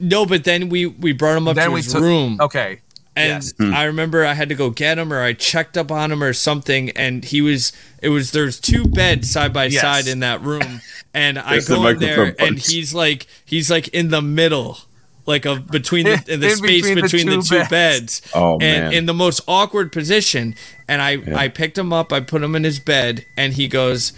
no 0.00 0.26
but 0.26 0.44
then 0.44 0.68
we 0.68 0.86
we 0.86 1.12
brought 1.12 1.36
him 1.36 1.46
up 1.46 1.56
then 1.56 1.70
to 1.70 1.76
his 1.76 1.92
took 1.92 2.02
room 2.02 2.38
Okay. 2.40 2.80
and 3.14 3.44
yes. 3.44 3.52
Hmm. 3.58 3.74
I 3.74 3.84
remember 3.84 4.24
I 4.24 4.34
had 4.34 4.48
to 4.48 4.54
go 4.54 4.70
get 4.70 4.98
him 4.98 5.12
or 5.12 5.20
I 5.22 5.34
checked 5.34 5.76
up 5.76 5.92
on 5.92 6.10
him 6.10 6.22
or 6.22 6.32
something 6.32 6.90
and 6.90 7.24
he 7.24 7.40
was 7.42 7.72
it 8.02 8.08
was 8.08 8.32
there's 8.32 8.58
two 8.58 8.86
beds 8.86 9.30
side 9.30 9.52
by 9.52 9.66
Yes. 9.66 9.82
side 9.82 10.06
in 10.08 10.20
that 10.20 10.40
room 10.42 10.80
and 11.14 11.38
I 11.38 11.50
There's 11.52 11.66
the 11.66 11.76
go 11.76 11.86
in 11.88 11.98
there 11.98 12.16
microphone 12.24 12.46
and 12.48 12.58
he's 12.58 12.94
like 12.94 13.26
he's 13.44 13.70
like 13.70 13.88
in 13.88 14.08
the 14.08 14.22
middle 14.22 14.78
like 15.30 15.46
a 15.46 15.56
between 15.56 16.04
the, 16.04 16.22
in 16.28 16.40
the 16.40 16.50
In 16.50 16.56
space 16.56 16.82
between 16.82 16.96
the 16.96 17.02
between 17.02 17.26
the 17.26 17.36
two 17.36 17.42
two, 17.42 17.58
beds. 17.60 17.70
beds, 18.20 18.22
Oh, 18.34 18.52
and 18.60 18.84
man. 18.84 18.92
in 18.92 19.06
the 19.06 19.14
most 19.14 19.40
awkward 19.48 19.90
position 19.92 20.54
and 20.86 21.00
I 21.00 21.18
I 21.34 21.48
picked 21.48 21.78
him 21.78 21.92
up 21.92 22.12
I 22.12 22.20
put 22.20 22.42
him 22.42 22.54
in 22.54 22.64
his 22.64 22.78
bed 22.78 23.24
and 23.36 23.54
he 23.54 23.66
goes 23.68 24.12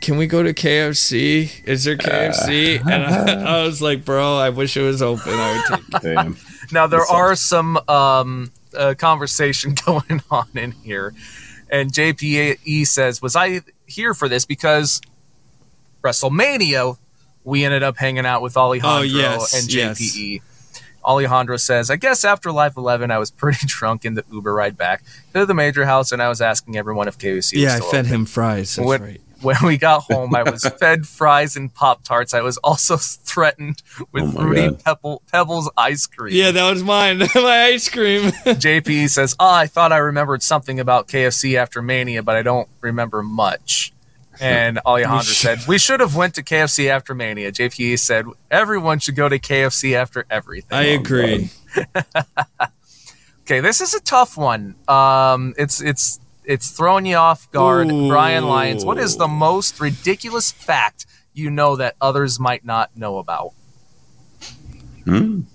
can 0.00 0.16
we 0.16 0.26
go 0.26 0.42
to 0.42 0.54
KFC? 0.54 1.50
Is 1.66 1.84
there 1.84 1.94
KFC? 1.96 2.80
and 2.80 3.04
I, 3.04 3.58
I 3.60 3.62
was 3.66 3.82
like, 3.82 4.02
bro, 4.02 4.38
I 4.38 4.48
wish 4.48 4.74
it 4.74 4.80
was 4.82 5.02
open. 5.02 5.34
I 5.34 5.62
would 5.92 6.00
take 6.00 6.18
it. 6.18 6.36
Now 6.72 6.86
there 6.86 7.00
That's 7.00 7.10
are 7.10 7.36
some 7.36 7.76
um, 7.86 8.50
uh, 8.74 8.94
conversation 8.96 9.74
going 9.86 10.22
on 10.30 10.46
in 10.54 10.70
here, 10.72 11.12
and 11.68 11.92
JPE 11.92 12.86
says, 12.86 13.20
"Was 13.20 13.36
I 13.36 13.60
here 13.86 14.14
for 14.14 14.26
this 14.26 14.46
because 14.46 15.02
WrestleMania? 16.02 16.96
We 17.44 17.64
ended 17.64 17.82
up 17.82 17.96
hanging 17.96 18.24
out 18.26 18.42
with 18.42 18.56
Alejandro 18.56 18.98
Oh, 18.98 19.02
yes, 19.02 19.52
and 19.54 19.72
yes. 19.72 19.98
JPE." 21.02 21.04
Alejandro 21.08 21.56
says, 21.56 21.90
"I 21.90 21.96
guess 21.96 22.24
after 22.24 22.52
Live 22.52 22.76
11, 22.76 23.10
I 23.10 23.18
was 23.18 23.30
pretty 23.30 23.66
drunk 23.66 24.04
in 24.04 24.14
the 24.14 24.24
Uber 24.32 24.54
ride 24.54 24.76
back 24.76 25.02
to 25.34 25.46
the 25.46 25.54
major 25.54 25.84
house, 25.84 26.12
and 26.12 26.22
I 26.22 26.28
was 26.28 26.40
asking 26.40 26.76
everyone 26.76 27.08
if 27.08 27.18
KFC 27.18 27.36
was 27.36 27.52
Yeah, 27.54 27.76
I 27.76 27.80
fed 27.80 28.00
open. 28.00 28.04
him 28.06 28.26
fries. 28.26 28.76
That's 28.76 28.86
when, 28.86 29.02
right. 29.02 29.20
when 29.42 29.56
we 29.64 29.78
got 29.78 30.02
home, 30.02 30.34
I 30.34 30.42
was 30.42 30.64
fed 30.80 31.06
fries 31.06 31.56
and 31.56 31.72
Pop 31.72 32.04
Tarts. 32.04 32.34
I 32.34 32.42
was 32.42 32.56
also 32.58 32.96
threatened 32.98 33.82
with 34.12 34.24
Oh 34.24 34.26
my 34.26 34.40
fruity 34.42 34.76
pebble, 34.84 35.22
Pebbles 35.32 35.70
ice 35.78 36.06
cream. 36.06 36.34
Yeah, 36.34 36.50
that 36.50 36.70
was 36.70 36.82
mine. 36.82 37.18
My 37.34 37.62
ice 37.72 37.88
cream. 37.88 38.30
JP 38.44 39.08
says, 39.08 39.34
"Oh, 39.40 39.50
I 39.50 39.66
thought 39.66 39.92
I 39.92 39.98
remembered 39.98 40.42
something 40.42 40.78
about 40.80 41.08
KFC 41.08 41.56
after 41.56 41.80
Mania, 41.82 42.22
but 42.22 42.36
I 42.36 42.42
don't 42.42 42.68
remember 42.80 43.22
much." 43.22 43.92
And 44.50 44.78
Alejandro 44.86 45.22
said, 45.22 45.58
"We 45.68 45.78
should 45.78 46.00
have 46.00 46.16
went 46.16 46.34
to 46.36 46.42
KFC 46.42 46.88
after 46.88 47.14
Mania." 47.14 47.52
JPE 47.52 47.98
said, 47.98 48.24
"Everyone 48.50 48.98
should 48.98 49.14
go 49.16 49.28
to 49.28 49.38
KFC 49.38 49.94
after 49.94 50.24
everything." 50.30 50.78
I 50.78 50.84
agree. 50.84 51.50
okay, 53.42 53.60
this 53.60 53.80
is 53.80 53.92
a 53.92 54.00
tough 54.00 54.38
one. 54.38 54.76
Um, 54.88 55.54
it's 55.58 55.82
it's 55.82 56.20
it's 56.44 56.70
throwing 56.70 57.04
you 57.04 57.16
off 57.16 57.50
guard. 57.52 57.90
Ooh. 57.90 58.08
Brian 58.08 58.44
Lyons, 58.44 58.84
what 58.84 58.98
is 58.98 59.16
the 59.18 59.28
most 59.28 59.78
ridiculous 59.78 60.50
fact 60.50 61.04
you 61.34 61.50
know 61.50 61.76
that 61.76 61.96
others 62.00 62.40
might 62.40 62.64
not 62.64 62.96
know 62.96 63.18
about? 63.18 63.52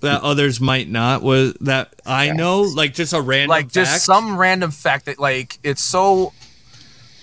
that 0.00 0.20
others 0.22 0.60
might 0.60 0.88
not? 0.88 1.22
Was 1.22 1.54
that 1.60 1.94
I 2.04 2.30
know, 2.30 2.62
like 2.62 2.94
just 2.94 3.12
a 3.12 3.20
random, 3.20 3.50
like 3.50 3.70
just 3.70 3.90
fact? 3.90 4.02
some 4.02 4.36
random 4.36 4.70
fact 4.70 5.06
that 5.06 5.18
like 5.18 5.58
it's 5.62 5.82
so 5.82 6.32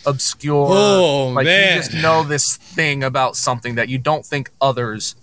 obscure. 0.05 0.67
Oh, 0.69 1.27
like 1.29 1.45
man. 1.45 1.75
you 1.77 1.81
just 1.83 1.93
know 1.93 2.23
this 2.23 2.57
thing 2.57 3.03
about 3.03 3.35
something 3.35 3.75
that 3.75 3.89
you 3.89 3.97
don't 3.97 4.25
think 4.25 4.51
others 4.61 5.15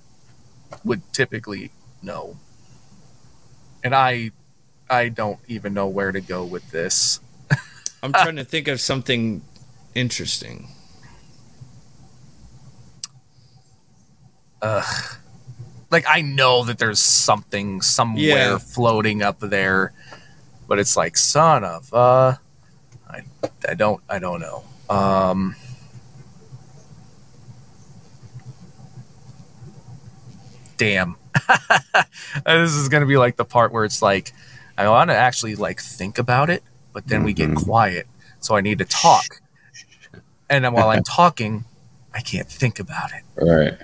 would 0.85 1.03
typically 1.13 1.71
know. 2.03 2.37
And 3.85 3.95
I 3.95 4.31
I 4.89 5.09
don't 5.09 5.39
even 5.49 5.73
know 5.75 5.87
where 5.87 6.13
to 6.13 6.21
go 6.21 6.45
with 6.45 6.71
this. 6.71 7.21
I'm 8.03 8.13
trying 8.13 8.37
to 8.37 8.45
think 8.45 8.69
of 8.69 8.81
something 8.81 9.43
interesting. 9.95 10.69
Ugh. 14.63 15.17
Like 15.91 16.05
I 16.09 16.21
know 16.21 16.65
that 16.65 16.79
there's 16.79 17.01
something 17.01 17.81
somewhere 17.83 18.23
Yeah. 18.53 18.59
floating 18.59 19.23
up 19.23 19.41
there, 19.41 19.93
but 20.69 20.79
it's 20.79 20.97
like 20.97 21.17
son 21.17 21.65
of 21.65 21.93
uh 21.93 22.37
I 23.09 23.23
I 23.69 23.75
don't 23.75 24.01
I 24.09 24.19
don't 24.19 24.41
know. 24.41 24.63
Um 24.91 25.57
Damn. 30.77 31.17
this 32.47 32.75
is 32.75 32.89
going 32.89 33.03
to 33.03 33.07
be 33.07 33.19
like 33.19 33.37
the 33.37 33.45
part 33.45 33.71
where 33.71 33.85
it's 33.85 34.01
like 34.01 34.33
I 34.79 34.89
want 34.89 35.11
to 35.11 35.17
actually 35.17 35.55
like 35.55 35.79
think 35.79 36.19
about 36.19 36.49
it, 36.49 36.63
but 36.95 37.07
then 37.07 37.23
we 37.23 37.35
get 37.35 37.55
quiet, 37.55 38.07
so 38.41 38.57
I 38.57 38.63
need 38.63 38.79
to 38.79 38.87
talk. 38.87 39.43
And 40.49 40.65
then 40.65 40.73
while 40.73 40.89
I'm 40.89 41.03
talking, 41.03 41.67
I 42.15 42.21
can't 42.21 42.49
think 42.49 42.81
about 42.81 43.11
it. 43.13 43.23
All 43.41 43.55
right. 43.55 43.79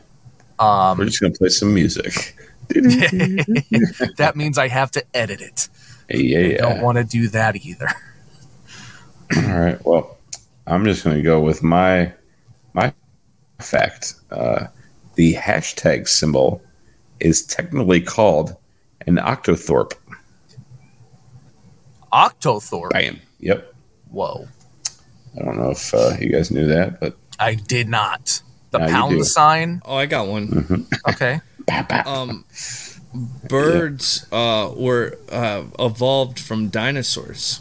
Um 0.58 0.98
We're 0.98 1.04
just 1.04 1.20
gonna 1.20 1.34
play 1.34 1.50
some 1.50 1.74
music. 1.74 2.34
that 2.68 4.32
means 4.36 4.58
I 4.58 4.68
have 4.68 4.90
to 4.92 5.04
edit 5.14 5.40
it. 5.40 5.68
Yeah, 6.08 6.38
I 6.38 6.42
yeah. 6.42 6.56
don't 6.58 6.80
want 6.82 6.98
to 6.98 7.04
do 7.04 7.28
that 7.28 7.56
either. 7.56 7.88
All 9.36 9.58
right. 9.58 9.84
Well, 9.84 10.15
I'm 10.66 10.84
just 10.84 11.04
going 11.04 11.16
to 11.16 11.22
go 11.22 11.40
with 11.40 11.62
my 11.62 12.12
my 12.72 12.92
fact. 13.60 14.14
Uh, 14.30 14.66
the 15.14 15.34
hashtag 15.34 16.08
symbol 16.08 16.62
is 17.20 17.46
technically 17.46 18.00
called 18.00 18.56
an 19.06 19.16
octothorpe. 19.16 19.94
Octothorpe. 22.12 22.90
Bam. 22.90 23.20
Yep. 23.40 23.74
Whoa. 24.10 24.48
I 25.38 25.44
don't 25.44 25.56
know 25.56 25.70
if 25.70 25.94
uh, 25.94 26.16
you 26.20 26.30
guys 26.30 26.50
knew 26.50 26.66
that, 26.66 27.00
but 27.00 27.16
I 27.38 27.54
did 27.54 27.88
not. 27.88 28.42
The 28.70 28.78
Now 28.78 28.88
pound 28.88 29.26
sign. 29.26 29.82
Oh, 29.84 29.96
I 29.96 30.06
got 30.06 30.26
one. 30.26 30.86
Okay. 31.08 31.40
Um, 32.06 32.44
birds 33.48 34.26
uh, 34.30 34.70
were 34.76 35.18
uh, 35.30 35.64
evolved 35.78 36.38
from 36.38 36.68
dinosaurs. 36.68 37.60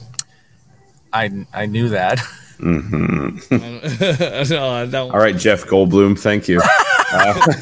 I 1.12 1.46
I 1.54 1.66
knew 1.66 1.90
that. 1.90 2.20
no, 2.60 3.32
that 3.50 4.92
one- 5.02 5.12
all 5.12 5.20
right, 5.20 5.38
Jeff 5.38 5.66
Goldblum, 5.66 6.18
thank 6.20 6.48
you. 6.48 6.62
Uh, 7.08 7.34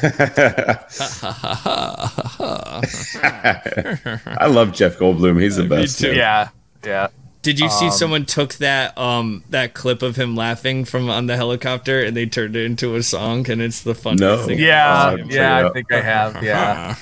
I 4.38 4.46
love 4.46 4.72
Jeff 4.72 4.96
Goldblum. 4.98 5.40
He's 5.40 5.56
the 5.56 5.64
best. 5.64 6.00
too. 6.00 6.14
Yeah. 6.14 6.48
Yeah. 6.84 7.08
Did 7.42 7.60
you 7.60 7.68
see 7.68 7.86
Um, 7.86 7.92
someone 7.92 8.24
took 8.24 8.54
that 8.54 8.96
um 8.96 9.44
that 9.50 9.74
clip 9.74 10.00
of 10.02 10.16
him 10.16 10.34
laughing 10.34 10.84
from 10.86 11.10
on 11.10 11.26
the 11.26 11.36
helicopter 11.36 12.02
and 12.02 12.16
they 12.16 12.24
turned 12.26 12.56
it 12.56 12.64
into 12.64 12.96
a 12.96 13.02
song 13.02 13.48
and 13.50 13.60
it's 13.60 13.82
the 13.82 13.94
funniest 13.94 14.20
No. 14.22 14.38
thing. 14.46 14.58
Yeah. 14.58 15.14
Check 15.16 15.26
it 15.26 15.32
yeah. 15.34 15.56
I 15.56 15.62
out. 15.64 15.72
think 15.74 15.92
I 15.92 16.00
have. 16.00 16.42
Yeah. 16.42 16.94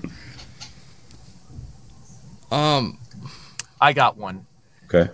Um, 0.00 0.12
Um, 2.56 2.98
I 3.80 3.92
got 3.92 4.16
one. 4.16 4.46
Okay. 4.86 5.10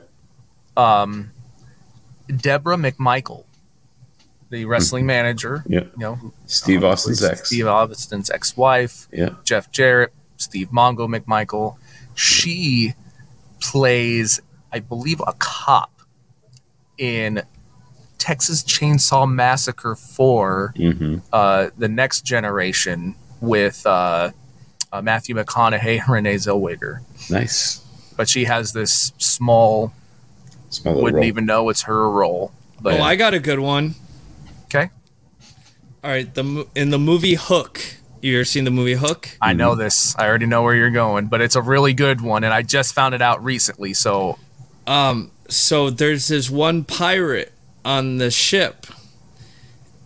Um, 0.77 1.31
Deborah 2.35 2.77
McMichael, 2.77 3.44
the 4.51 4.65
wrestling 4.65 5.07
manager. 5.07 5.65
Yeah. 5.66 5.81
You 5.81 5.90
know, 5.99 6.32
Steve 6.47 6.85
Austin's 6.85 7.23
ex. 7.23 7.49
Steve 7.49 7.66
Austin's 7.66 8.31
ex-wife. 8.31 9.09
Yeah. 9.12 9.31
Jeff 9.44 9.70
Jarrett, 9.70 10.12
Steve 10.36 10.69
Mongo 10.70 11.09
McMichael. 11.09 11.77
She 12.15 12.94
plays, 13.61 14.40
I 14.73 14.81
believe, 14.81 15.20
a 15.27 15.32
cop 15.39 15.90
in 16.99 17.43
Texas 18.19 18.62
Chainsaw 18.62 19.31
Massacre 19.31 19.97
4, 19.97 20.74
hmm 20.77 21.19
uh, 21.32 21.70
The 21.77 21.89
Next 21.89 22.24
Generation, 22.24 23.16
with 23.40 23.85
uh, 23.85 24.31
uh, 24.93 25.03
Matthew 25.03 25.35
McConaughey 25.35 26.01
and 26.01 26.09
Renee 26.09 26.36
Zellweger. 26.36 27.01
Nice. 27.31 27.85
But 28.16 28.28
she 28.28 28.44
has 28.44 28.73
this 28.73 29.12
small, 29.19 29.93
wouldn't 30.85 31.15
roll. 31.15 31.24
even 31.24 31.47
know 31.47 31.69
it's 31.69 31.82
her 31.82 32.11
role. 32.11 32.53
But 32.81 33.01
oh, 33.01 33.03
I 33.03 33.16
got 33.16 33.35
a 33.35 33.39
good 33.40 33.61
one. 33.61 33.94
okay, 34.65 34.90
All 36.03 36.11
right, 36.11 36.32
the 36.35 36.66
in 36.74 36.90
the 36.90 36.99
movie 36.99 37.35
Hook. 37.35 37.81
You 38.20 38.36
ever 38.39 38.44
seen 38.44 38.65
the 38.65 38.70
movie 38.70 38.94
Hook? 38.94 39.28
I 39.40 39.53
know 39.53 39.74
this. 39.74 40.16
I 40.16 40.28
already 40.28 40.47
know 40.47 40.62
where 40.62 40.74
you're 40.77 40.90
going, 40.90 41.27
but 41.27 41.40
it's 41.40 41.57
a 41.57 41.62
really 41.62 41.93
good 41.93 42.20
one, 42.20 42.44
and 42.44 42.53
I 42.55 42.62
just 42.62 42.94
found 42.94 43.15
it 43.15 43.23
out 43.23 43.43
recently. 43.44 43.94
So 43.94 44.39
Um, 44.86 45.31
so 45.49 45.90
there's 45.90 46.28
this 46.28 46.49
one 46.51 46.85
pirate 46.85 47.53
on 47.85 48.19
the 48.19 48.31
ship. 48.31 48.86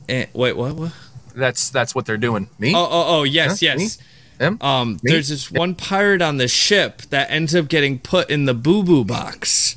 And 0.08 0.28
wait, 0.32 0.56
what? 0.56 0.74
What? 0.74 0.92
that's 1.34 1.68
that's 1.70 1.94
what 1.94 2.06
they're 2.06 2.16
doing. 2.16 2.48
Me? 2.58 2.72
Oh, 2.74 2.78
oh, 2.90 3.04
oh, 3.18 3.22
yes, 3.24 3.60
Huh? 3.60 3.74
yes. 3.76 3.98
Him? 4.38 4.58
Um, 4.60 4.94
Me? 5.02 5.12
there's 5.12 5.28
this 5.28 5.50
one 5.50 5.74
pirate 5.74 6.20
on 6.22 6.36
the 6.36 6.48
ship 6.48 7.02
that 7.10 7.30
ends 7.30 7.54
up 7.54 7.68
getting 7.68 7.98
put 7.98 8.28
in 8.30 8.44
the 8.44 8.52
boo 8.54 8.82
boo 8.82 9.04
box 9.04 9.76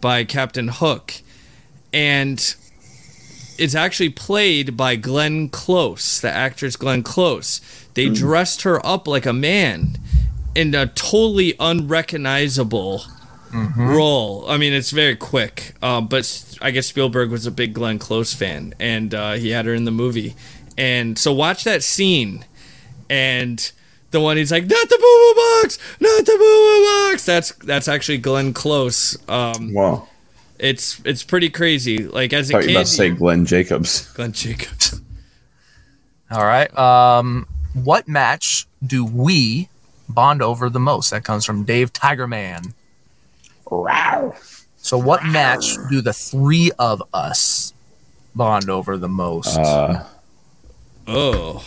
by 0.00 0.24
Captain 0.24 0.68
Hook, 0.68 1.14
and 1.92 2.54
it's 3.58 3.74
actually 3.74 4.08
played 4.10 4.76
by 4.76 4.96
Glenn 4.96 5.48
Close, 5.48 6.20
the 6.20 6.30
actress 6.30 6.76
Glenn 6.76 7.02
Close. 7.02 7.60
They 7.94 8.08
dressed 8.08 8.62
her 8.62 8.84
up 8.86 9.06
like 9.06 9.26
a 9.26 9.32
man 9.32 9.98
in 10.54 10.74
a 10.74 10.86
totally 10.86 11.54
unrecognizable 11.60 13.02
role. 13.76 14.48
I 14.48 14.56
mean, 14.56 14.72
it's 14.72 14.90
very 14.90 15.16
quick, 15.16 15.74
uh, 15.82 16.00
but 16.00 16.56
I 16.62 16.70
guess 16.70 16.86
Spielberg 16.86 17.30
was 17.30 17.46
a 17.46 17.50
big 17.50 17.74
Glenn 17.74 17.98
Close 17.98 18.32
fan, 18.32 18.74
and 18.80 19.14
uh, 19.14 19.32
he 19.32 19.50
had 19.50 19.66
her 19.66 19.74
in 19.74 19.84
the 19.84 19.90
movie. 19.90 20.34
And 20.78 21.18
so 21.18 21.32
watch 21.32 21.64
that 21.64 21.82
scene, 21.82 22.44
and 23.10 23.70
the 24.10 24.20
one 24.20 24.36
he's 24.36 24.50
like, 24.52 24.64
"Not 24.66 24.88
the 24.88 24.96
boo 24.96 25.00
boo 25.34 25.62
box, 25.62 25.78
not 26.00 26.24
the 26.26 26.32
boo 26.32 26.38
boo 26.38 27.10
box." 27.12 27.24
That's 27.24 27.52
that's 27.64 27.88
actually 27.88 28.18
Glenn 28.18 28.52
Close. 28.52 29.16
Um, 29.28 29.72
Wow. 29.72 30.08
it's 30.58 31.00
it's 31.04 31.22
pretty 31.22 31.50
crazy. 31.50 32.06
Like 32.06 32.32
as 32.32 32.50
a 32.50 32.54
thought 32.54 32.62
you 32.64 32.68
were 32.68 32.72
about 32.80 32.86
to 32.86 32.92
say 32.92 33.10
Glenn 33.10 33.46
Jacobs. 33.46 34.10
Glenn 34.14 34.32
Jacobs. 34.32 35.00
All 36.30 36.44
right. 36.44 36.76
Um, 36.78 37.46
what 37.74 38.06
match 38.08 38.66
do 38.84 39.04
we 39.04 39.68
bond 40.08 40.42
over 40.42 40.68
the 40.70 40.80
most? 40.80 41.10
That 41.10 41.24
comes 41.24 41.44
from 41.44 41.64
Dave 41.64 41.92
Tigerman. 41.92 42.72
Wow. 43.70 44.34
So, 44.76 44.96
what 44.98 45.24
match 45.24 45.76
do 45.90 46.00
the 46.00 46.12
three 46.12 46.70
of 46.78 47.02
us 47.12 47.74
bond 48.34 48.70
over 48.70 48.96
the 48.96 49.08
most? 49.08 49.56
Uh, 49.58 50.04
Oh 51.06 51.64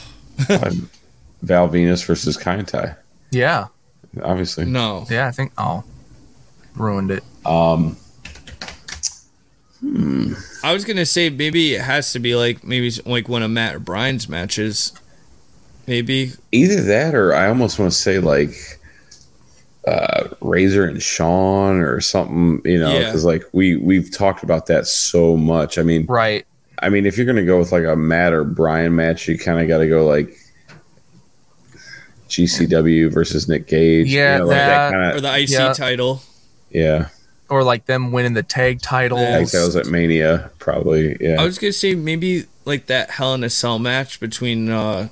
Val 1.43 1.69
Venis 1.69 2.03
versus 2.05 2.35
Kaientai, 2.37 2.95
yeah, 3.31 3.67
obviously. 4.23 4.65
no, 4.65 5.05
yeah. 5.09 5.27
I 5.27 5.31
think. 5.31 5.51
Oh, 5.57 5.83
ruined 6.75 7.11
it. 7.11 7.23
Um, 7.45 7.95
I 10.63 10.71
was 10.71 10.85
gonna 10.85 11.05
say 11.05 11.29
maybe 11.29 11.75
it 11.75 11.81
has 11.81 12.13
to 12.13 12.19
be 12.19 12.35
like 12.35 12.63
maybe 12.63 12.87
it's 12.87 13.05
like 13.05 13.27
one 13.27 13.43
of 13.43 13.51
Matt 13.51 13.75
or 13.75 13.79
Brian's 13.79 14.29
matches. 14.29 14.93
Maybe 15.87 16.31
either 16.53 16.81
that 16.83 17.13
or 17.13 17.33
I 17.33 17.47
almost 17.49 17.77
want 17.77 17.91
to 17.91 17.97
say 17.97 18.19
like 18.19 18.55
uh, 19.85 20.29
Razor 20.39 20.85
and 20.85 21.03
Shawn 21.03 21.81
or 21.81 21.99
something, 21.99 22.61
you 22.63 22.79
know, 22.79 22.93
Yeah. 22.93 22.99
because 23.07 23.25
like 23.25 23.43
we 23.51 23.75
we've 23.75 24.09
talked 24.09 24.43
about 24.43 24.67
that 24.67 24.87
so 24.87 25.35
much. 25.35 25.77
I 25.77 25.83
mean, 25.83 26.05
Right. 26.05 26.45
I 26.79 26.87
mean, 26.89 27.05
if 27.05 27.17
you're 27.17 27.25
gonna 27.25 27.43
go 27.45 27.59
with 27.59 27.73
like 27.73 27.83
a 27.83 27.97
Matt 27.97 28.31
or 28.31 28.45
Brian 28.45 28.95
match, 28.95 29.27
you 29.27 29.37
kind 29.37 29.59
of 29.59 29.67
got 29.67 29.79
to 29.79 29.87
go 29.89 30.05
like 30.05 30.33
GCW 32.34 33.11
versus 33.11 33.47
Nick 33.47 33.68
Gage. 33.68 34.07
you 34.07 34.18
Yeah, 34.19 34.39
know, 34.39 34.45
like 34.45 34.57
that- 34.57 34.91
kind 34.91 35.15
or 35.18 35.22
the 35.22 35.31
IC 35.39 35.49
Yeah. 35.51 35.73
title. 35.73 36.22
yeah. 36.72 37.07
Or 37.49 37.64
like 37.64 37.85
them 37.85 38.11
winning 38.11 38.34
the 38.34 38.41
tag 38.41 38.81
titles. 38.81 39.22
Yeah. 39.22 39.38
Like 39.38 39.51
that 39.51 39.65
was 39.65 39.76
at 39.76 39.85
Mania, 39.85 40.49
probably. 40.57 41.15
Yeah, 41.22 41.39
I 41.39 41.45
was 41.45 41.60
gonna 41.60 41.72
say 41.73 41.93
maybe 41.93 42.45
like 42.65 42.88
that 42.88 43.11
Hell 43.11 43.35
in 43.35 43.43
a 43.43 43.49
Cell 43.49 43.77
match 43.77 44.19
between 44.19 44.69
uh, 44.72 45.10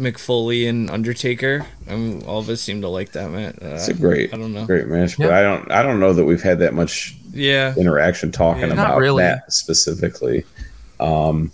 Mick 0.00 0.18
Foley 0.18 0.66
and 0.66 0.90
Undertaker. 0.90 1.66
I 1.88 1.94
mean, 1.94 2.22
all 2.26 2.40
of 2.40 2.48
us 2.48 2.60
seem 2.62 2.80
to 2.80 2.88
like 2.88 3.12
that 3.12 3.30
match. 3.30 3.54
Uh, 3.62 3.66
it's 3.76 3.86
a 3.86 3.94
great, 3.94 4.34
I 4.34 4.38
don't 4.38 4.52
know. 4.52 4.66
great 4.66 4.88
match, 4.88 5.16
but 5.16 5.28
Yeah. 5.28 5.38
I 5.38 5.42
don't, 5.42 5.70
I 5.70 5.82
don't 5.84 6.00
know 6.00 6.12
that 6.14 6.24
we've 6.24 6.42
had 6.42 6.58
that 6.60 6.74
much 6.74 7.14
Yeah, 7.32 7.74
interaction 7.76 8.32
talking 8.32 8.66
Yeah. 8.66 8.72
About 8.72 8.98
really. 8.98 9.22
that 9.22 9.52
specifically. 9.52 10.44
Um, 10.98 11.52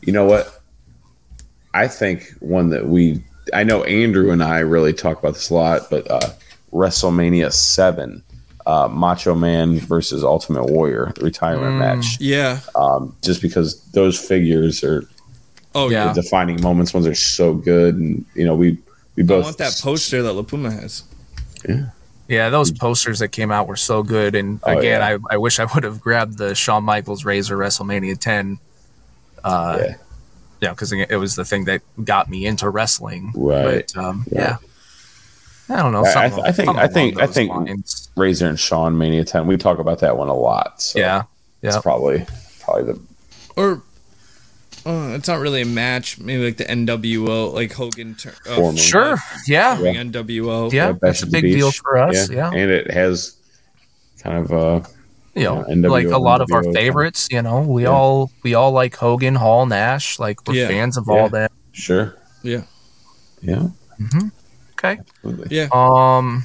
you 0.00 0.14
know 0.14 0.24
what? 0.24 0.59
I 1.74 1.86
think 1.88 2.30
one 2.40 2.70
that 2.70 2.86
we, 2.88 3.22
I 3.54 3.64
know 3.64 3.84
Andrew 3.84 4.30
and 4.30 4.42
I 4.42 4.58
really 4.60 4.92
talk 4.92 5.18
about 5.18 5.34
this 5.34 5.50
a 5.50 5.54
lot, 5.54 5.82
but 5.90 6.10
uh, 6.10 6.30
WrestleMania 6.72 7.52
7, 7.52 8.22
uh, 8.66 8.88
Macho 8.88 9.34
Man 9.34 9.78
versus 9.78 10.22
Ultimate 10.24 10.66
Warrior, 10.66 11.12
the 11.16 11.24
retirement 11.24 11.76
match. 11.76 12.18
Yeah. 12.20 12.60
Um, 12.74 13.16
just 13.22 13.40
because 13.42 13.82
those 13.92 14.18
figures 14.18 14.82
are 14.84 15.08
Oh 15.74 15.88
Yeah. 15.88 16.06
yeah. 16.06 16.12
the 16.12 16.22
defining 16.22 16.60
moments, 16.60 16.92
ones 16.92 17.06
are 17.06 17.14
so 17.14 17.54
good. 17.54 17.94
And, 17.96 18.24
you 18.34 18.44
know, 18.44 18.56
we, 18.56 18.76
we 19.14 19.22
I 19.22 19.26
both. 19.26 19.44
want 19.44 19.58
that 19.58 19.78
poster 19.80 20.22
that 20.22 20.32
La 20.32 20.42
Puma 20.42 20.72
has. 20.72 21.04
Yeah, 21.68 21.86
Yeah, 22.26 22.48
those 22.50 22.72
posters 22.72 23.20
that 23.20 23.28
came 23.28 23.52
out 23.52 23.68
were 23.68 23.76
so 23.76 24.02
good. 24.02 24.34
And 24.34 24.58
Oh, 24.64 24.76
again, 24.78 25.00
yeah. 25.00 25.18
I, 25.30 25.34
I 25.34 25.36
wish 25.36 25.60
I 25.60 25.66
would 25.72 25.84
have 25.84 26.00
grabbed 26.00 26.38
the 26.38 26.54
Shawn 26.56 26.82
Michaels 26.82 27.24
Razor 27.24 27.56
WrestleMania 27.56 28.18
10. 28.18 28.58
Uh, 29.44 29.78
Yeah. 29.80 29.94
Yeah, 30.60 30.70
because 30.70 30.92
it 30.92 31.16
was 31.16 31.36
the 31.36 31.44
thing 31.44 31.64
that 31.64 31.80
got 32.04 32.28
me 32.28 32.44
into 32.46 32.68
wrestling. 32.68 33.32
Right. 33.34 33.90
But 33.94 34.02
um, 34.02 34.24
Right. 34.30 34.40
yeah, 34.42 34.56
I 35.70 35.82
don't 35.82 35.92
know. 35.92 36.04
I- 36.04 36.08
I 36.08 36.12
something- 36.12 36.32
th- 36.36 36.46
I 36.46 36.52
think- 36.52 36.76
I 36.76 36.86
think- 36.86 37.20
I 37.20 37.26
think- 37.26 37.50
lines. 37.50 38.08
Razor 38.16 38.48
and 38.48 38.58
Shawn 38.60 38.98
Mania 38.98 39.24
10. 39.24 39.46
We 39.46 39.56
talk 39.56 39.78
about 39.78 40.00
that 40.00 40.16
one 40.18 40.28
a 40.28 40.34
lot. 40.34 40.82
So 40.82 40.98
yeah, 40.98 41.22
It's 41.62 41.76
yeah. 41.76 41.80
probably, 41.80 42.26
probably 42.60 42.92
the, 42.92 43.00
Or 43.56 43.82
uh, 44.84 45.14
it's 45.14 45.28
not 45.28 45.38
really 45.40 45.62
a 45.62 45.66
match. 45.66 46.18
Maybe 46.18 46.44
like 46.44 46.56
the 46.56 46.64
NWO, 46.70 47.52
like 47.54 47.72
Hogan. 47.72 48.14
Tur- 48.16 48.34
uh, 48.48 48.74
Sure. 48.76 49.16
Yeah. 49.46 49.76
Hogan 49.76 50.12
NWO. 50.12 50.70
Yeah. 50.72 50.92
Bash 50.92 51.00
That's 51.00 51.22
a 51.22 51.26
big 51.26 51.44
deal 51.44 51.70
for 51.70 51.96
us. 51.98 52.30
Yeah. 52.30 52.50
And 52.50 52.70
it 52.70 52.90
has 52.90 53.34
kind 54.22 54.44
of, 54.44 54.52
uh, 54.52 54.88
You 55.34 55.44
know, 55.44 55.64
Yeah, 55.68 55.74
NWO, 55.74 55.90
like 55.90 56.06
a 56.06 56.18
lot 56.18 56.40
of 56.40 56.50
our 56.52 56.62
favorites. 56.72 57.28
You 57.30 57.42
know, 57.42 57.60
we 57.60 57.82
Yeah. 57.84 57.90
all 57.90 58.30
we 58.42 58.54
all 58.54 58.72
like 58.72 58.96
Hogan, 58.96 59.36
Hall, 59.36 59.64
Nash. 59.66 60.18
Like 60.18 60.46
we're 60.46 60.54
Yeah. 60.54 60.68
fans 60.68 60.96
of 60.96 61.04
Yeah. 61.08 61.14
all 61.14 61.28
that. 61.30 61.52
sure. 61.72 62.16
Yeah. 62.42 62.62
Yeah. 63.42 63.68
Okay. 64.72 64.98
Absolutely. 65.24 65.56
Yeah. 65.56 65.68
Um, 65.72 66.44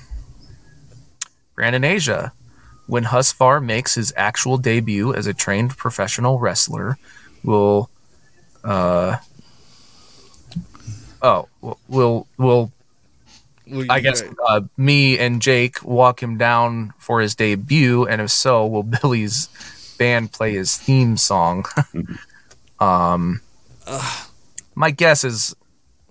Brandon 1.56 1.84
Asia, 1.84 2.32
when 2.88 3.06
Husfar 3.06 3.64
makes 3.64 3.96
his 3.96 4.14
actual 4.16 4.58
debut 4.58 5.14
as 5.14 5.26
a 5.26 5.34
trained 5.34 5.76
professional 5.78 6.38
wrestler, 6.40 6.98
will, 7.44 7.90
uh, 8.64 9.18
oh, 11.22 11.48
will 11.64 11.80
will 11.88 12.28
will 12.38 12.72
Well, 13.68 13.86
I 13.90 14.00
guess 14.00 14.22
guys- 14.22 14.34
uh, 14.48 14.62
me 14.78 15.18
and 15.20 15.42
Jake 15.42 15.84
walk 15.84 16.22
him 16.22 16.38
down 16.38 16.94
for 17.00 17.22
his 17.22 17.36
debut, 17.36 18.06
and 18.06 18.22
if 18.22 18.32
so, 18.32 18.66
will 18.66 18.84
Billy's 19.02 19.50
band 19.98 20.32
play 20.32 20.54
his 20.54 20.78
theme 20.78 21.18
song? 21.18 21.66
um, 22.80 23.42
my 24.76 24.92
guess 24.92 25.24
is 25.24 25.56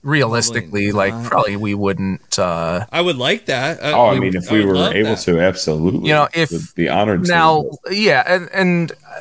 realistically, 0.02 0.90
Probably 0.90 1.10
like 1.12 1.24
probably 1.30 1.56
we 1.56 1.74
wouldn't. 1.74 2.38
Uh, 2.38 2.86
I 2.92 3.00
would 3.00 3.16
like 3.16 3.46
that. 3.46 3.80
Uh, 3.82 3.92
Oh, 3.94 4.06
I 4.06 4.14
we- 4.14 4.20
mean, 4.20 4.36
if 4.36 4.50
we 4.50 4.64
would 4.64 4.76
were 4.76 4.92
able 4.94 5.10
that. 5.14 5.18
to, 5.20 5.40
absolutely. 5.40 6.08
You 6.08 6.14
know, 6.14 6.28
if- 6.34 6.50
Would 6.50 6.62
be 6.74 6.88
honored. 6.88 7.26
now 7.26 7.64
to. 7.86 7.94
yeah 7.94 8.22
and 8.26 8.48
and 8.52 8.92
uh, 8.92 9.20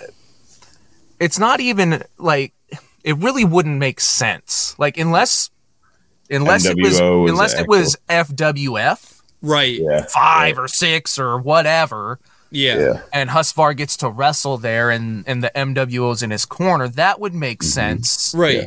it's 1.19 1.39
not 1.39 1.59
even 1.59 2.03
like 2.17 2.53
it 3.03 3.17
really 3.17 3.45
wouldn't 3.45 3.77
make 3.79 3.99
sense 3.99 4.75
like 4.77 4.97
unless 4.97 5.49
unless 6.33 6.65
it 6.65 6.75
was 6.77 6.99
NWO 6.99 7.29
unless 7.29 7.53
it 7.59 7.67
was 7.67 7.95
fwf 8.09 9.21
right? 9.41 9.79
Yeah. 9.79 9.89
yeah, 9.89 10.05
five 10.05 10.57
or 10.57 10.67
six 10.67 11.19
or 11.19 11.37
whatever 11.37 12.19
Yeah. 12.51 12.77
yeah, 12.79 13.01
and 13.11 13.29
husvar 13.29 13.75
gets 13.75 13.97
to 13.97 14.09
wrestle 14.09 14.57
there 14.57 14.89
and 14.89 15.23
and 15.27 15.43
the 15.43 15.51
mwo's 15.55 16.21
in 16.23 16.31
his 16.31 16.45
corner 16.45 16.87
that 16.87 17.19
would 17.19 17.33
make 17.33 17.59
mm-hmm. 17.59 17.69
sense 17.69 18.33
Right. 18.35 18.55
Yeah. 18.57 18.65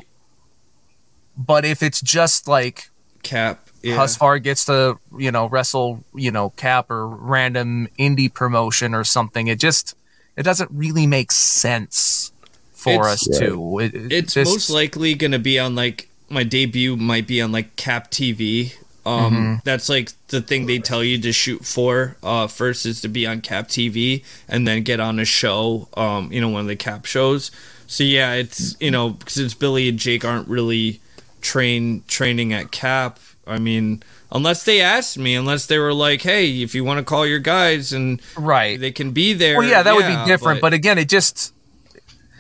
but 1.37 1.65
if 1.65 1.83
it's 1.83 2.01
just 2.01 2.49
like 2.49 2.91
Cap. 3.27 3.69
Yeah. 3.83 3.97
Husvar 3.99 4.43
gets 4.43 4.65
to, 4.67 4.99
you 5.19 5.31
know, 5.33 5.47
wrestle, 5.49 6.05
you 6.15 6.31
know, 6.31 6.51
cap 6.51 6.91
or 6.91 7.07
random 7.09 7.89
indie 7.99 8.33
promotion 8.33 8.95
or 8.95 9.05
something. 9.05 9.49
It 9.49 9.59
just 9.59 9.95
it 10.37 10.43
doesn't 10.45 10.71
really 10.73 11.07
make 11.07 11.33
sense 11.33 12.33
for 12.73 13.09
It's- 13.09 13.29
us 13.29 13.39
to. 13.39 13.79
It, 13.81 13.95
it 13.95 14.13
It's 14.13 14.35
just- 14.35 14.51
most 14.51 14.71
likely 14.71 15.15
gonna 15.15 15.39
be 15.39 15.59
on 15.59 15.75
like 15.75 16.09
my 16.29 16.43
debut 16.43 16.97
might 16.97 17.27
be 17.27 17.41
on 17.41 17.53
like 17.53 17.77
Cap 17.77 18.11
TV. 18.11 18.75
Um, 19.05 19.35
Mm-hmm. 19.35 19.55
that's 19.63 19.89
like 19.89 20.11
the 20.29 20.41
thing 20.41 20.67
they 20.67 20.81
tell 20.81 21.05
you 21.05 21.21
to 21.21 21.33
shoot 21.33 21.65
for. 21.65 22.17
Uh, 22.25 22.49
first 22.49 22.85
is 22.87 23.01
to 23.03 23.09
be 23.09 23.25
on 23.27 23.41
Cap 23.41 23.69
TV 23.69 24.25
and 24.49 24.67
then 24.67 24.83
get 24.83 24.99
on 24.99 25.21
a 25.21 25.25
show. 25.25 25.89
Um, 25.97 26.33
you 26.33 26.41
know, 26.41 26.49
one 26.49 26.63
of 26.63 26.67
the 26.67 26.75
Cap 26.75 27.05
shows. 27.05 27.53
So 27.87 28.03
yeah, 28.03 28.33
it's 28.33 28.77
you 28.81 28.91
know 28.91 29.11
because 29.11 29.39
it's 29.39 29.55
Billy 29.55 29.89
and 29.89 29.99
Jake 29.99 30.25
aren't 30.25 30.49
really 30.49 31.01
train 31.41 32.03
training 32.09 32.53
at 32.53 32.73
Cap. 32.73 33.21
I 33.47 33.59
mean, 33.61 34.03
unless 34.33 34.65
they 34.65 34.81
asked 34.81 35.19
me, 35.19 35.37
unless 35.37 35.67
they 35.67 35.79
were 35.79 35.95
like, 35.95 36.23
"Hey, 36.23 36.63
if 36.63 36.75
you 36.75 36.83
want 36.83 36.99
to 36.99 37.05
call 37.05 37.25
your 37.25 37.39
guys 37.39 37.93
and 37.93 38.21
right. 38.37 38.79
they 38.81 38.91
can 38.91 39.13
be 39.13 39.33
there." 39.35 39.59
Well, 39.59 39.69
yeah, 39.69 39.85
that 39.85 39.95
would 39.95 40.07
be 40.07 40.25
different. 40.27 40.61
But, 40.61 40.73
again, 40.73 40.99
it 40.99 41.09
just 41.09 41.55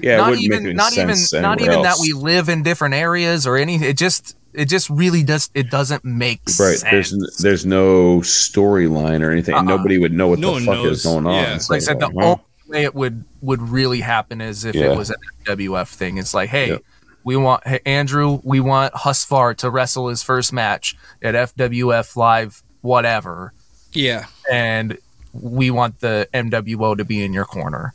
yeah. 0.00 0.16
not 0.18 0.30
wouldn't 0.30 0.44
even 0.44 0.76
not 0.76 0.92
even 0.96 1.16
sense 1.16 1.32
not 1.42 1.58
anywhere 1.58 1.74
even 1.74 1.82
that 1.84 1.96
we 2.00 2.12
live 2.12 2.48
in 2.48 2.62
different 2.62 2.94
areas 2.94 3.46
or 3.46 3.56
anything. 3.56 3.88
It 3.88 3.96
just 3.96 4.36
it 4.52 4.66
just 4.66 4.88
really 4.88 5.22
does. 5.22 5.50
It 5.54 5.70
doesn't 5.70 6.04
make 6.04 6.40
Right. 6.46 6.76
sense. 6.78 6.82
There's 7.10 7.36
there's 7.38 7.66
no 7.66 8.20
storyline 8.20 9.22
or 9.22 9.30
anything. 9.30 9.54
Uh-uh. 9.54 9.62
Nobody 9.62 9.98
would 9.98 10.12
know 10.12 10.28
what 10.28 10.38
No 10.38 10.58
the 10.58 10.64
fuck 10.64 10.74
knows. 10.76 10.98
is 10.98 11.04
going 11.04 11.26
on. 11.26 11.34
Yeah. 11.34 11.54
It's 11.56 11.68
like 11.70 11.76
I 11.76 11.84
said, 11.84 12.00
the 12.00 12.10
well, 12.12 12.28
only 12.68 12.78
way 12.78 12.84
it 12.84 12.94
would 12.94 13.24
would 13.42 13.60
really 13.62 14.00
happen 14.00 14.40
is 14.40 14.64
if 14.64 14.74
Yeah. 14.74 14.92
it 14.92 14.96
was 14.98 15.10
an 15.10 15.16
WF 15.46 15.88
thing. 15.88 16.18
It's 16.18 16.32
like, 16.34 16.48
hey, 16.48 16.68
Yep. 16.70 16.82
we 17.24 17.36
want 17.36 17.66
hey, 17.66 17.80
Andrew, 17.84 18.40
we 18.44 18.60
want 18.60 18.94
Husfar 18.94 19.54
to 19.58 19.70
wrestle 19.70 20.08
his 20.08 20.22
first 20.22 20.52
match 20.52 20.96
at 21.22 21.34
FWF 21.34 22.16
Live, 22.16 22.62
whatever, 22.80 23.52
yeah. 23.92 24.24
and 24.50 24.96
we 25.32 25.70
want 25.70 26.00
the 26.00 26.26
MWO 26.32 26.96
to 26.96 27.04
be 27.04 27.22
in 27.22 27.32
your 27.34 27.44
corner. 27.44 27.92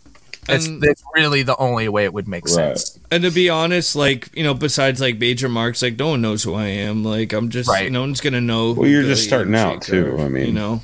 It's, 0.51 0.67
And- 0.67 0.83
it's 0.83 1.03
really 1.15 1.43
the 1.43 1.55
only 1.57 1.87
way 1.89 2.03
it 2.03 2.13
would 2.13 2.27
make 2.27 2.45
Right. 2.45 2.77
sense. 2.77 2.99
And 3.09 3.23
to 3.23 3.31
be 3.31 3.49
honest, 3.49 3.95
like 3.95 4.29
you 4.35 4.43
know, 4.43 4.53
besides 4.53 4.99
like 5.01 5.17
major 5.19 5.49
marks, 5.49 5.81
like 5.81 5.97
no 5.97 6.09
one 6.09 6.21
knows 6.21 6.43
who 6.43 6.53
I 6.53 6.67
am. 6.67 7.03
Like 7.03 7.33
I'm 7.33 7.49
just, 7.49 7.69
Right. 7.69 7.91
no 7.91 8.01
one's 8.01 8.21
gonna 8.21 8.41
know. 8.41 8.73
who 8.73 8.81
Well, 8.81 8.89
you're 8.89 9.03
just 9.03 9.23
starting 9.23 9.55
out, 9.55 9.81
Jake 9.81 9.81
too, 9.81 10.05
are, 10.15 10.21
I 10.21 10.27
mean- 10.27 10.47
you 10.47 10.53
know, 10.53 10.81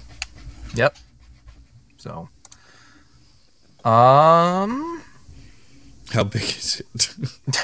Yep. 0.75 0.95
So, 1.97 2.29
um, 3.83 5.01
how 6.11 6.23
big 6.23 6.41
is 6.43 6.81
it? 6.95 7.17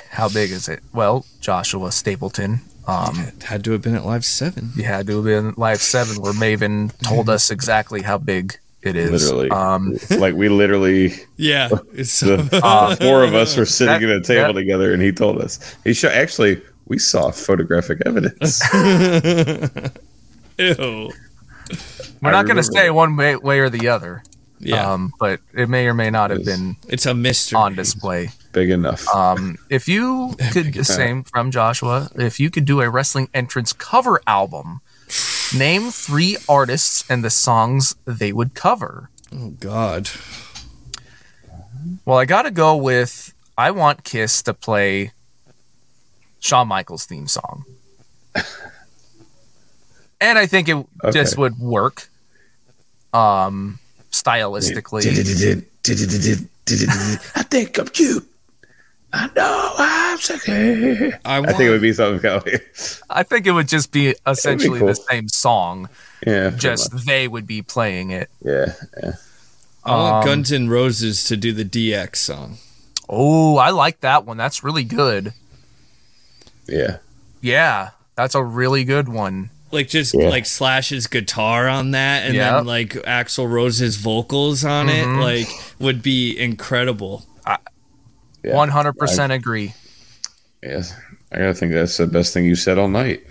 how 0.12 0.30
big 0.30 0.52
is 0.52 0.68
it? 0.70 0.82
Well, 0.94 1.26
Joshua 1.42 1.92
Stapleton. 1.92 2.62
Um, 2.88 3.32
it 3.38 3.44
had 3.44 3.64
to 3.64 3.72
have 3.72 3.82
been 3.82 3.96
at 3.96 4.06
Live 4.06 4.26
Seven. 4.26 4.72
You 4.76 4.84
had 4.84 5.08
to 5.08 5.16
have 5.18 5.24
been 5.26 5.54
Live 5.56 5.82
7 5.82 6.22
where 6.22 6.34
Maven 6.34 6.92
told 7.02 7.30
us 7.36 7.50
exactly 7.50 8.02
how 8.02 8.18
big 8.18 8.58
it 8.84 8.96
is. 8.96 9.12
Literally. 9.32 9.50
Um, 9.50 9.98
like 10.18 10.36
we 10.36 10.50
literally, 10.50 11.14
Yeah, 11.38 11.70
it's 11.94 12.20
the 12.20 12.48
Uh, 12.64 12.96
four 13.02 13.24
of 13.24 13.34
us 13.34 13.58
were 13.58 13.66
sitting 13.66 14.08
that- 14.08 14.16
at 14.16 14.18
a 14.18 14.22
table 14.22 14.54
that- 14.54 14.60
together, 14.60 14.94
and 14.94 15.02
he 15.02 15.12
told 15.12 15.42
us. 15.42 15.76
He 15.84 15.94
showed 15.94 16.12
actually. 16.14 16.62
We 16.86 17.00
saw 17.00 17.32
photographic 17.32 18.02
evidence. 18.06 18.62
ew. 18.74 18.80
we're 20.60 21.10
I 22.30 22.32
not 22.32 22.46
going 22.46 22.58
to 22.58 22.60
remember 22.62 22.64
say 22.64 22.90
one 22.90 23.16
way, 23.16 23.36
way 23.38 23.60
or 23.60 23.70
the 23.70 23.88
other. 23.88 24.24
Yeah, 24.60 24.92
Um, 24.94 25.14
but 25.20 25.40
it 25.54 25.68
may 25.70 25.88
or 25.88 25.94
may 25.94 26.10
not 26.10 26.30
have 26.30 26.46
been 26.46 26.78
it's 26.88 27.06
a 27.06 27.14
mystery. 27.14 27.58
on 27.58 27.76
display. 27.76 28.30
Big 28.54 28.70
enough. 28.70 29.08
Um, 29.14 29.58
if 29.70 29.88
you 29.88 30.36
could, 30.52 30.74
the 30.74 30.84
same 30.86 31.24
from 31.24 31.52
Joshua, 31.52 32.10
if 32.16 32.40
you 32.40 32.50
could 32.50 32.66
do 32.66 32.82
a 32.82 32.90
wrestling 32.90 33.30
entrance 33.34 33.74
cover 33.74 34.22
album, 34.28 34.82
name 35.54 35.92
three 35.92 36.38
artists 36.48 37.04
and 37.10 37.24
the 37.24 37.30
songs 37.30 37.96
they 38.06 38.32
would 38.32 38.54
cover. 38.54 39.10
Oh 39.34 39.50
God. 39.60 40.10
Well, 42.06 42.18
I 42.18 42.26
got 42.26 42.44
to 42.44 42.52
go 42.52 42.76
with 42.76 43.34
I 43.58 43.72
want 43.72 44.04
Kiss 44.04 44.42
to 44.44 44.54
play 44.54 45.12
Shawn 46.40 46.68
Michaels' 46.68 47.06
theme 47.06 47.28
song. 47.28 47.66
and 50.22 50.40
I 50.40 50.46
think 50.46 50.70
it 50.70 50.86
just 51.12 51.38
would 51.38 51.58
work 51.60 52.08
um 53.14 53.80
stylistically. 54.12 55.06
I 57.36 57.44
think 57.44 57.78
I'm 57.78 57.88
cute. 57.88 58.28
I 59.16 59.30
know 59.36 59.74
I'm 59.78 60.18
sexy. 60.18 61.14
I, 61.24 61.38
I 61.40 61.42
think 61.46 61.60
it 61.62 61.70
would 61.70 61.82
be 61.82 61.94
something 61.94 62.20
kind 62.20 62.42
of 62.48 63.02
I 63.10 63.22
think 63.24 63.46
it 63.46 63.52
would 63.52 63.68
just 63.68 63.92
be 63.92 64.16
essentially 64.28 64.80
the 64.80 64.86
cool. 64.86 64.96
same 64.96 65.28
song, 65.30 65.88
yeah, 66.26 66.50
just 66.50 66.92
much. 66.94 67.04
they 67.06 67.28
would 67.28 67.46
be 67.46 67.62
playing 67.62 68.10
it. 68.12 68.30
yeah, 68.44 68.74
yeah. 69.02 69.12
I 69.86 69.96
want 69.96 70.16
um, 70.16 70.26
Guns 70.26 70.52
N' 70.52 70.68
Roses 70.70 71.24
to 71.26 71.38
do 71.38 71.52
the 71.52 71.66
DX 71.66 72.16
song. 72.16 72.58
Oh, 73.10 73.58
I 73.58 73.70
like 73.70 74.00
that 74.00 74.26
one. 74.26 74.38
That's 74.38 74.64
really 74.64 74.86
good. 74.86 75.34
Yeah. 76.68 76.98
Yeah, 77.42 77.90
that's 78.16 78.34
a 78.36 78.44
really 78.44 78.84
good 78.86 79.10
one. 79.10 79.50
Like 79.72 79.90
just 79.90 80.14
Yeah. 80.14 80.30
like 80.30 80.46
Slash's 80.46 81.08
guitar 81.08 81.68
on 81.68 81.92
that, 81.92 82.24
and 82.26 82.36
Yep. 82.36 82.54
then 82.54 82.66
like 82.66 82.90
Axl 83.06 83.50
Rose's 83.52 83.98
vocals 83.98 84.64
on 84.64 84.88
Mhm. 84.88 85.18
it, 85.18 85.22
like 85.22 85.48
would 85.80 86.02
be 86.02 86.38
incredible. 86.40 87.26
yeah. 87.46 87.58
One 88.44 88.70
hundred 88.70 88.94
percent 88.94 89.32
agree. 89.32 89.74
Yes. 90.62 90.96
I 91.32 91.38
gotta 91.38 91.54
think 91.54 91.74
that's 91.74 91.98
the 91.98 92.08
best 92.08 92.34
thing 92.34 92.46
you 92.46 92.56
said 92.56 92.78
all 92.78 92.88
night. 92.88 93.24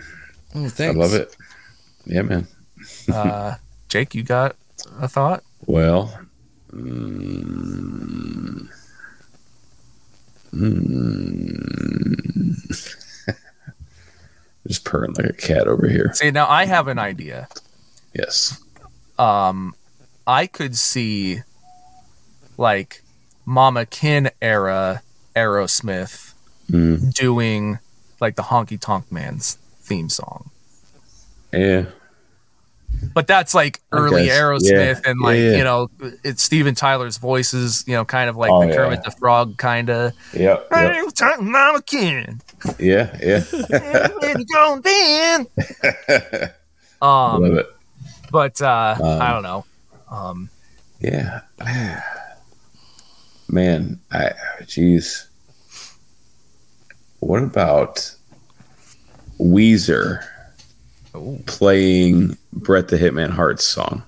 Oh, 0.55 0.71
I 0.79 0.91
love 0.91 1.15
it. 1.15 1.35
Yeah, 2.05 2.23
man. 2.23 2.47
Uh, 3.13 3.55
Jake, 3.89 4.15
you 4.15 4.23
got 4.23 4.57
a 5.01 5.09
thought? 5.09 5.45
Well, 5.67 6.19
mm, 6.73 8.69
mm. 10.53 11.37
just 14.67 14.85
purring 14.85 15.15
like 15.15 15.27
a 15.27 15.33
cat 15.33 15.69
over 15.69 15.89
here. 15.89 16.13
See, 16.15 16.31
now 16.31 16.49
I 16.49 16.67
have 16.67 16.89
an 16.89 16.99
idea. 16.99 17.49
Yes. 18.15 18.61
Um, 19.19 19.75
I 20.27 20.47
could 20.47 20.77
see 20.77 21.43
like 22.59 23.03
Mama 23.45 23.87
Kin 23.87 24.31
era 24.41 25.03
Aerosmith 25.37 26.31
Mm. 26.71 27.13
doing 27.15 27.79
like 28.21 28.37
the 28.37 28.43
Honky 28.43 28.81
Tonk 28.81 29.11
Man's 29.13 29.59
theme 29.81 30.09
song. 30.09 30.51
Yeah. 31.53 31.87
But 33.15 33.27
that's 33.27 33.53
like 33.53 33.81
early. 33.91 34.29
Aerosmith 34.29 34.71
Yeah. 35.05 35.11
and 35.11 35.21
like, 35.21 35.37
Yeah, 35.39 35.51
yeah. 35.51 35.57
you 35.59 35.65
know, 35.65 35.91
it's 36.23 36.43
Steven 36.43 36.75
Tyler's 36.75 37.19
voices, 37.19 37.85
you 37.87 37.95
know, 37.95 38.05
kind 38.05 38.31
of 38.31 38.37
like 38.37 38.51
Oh, 38.53 38.63
the 38.63 38.69
yeah. 38.69 38.77
Kermit 38.77 39.03
the 39.03 39.11
Frog 39.11 39.59
kind 39.59 39.91
of. 39.91 40.13
Yep. 40.35 40.69
Hey, 40.73 41.03
Mama 41.41 41.83
Kin. 41.83 42.41
Yeah. 42.79 43.15
Yeah. 43.21 44.09
Going 44.53 44.81
then? 44.83 45.47
Um, 47.03 47.43
love 47.43 47.55
it. 47.55 47.67
but 48.31 48.63
uh, 48.63 48.95
Um, 49.01 49.21
I 49.21 49.33
don't 49.33 49.43
know. 49.43 49.65
Um, 50.09 50.49
Yeah. 51.01 51.41
Man, 53.53 54.01
I 54.11 54.33
jeez. 54.63 55.27
What 57.21 57.43
about 57.43 58.15
Weezer 59.39 60.25
playing 61.47 62.39
Bret 62.53 62.89
the 62.89 62.97
Hitman 62.97 63.31
Hart's 63.31 63.65
song? 63.65 64.03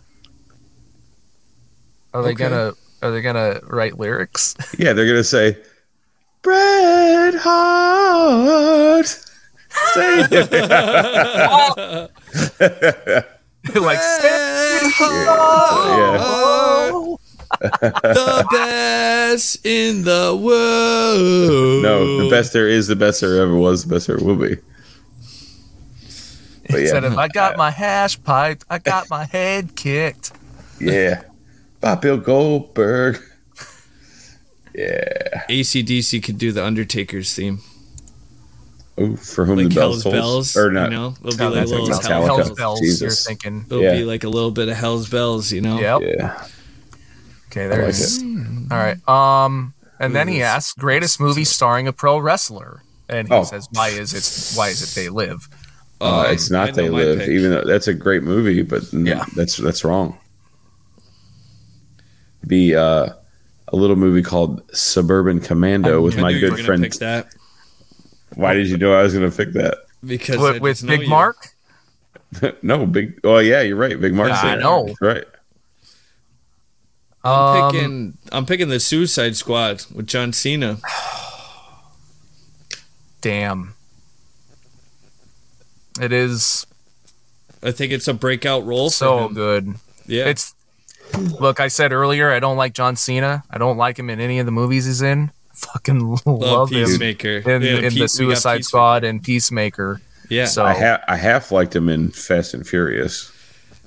are 2.15 2.23
they 2.23 2.31
Okay. 2.31 2.45
gonna 2.45 2.73
are 3.03 3.11
they 3.11 3.21
gonna 3.21 3.61
write 3.65 3.99
lyrics? 3.99 4.55
Yeah, 4.79 4.95
they're 4.95 5.07
gonna 5.07 5.23
say 5.23 5.59
Bret 6.43 7.35
Hart. 7.37 9.07
Say 9.07 10.27
it. 10.31 10.51
like 13.75 13.99
yeah. 15.01 16.84
the 17.61 18.47
best 18.51 19.65
in 19.67 20.03
the 20.05 20.39
world. 20.41 21.83
No, 21.83 22.25
the 22.25 22.31
best 22.31 22.53
there 22.53 22.69
is, 22.69 22.87
the 22.87 22.97
best 22.97 23.21
there 23.21 23.41
ever 23.43 23.55
was, 23.55 23.85
the 23.85 23.95
best 23.95 24.07
there 24.07 24.19
will 24.19 24.37
be. 24.37 24.57
But 26.71 26.87
Said 26.89 27.03
yeah, 27.03 27.13
if 27.13 27.19
I 27.19 27.29
got 27.29 27.57
my 27.59 27.71
hash 27.71 28.23
piped, 28.23 28.65
I 28.71 28.79
got 28.79 29.11
my 29.11 29.25
head 29.27 29.77
kicked. 29.77 30.33
yeah. 30.81 31.23
By 31.81 31.95
Bill 31.97 32.17
Goldberg. 32.19 33.21
Yeah. 34.77 35.45
ACDC 35.49 36.21
could 36.25 36.37
do 36.37 36.51
the 36.51 36.65
Undertaker's 36.65 37.33
theme. 37.33 37.61
Oh, 38.99 39.15
for 39.15 39.45
whom 39.45 39.59
Like 39.59 39.69
the 39.69 39.75
bells 39.77 40.03
Hell's 40.03 40.03
tolls. 40.03 40.53
Bells. 40.53 40.57
Or 40.57 40.73
not. 40.73 40.91
You 40.91 40.97
know? 40.97 41.15
It'll 41.25 41.39
be 41.39 41.45
like 41.57 41.67
a 41.67 41.69
little 41.71 41.87
Metallica. 41.87 42.09
Hell's, 42.09 42.27
Hell's 42.27 42.51
Metallica. 42.51 42.57
bells. 42.57 43.01
You're 43.01 43.11
thinking. 43.13 43.65
It'll 43.67 43.83
Yeah. 43.83 43.93
be 43.95 44.05
like 44.05 44.25
a 44.25 44.29
little 44.29 44.51
bit 44.51 44.69
of 44.69 44.77
Hell's 44.77 45.09
Bells, 45.09 45.53
you 45.53 45.61
know? 45.61 45.79
Yep. 45.79 46.01
Yeah. 46.19 46.45
Okay. 47.57 47.67
I 47.67 47.69
like 47.69 47.79
There's. 47.79 48.23
it. 48.23 48.27
All 48.71 48.79
right. 48.79 49.09
Um. 49.09 49.75
And 50.01 50.15
then 50.15 50.27
he 50.29 50.43
asks, 50.43 50.73
"Greatest 50.75 51.21
movie 51.21 51.45
starring 51.45 51.87
a 51.87 51.93
pro 51.93 52.19
wrestler?" 52.19 52.83
And 53.09 53.29
he 53.29 53.35
Oh. 53.35 53.45
says, 53.45 53.69
"Why 53.73 53.89
is 53.89 54.13
it? 54.13 54.57
Why 54.59 54.69
is 54.69 54.83
it 54.83 54.95
They 55.01 55.09
Live?" 55.09 55.49
Uh, 56.01 56.21
Um, 56.27 56.33
it's 56.33 56.51
not 56.51 56.75
They 56.75 56.91
Live, 56.91 57.21
pick. 57.21 57.29
even 57.29 57.51
though 57.53 57.65
that's 57.65 57.87
a 57.87 57.95
great 57.95 58.23
movie, 58.25 58.63
but 58.63 58.83
n- 58.93 59.07
Yeah. 59.07 59.25
that's 59.37 59.57
that's 59.57 59.85
wrong. 59.85 60.19
Be 62.47 62.75
uh, 62.75 63.09
a 63.69 63.77
little 63.77 63.97
movie 63.97 64.23
called 64.23 64.63
Suburban 64.77 65.41
Commando 65.41 66.01
with 66.03 66.19
I 66.19 66.23
my 66.23 66.33
knew 66.33 66.39
you 66.39 66.51
were 66.51 66.57
good 66.57 66.67
friend. 66.67 66.83
pick 66.83 66.95
that 66.95 67.29
Why 68.35 68.53
did 68.55 68.67
you 68.69 68.77
know 68.77 68.93
I 68.93 69.03
was 69.03 69.15
going 69.15 69.31
to 69.31 69.35
pick 69.35 69.53
that? 69.55 69.79
because 70.05 70.37
With, 70.39 70.61
with 70.61 70.87
Big 70.87 71.03
you. 71.03 71.09
Mark. 71.09 71.37
no, 72.63 72.85
big. 72.85 73.19
Oh 73.25 73.39
yeah, 73.39 73.63
you're 73.63 73.77
right. 73.77 73.99
Big 73.99 74.13
Mark. 74.13 74.29
Yeah, 74.31 74.41
I 74.43 74.57
know. 74.57 74.93
Right. 75.01 75.25
I'm 77.25 77.65
Um, 77.65 77.73
picking. 77.73 78.19
I'm 78.33 78.47
picking 78.47 78.69
the 78.69 78.81
Suicide 78.81 79.37
Squad 79.37 79.85
with 79.95 80.07
John 80.07 80.33
Cena. 80.33 80.79
Damn. 83.21 83.75
It 86.01 86.13
is 86.13 86.67
I 87.63 87.71
think 87.71 87.93
it's 87.93 88.09
a 88.09 88.15
breakout 88.15 88.65
role. 88.67 88.91
for 88.91 88.95
so 88.95 89.27
him. 89.29 89.35
good. 89.35 89.75
Yeah, 90.07 90.27
It's 90.27 90.55
look. 91.41 91.61
I 91.61 91.69
said 91.69 91.93
earlier, 91.93 92.31
I 92.31 92.41
don't 92.41 92.57
like 92.59 92.75
John 92.75 92.95
Cena. 92.97 93.43
I 93.51 93.57
don't 93.59 93.79
like 93.79 93.99
him 93.99 94.11
in 94.11 94.21
any 94.21 94.39
of 94.39 94.45
the 94.47 94.53
movies 94.53 94.85
he's 94.85 95.01
in. 95.01 95.31
Fucking 95.55 96.11
love 96.27 96.27
love 96.27 96.71
him 96.71 97.01
in, 97.01 97.17
Yeah, 97.63 97.79
in 97.79 97.93
Pe- 97.93 98.01
the 98.01 98.09
Suicide 98.09 98.65
Squad 98.65 99.05
and 99.05 99.23
Peacemaker. 99.23 100.01
Yeah, 100.29 100.47
So 100.47 100.65
I 100.65 100.75
ha- 100.75 101.01
I 101.09 101.17
half 101.17 101.53
liked 101.53 101.75
him 101.77 101.89
in 101.89 102.11
Fast 102.11 102.53
and 102.55 102.67
Furious. 102.67 103.31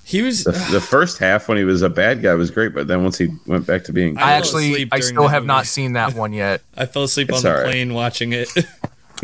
He 0.07 0.21
was. 0.21 0.45
The, 0.45 0.51
the 0.71 0.79
first 0.79 1.17
half 1.17 1.49
when 1.49 1.57
he 1.57 1.65
was 1.65 1.81
a 1.81 1.89
bad 1.89 2.21
guy 2.21 2.33
was 2.33 2.49
great, 2.49 2.73
but 2.73 2.87
then 2.87 3.03
once 3.03 3.17
he 3.17 3.27
went 3.45 3.67
back 3.67 3.83
to 3.85 3.93
being, 3.93 4.17
I 4.17 4.21
I, 4.21 4.31
actually, 4.33 4.87
I 4.89 5.01
still 5.01 5.23
that 5.23 5.29
have 5.29 5.45
not 5.45 5.65
seen 5.65 5.93
that 5.93 6.13
one 6.13 6.31
yet. 6.31 6.61
I 6.77 6.85
fell 6.85 7.03
asleep 7.03 7.27
It's 7.29 7.39
on 7.39 7.43
the 7.43 7.49
all 7.49 7.63
right. 7.63 7.71
plane 7.71 7.93
watching 7.93 8.33
it. 8.33 8.49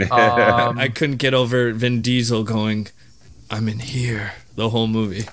Um, 0.09 0.79
I 0.79 0.87
couldn't 0.87 1.17
get 1.17 1.35
over 1.35 1.71
Vin 1.71 2.01
Diesel 2.01 2.43
going, 2.43 2.87
"I'm 3.51 3.69
in 3.69 3.77
here." 3.77 4.33
The 4.55 4.69
whole 4.69 4.87
movie. 4.87 5.25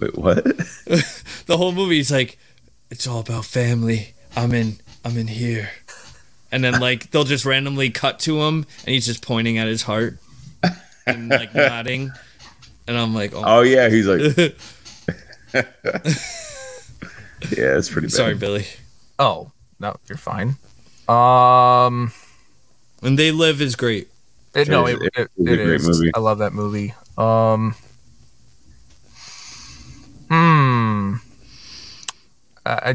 wait, 0.00 0.16
what? 0.16 0.42
The 1.46 1.56
whole 1.58 1.72
movie. 1.72 1.98
is 1.98 2.10
like, 2.10 2.38
"It's 2.90 3.06
all 3.06 3.20
about 3.20 3.44
family. 3.44 4.14
I'm 4.34 4.54
in. 4.54 4.76
I'm 5.04 5.18
in 5.18 5.26
here." 5.28 5.68
And 6.50 6.64
then 6.64 6.80
like 6.80 7.10
they'll 7.10 7.24
just 7.24 7.44
randomly 7.44 7.90
cut 7.90 8.20
to 8.20 8.40
him, 8.40 8.64
and 8.86 8.94
he's 8.94 9.04
just 9.04 9.20
pointing 9.22 9.58
at 9.58 9.68
his 9.68 9.82
heart 9.82 10.16
and 11.06 11.28
like 11.28 11.54
nodding. 11.54 12.12
And 12.86 12.96
I'm 12.98 13.14
like, 13.14 13.32
"Oh, 13.34 13.42
Oh 13.44 13.60
yeah, 13.62 13.88
he's 13.88 14.06
like, 14.06 14.20
yeah, 15.54 15.62
it's 17.76 17.88
pretty 17.90 18.06
bad. 18.08 18.12
sorry, 18.12 18.34
Billy." 18.34 18.66
oh 19.18 19.50
no, 19.78 19.96
you're 20.08 20.18
fine. 20.18 20.56
Um, 21.08 22.12
And 23.02 23.18
they 23.18 23.32
live 23.32 23.60
is 23.60 23.76
great. 23.76 24.08
it, 24.54 24.68
no, 24.68 24.86
It 24.86 24.86
it, 24.86 24.96
is- 25.16 25.16
it, 25.16 25.30
it 25.38 25.48
is 25.48 25.60
a 25.60 25.64
great 25.64 25.82
movie. 25.82 26.10
I 26.14 26.20
love 26.20 26.38
that 26.38 26.52
movie. 26.52 26.94
Um, 27.18 27.74
hmm. 30.28 31.14
I, 32.66 32.90
I 32.90 32.94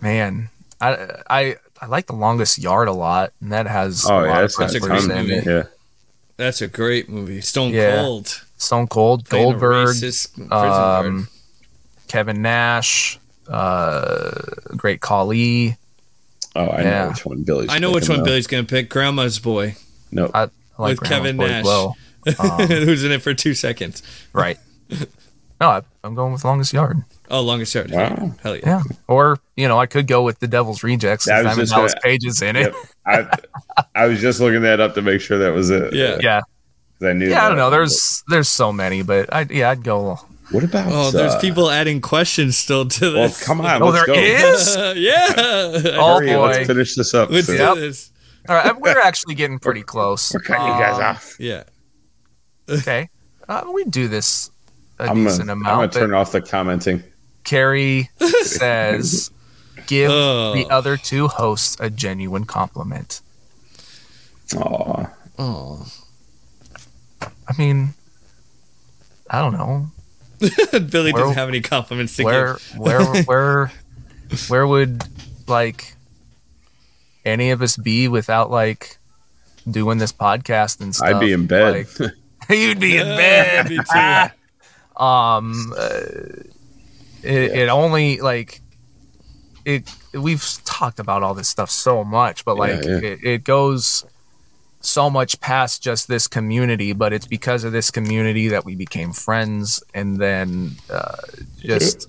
man, 0.00 0.48
I 0.80 1.08
I 1.28 1.56
I 1.80 1.86
like 1.86 2.06
the 2.06 2.12
longest 2.14 2.58
yard 2.58 2.88
a 2.88 2.92
lot, 2.92 3.32
and 3.40 3.52
that 3.52 3.66
has 3.66 4.06
Oh 4.08 4.18
a 4.20 4.26
yeah, 4.26 4.30
lot 4.32 4.40
that's, 4.42 4.54
of 4.54 4.60
that's 4.60 4.74
a 4.74 4.76
a 4.76 4.80
wrestlers 4.80 5.06
great 5.06 5.18
in 5.18 5.30
it. 5.30 5.46
Yeah, 5.46 5.62
That's 6.36 6.60
a 6.62 6.68
great 6.68 7.08
movie. 7.08 7.40
Stone 7.40 7.72
Yeah. 7.72 8.02
Cold. 8.02 8.42
Stone 8.56 8.86
Cold, 8.88 9.28
playing 9.28 9.50
Goldberg, 9.52 9.88
racist 9.88 10.50
um, 10.52 11.28
Kevin 12.08 12.40
Nash, 12.42 13.18
uh, 13.48 14.30
Great 14.76 15.00
Khali. 15.00 15.76
Oh, 16.56 16.64
I 16.66 16.82
Yeah. 16.82 17.02
know 17.04 17.08
which 17.10 17.26
one 17.26 17.42
Billy's. 17.42 17.70
I 17.70 17.78
know 17.78 17.90
which 17.92 18.08
one 18.08 18.18
though. 18.18 18.24
Billy's 18.24 18.46
gonna 18.46 18.64
pick. 18.64 18.88
Grandma's 18.88 19.38
Boy, 19.38 19.76
No, 20.12 20.30
I, 20.32 20.42
I 20.44 20.48
like 20.78 20.90
With 20.90 20.98
Grandma's 21.00 21.08
Kevin 21.08 21.36
Boy 21.36 21.46
Nash. 21.48 21.64
Well. 21.64 21.96
Um, 22.38 22.66
who's 22.68 23.04
in 23.04 23.12
it 23.12 23.20
for 23.20 23.34
two 23.34 23.52
seconds. 23.52 24.02
right. 24.32 24.58
No, 25.64 25.70
I, 25.70 25.82
I'm 26.02 26.14
going 26.14 26.30
with 26.34 26.44
Longest 26.44 26.74
Yard. 26.74 27.02
Oh, 27.30 27.40
longest 27.40 27.74
yard. 27.74 27.90
Wow. 27.90 28.32
Hell 28.42 28.54
yeah. 28.56 28.62
Yeah. 28.66 28.82
Or, 29.08 29.38
you 29.56 29.66
know, 29.66 29.78
I 29.78 29.86
could 29.86 30.06
go 30.06 30.22
with 30.22 30.38
The 30.40 30.46
Devil's 30.46 30.82
Rejects. 30.84 31.26
I 31.26 31.38
was 31.38 31.44
Diamond 31.44 31.60
just 31.60 31.72
Dallas 31.72 31.94
gonna- 31.94 32.02
Page 32.02 32.42
in 32.42 32.56
it. 32.56 32.74
Yep. 32.74 32.74
I 33.06 33.38
I 33.94 34.06
was 34.06 34.20
just 34.20 34.40
looking 34.40 34.60
that 34.60 34.78
up 34.78 34.92
to 34.96 35.00
make 35.02 35.22
sure 35.22 35.38
that 35.38 35.54
was 35.54 35.70
it. 35.70 35.94
Yeah. 35.94 36.18
Yeah. 36.20 36.40
'Cause 36.98 37.08
I 37.08 37.12
knew. 37.14 37.30
Yeah, 37.30 37.46
I 37.46 37.48
don't 37.48 37.56
know. 37.56 37.70
There's 37.70 38.22
there's 38.28 38.50
so 38.50 38.72
many, 38.74 39.00
but 39.02 39.32
I 39.34 39.46
yeah, 39.50 39.70
I'd 39.70 39.82
go. 39.82 40.18
What 40.50 40.64
about? 40.64 40.92
Oh, 40.92 41.10
there's 41.10 41.32
uh, 41.32 41.40
people 41.40 41.70
adding 41.70 42.02
questions 42.02 42.58
still 42.58 42.86
to 42.86 43.14
Well, 43.14 43.28
this. 43.28 43.42
come 43.42 43.62
on, 43.62 43.82
Oh, 43.82 43.86
let's 43.88 44.04
there 44.06 44.14
go. 44.14 44.20
is? 44.20 44.76
yeah. 44.98 45.32
Oh 45.98 46.18
Hurry, 46.18 46.26
boy. 46.34 46.46
let's 46.48 46.66
finish 46.66 46.94
this 46.94 47.14
up. 47.14 47.30
Let's 47.30 47.46
soon. 47.46 47.56
Do 47.74 47.80
this. 47.80 48.10
All 48.50 48.54
right, 48.54 48.78
we're 48.78 49.00
actually 49.00 49.34
getting 49.34 49.58
pretty 49.58 49.82
close. 49.82 50.30
We're 50.34 50.40
cutting 50.40 50.66
you 50.66 50.72
guys 50.72 50.96
Um, 50.98 51.04
off. 51.04 51.36
Yeah. 51.40 51.62
Okay. 52.68 53.08
Uh, 53.48 53.62
we 53.72 53.84
do 53.84 54.08
this 54.08 54.50
a 54.98 55.04
I'm 55.04 55.24
decent 55.24 55.48
gonna, 55.48 55.68
I'm 55.68 55.76
gonna 55.78 55.88
turn 55.88 56.14
off 56.14 56.32
the 56.32 56.40
commenting. 56.42 57.02
Carrie 57.44 58.10
says, 58.42 59.30
give 59.86 60.10
Oh. 60.10 60.54
the 60.54 60.66
other 60.70 60.96
two 60.96 61.28
hosts 61.28 61.76
a 61.80 61.90
genuine 61.90 62.44
compliment. 62.44 63.20
Aw. 64.56 65.06
Oh. 65.38 65.86
I 67.22 67.52
mean, 67.58 67.94
I 69.30 69.40
don't 69.40 69.52
know. 69.52 69.86
Billy 70.90 71.12
Where- 71.12 71.22
doesn't 71.22 71.36
have 71.36 71.48
any 71.48 71.60
compliments 71.60 72.16
to 72.16 72.24
Where, 72.24 72.54
give. 72.54 72.78
where, 72.78 73.04
where, 73.24 73.72
where 74.48 74.66
would 74.66 75.04
like 75.46 75.94
any 77.24 77.50
of 77.50 77.62
us 77.62 77.76
be 77.76 78.08
without 78.08 78.50
like 78.50 78.98
doing 79.70 79.98
this 79.98 80.12
podcast 80.12 80.80
and 80.80 80.94
stuff. 80.94 81.08
I'd 81.14 81.20
be 81.20 81.32
in 81.32 81.46
bed. 81.46 81.86
like- 81.98 82.10
you'd 82.50 82.80
be 82.80 82.96
in 82.98 83.06
bed. 83.06 83.68
me 83.70 83.76
too. 83.78 84.30
Um 84.96 85.72
uh, 85.76 86.00
it, 87.22 87.52
it 87.52 87.68
only 87.68 88.20
like 88.20 88.60
it 89.64 89.82
we've 90.12 90.44
talked 90.64 90.98
about 91.00 91.22
all 91.22 91.34
this 91.34 91.48
stuff 91.48 91.70
so 91.70 92.04
much 92.04 92.44
but 92.44 92.56
like 92.56 92.84
yeah. 92.84 92.98
It, 93.02 93.18
it 93.24 93.44
goes 93.44 94.04
so 94.80 95.08
much 95.08 95.40
past 95.40 95.82
just 95.82 96.06
this 96.08 96.26
community 96.28 96.92
but 96.92 97.12
it's 97.12 97.26
because 97.26 97.64
of 97.64 97.72
this 97.72 97.90
community 97.90 98.48
that 98.48 98.64
we 98.64 98.76
became 98.76 99.12
friends 99.12 99.82
and 99.94 100.18
then 100.18 100.76
uh, 100.90 101.16
just 101.56 102.08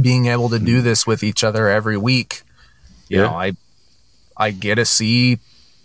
being 0.00 0.26
able 0.26 0.48
to 0.50 0.58
do 0.58 0.80
this 0.80 1.06
with 1.06 1.22
each 1.22 1.42
other 1.42 1.68
every 1.68 1.96
week. 1.96 2.42
You 3.08 3.18
Yeah. 3.18 3.26
know 3.26 3.34
i 3.34 3.52
i 4.36 4.50
get 4.52 4.76
to 4.76 4.84
see 4.84 5.40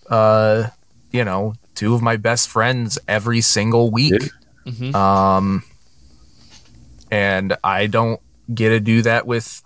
uh 0.09 0.67
you 1.11 1.23
know 1.25 1.55
two 1.73 1.95
of 1.95 2.01
my 2.01 2.17
best 2.17 2.47
friends 2.49 2.99
every 3.07 3.41
single 3.41 3.89
week. 3.89 4.13
Um 4.95 5.63
and 7.13 7.55
i 7.63 7.85
don't 7.87 8.19
get 8.53 8.69
to 8.69 8.79
do 8.79 9.01
that 9.03 9.25
with 9.27 9.61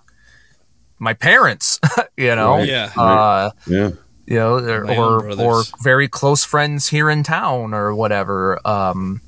my 1.00 1.14
parents 1.14 1.80
you 2.18 2.36
know 2.36 2.56
Right. 2.58 2.68
Yeah. 2.68 2.92
uh 2.98 3.52
yeah. 3.68 3.90
you 4.26 4.36
know 4.36 4.58
or 4.60 4.92
or, 4.92 5.40
or 5.40 5.64
very 5.84 6.08
close 6.08 6.44
friends 6.44 6.88
here 6.90 7.10
in 7.10 7.24
town 7.24 7.74
or 7.74 7.94
whatever 7.96 8.60
um 8.68 9.22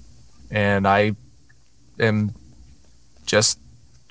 and 0.51 0.87
i 0.87 1.15
am 1.99 2.33
just 3.25 3.59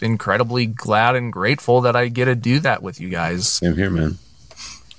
incredibly 0.01 0.67
glad 0.67 1.17
and 1.17 1.33
grateful 1.33 1.81
that 1.83 1.97
i 1.97 2.09
get 2.09 2.27
to 2.27 2.35
do 2.35 2.61
that 2.61 2.83
with 2.83 3.01
you 3.01 3.09
guys 3.09 3.53
Same 3.55 3.77
here, 3.77 3.91
man. 3.91 4.19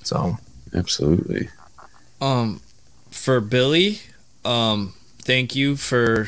so 0.04 0.38
Absolutely. 0.74 1.50
Um, 2.22 2.62
for 3.10 3.40
Billy, 3.42 4.02
um, 4.46 4.94
thank 5.24 5.56
you 5.56 5.76
for 5.78 6.28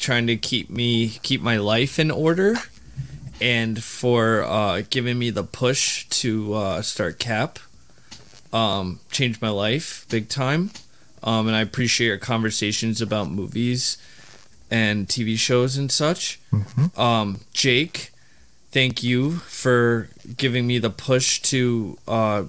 trying 0.00 0.26
to 0.26 0.36
keep 0.36 0.70
me 0.70 1.08
keep 1.22 1.40
my 1.42 1.56
life 1.56 1.98
in 1.98 2.10
order, 2.10 2.56
and 3.40 3.82
for 3.82 4.42
uh, 4.42 4.82
giving 4.90 5.18
me 5.18 5.30
the 5.30 5.44
push 5.44 6.06
to 6.08 6.54
uh, 6.54 6.82
start 6.82 7.18
Cap. 7.18 7.58
Um, 8.52 8.98
changed 9.12 9.40
my 9.40 9.50
life 9.50 10.06
big 10.08 10.28
time. 10.28 10.70
Um, 11.22 11.46
and 11.46 11.56
I 11.56 11.60
appreciate 11.60 12.08
your 12.08 12.18
conversations 12.18 13.00
about 13.00 13.30
movies 13.30 13.98
and 14.70 15.06
TV 15.06 15.36
shows 15.36 15.76
and 15.76 15.90
such. 15.92 16.40
Um, 16.96 17.40
Jake, 17.52 18.10
thank 18.70 19.02
you 19.02 19.32
for 19.32 20.08
giving 20.36 20.66
me 20.66 20.78
the 20.78 20.90
push 20.90 21.40
to 21.42 21.98
uh, 22.08 22.44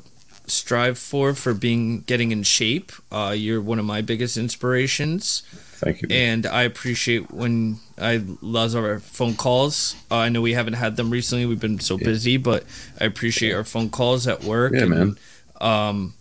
strive 0.52 0.98
for 0.98 1.34
for 1.34 1.54
being 1.54 2.02
getting 2.02 2.32
in 2.32 2.44
shape. 2.44 2.92
Uh, 3.12 3.34
you're 3.38 3.62
one 3.62 3.80
of 3.80 3.86
my 3.86 4.02
biggest 4.02 4.38
inspirations, 4.38 5.44
Thank 5.80 6.02
you. 6.02 6.08
and 6.12 6.46
I 6.46 6.64
appreciate 6.64 7.32
when 7.32 7.78
I 7.98 8.22
love 8.42 8.76
our 8.76 9.00
phone 9.00 9.36
calls. 9.36 9.96
Uh, 10.12 10.18
I 10.18 10.30
know 10.30 10.42
we 10.42 10.54
haven't 10.54 10.74
had 10.74 10.96
them 10.98 11.10
recently; 11.10 11.46
we've 11.46 11.60
been 11.60 11.80
so 11.80 11.98
busy, 11.98 12.38
but 12.38 12.64
I 13.00 13.06
appreciate 13.06 13.54
our 13.54 13.64
phone 13.64 13.90
calls 13.90 14.28
at 14.28 14.44
work. 14.44 14.74
Yeah, 14.74 14.82
and, 14.82 14.90
man. 14.90 15.18
Um, 15.60 16.14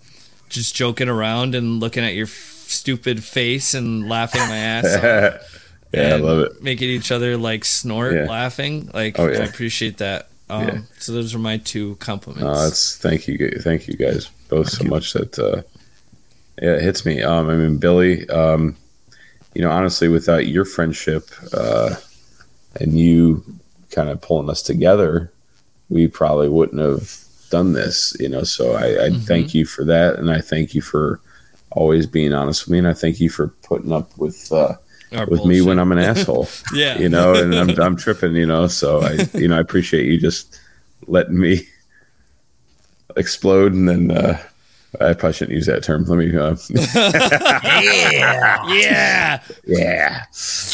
just 0.48 0.74
joking 0.74 1.08
around 1.08 1.54
and 1.54 1.78
looking 1.80 2.04
at 2.04 2.14
your 2.14 2.26
f- 2.26 2.64
stupid 2.66 3.22
face 3.22 3.72
and 3.74 4.08
laughing 4.08 4.40
my 4.42 4.56
ass 4.56 4.84
off 4.96 5.56
yeah, 5.92 6.14
I 6.14 6.16
love 6.16 6.38
it. 6.40 6.62
making 6.62 6.88
each 6.88 7.10
other 7.12 7.36
like 7.36 7.64
snort 7.64 8.14
Yeah. 8.14 8.24
laughing. 8.26 8.90
Like 8.94 9.18
Oh, 9.18 9.26
yeah. 9.30 9.40
I 9.40 9.42
appreciate 9.44 9.98
that. 9.98 10.28
Um, 10.50 10.66
Yeah. 10.66 10.80
So 10.98 11.12
those 11.12 11.34
are 11.34 11.38
my 11.38 11.58
two 11.58 11.96
compliments. 11.96 12.42
No, 12.42 12.54
that's 12.54 12.96
thank 12.98 13.28
you, 13.28 13.50
thank 13.60 13.88
you 13.88 13.94
guys 13.94 14.28
both 14.48 14.68
so 14.68 14.84
much 14.84 15.12
that 15.12 15.38
uh, 15.38 15.62
yeah, 16.60 16.74
it 16.74 16.82
hits 16.82 17.06
me. 17.06 17.22
Um, 17.22 17.48
I 17.48 17.56
mean, 17.56 17.78
Billy, 17.78 18.28
um, 18.28 18.76
you 19.54 19.62
know, 19.62 19.70
honestly, 19.70 20.08
without 20.08 20.46
your 20.46 20.64
friendship 20.64 21.28
uh, 21.54 21.94
and 22.80 22.98
you 22.98 23.44
kind 23.90 24.08
of 24.10 24.20
pulling 24.20 24.50
us 24.50 24.62
together, 24.62 25.32
we 25.88 26.06
probably 26.06 26.48
wouldn't 26.48 26.80
have 26.80 27.18
done 27.50 27.72
this. 27.72 28.16
You 28.20 28.28
know, 28.28 28.42
so 28.42 28.74
I, 28.74 29.06
I 29.06 29.10
thank 29.10 29.54
you 29.54 29.64
for 29.64 29.84
that, 29.84 30.16
and 30.18 30.30
I 30.30 30.40
thank 30.40 30.74
you 30.74 30.82
for 30.82 31.20
always 31.70 32.06
being 32.06 32.32
honest 32.32 32.64
with 32.64 32.72
me, 32.72 32.78
and 32.78 32.88
I 32.88 32.94
thank 32.94 33.20
you 33.20 33.30
for 33.30 33.48
putting 33.62 33.92
up 33.92 34.16
with 34.18 34.52
uh, 34.52 34.74
Our 35.12 35.26
with 35.26 35.44
me 35.44 35.60
when. 35.60 35.78
I'm 35.78 35.92
an 35.92 35.98
asshole. 35.98 36.48
yeah, 36.74 36.98
you 36.98 37.08
know, 37.08 37.34
and 37.34 37.54
I'm, 37.54 37.70
I'm 37.80 37.96
tripping, 37.96 38.34
you 38.36 38.46
know. 38.46 38.66
So 38.68 39.02
I, 39.02 39.28
you 39.34 39.48
know, 39.48 39.56
I 39.56 39.60
appreciate 39.60 40.06
you 40.06 40.18
just 40.18 40.58
letting 41.06 41.38
me 41.38 41.66
explode, 43.16 43.72
and 43.72 43.88
then 43.88 44.10
uh, 44.12 44.40
I 45.00 45.14
probably 45.14 45.32
shouldn't 45.32 45.56
use 45.56 45.66
that 45.66 45.82
term. 45.82 46.04
Let 46.04 46.16
me, 46.18 46.36
uh, 46.36 46.56
yeah. 47.82 48.64
yeah. 48.68 49.42
Yeah. 49.66 50.24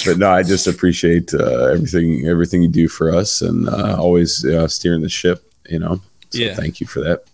But 0.04 0.18
no, 0.18 0.30
I 0.30 0.42
just 0.42 0.66
appreciate 0.66 1.32
uh, 1.34 1.66
everything, 1.66 2.26
everything 2.26 2.62
you 2.62 2.68
do 2.68 2.88
for 2.88 3.14
us, 3.14 3.40
and 3.42 3.68
uh, 3.68 3.96
always 3.98 4.44
uh, 4.44 4.68
steering 4.68 5.02
the 5.02 5.08
ship. 5.08 5.50
You 5.68 5.78
know, 5.80 6.00
so 6.30 6.38
Yeah. 6.38 6.54
thank 6.54 6.80
you 6.80 6.86
for 6.86 7.00
that. 7.00 7.24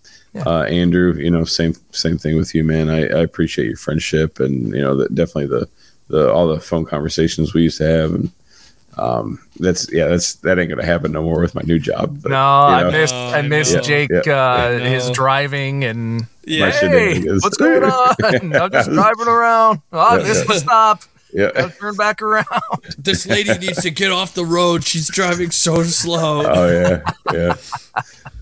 Uh, 0.47 0.63
Andrew, 0.63 1.13
you 1.19 1.31
know, 1.31 1.45
same 1.45 1.75
same 1.91 2.17
thing 2.17 2.37
with 2.39 2.55
you, 2.55 2.65
man. 2.65 2.89
I, 2.89 3.01
I 3.01 3.21
appreciate 3.21 3.67
your 3.67 3.77
friendship, 3.77 4.41
and 4.41 4.73
you 4.75 4.81
know, 4.81 4.97
that 4.97 5.15
definitely 5.15 5.49
the 5.49 5.69
the 6.13 6.33
all 6.33 6.47
the 6.47 6.61
phone 6.61 6.85
conversations 6.85 7.53
we 7.55 7.63
used 7.63 7.79
to 7.79 7.87
have, 7.87 8.15
and 8.15 8.31
um, 8.99 9.39
that's 9.59 9.91
yeah, 9.93 10.07
that's 10.07 10.35
that 10.37 10.59
ain't 10.59 10.69
gonna 10.71 10.85
happen 10.85 11.11
no 11.13 11.23
more 11.23 11.41
with 11.41 11.55
my 11.57 11.63
new 11.65 11.79
job. 11.81 12.23
But, 12.23 12.29
no 12.31 12.37
you 12.37 12.75
i 12.77 12.83
know, 12.85 12.91
missed 12.93 13.15
Oh, 13.15 13.29
i 13.35 13.39
I 13.39 13.43
missed 13.43 13.75
know. 13.75 13.81
jake 13.81 14.11
Yeah, 14.11 14.21
uh 14.21 14.71
yeah. 14.71 14.89
his 14.91 15.11
driving 15.11 15.83
and 15.85 16.27
Yeah. 16.45 16.71
Hey 16.71 17.21
what's 17.41 17.57
going 17.57 17.83
on 17.85 18.15
i'm 18.55 18.71
just 18.71 18.91
driving 18.91 19.29
around 19.29 19.81
oh, 19.93 19.99
i 19.99 20.19
Yeah, 20.19 20.23
missed 20.25 20.45
yeah. 20.47 20.55
the 20.55 20.61
stop 20.61 21.03
yeah, 21.35 21.51
gotta 21.55 21.73
turn 21.81 21.97
back 21.97 22.21
around 22.21 22.47
This 22.99 23.27
lady 23.27 23.57
needs 23.57 23.81
to 23.83 23.91
get 23.91 24.13
off 24.13 24.35
the 24.35 24.45
road. 24.45 24.85
She's 24.85 25.09
driving 25.09 25.51
so 25.51 25.83
slow. 25.85 26.43
oh 26.45 26.69
yeah, 26.69 27.03
yeah. 27.33 27.57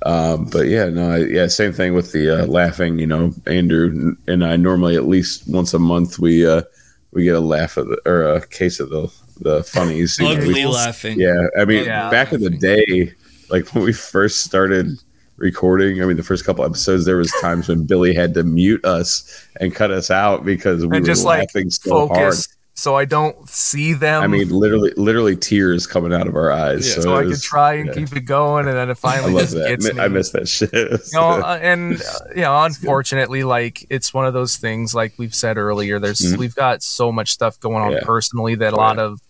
Um, 0.03 0.47
but 0.47 0.67
yeah, 0.67 0.87
no, 0.87 1.15
yeah, 1.15 1.47
same 1.47 1.73
thing 1.73 1.95
with 1.95 2.11
the 2.11 2.43
uh, 2.43 2.47
laughing. 2.47 2.99
You 2.99 3.07
know, 3.07 3.33
Andrew 3.47 4.17
and 4.27 4.45
I 4.45 4.57
normally 4.57 4.97
at 4.97 5.05
least 5.07 5.47
once 5.47 5.73
a 5.73 5.79
month 5.79 6.19
we 6.19 6.45
uh, 6.45 6.63
we 7.13 7.25
get 7.25 7.35
a 7.37 7.41
laugh 7.41 7.77
at 7.79 7.87
the, 7.87 7.99
or 8.07 8.23
a 8.23 8.47
case 8.47 8.81
of 8.81 8.91
the 8.91 9.11
the 9.41 9.63
funnies. 9.65 10.19
you 10.19 10.27
know, 10.27 10.35
we- 10.35 10.49
Ugly 10.51 10.67
laughing. 10.67 11.19
Yeah, 11.19 11.47
I 11.59 11.65
mean, 11.65 11.85
Yeah. 11.85 12.11
back 12.11 12.33
in 12.33 12.43
the 12.43 12.51
day, 12.51 13.15
like 13.49 13.75
when 13.75 13.85
we 13.85 13.93
first 13.93 14.43
started 14.43 14.99
recording, 15.39 16.03
I 16.03 16.07
mean, 16.07 16.19
the 16.19 16.23
first 16.23 16.45
couple 16.45 16.63
episodes, 16.65 17.07
there 17.07 17.17
was 17.17 17.33
times 17.41 17.69
when 17.69 17.85
Billy 17.85 18.15
had 18.15 18.35
to 18.35 18.43
mute 18.45 18.85
us 18.85 19.47
and 19.59 19.75
cut 19.75 19.91
us 19.91 20.11
out 20.11 20.45
because 20.45 20.85
we 20.85 20.97
and 20.99 21.05
were 21.05 21.07
just 21.13 21.25
like 21.25 21.49
laughing 21.55 21.71
so 21.71 22.07
hard. 22.09 22.35
So 22.75 22.95
i 22.97 23.05
don't 23.05 23.49
see 23.49 23.93
them 23.93 24.23
I 24.23 24.27
mean, 24.27 24.49
literally, 24.49 24.93
literally 24.97 25.37
tears 25.37 25.87
coming 25.87 26.13
out 26.13 26.27
of 26.27 26.35
our 26.35 26.51
eyes. 26.51 26.89
Yeah. 26.89 26.95
so 26.95 27.01
so 27.03 27.17
I 27.17 27.25
could 27.25 27.41
try 27.43 27.75
and 27.75 27.89
yeah. 27.89 27.95
keep 27.95 28.17
it 28.17 28.23
going, 28.23 28.69
and 28.69 28.77
then 28.77 28.89
it 28.91 28.97
finally 28.97 29.35
just 29.41 29.55
that. 29.55 29.69
gets 29.69 29.93
me. 29.95 30.01
I 30.01 30.09
miss 30.09 30.31
that 30.31 30.49
shit. 30.49 30.73
you 30.73 30.99
know, 31.13 31.29
uh, 31.43 31.59
and 31.61 32.01
uh, 32.01 32.05
you 32.35 32.43
know, 32.43 32.63
unfortunately, 32.65 33.45
like 33.45 33.85
it's 33.91 34.15
one 34.15 34.25
of 34.27 34.33
those 34.33 34.57
things. 34.57 34.95
Like 34.95 35.13
we've 35.19 35.35
said 35.35 35.59
earlier, 35.59 35.99
there's 35.99 36.21
Mhm. 36.21 36.39
we've 36.39 36.55
got 36.55 36.83
so 36.83 37.11
much 37.13 37.31
stuff 37.31 37.59
going 37.61 37.83
on 37.83 37.93
Yeah. 37.93 38.01
personally 38.05 38.55
that 38.57 38.73
a 38.73 38.77
lot 38.77 38.99
of 38.99 39.21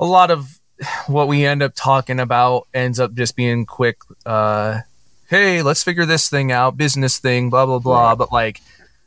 a 0.00 0.06
lot 0.06 0.30
of 0.30 0.58
what 1.06 1.28
we 1.28 1.44
end 1.46 1.62
up 1.62 1.72
talking 1.74 2.18
about 2.18 2.66
ends 2.74 2.98
up 2.98 3.14
just 3.14 3.36
being 3.36 3.66
quick. 3.66 3.98
Uh, 4.26 4.80
hey, 5.28 5.62
let's 5.62 5.82
figure 5.84 6.06
this 6.06 6.28
thing 6.28 6.50
out, 6.50 6.76
business 6.76 7.18
thing, 7.18 7.50
blah 7.50 7.66
blah 7.66 7.78
blah. 7.78 8.14
But 8.14 8.32
like. 8.32 8.60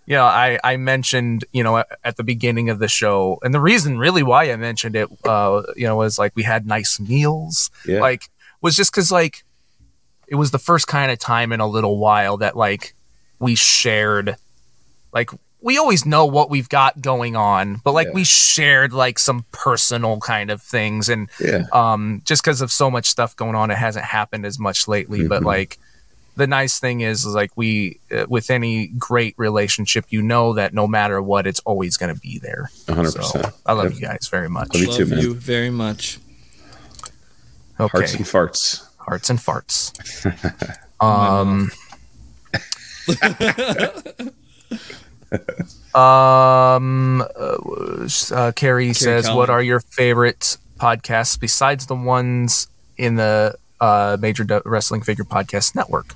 You 0.07 0.15
know, 0.15 0.23
I, 0.23 0.57
I 0.63 0.77
mentioned, 0.77 1.43
you 1.51 1.63
know, 1.63 1.83
at, 2.03 2.15
the 2.15 2.23
beginning 2.23 2.69
of 2.69 2.79
the 2.79 2.87
show, 2.87 3.39
and 3.43 3.53
the 3.53 3.59
reason 3.59 3.99
really 3.99 4.23
why 4.23 4.49
I 4.51 4.55
mentioned 4.55 4.95
it, 4.95 5.09
uh, 5.25 5.61
you 5.75 5.85
know, 5.85 5.97
was 5.97 6.17
like 6.17 6.33
we 6.35 6.43
had 6.43 6.65
nice 6.65 6.97
meals 6.99 7.69
yeah. 7.85 7.99
like 7.99 8.29
was 8.61 8.75
just 8.75 8.91
because 8.91 9.11
like 9.11 9.43
it 10.27 10.35
was 10.35 10.51
the 10.51 10.59
first 10.59 10.87
kind 10.87 11.11
of 11.11 11.19
time 11.19 11.51
in 11.51 11.59
a 11.59 11.67
little 11.67 11.97
while 11.97 12.37
that 12.37 12.55
like 12.55 12.95
we 13.39 13.53
shared 13.55 14.35
like 15.13 15.29
we 15.61 15.77
always 15.77 16.05
know 16.05 16.25
what 16.25 16.49
we've 16.49 16.69
got 16.69 17.01
going 17.01 17.35
on 17.35 17.81
but 17.83 17.93
like 17.93 18.07
Yeah. 18.07 18.13
we 18.13 18.23
shared 18.23 18.93
like 18.93 19.19
some 19.19 19.45
personal 19.51 20.19
kind 20.19 20.49
of 20.51 20.61
things 20.61 21.07
and 21.09 21.29
yeah. 21.39 21.65
um 21.71 22.21
just 22.25 22.43
because 22.43 22.61
of 22.61 22.71
so 22.71 22.89
much 22.89 23.05
stuff 23.07 23.35
going 23.35 23.55
on 23.55 23.71
it 23.71 23.77
hasn't 23.77 24.05
happened 24.05 24.45
as 24.45 24.57
much 24.59 24.87
lately 24.87 25.27
but 25.27 25.41
Mhm. 25.43 25.45
like 25.45 25.77
the 26.37 26.47
nice 26.47 26.79
thing 26.79 27.01
is, 27.01 27.25
is 27.25 27.33
like 27.35 27.51
we 27.55 27.99
uh, 28.11 28.25
with 28.29 28.49
any 28.49 28.87
great 28.87 29.33
relationship 29.37 30.05
you 30.09 30.21
know 30.21 30.53
that 30.53 30.73
no 30.73 30.87
matter 30.87 31.21
what 31.21 31.45
it's 31.47 31.59
always 31.65 31.97
going 31.97 32.13
to 32.13 32.19
be 32.21 32.39
there 32.39 32.69
100%. 32.87 33.23
so 33.23 33.41
i 33.65 33.73
love 33.73 33.91
Yep. 33.91 33.95
you 33.95 34.01
guys 34.07 34.27
very 34.29 34.49
much 34.49 34.69
Love 34.73 34.81
you 34.81 34.87
Love 34.87 34.97
too, 34.97 35.05
man. 35.07 35.19
you 35.19 35.33
very 35.33 35.69
much. 35.69 36.19
okay 37.79 37.97
Hearts 37.97 38.13
and 38.15 38.25
farts. 38.25 38.87
hearts 38.97 39.29
and 39.29 39.39
farts. 39.39 39.91
um, 41.01 41.69
um, 45.95 47.21
uh, 47.21 48.07
uh, 48.35 48.51
Carrie 48.53 48.93
says, 48.93 49.25
Collins. 49.25 49.37
"What 49.37 49.49
are 49.49 49.61
your 49.61 49.79
favorite 49.79 50.57
podcasts 50.79 51.39
besides 51.39 51.87
the 51.87 51.95
ones 51.95 52.67
in 52.97 53.15
the 53.15 53.55
uh, 53.79 54.17
Major 54.19 54.43
Du- 54.43 54.61
Wrestling 54.65 55.01
Figure 55.01 55.23
Podcast 55.25 55.75
Network?" 55.75 56.13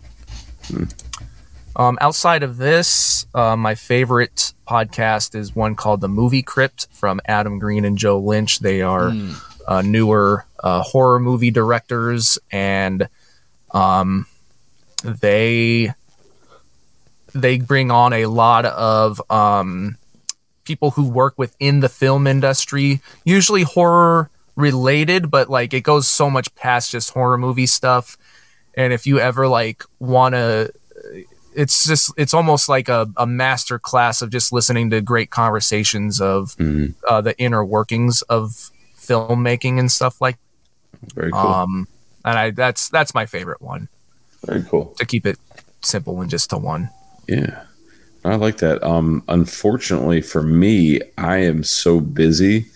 Um, 1.75 1.97
outside 2.01 2.43
of 2.43 2.57
this, 2.57 3.25
uh, 3.33 3.55
my 3.55 3.75
favorite 3.75 4.53
podcast 4.67 5.35
is 5.35 5.55
one 5.55 5.75
called 5.75 6.01
The 6.01 6.09
Movie 6.09 6.43
Crypt 6.43 6.87
from 6.91 7.21
Adam 7.25 7.59
Green 7.59 7.85
and 7.85 7.97
Joe 7.97 8.19
Lynch. 8.19 8.59
They 8.59 8.81
are 8.81 9.13
uh, 9.67 9.81
newer 9.81 10.45
uh, 10.59 10.81
horror 10.81 11.19
movie 11.19 11.51
directors, 11.51 12.37
and 12.51 13.07
um, 13.71 14.25
they 15.03 15.93
they 17.33 17.57
bring 17.57 17.91
on 17.91 18.11
a 18.11 18.25
lot 18.25 18.65
of 18.65 19.21
um, 19.31 19.97
people 20.65 20.91
who 20.91 21.09
work 21.09 21.37
within 21.37 21.79
the 21.79 21.89
film 21.89 22.27
industry, 22.27 23.01
usually 23.23 23.63
horror 23.63 24.29
related, 24.55 25.31
but 25.31 25.49
like 25.49 25.73
it 25.73 25.81
goes 25.81 26.07
so 26.07 26.29
much 26.29 26.53
past 26.55 26.91
just 26.91 27.11
horror 27.11 27.37
movie 27.37 27.65
stuff. 27.65 28.17
And 28.75 28.93
if 28.93 29.05
you 29.05 29.19
ever 29.19 29.47
like 29.47 29.83
want 29.99 30.35
to, 30.35 30.71
it's 31.53 31.85
just 31.85 32.13
it's 32.17 32.33
almost 32.33 32.69
like 32.69 32.89
a, 32.89 33.09
a 33.17 33.27
master 33.27 33.77
class 33.77 34.21
of 34.21 34.29
just 34.29 34.53
listening 34.53 34.89
to 34.91 35.01
great 35.01 35.29
conversations 35.29 36.21
of 36.21 36.55
uh, 37.07 37.21
the 37.21 37.37
inner 37.37 37.65
workings 37.65 38.21
of 38.23 38.69
filmmaking 38.97 39.79
and 39.79 39.91
stuff 39.91 40.21
like. 40.21 40.37
Very 41.15 41.31
cool. 41.31 41.39
Um, 41.39 41.87
and 42.23 42.37
I 42.37 42.51
that's 42.51 42.89
that's 42.89 43.13
my 43.13 43.25
favorite 43.25 43.61
one 43.61 43.89
Very 44.45 44.63
cool. 44.63 44.93
to 44.99 45.05
keep 45.05 45.25
it 45.25 45.37
simple 45.81 46.21
and 46.21 46.29
just 46.29 46.49
to 46.51 46.57
one. 46.57 46.89
Yeah. 47.27 47.63
I 48.23 48.35
like 48.35 48.57
that. 48.57 48.83
Um, 48.83 49.23
unfortunately 49.27 50.21
for 50.21 50.43
me, 50.43 51.01
I 51.17 51.37
am 51.37 51.63
so 51.63 51.99
busy. 51.99 52.67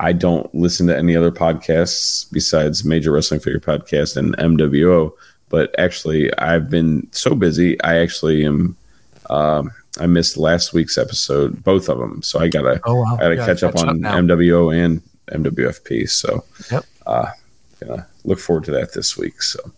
I 0.00 0.12
don't 0.12 0.52
listen 0.54 0.86
to 0.88 0.96
any 0.96 1.14
other 1.16 1.30
podcasts 1.30 2.30
besides 2.32 2.84
Major 2.84 3.12
Wrestling 3.12 3.40
Figure 3.40 3.60
Podcast 3.60 4.16
and 4.16 4.36
MWO. 4.36 5.12
But 5.48 5.74
actually, 5.78 6.36
I've 6.38 6.68
been 6.70 7.08
so 7.12 7.34
busy. 7.34 7.80
I 7.82 7.98
actually 7.98 8.44
am. 8.44 8.76
Um, 9.30 9.70
I 10.00 10.06
missed 10.06 10.36
last 10.36 10.72
week's 10.72 10.96
episode, 10.98 11.62
both 11.64 11.88
of 11.88 11.98
them. 11.98 12.22
So 12.22 12.38
I 12.38 12.48
gotta, 12.48 12.80
Oh, 12.84 12.94
wow. 13.02 13.16
I 13.16 13.22
gotta 13.22 13.34
Yeah, 13.36 13.46
catch 13.46 13.62
up 13.62 13.74
catch 13.74 13.82
up 13.82 13.88
on 13.88 14.00
now. 14.00 14.14
MWO 14.20 14.70
and 14.70 15.02
MWFP. 15.32 16.08
So, 16.08 16.44
Yep. 16.70 16.84
uh, 17.06 17.26
gonna 17.80 18.06
look 18.24 18.38
forward 18.38 18.64
to 18.64 18.70
that 18.72 18.92
this 18.94 19.16
week. 19.16 19.42
So, 19.42 19.72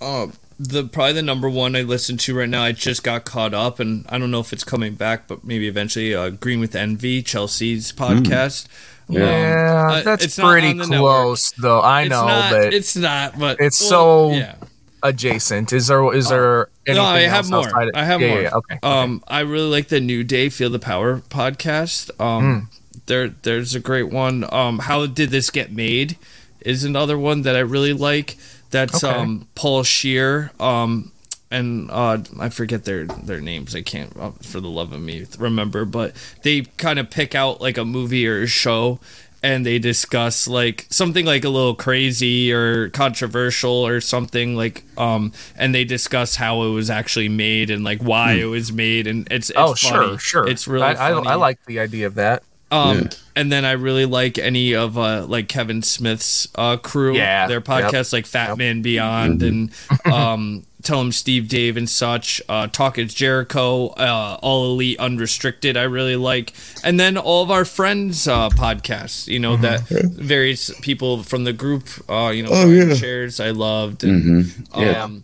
Uh, 0.00 0.28
the 0.58 0.84
probably 0.84 1.14
the 1.14 1.22
number 1.22 1.48
one 1.50 1.74
I 1.74 1.82
listen 1.82 2.16
to 2.18 2.34
right 2.34 2.48
now. 2.48 2.62
I 2.62 2.72
just 2.72 3.02
got 3.02 3.24
caught 3.24 3.54
up, 3.54 3.80
and 3.80 4.04
I 4.08 4.18
don't 4.18 4.30
know 4.30 4.40
if 4.40 4.52
it's 4.52 4.64
coming 4.64 4.94
back, 4.94 5.26
but 5.26 5.44
maybe 5.44 5.66
eventually. 5.66 6.14
Uh, 6.14 6.30
Green 6.30 6.60
with 6.60 6.76
Envy, 6.76 7.22
Chelsea's 7.22 7.92
podcast. 7.92 8.66
Yeah. 8.68 8.72
Yeah, 9.08 9.88
uh, 9.90 10.02
that's 10.02 10.24
it's 10.24 10.38
pretty 10.38 10.68
on 10.68 10.76
the 10.78 10.86
network. 10.86 11.10
close, 11.22 11.50
though. 11.52 11.80
I 11.80 12.02
It's 12.02 12.10
know, 12.10 12.26
not, 12.26 12.50
but 12.52 12.74
it's 12.74 12.96
not. 12.96 13.38
But 13.38 13.60
it's 13.60 13.80
well, 13.82 14.30
so 14.30 14.32
yeah. 14.36 14.54
adjacent. 15.02 15.72
Is 15.72 15.86
there 15.88 16.14
is 16.14 16.28
there 16.28 16.68
anything 16.86 17.02
No, 17.04 17.08
I 17.10 17.20
have 17.20 17.50
else 17.52 17.72
more. 17.72 17.82
of- 17.82 17.90
I 17.94 18.04
have 18.04 18.20
yeah, 18.20 18.28
more. 18.28 18.36
yeah, 18.38 18.42
yeah, 18.42 18.56
okay. 18.56 18.78
Um, 18.82 19.22
I 19.28 19.40
really 19.40 19.68
like 19.68 19.88
the 19.88 20.00
New 20.00 20.24
Day 20.24 20.48
Feel 20.48 20.70
the 20.70 20.78
Power 20.78 21.18
podcast. 21.28 22.10
Um, 22.20 22.70
there, 23.06 23.28
there's 23.28 23.74
a 23.74 23.80
great 23.80 24.08
one. 24.10 24.46
Um, 24.52 24.78
How 24.80 25.06
did 25.06 25.30
this 25.30 25.50
get 25.50 25.72
made? 25.72 26.16
Is 26.60 26.84
another 26.84 27.18
one 27.18 27.42
that 27.42 27.56
I 27.56 27.60
really 27.60 27.92
like. 27.92 28.36
That's 28.70 29.04
Okay. 29.04 29.14
um 29.14 29.48
Paul 29.54 29.82
Scheer. 29.82 30.52
Um, 30.58 31.11
and 31.52 31.90
uh, 31.90 32.18
I 32.40 32.48
forget 32.48 32.84
their 32.84 33.04
their 33.04 33.40
names. 33.40 33.76
I 33.76 33.82
can't 33.82 34.16
uh, 34.16 34.30
for 34.42 34.60
the 34.60 34.68
love 34.68 34.92
of 34.92 35.00
me 35.00 35.26
remember. 35.38 35.84
But 35.84 36.14
they 36.42 36.62
kind 36.62 36.98
of 36.98 37.10
pick 37.10 37.34
out 37.34 37.60
like 37.60 37.78
a 37.78 37.84
movie 37.84 38.26
or 38.26 38.42
a 38.42 38.46
show. 38.46 38.98
And 39.44 39.66
they 39.66 39.80
discuss 39.80 40.46
like 40.46 40.86
something 40.88 41.26
like 41.26 41.42
a 41.42 41.48
little 41.48 41.74
crazy 41.74 42.52
or 42.52 42.90
controversial 42.90 43.72
or 43.72 44.00
something 44.00 44.54
like 44.54 44.84
um 44.96 45.32
and 45.56 45.74
they 45.74 45.82
discuss 45.82 46.36
how 46.36 46.62
it 46.62 46.68
was 46.68 46.88
actually 46.88 47.28
made 47.28 47.68
and 47.68 47.82
like 47.82 48.00
why 48.00 48.34
it 48.34 48.44
was 48.44 48.70
made 48.70 49.08
and 49.08 49.26
it's, 49.32 49.50
it's 49.50 49.58
oh, 49.58 49.74
funny. 49.74 50.10
sure, 50.10 50.18
sure. 50.20 50.48
It's 50.48 50.68
really 50.68 50.84
I, 50.84 51.10
I. 51.10 51.32
I 51.32 51.34
like 51.34 51.58
the 51.66 51.80
idea 51.80 52.06
of 52.06 52.14
that. 52.14 52.44
Um, 52.72 52.98
Yeah. 52.98 53.08
and 53.36 53.52
then 53.52 53.64
I 53.64 53.72
really 53.72 54.06
like 54.06 54.38
any 54.38 54.74
of 54.74 54.96
uh 54.98 55.26
like 55.26 55.46
Kevin 55.48 55.82
Smith's 55.82 56.48
uh 56.56 56.76
crew, 56.78 57.14
Yeah, 57.16 57.46
their 57.46 57.60
podcasts 57.60 58.12
like 58.12 58.26
Fat 58.26 58.56
Man 58.56 58.82
Beyond 58.82 59.42
and 59.42 59.70
um 60.06 60.64
Tell 60.82 60.98
'Em 61.00 61.12
Steve-Dave 61.12 61.76
and 61.76 61.88
such. 61.88 62.42
Uh, 62.48 62.66
Talk 62.66 62.98
Is 62.98 63.14
Jericho, 63.14 63.90
uh, 63.90 64.36
All 64.42 64.72
Elite 64.72 64.98
Unrestricted. 64.98 65.76
I 65.76 65.84
really 65.84 66.16
like, 66.16 66.54
and 66.82 66.98
then 66.98 67.16
all 67.16 67.44
of 67.44 67.52
our 67.52 67.64
friends' 67.64 68.26
uh, 68.26 68.48
podcasts. 68.48 69.28
You 69.28 69.38
know 69.38 69.56
that 69.58 69.82
various 69.88 70.72
people 70.80 71.22
from 71.22 71.44
the 71.44 71.52
group. 71.52 71.84
Uh, 72.10 72.30
you 72.34 72.42
know, 72.42 72.48
Brian 72.50 72.96
Shares 72.96 73.38
I 73.38 73.50
loved, 73.50 74.02
and 74.02 74.52
Yeah. 74.76 75.04
um, 75.04 75.22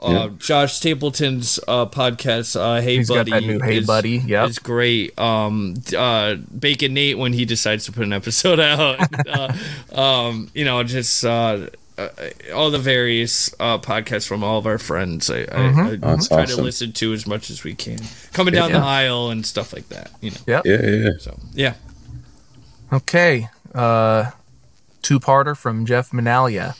uh, 0.00 0.28
Josh 0.38 0.74
Stapleton's 0.74 1.60
uh, 1.68 1.86
podcast, 1.86 2.58
uh, 2.58 2.80
Hey 2.80 2.96
He's 2.96 3.08
got 3.08 3.18
Buddy, 3.28 3.30
that 3.32 3.42
new 3.42 3.60
Hey 3.60 3.78
is- 3.78 3.86
Buddy, 3.86 4.18
yep. 4.18 4.48
is 4.48 4.58
great. 4.58 5.18
Um, 5.18 5.74
uh, 5.96 6.34
Bacon 6.58 6.94
Nate 6.94 7.18
when 7.18 7.32
he 7.32 7.44
decides 7.44 7.84
to 7.86 7.92
put 7.92 8.04
an 8.04 8.12
episode 8.12 8.58
out, 8.60 8.98
uh, 9.28 9.52
um, 10.00 10.50
you 10.54 10.64
know, 10.64 10.82
just 10.82 11.24
uh, 11.24 11.66
uh, 11.98 12.08
all 12.54 12.70
the 12.70 12.78
various 12.78 13.54
uh, 13.60 13.76
podcasts 13.78 14.26
from 14.26 14.42
all 14.42 14.58
of 14.58 14.66
our 14.66 14.78
friends. 14.78 15.28
I, 15.30 15.44
Mm-hmm. 15.44 15.80
I, 15.80 16.12
I 16.12 16.16
try 16.16 16.42
awesome. 16.42 16.46
to 16.56 16.62
listen 16.62 16.92
to 16.92 17.12
as 17.12 17.26
much 17.26 17.50
as 17.50 17.62
we 17.62 17.74
can, 17.74 17.98
coming 18.32 18.54
down 18.54 18.72
the 18.72 18.78
aisle 18.78 19.28
and 19.30 19.44
stuff 19.44 19.72
like 19.74 19.88
that. 19.90 20.10
You 20.22 20.30
know, 20.30 20.36
Yep. 20.46 20.66
yeah, 20.66 20.80
yeah, 20.82 20.90
yeah. 20.96 21.10
so 21.18 21.38
yeah. 21.52 21.74
Okay. 22.92 23.48
Uh, 23.74 24.30
two-parter 25.02 25.56
from 25.56 25.86
Jeff 25.86 26.10
Minalia. 26.10 26.74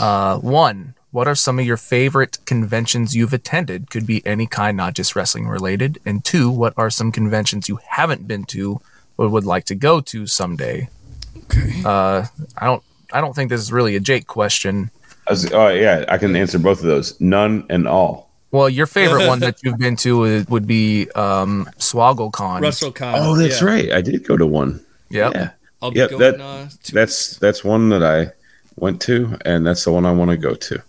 Uh, 0.00 0.38
one. 0.40 0.94
What 1.16 1.26
are 1.28 1.34
some 1.34 1.58
of 1.58 1.64
your 1.64 1.78
favorite 1.78 2.36
conventions 2.44 3.16
you've 3.16 3.32
attended? 3.32 3.88
Could 3.88 4.06
be 4.06 4.20
any 4.26 4.46
kind, 4.46 4.76
not 4.76 4.92
just 4.92 5.16
wrestling 5.16 5.48
related. 5.48 5.98
And 6.04 6.22
two, 6.22 6.50
what 6.50 6.74
are 6.76 6.90
some 6.90 7.10
conventions 7.10 7.70
you 7.70 7.78
haven't 7.88 8.28
been 8.28 8.44
to 8.52 8.82
but 9.16 9.30
would 9.30 9.46
like 9.46 9.64
to 9.64 9.74
go 9.74 10.02
to 10.02 10.26
someday? 10.26 10.90
Okay. 11.44 11.82
Uh, 11.82 12.26
I 12.58 12.66
don't. 12.66 12.82
I 13.14 13.22
don't 13.22 13.34
think 13.34 13.48
this 13.48 13.62
is 13.62 13.72
really 13.72 13.96
a 13.96 14.00
Jake 14.00 14.26
question. 14.26 14.90
I 15.26 15.30
was- 15.30 15.50
oh, 15.54 15.68
yeah. 15.68 16.04
I 16.06 16.18
can 16.18 16.36
answer 16.36 16.58
both 16.58 16.80
of 16.80 16.84
those. 16.84 17.18
None 17.18 17.64
and 17.70 17.88
all. 17.88 18.28
Well, 18.50 18.68
your 18.68 18.86
favorite 18.86 19.26
one 19.32 19.40
that 19.40 19.56
you've 19.64 19.78
been 19.78 19.96
to 19.96 20.24
is, 20.24 20.46
would 20.48 20.66
be 20.66 21.08
um, 21.12 21.66
SwoggleCon. 21.78 22.60
WrestleCon. 22.60 23.14
Oh, 23.16 23.34
that's 23.36 23.62
yeah. 23.62 23.66
right. 23.66 23.90
I 23.90 24.02
did 24.02 24.22
go 24.28 24.36
to 24.36 24.46
one. 24.46 24.84
Yep. 25.08 25.32
Yeah. 25.34 25.50
I'll 25.80 25.92
be 25.92 26.00
Yeah, 26.00 26.08
going. 26.08 26.20
that- 26.20 26.40
uh, 26.42 26.66
to, 26.82 26.92
That's 26.92 27.38
that's 27.38 27.64
one 27.64 27.88
that 27.88 28.02
I 28.04 28.32
went 28.76 29.00
to, 29.08 29.38
and 29.46 29.66
that's 29.66 29.82
the 29.84 29.92
one 29.92 30.04
I 30.04 30.12
want 30.12 30.30
to 30.30 30.36
go 30.36 30.54
to. 30.54 30.82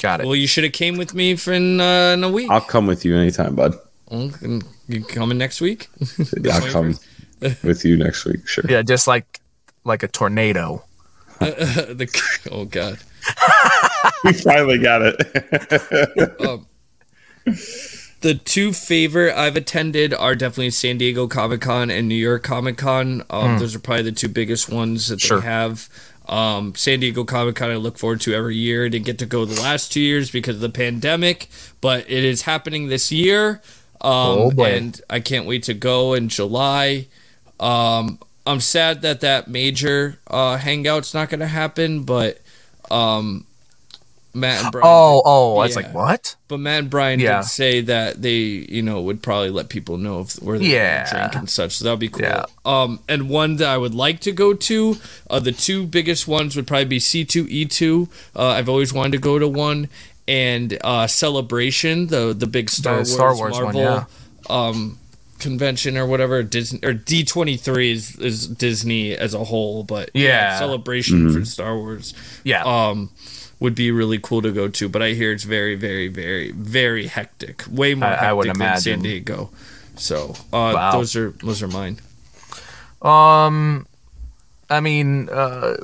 Got 0.00 0.20
it. 0.20 0.26
well, 0.26 0.36
you 0.36 0.46
should 0.46 0.64
have 0.64 0.72
came 0.72 0.96
with 0.96 1.12
me 1.14 1.34
for 1.36 1.52
in, 1.52 1.80
uh, 1.80 2.12
in 2.14 2.22
a 2.24 2.28
week. 2.30 2.50
I'll 2.50 2.60
come 2.60 2.86
with 2.86 3.04
you 3.04 3.16
anytime, 3.16 3.54
bud. 3.54 3.74
You 4.10 5.04
coming 5.04 5.36
next 5.38 5.60
week? 5.60 5.88
yeah, 6.40 6.54
I'll 6.56 6.70
come 6.70 6.98
with 7.62 7.84
you 7.84 7.96
next 7.96 8.24
week. 8.24 8.46
Sure. 8.46 8.64
yeah, 8.68 8.82
just 8.82 9.06
like 9.06 9.40
like 9.84 10.02
a 10.02 10.08
tornado. 10.08 10.84
the, 11.40 12.08
oh 12.50 12.64
God. 12.64 12.98
We 14.24 14.32
finally 14.32 14.78
got 14.78 15.02
it. 15.02 15.18
the 18.20 18.34
two 18.34 18.72
favorite 18.72 19.34
I've 19.36 19.56
attended 19.56 20.12
are 20.14 20.34
definitely 20.34 20.70
San 20.70 20.98
Diego 20.98 21.26
Comic 21.28 21.60
Con 21.60 21.90
and 21.90 22.08
New 22.08 22.14
York 22.14 22.42
Comic 22.42 22.76
Con. 22.76 23.22
Um, 23.30 23.58
Those 23.58 23.74
are 23.74 23.78
probably 23.78 24.04
the 24.04 24.12
two 24.12 24.28
biggest 24.28 24.68
ones 24.70 25.08
that 25.08 25.20
Sure. 25.20 25.40
they 25.40 25.46
have. 25.46 25.88
Um, 26.28 26.74
San 26.74 27.00
Diego 27.00 27.24
Comic 27.24 27.56
Con 27.56 27.70
I 27.70 27.76
look 27.76 27.96
forward 27.98 28.20
to 28.22 28.34
every 28.34 28.56
year. 28.56 28.84
I 28.84 28.88
didn't 28.88 29.06
get 29.06 29.18
to 29.20 29.26
go 29.26 29.44
the 29.44 29.60
last 29.60 29.92
two 29.92 30.00
years 30.00 30.30
because 30.30 30.56
of 30.56 30.60
the 30.60 30.68
pandemic, 30.68 31.48
but 31.80 32.04
it 32.08 32.24
is 32.24 32.42
happening 32.42 32.88
this 32.88 33.10
year. 33.10 33.62
Um, 34.00 34.10
Oh, 34.10 34.64
and 34.64 35.00
I 35.10 35.20
can't 35.20 35.46
wait 35.46 35.64
to 35.64 35.74
go 35.74 36.14
in 36.14 36.28
July. 36.28 37.08
Um, 37.58 38.18
I'm 38.46 38.60
sad 38.60 39.02
that 39.02 39.20
that 39.20 39.48
major 39.48 40.18
uh, 40.26 40.56
hangout's 40.58 41.12
not 41.14 41.28
going 41.30 41.40
to 41.40 41.46
happen, 41.46 42.04
but 42.04 42.40
um, 42.90 43.44
Matt 44.40 44.62
and 44.64 44.72
Brian. 44.72 44.86
Oh, 44.86 45.22
oh, 45.24 45.62
it's 45.62 45.76
Yeah. 45.76 45.82
like 45.82 45.94
what? 45.94 46.36
But 46.48 46.60
Matt 46.60 46.78
and 46.80 46.90
Brian 46.90 47.20
Yeah. 47.20 47.40
did 47.42 47.48
say 47.48 47.80
that 47.82 48.22
they, 48.22 48.36
you 48.36 48.82
know, 48.82 49.00
would 49.02 49.22
probably 49.22 49.50
let 49.50 49.68
people 49.68 49.98
know 49.98 50.20
if 50.20 50.34
where 50.42 50.58
they 50.58 50.66
Yeah. 50.72 51.10
drink 51.10 51.34
and 51.34 51.50
such. 51.50 51.72
So 51.76 51.84
that'd 51.84 51.98
be 51.98 52.08
cool. 52.08 52.22
Yeah. 52.22 52.44
Um, 52.64 53.00
and 53.08 53.28
one 53.28 53.56
that 53.56 53.68
I 53.68 53.76
would 53.76 53.94
like 53.94 54.20
to 54.20 54.32
go 54.32 54.54
to, 54.54 54.96
uh, 55.28 55.40
the 55.40 55.52
two 55.52 55.84
biggest 55.86 56.26
ones 56.28 56.56
would 56.56 56.66
probably 56.66 56.84
be 56.86 56.98
C 57.00 57.24
two 57.24 57.46
E 57.50 57.64
two. 57.64 58.08
Uh, 58.34 58.48
I've 58.48 58.68
always 58.68 58.92
wanted 58.92 59.12
to 59.12 59.18
go 59.18 59.38
to 59.38 59.46
one, 59.48 59.88
and 60.26 60.78
uh, 60.82 61.06
Celebration, 61.06 62.06
the 62.08 62.34
the 62.36 62.46
big 62.46 62.70
Star 62.70 62.94
The 62.94 62.98
Wars, 63.00 63.12
Star 63.12 63.36
Wars 63.36 63.54
one, 63.54 63.62
Marvel, 63.64 63.80
yeah. 63.82 64.04
um, 64.48 64.98
convention 65.38 65.96
or 65.96 66.04
whatever. 66.06 66.42
Disney 66.42 66.80
or 66.82 66.92
D 66.92 67.24
twenty 67.24 67.56
three 67.56 67.92
is 67.92 68.16
is 68.16 68.46
Disney 68.48 69.16
as 69.16 69.34
a 69.34 69.44
whole, 69.44 69.84
but 69.84 70.10
Yeah. 70.14 70.58
Celebration 70.58 71.32
for 71.32 71.44
Star 71.44 71.76
Wars 71.76 72.12
Yeah. 72.44 72.64
um 72.64 73.10
would 73.60 73.74
be 73.74 73.90
really 73.90 74.18
cool 74.18 74.40
to 74.42 74.52
go 74.52 74.68
to 74.68 74.88
but 74.88 75.02
i 75.02 75.10
hear 75.10 75.32
it's 75.32 75.44
very 75.44 75.74
very 75.74 76.08
very 76.08 76.52
very 76.52 77.06
hectic 77.06 77.64
way 77.70 77.94
more 77.94 78.08
I- 78.08 78.12
hectic 78.12 78.28
I 78.28 78.32
would 78.32 78.46
than 78.48 78.56
imagine. 78.56 78.82
san 78.82 79.02
diego 79.02 79.50
so 79.96 80.34
uh 80.52 80.72
Wow. 80.74 80.92
those 80.92 81.16
are 81.16 81.30
those 81.42 81.62
are 81.62 81.68
mine 81.68 81.98
Um, 83.02 83.86
I 84.70 84.80
mean, 84.80 85.28
uh, 85.28 85.76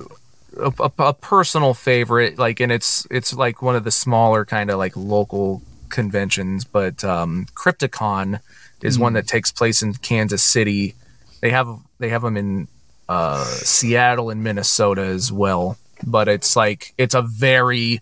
a, 0.59 0.73
a, 0.81 0.93
a 0.99 1.15
personal 1.15 1.75
favorite, 1.75 2.39
like, 2.39 2.61
and 2.61 2.73
it's 2.73 3.07
it's 3.11 3.33
like 3.33 3.63
one 3.63 3.77
of 3.77 3.85
the 3.85 3.91
smaller 3.91 4.45
kind 4.45 4.71
of 4.71 4.79
like 4.79 4.97
local 4.97 5.63
conventions, 5.91 6.65
but 6.65 7.05
um, 7.05 7.47
Crypticon 7.55 8.41
is 8.83 8.99
one 8.99 9.13
that 9.15 9.27
takes 9.27 9.51
place 9.53 9.81
in 9.83 9.95
Kansas 9.95 10.43
City. 10.43 10.95
They 11.41 11.51
have 11.51 11.69
they 11.99 12.09
have 12.09 12.23
them 12.23 12.37
in 12.37 12.69
uh, 13.09 13.45
Seattle 13.45 14.31
and 14.31 14.43
Minnesota 14.43 15.03
as 15.03 15.31
well, 15.33 15.79
but 16.07 16.29
it's 16.29 16.57
like 16.57 16.95
it's 16.99 17.15
a 17.15 17.23
very 17.23 18.01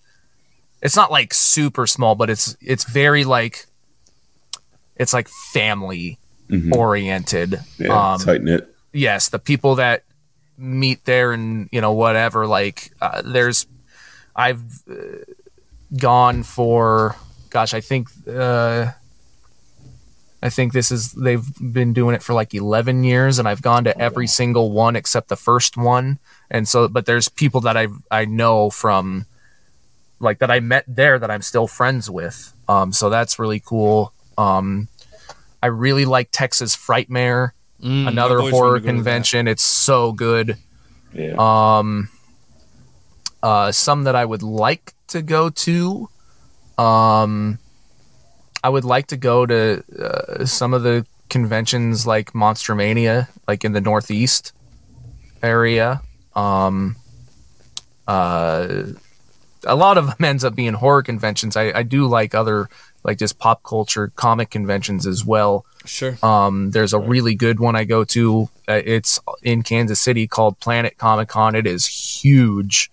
it's 0.81 0.97
not 0.97 1.11
like 1.11 1.33
super 1.33 1.87
small, 1.87 2.15
but 2.15 2.29
it's 2.31 2.57
it's 2.61 2.85
very 2.85 3.25
like 3.25 3.67
it's 4.97 5.13
like 5.13 5.29
family 5.53 6.19
oriented. 6.75 7.61
Yeah, 7.79 8.13
Um, 8.15 8.21
tight 8.21 8.43
knit. 8.43 8.69
yes, 8.93 9.29
the 9.31 9.39
people 9.39 9.77
that 9.77 10.05
meet 10.59 11.05
there 11.07 11.33
and 11.33 11.69
you 11.73 11.81
know 11.81 11.93
whatever. 11.93 12.47
Like 12.47 12.93
uh, 13.01 13.23
there's, 13.25 13.67
I've 14.37 14.63
uh, 14.91 14.95
gone 15.99 16.43
for, 16.43 17.17
gosh, 17.51 17.73
I 17.75 17.81
think, 17.81 18.09
uh, 18.29 18.91
I 20.43 20.51
think 20.51 20.73
this 20.73 20.91
is 20.91 21.13
they've 21.13 21.47
been 21.61 21.93
doing 21.93 22.15
it 22.15 22.23
for 22.23 22.35
like 22.35 22.53
eleven 22.55 23.05
years, 23.05 23.39
and 23.39 23.49
I've 23.49 23.63
gone 23.63 23.85
to 23.85 23.97
every 23.99 24.27
single 24.27 24.73
one 24.73 24.97
except 24.97 25.29
the 25.29 25.37
first 25.37 25.77
one. 25.77 26.19
And 26.53 26.69
so, 26.69 26.87
but 26.87 27.07
there's 27.07 27.29
people 27.29 27.63
that 27.63 27.77
I 27.77 27.89
I 28.11 28.27
know 28.27 28.71
from, 28.71 29.27
like 30.21 30.39
that 30.39 30.51
I 30.53 30.61
met 30.61 30.85
there 30.87 31.19
that 31.19 31.31
I'm 31.31 31.43
still 31.43 31.67
friends 31.67 32.09
with. 32.09 32.53
Um, 32.69 32.93
so 32.93 33.11
that's 33.11 33.41
really 33.41 33.59
cool. 33.59 34.13
Um, 34.39 34.87
I 35.61 35.67
really 35.67 36.05
like 36.05 36.29
Texas 36.31 36.77
Frightmare 36.77 37.53
Mm, 37.83 38.07
another 38.07 38.39
horror 38.39 38.51
wanted 38.53 38.53
to 38.53 38.63
go 38.63 38.75
to 38.75 38.81
that. 38.81 38.87
convention. 38.87 39.49
It's 39.49 39.63
so 39.65 40.13
good. 40.13 40.57
Yeah. 41.13 41.35
Um, 41.39 42.09
uh, 43.43 43.73
some 43.73 44.05
that 44.05 44.15
I 44.15 44.25
would 44.25 44.43
like 44.45 44.95
to 45.09 45.21
go 45.21 45.51
to. 45.51 46.09
Um, 46.79 47.59
I 48.63 48.69
would 48.69 48.85
like 48.85 49.09
to 49.09 49.17
go 49.17 49.47
to 49.47 49.83
uh, 50.01 50.47
some 50.47 50.75
of 50.75 50.85
the 50.85 51.05
conventions 51.29 52.07
like 52.07 52.35
Monster 52.37 52.77
Mania, 52.77 53.29
like 53.49 53.65
in 53.65 53.73
the 53.73 53.81
Northeast 53.81 54.53
area. 55.43 56.03
Um, 56.35 56.97
uh, 58.07 58.85
a 59.65 59.77
lot 59.77 59.99
of 59.99 60.07
them 60.07 60.17
ends 60.25 60.45
up 60.45 60.55
being 60.55 60.75
horror 60.75 61.03
conventions. 61.03 61.57
I, 61.57 61.73
I 61.73 61.83
do 61.83 62.07
like 62.07 62.35
other 62.35 62.69
like 63.05 63.19
just 63.19 63.39
pop 63.39 63.63
culture 63.65 64.13
comic 64.15 64.51
conventions 64.51 65.07
as 65.07 65.25
well. 65.25 65.65
Sure. 65.85 66.17
Um, 66.23 66.71
there's 66.71 66.93
a 66.93 67.01
really 67.01 67.35
good 67.35 67.59
one 67.59 67.75
I 67.75 67.83
go 67.85 68.05
to. 68.05 68.49
Uh, 68.69 68.81
it's 68.85 69.19
in 69.43 69.63
Kansas 69.63 70.01
City 70.01 70.29
called 70.29 70.61
Planet 70.61 70.97
Comic 70.99 71.29
Con. 71.29 71.57
It 71.57 71.67
is 71.67 71.87
huge. 71.87 72.91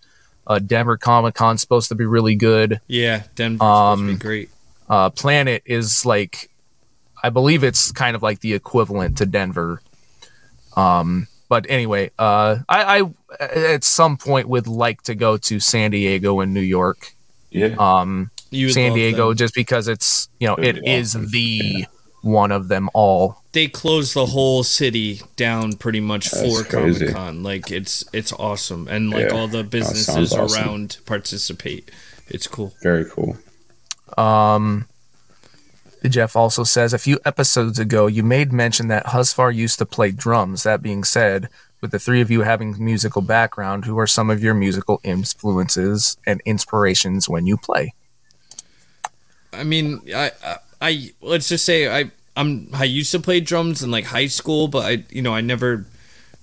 Uh, 0.48 0.57
Denver 0.57 0.98
Comic 0.98 1.36
Con's 1.36 1.61
supposed 1.61 1.90
to 1.90 1.95
be 1.95 2.06
really 2.07 2.34
good. 2.34 2.82
Yeah, 2.88 3.24
Denver's 3.36 3.60
supposed 3.60 3.99
to 3.99 4.06
be 4.07 4.11
Um, 4.14 4.18
great. 4.18 4.49
Uh, 4.90 5.10
Planet 5.11 5.61
is 5.68 6.03
like, 6.07 6.49
I 7.22 7.30
believe 7.30 7.64
it's 7.64 7.91
kind 7.91 8.16
of 8.16 8.24
like 8.24 8.40
the 8.40 8.56
equivalent 8.56 9.20
to 9.20 9.28
Denver. 9.28 9.80
Um, 10.76 11.28
but 11.49 11.65
anyway, 11.67 12.11
uh, 12.17 12.59
I, 12.69 13.01
I 13.39 13.43
at 13.43 13.84
some 13.84 14.15
point 14.17 14.47
would 14.47 14.67
like 14.67 15.01
to 15.03 15.15
go 15.15 15.35
to 15.38 15.59
San 15.59 15.91
Diego 15.91 16.39
and 16.39 16.53
New 16.53 16.61
York. 16.61 17.13
yeah. 17.51 17.76
Um, 17.77 18.31
You 18.51 18.69
San 18.69 18.93
Diego 18.93 19.30
them. 19.30 19.38
just 19.38 19.53
because 19.53 19.88
it's 19.88 20.30
you 20.39 20.47
know 20.47 20.55
it 20.55 20.73
That'd 20.73 20.88
is 20.88 21.15
awesome. 21.15 21.30
the 21.31 21.85
one 22.21 22.51
of 22.51 22.67
them 22.67 22.89
all. 22.93 23.43
They 23.53 23.67
closed 23.67 24.13
the 24.13 24.26
whole 24.27 24.63
city 24.63 25.21
down 25.38 25.73
pretty 25.73 25.99
much 26.01 26.30
That's 26.31 26.43
for. 26.43 26.63
Comic 26.69 27.13
Con. 27.13 27.43
Like 27.43 27.71
it's 27.71 28.03
it's 28.13 28.34
awesome, 28.34 28.88
and 28.88 29.09
like 29.09 29.30
Yeah, 29.30 29.35
all 29.35 29.47
the 29.47 29.63
businesses 29.63 30.05
sounds 30.05 30.34
awesome. 30.34 30.63
around 30.67 30.97
participate. 31.05 31.89
It's 32.27 32.45
cool. 32.47 32.73
Very 32.84 33.05
cool. 33.05 33.38
Um, 34.17 34.88
Jeff 36.07 36.35
also 36.35 36.63
says 36.63 36.93
a 36.93 36.97
few 36.97 37.19
episodes 37.26 37.80
ago 37.80 38.07
you 38.07 38.23
made 38.23 38.53
mention 38.53 38.88
that 38.88 39.07
Husfar 39.07 39.53
used 39.53 39.80
to 39.80 39.85
play 39.85 40.11
drums. 40.11 40.63
That 40.63 40.81
being 40.81 41.03
said, 41.03 41.49
with 41.81 41.91
the 41.91 41.99
three 41.99 42.21
of 42.21 42.30
you 42.30 42.41
having 42.41 42.76
musical 42.84 43.21
background, 43.21 43.85
who 43.85 43.97
are 43.99 44.07
some 44.07 44.30
of 44.30 44.43
your 44.43 44.53
musical 44.53 44.99
influences 45.03 46.17
and 46.26 46.41
inspirations 46.45 47.30
when 47.30 47.45
you 47.45 47.57
play? 47.57 47.93
I 49.53 49.63
mean, 49.63 50.01
I, 50.13 50.31
I, 50.43 50.57
I 50.81 51.11
let's 51.21 51.49
just 51.49 51.65
say 51.65 51.88
I, 51.88 52.11
I'm, 52.35 52.69
I 52.73 52.84
used 52.84 53.11
to 53.11 53.19
play 53.19 53.39
drums 53.39 53.81
in 53.81 53.91
like 53.91 54.05
high 54.05 54.27
school, 54.27 54.67
but 54.67 54.85
I, 54.85 55.03
you 55.09 55.21
know, 55.21 55.34
I 55.34 55.41
never 55.41 55.85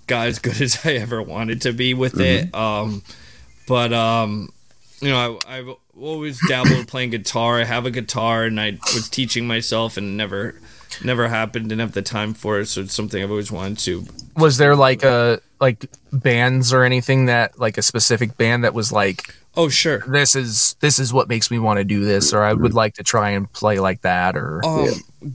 got 0.06 0.28
as 0.28 0.38
good 0.38 0.60
as 0.60 0.84
I 0.84 0.92
ever 0.92 1.22
wanted 1.22 1.62
to 1.62 1.72
be 1.72 1.94
with 1.94 2.20
it. 2.20 2.54
Um, 2.54 3.02
but 3.68 3.92
um, 3.92 4.50
you 5.00 5.08
know, 5.08 5.38
I, 5.46 5.58
I've 5.58 5.68
always 6.00 6.38
dabbled 6.48 6.88
playing 6.88 7.10
guitar. 7.10 7.60
I 7.60 7.64
have 7.64 7.86
a 7.86 7.90
guitar, 7.90 8.44
and 8.44 8.60
I 8.60 8.78
was 8.94 9.08
teaching 9.08 9.46
myself, 9.46 9.96
and 9.96 10.16
never, 10.16 10.54
never 11.04 11.28
happened. 11.28 11.68
Didn't 11.68 11.80
have 11.80 11.92
the 11.92 12.02
time 12.02 12.34
for 12.34 12.60
it, 12.60 12.66
so 12.66 12.82
it's 12.82 12.94
something 12.94 13.22
I've 13.22 13.30
always 13.30 13.52
wanted 13.52 13.78
to. 13.80 14.04
Was 14.36 14.58
there 14.58 14.76
like 14.76 15.02
a 15.02 15.40
like 15.60 15.86
bands 16.12 16.72
or 16.72 16.84
anything 16.84 17.26
that 17.26 17.58
like 17.58 17.78
a 17.78 17.82
specific 17.82 18.36
band 18.36 18.64
that 18.64 18.74
was 18.74 18.92
like 18.92 19.34
Oh, 19.56 19.70
sure. 19.70 20.00
this 20.06 20.36
is 20.36 20.76
this 20.80 20.98
is 20.98 21.14
what 21.14 21.28
makes 21.30 21.50
me 21.50 21.58
want 21.58 21.78
to 21.78 21.84
do 21.84 22.04
this 22.04 22.34
or 22.34 22.42
I 22.42 22.52
would 22.52 22.74
like 22.74 22.92
to 22.96 23.02
try 23.02 23.30
and 23.30 23.50
play 23.54 23.78
like 23.80 24.02
that 24.02 24.36
or 24.36 24.60
Um, 24.62 24.88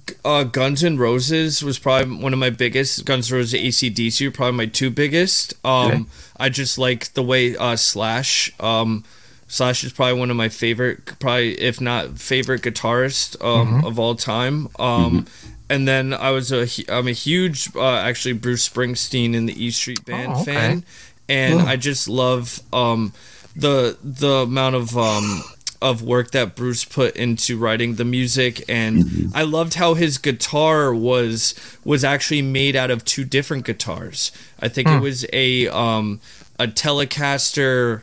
g- 0.08 0.14
uh, 0.24 0.44
Guns 0.44 0.84
N' 0.84 1.00
Roses 1.00 1.64
was 1.64 1.80
probably 1.80 2.16
one 2.22 2.32
of 2.34 2.38
my 2.38 2.52
biggest. 2.52 3.04
Guns 3.04 3.32
N' 3.32 3.38
Roses, 3.40 3.60
ACDC 3.60 4.24
were 4.28 4.32
probably 4.32 4.58
my 4.58 4.66
two 4.68 4.92
biggest. 4.92 5.56
Um, 5.66 6.08
I 6.40 6.50
just 6.50 6.78
like 6.78 7.14
the 7.14 7.24
way 7.24 7.58
uh, 7.58 7.76
Slash. 7.76 8.54
Um, 8.60 9.04
Slash 9.52 9.84
is 9.84 9.91
probably 9.91 10.18
one 10.18 10.32
of 10.32 10.38
my 10.38 10.48
favorite, 10.49 11.06
probably 11.19 11.60
if 11.60 11.82
not 11.82 12.18
favorite 12.18 12.61
guitarist 12.61 13.36
um, 13.44 13.84
of 13.86 13.99
all 13.99 14.15
time. 14.15 14.69
Um, 14.80 15.26
And 15.69 15.88
then 15.88 16.14
I 16.14 16.32
was 16.32 16.52
a 16.52 16.68
I'm 16.90 17.07
a 17.07 17.14
huge 17.28 17.69
uh, 17.76 17.95
actually 18.10 18.34
Bruce 18.34 18.68
Springsteen 18.68 19.36
and 19.38 19.48
the 19.49 19.56
E 19.65 19.72
Street 19.72 20.03
Band 20.06 20.34
Oh, 20.34 20.41
okay. 20.41 20.53
fan, 20.53 20.84
and 21.28 21.61
I 21.61 21.76
just 21.78 22.07
love 22.10 22.61
um, 22.73 23.11
the 23.56 23.98
the 24.03 24.44
amount 24.48 24.76
of 24.76 24.98
um, 24.98 25.44
of 25.82 26.02
work 26.02 26.32
that 26.32 26.56
Bruce 26.56 26.84
put 26.86 27.15
into 27.15 27.57
writing 27.57 27.95
the 27.95 28.06
music. 28.06 28.64
And 28.69 29.32
I 29.34 29.44
loved 29.44 29.73
how 29.76 29.94
his 29.95 30.18
guitar 30.18 30.94
was 30.94 31.56
was 31.86 32.03
actually 32.03 32.41
made 32.41 32.76
out 32.76 32.91
of 32.91 33.03
two 33.03 33.23
different 33.26 33.65
guitars. 33.65 34.32
I 34.61 34.68
think 34.69 34.88
it 34.90 35.02
was 35.02 35.26
a 35.34 35.68
um 35.69 36.19
a 36.60 36.68
Telecaster 36.68 38.02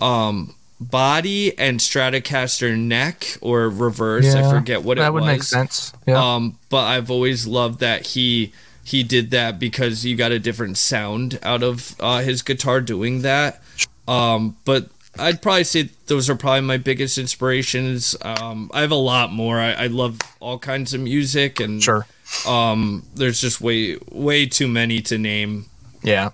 um 0.00 0.54
body 0.80 1.56
and 1.58 1.78
Stratocaster 1.78 2.76
neck 2.76 3.36
or 3.40 3.68
reverse. 3.68 4.34
I 4.34 4.50
forget 4.50 4.82
what 4.82 4.96
it 4.96 5.00
was. 5.00 5.06
that 5.06 5.12
would 5.12 5.24
make 5.24 5.42
sense 5.42 5.92
yeah 6.06 6.34
Um, 6.34 6.58
but 6.70 6.84
I've 6.86 7.10
always 7.10 7.46
loved 7.46 7.80
that 7.80 8.06
he 8.08 8.52
he 8.82 9.02
did 9.02 9.30
that 9.30 9.58
because 9.58 10.04
you 10.04 10.16
got 10.16 10.32
a 10.32 10.38
different 10.38 10.78
sound 10.78 11.38
out 11.42 11.62
of 11.62 11.94
uh, 12.00 12.20
his 12.20 12.42
guitar 12.42 12.80
doing 12.80 13.22
that. 13.22 13.62
Um, 14.08 14.56
but 14.64 14.88
I'd 15.18 15.42
probably 15.42 15.64
say 15.64 15.90
those 16.06 16.30
are 16.30 16.34
probably 16.34 16.62
my 16.62 16.78
biggest 16.78 17.18
inspirations. 17.18 18.16
Um, 18.22 18.70
I 18.72 18.80
have 18.80 18.90
a 18.90 18.96
lot 18.96 19.32
more. 19.32 19.58
I, 19.58 19.72
I 19.72 19.86
love 19.88 20.18
all 20.40 20.58
kinds 20.58 20.94
of 20.94 21.00
music, 21.02 21.60
and 21.60 21.82
sure 21.82 22.06
um, 22.48 23.04
there's 23.14 23.40
just 23.40 23.60
way 23.60 23.98
way 24.10 24.46
too 24.46 24.66
many 24.66 25.02
to 25.02 25.18
name. 25.18 25.66
yeah 26.02 26.30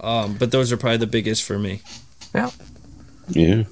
Um, 0.00 0.34
but 0.34 0.50
those 0.50 0.72
are 0.72 0.76
probably 0.76 0.98
the 0.98 1.06
biggest 1.06 1.44
for 1.44 1.58
me. 1.58 1.80
yeah 2.34 2.50
Yeah. 3.28 3.62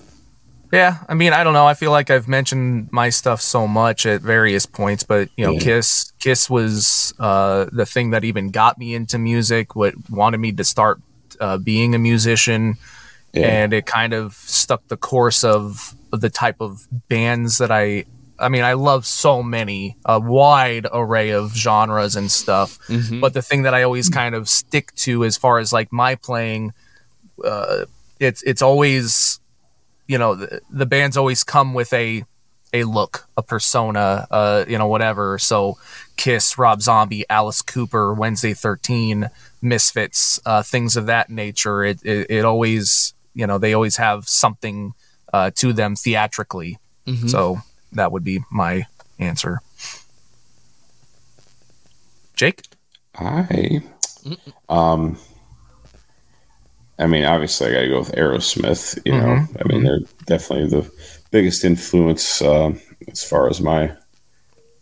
Yeah, 0.72 0.98
I 1.08 1.14
mean, 1.14 1.32
I 1.32 1.44
don't 1.44 1.52
know. 1.52 1.66
I 1.66 1.74
feel 1.74 1.90
like 1.92 2.10
I've 2.10 2.26
mentioned 2.26 2.88
my 2.90 3.08
stuff 3.10 3.40
so 3.40 3.68
much 3.68 4.06
at 4.06 4.22
various 4.22 4.66
points, 4.66 5.04
but 5.04 5.28
you 5.36 5.44
know, 5.44 5.52
Yeah. 5.52 5.60
Kiss, 5.60 6.12
Kiss 6.18 6.50
was 6.50 7.14
uh, 7.18 7.66
the 7.70 7.86
thing 7.86 8.10
that 8.10 8.24
even 8.24 8.50
got 8.50 8.76
me 8.78 8.94
into 8.94 9.18
music. 9.18 9.76
What 9.76 9.94
wanted 10.10 10.38
me 10.38 10.50
to 10.52 10.64
start 10.64 11.00
uh, 11.40 11.58
being 11.58 11.94
a 11.94 11.98
musician, 11.98 12.74
Yeah. 13.32 13.46
and 13.46 13.72
it 13.72 13.86
kind 13.86 14.12
of 14.12 14.34
stuck 14.34 14.86
the 14.88 14.96
course 14.96 15.44
of, 15.44 15.94
of 16.12 16.20
the 16.20 16.30
type 16.30 16.56
of 16.60 16.86
bands 17.08 17.58
that 17.58 17.70
I. 17.70 18.04
I 18.36 18.48
mean, 18.48 18.64
I 18.64 18.72
love 18.72 19.06
so 19.06 19.44
many, 19.44 19.96
a 20.04 20.18
wide 20.18 20.88
array 20.92 21.30
of 21.30 21.54
genres 21.54 22.16
and 22.16 22.28
stuff. 22.32 22.80
But 23.20 23.32
the 23.32 23.42
thing 23.42 23.62
that 23.62 23.74
I 23.74 23.84
always 23.84 24.08
kind 24.08 24.34
of 24.34 24.48
stick 24.48 24.92
to, 24.96 25.24
as 25.24 25.36
far 25.36 25.60
as 25.60 25.72
like 25.72 25.92
my 25.92 26.16
playing, 26.16 26.72
uh, 27.44 27.84
it's 28.18 28.42
it's 28.42 28.60
always 28.60 29.38
you 30.06 30.18
know 30.18 30.34
the, 30.34 30.60
the 30.70 30.86
bands 30.86 31.16
always 31.16 31.44
come 31.44 31.74
with 31.74 31.92
a 31.92 32.24
a 32.72 32.82
look 32.84 33.28
a 33.36 33.42
persona 33.42 34.26
uh 34.30 34.64
you 34.68 34.76
know 34.78 34.88
whatever. 34.88 35.38
So 35.38 35.78
kiss 36.16 36.58
rob 36.58 36.82
zombie 36.82 37.24
alice 37.28 37.60
cooper 37.62 38.14
wednesday 38.14 38.54
13 38.54 39.28
misfits 39.62 40.40
uh 40.46 40.62
things 40.62 40.96
of 40.96 41.06
that 41.06 41.30
nature. 41.30 41.84
It 41.84 42.04
it, 42.04 42.30
it 42.30 42.44
always 42.44 43.14
you 43.34 43.46
know 43.46 43.58
they 43.58 43.74
always 43.74 43.96
have 43.96 44.28
something 44.28 44.94
uh 45.32 45.50
to 45.56 45.72
them 45.72 45.96
theatrically. 45.96 46.78
So 47.28 47.58
that 47.92 48.12
would 48.12 48.24
be 48.24 48.40
my 48.50 48.86
answer. 49.18 49.60
Jake? 52.34 52.62
I 53.14 53.82
um 54.68 55.18
I 56.98 57.06
mean 57.06 57.24
obviously 57.24 57.68
I 57.68 57.72
gotta 57.72 57.88
go 57.88 57.98
with 58.00 58.12
Aerosmith, 58.12 58.98
you 59.04 59.12
know. 59.12 59.44
I 59.58 59.68
mean 59.68 59.82
they're 59.82 60.00
definitely 60.26 60.68
the 60.68 60.90
biggest 61.30 61.64
influence 61.64 62.40
uh, 62.40 62.72
as 63.08 63.24
far 63.24 63.48
as 63.48 63.60
my 63.60 63.92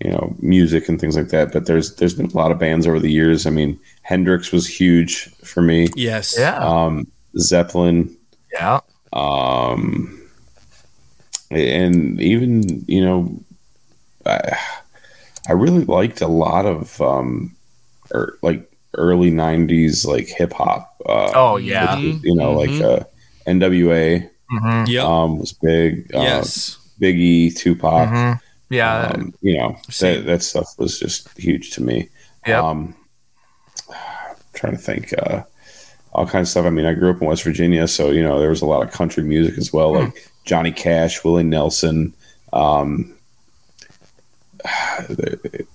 you 0.03 0.11
know 0.11 0.35
music 0.41 0.89
and 0.89 1.01
things 1.01 1.17
like 1.17 1.29
that. 1.29 1.53
But 1.53 1.67
there's 1.67 1.95
there's 1.97 2.15
been 2.15 2.31
a 2.31 2.37
lot 2.37 2.51
of 2.51 2.59
bands 2.59 2.87
over 2.87 2.99
the 2.99 3.11
years. 3.11 3.47
I 3.47 3.51
mean, 3.51 3.79
Hendrix 4.03 4.53
was 4.53 4.67
huge 4.67 5.29
for 5.45 5.63
me. 5.63 5.89
Yes. 5.95 6.37
Yeah. 6.39 6.57
Um, 6.57 7.07
Zeppelin, 7.39 8.15
yeah. 8.53 8.81
um, 9.13 10.21
and 11.51 12.21
even 12.21 12.85
you 12.89 13.05
know, 13.05 13.41
I, 14.27 14.59
I 15.49 15.53
really 15.53 15.85
liked 15.85 16.21
a 16.21 16.27
lot 16.27 16.67
of 16.67 17.01
um, 17.01 17.55
er, 18.15 18.39
like 18.43 18.71
early 18.95 19.31
'90s 19.31 20.07
like 20.07 20.27
hip 20.27 20.53
hop. 20.53 20.95
Uh, 21.07 21.33
Oh 21.35 21.57
yeah. 21.57 21.99
You 21.99 22.35
know, 22.35 22.53
like 22.53 22.71
uh, 22.81 23.05
NWA 23.47 24.29
hmm 24.51 24.85
Yep. 24.87 25.05
um, 25.05 25.39
was 25.39 25.53
big. 25.53 26.15
Uh, 26.15 26.21
yes. 26.21 26.79
Biggie, 27.01 27.55
Tupac. 27.57 28.09
hmm 28.09 28.33
Yeah. 28.71 29.13
Um, 29.15 29.35
you 29.41 29.59
know 29.59 29.77
that 30.01 30.25
that 30.27 30.43
stuff 30.43 30.75
was 30.79 30.99
just 30.99 31.37
huge 31.39 31.71
to 31.73 31.83
me. 31.83 32.09
Yep. 32.47 32.63
Um, 32.63 32.95
trying 34.55 34.73
to 34.77 34.79
think, 34.83 35.13
uh, 35.19 35.43
all 36.13 36.27
kinds 36.27 36.49
of 36.49 36.51
stuff. 36.51 36.67
I 36.67 36.71
mean, 36.71 36.85
I 36.87 36.93
grew 36.95 37.11
up 37.11 37.21
in 37.23 37.27
West 37.29 37.43
Virginia, 37.45 37.89
so 37.89 38.11
you 38.11 38.23
know 38.23 38.39
there 38.39 38.51
was 38.51 38.61
a 38.63 38.67
lot 38.67 38.83
of 38.87 38.93
country 38.93 39.23
music 39.23 39.57
as 39.59 39.73
well, 39.73 39.93
like 39.95 40.29
Johnny 40.45 40.71
Cash, 40.73 41.25
Willie 41.25 41.43
Nelson. 41.45 42.13
Um, 42.53 43.15
the- 45.09 45.67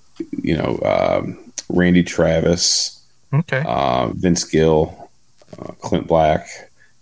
you 0.42 0.56
know, 0.56 0.78
um, 0.84 1.52
Randy 1.68 2.02
Travis, 2.02 2.97
okay. 3.32 3.62
uh, 3.66 4.08
Vince 4.08 4.44
Gill, 4.44 5.10
uh, 5.58 5.72
Clint 5.80 6.06
Black. 6.06 6.46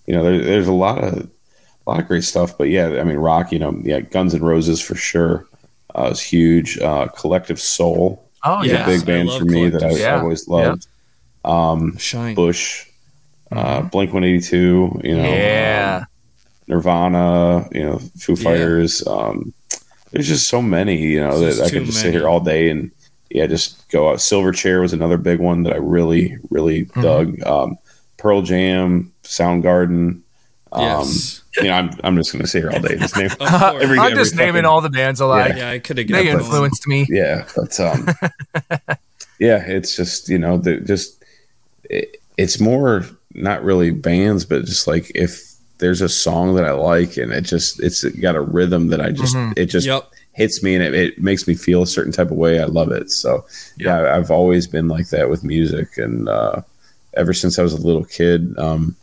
You 0.06 0.14
know, 0.14 0.22
there, 0.22 0.38
there's 0.42 0.68
a 0.68 0.72
lot 0.72 1.02
of 1.02 1.14
a 1.86 1.90
lot 1.90 2.00
of 2.00 2.08
great 2.08 2.24
stuff. 2.24 2.56
But 2.58 2.68
yeah, 2.68 3.00
I 3.00 3.04
mean, 3.04 3.16
rock. 3.16 3.52
You 3.52 3.58
know, 3.58 3.78
yeah, 3.82 4.00
Guns 4.00 4.34
and 4.34 4.46
Roses 4.46 4.80
for 4.80 4.94
sure 4.94 5.46
uh, 5.94 6.10
is 6.12 6.20
huge. 6.20 6.78
Uh, 6.78 7.08
Collective 7.08 7.60
Soul 7.60 8.22
oh 8.44 8.62
yeah. 8.62 8.84
a 8.84 8.86
big 8.86 9.02
I 9.02 9.04
band 9.04 9.30
for 9.32 9.44
me 9.44 9.68
that 9.68 9.82
I 9.82 9.88
Collective 9.88 10.04
Soul. 10.06 10.18
always 10.20 10.48
loved. 10.48 10.86
Um, 11.44 11.96
Shine. 11.96 12.34
Bush, 12.34 12.86
uh, 13.52 13.82
Blink 13.82 14.12
One 14.12 14.24
Eighty 14.24 14.40
Two. 14.40 15.00
You 15.04 15.16
know, 15.16 15.22
Mm-hmm. 15.24 15.34
yeah. 15.34 15.98
um, 16.02 16.06
Nirvana. 16.68 17.68
You 17.72 17.82
know, 17.82 17.98
Foo 18.18 18.36
Fighters. 18.36 19.06
Um, 19.06 19.52
there's 20.12 20.28
just 20.28 20.48
so 20.48 20.62
many. 20.62 20.96
You 20.98 21.20
know 21.20 21.38
There's 21.40 21.58
that 21.58 21.66
I 21.66 21.68
too 21.70 21.78
could 21.78 21.86
just 21.86 22.00
sit 22.00 22.12
here 22.14 22.28
all 22.28 22.40
day 22.40 22.70
and 22.70 22.90
yeah, 23.30 23.46
just 23.46 23.88
go 23.90 24.10
out. 24.10 24.18
Silverchair 24.18 24.80
was 24.80 24.92
another 24.92 25.16
big 25.16 25.40
one 25.40 25.62
that 25.64 25.72
I 25.72 25.78
really, 25.78 26.36
really 26.50 26.86
Mm-hmm. 26.86 27.02
dug. 27.02 27.42
Um, 27.42 27.78
Pearl 28.18 28.42
Jam, 28.42 29.12
Soundgarden. 29.22 30.20
Um, 30.72 30.82
Yes. 30.82 31.42
you 31.58 31.64
know, 31.64 31.72
I'm, 31.72 31.90
I'm 32.04 32.16
just 32.16 32.32
going 32.32 32.42
to 32.42 32.48
sit 32.48 32.62
here 32.62 32.70
all 32.70 32.80
day. 32.80 32.96
Just 32.96 33.16
name, 33.16 33.30
every- 33.40 33.98
I'm 33.98 34.14
just 34.14 34.32
every 34.34 34.46
naming 34.46 34.62
fucking- 34.62 34.64
all 34.66 34.80
the 34.80 34.90
bands 34.90 35.20
I 35.20 35.26
like. 35.26 35.56
yeah, 35.56 35.70
I 35.70 35.78
could 35.78 35.98
have 35.98 36.08
They 36.08 36.24
given 36.24 36.40
influenced 36.40 36.86
me. 36.86 37.06
yeah, 37.08 37.46
but 37.56 37.78
um, 37.80 38.06
yeah, 39.38 39.62
it's 39.66 39.96
just 39.96 40.28
you 40.28 40.38
know, 40.38 40.58
the, 40.58 40.78
just 40.80 41.22
it, 41.84 42.20
it's 42.36 42.60
more 42.60 43.04
not 43.34 43.62
really 43.62 43.90
bands, 43.90 44.44
but 44.44 44.64
just 44.64 44.86
like 44.86 45.10
if 45.14 45.54
there's 45.78 46.00
a 46.00 46.08
song 46.08 46.54
that 46.56 46.64
I 46.64 46.72
like 46.72 47.16
and 47.16 47.32
it 47.32 47.42
just 47.42 47.82
it's 47.82 48.02
got 48.04 48.34
a 48.34 48.40
rhythm 48.40 48.88
that 48.88 49.00
I 49.00 49.10
just 49.12 49.34
Mhm. 49.36 49.56
it 49.58 49.66
just 49.66 49.86
Yep. 49.86 50.10
Hits 50.36 50.62
me 50.62 50.74
and 50.74 50.84
it, 50.84 50.94
it 50.94 51.18
makes 51.18 51.48
me 51.48 51.54
feel 51.54 51.82
a 51.82 51.86
certain 51.86 52.12
type 52.12 52.30
of 52.30 52.36
way. 52.36 52.60
I 52.60 52.66
love 52.66 52.92
it. 52.92 53.10
So 53.10 53.46
yeah, 53.78 54.14
I've 54.14 54.30
always 54.30 54.66
been 54.66 54.86
like 54.86 55.08
that 55.08 55.30
with 55.30 55.42
music, 55.42 55.96
and 55.96 56.28
uh, 56.28 56.60
ever 57.14 57.32
since 57.32 57.58
I 57.58 57.62
was 57.62 57.72
a 57.72 57.80
little 57.84 58.04
kid. 58.04 58.56
Um, 58.58 58.94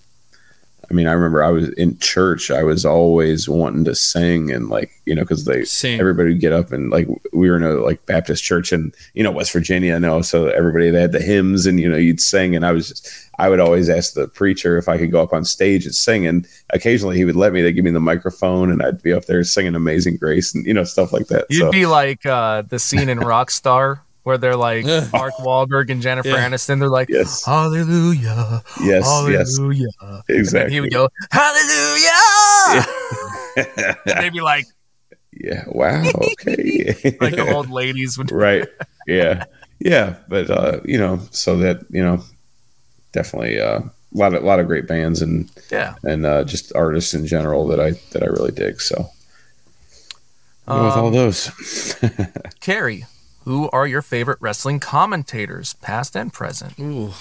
I 0.89 0.93
mean, 0.93 1.07
I 1.07 1.14
remember 1.14 1.43
I 1.43 1.49
was 1.49 1.69
in 1.69 1.97
church. 1.99 2.51
I 2.51 2.64
was 2.64 2.85
always 2.85 3.47
wanting 3.47 3.85
to 3.85 3.95
sing, 3.95 4.51
and 4.51 4.69
like 4.69 4.91
you 5.05 5.15
know, 5.15 5.22
because 5.22 5.45
they 5.45 5.64
Same. 5.64 5.99
everybody 5.99 6.30
would 6.30 6.41
get 6.41 6.53
up 6.53 6.72
and 6.72 6.89
like 6.89 7.07
we 7.31 7.49
were 7.49 7.55
in 7.55 7.64
a 7.64 7.73
like 7.76 8.05
Baptist 8.05 8.43
church 8.43 8.73
in 8.73 8.91
you 9.14 9.23
know 9.23 9.31
West 9.31 9.53
Virginia, 9.53 9.95
I 9.95 9.99
know. 9.99 10.22
So 10.22 10.47
everybody 10.47 10.89
they 10.89 11.01
had 11.01 11.14
the 11.14 11.22
hymns, 11.22 11.65
and 11.65 11.80
you 11.80 11.89
know 11.89 11.97
you'd 11.97 12.19
sing, 12.19 12.55
and 12.55 12.65
I 12.65 12.72
was 12.72 12.89
just 12.89 13.10
I 13.39 13.49
would 13.49 13.60
always 13.60 13.89
ask 13.89 14.14
the 14.14 14.27
preacher 14.27 14.77
if 14.77 14.89
I 14.89 14.97
could 14.97 15.11
go 15.11 15.23
up 15.23 15.34
on 15.34 15.45
stage 15.45 15.85
and 15.85 15.95
sing, 15.95 16.27
and 16.27 16.47
occasionally 16.72 17.18
he 17.18 17.26
would 17.26 17.35
let 17.35 17.53
me. 17.53 17.61
They 17.61 17.72
give 17.72 17.85
me 17.85 17.91
the 17.91 17.99
microphone, 17.99 18.69
and 18.69 18.84
I'd 18.84 19.01
be 19.01 19.14
up 19.14 19.26
there 19.26 19.43
singing 19.43 19.76
Amazing 19.76 20.18
Grace 20.18 20.53
and 20.53 20.65
you 20.65 20.73
know 20.73 20.84
stuff 20.84 21.14
like 21.14 21.27
that. 21.27 21.45
You'd 21.49 21.60
so 21.60 21.72
be 21.72 21.85
like 21.85 22.26
uh, 22.26 22.64
the 22.64 22.80
scene 22.80 23.10
in 23.10 23.19
Rockstar 23.19 24.01
where 24.24 24.38
they're 24.38 24.56
like 24.56 24.86
Mark 25.14 25.34
Wahlberg 25.40 25.90
and 25.90 26.02
Jennifer 26.02 26.30
Yeah. 26.30 26.50
Aniston. 26.50 26.80
They're 26.80 26.90
like, 26.90 27.10
yes, 27.10 27.45
Hallelujah, 27.45 28.64
yes, 28.82 29.06
yes, 29.28 29.58
Hallelujah. 29.58 29.88
And 30.02 30.24
exactly. 30.30 30.74
he 30.74 30.82
would 30.82 30.91
go, 30.91 31.10
Hallelujah. 31.32 32.86
And 34.06 34.24
they'd 34.24 34.34
be 34.34 34.41
like, 34.41 34.66
yeah. 35.32 35.64
Wow. 35.68 36.04
Okay. 36.10 37.18
like 37.22 37.36
the 37.36 37.52
old 37.54 37.70
ladies 37.70 38.18
would. 38.18 38.32
right 38.45 38.68
yeah 39.08 39.44
yeah 39.80 40.16
but 40.30 40.50
uh 40.50 40.80
you 40.86 40.98
know 40.98 41.20
so 41.32 41.58
that 41.58 41.80
you 41.90 42.02
know 42.02 42.24
definitely 43.12 43.60
uh 43.60 43.80
a 43.80 43.91
lot 44.14 44.34
of 44.34 44.41
lot 44.44 44.60
of 44.60 44.68
great 44.68 44.88
bands 44.88 45.22
and 45.22 45.50
Yeah. 45.70 45.95
and 46.04 46.26
uh 46.26 46.45
just 46.45 46.74
artists 46.74 47.14
in 47.14 47.26
general 47.28 47.68
that 47.68 47.82
i 47.82 47.91
that 48.14 48.24
i 48.24 48.28
really 48.28 48.52
dig 48.54 48.80
so 48.80 49.10
know, 50.68 50.86
with 50.86 50.94
all 50.94 51.08
Um, 51.08 51.14
those 51.14 51.50
Carrie, 52.62 53.06
who 53.45 53.70
are 53.72 53.86
your 53.88 54.02
favorite 54.02 54.38
wrestling 54.41 54.80
commentators, 54.80 55.74
past 55.76 56.15
and 56.15 56.32
present? 56.34 56.78
Ooh. 56.80 57.11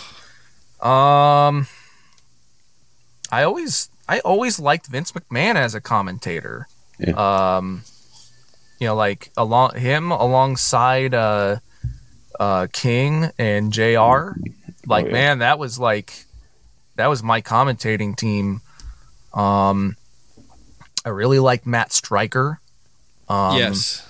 Um, 0.87 1.67
I 3.31 3.43
always, 3.45 3.89
I 4.09 4.21
always 4.21 4.59
liked 4.59 4.87
Vince 4.89 5.13
McMahon 5.13 5.55
as 5.57 5.75
a 5.75 5.81
commentator. 5.81 6.67
Yeah. 6.99 7.57
Um, 7.57 7.83
you 8.79 8.87
know, 8.89 8.95
like 8.97 9.31
along 9.37 9.77
him 9.79 10.11
alongside 10.11 11.15
uh, 11.15 11.57
uh, 12.39 12.67
King 12.73 13.31
and 13.39 13.73
Jr. 13.73 14.33
Like, 14.87 15.05
Oh, 15.05 15.09
yeah. 15.09 15.13
man, 15.13 15.39
that 15.39 15.59
was 15.59 15.79
like, 15.79 16.25
that 16.97 17.07
was 17.07 17.23
my 17.23 17.41
commentating 17.41 18.17
team. 18.17 18.61
Um, 19.33 19.97
I 21.05 21.09
really 21.11 21.39
liked 21.39 21.67
Matt 21.67 21.93
Striker. 21.93 22.61
Um, 23.29 23.57
yes. 23.57 24.07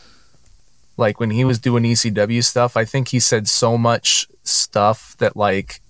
Like 1.02 1.20
when 1.20 1.30
he 1.30 1.44
was 1.44 1.58
doing 1.58 1.82
ECW 1.84 2.42
stuff, 2.42 2.76
I 2.76 2.86
think 2.86 3.08
he 3.08 3.20
said 3.20 3.46
so 3.48 3.76
much 3.76 4.26
stuff 4.44 5.14
that 5.18 5.36
like 5.36 5.80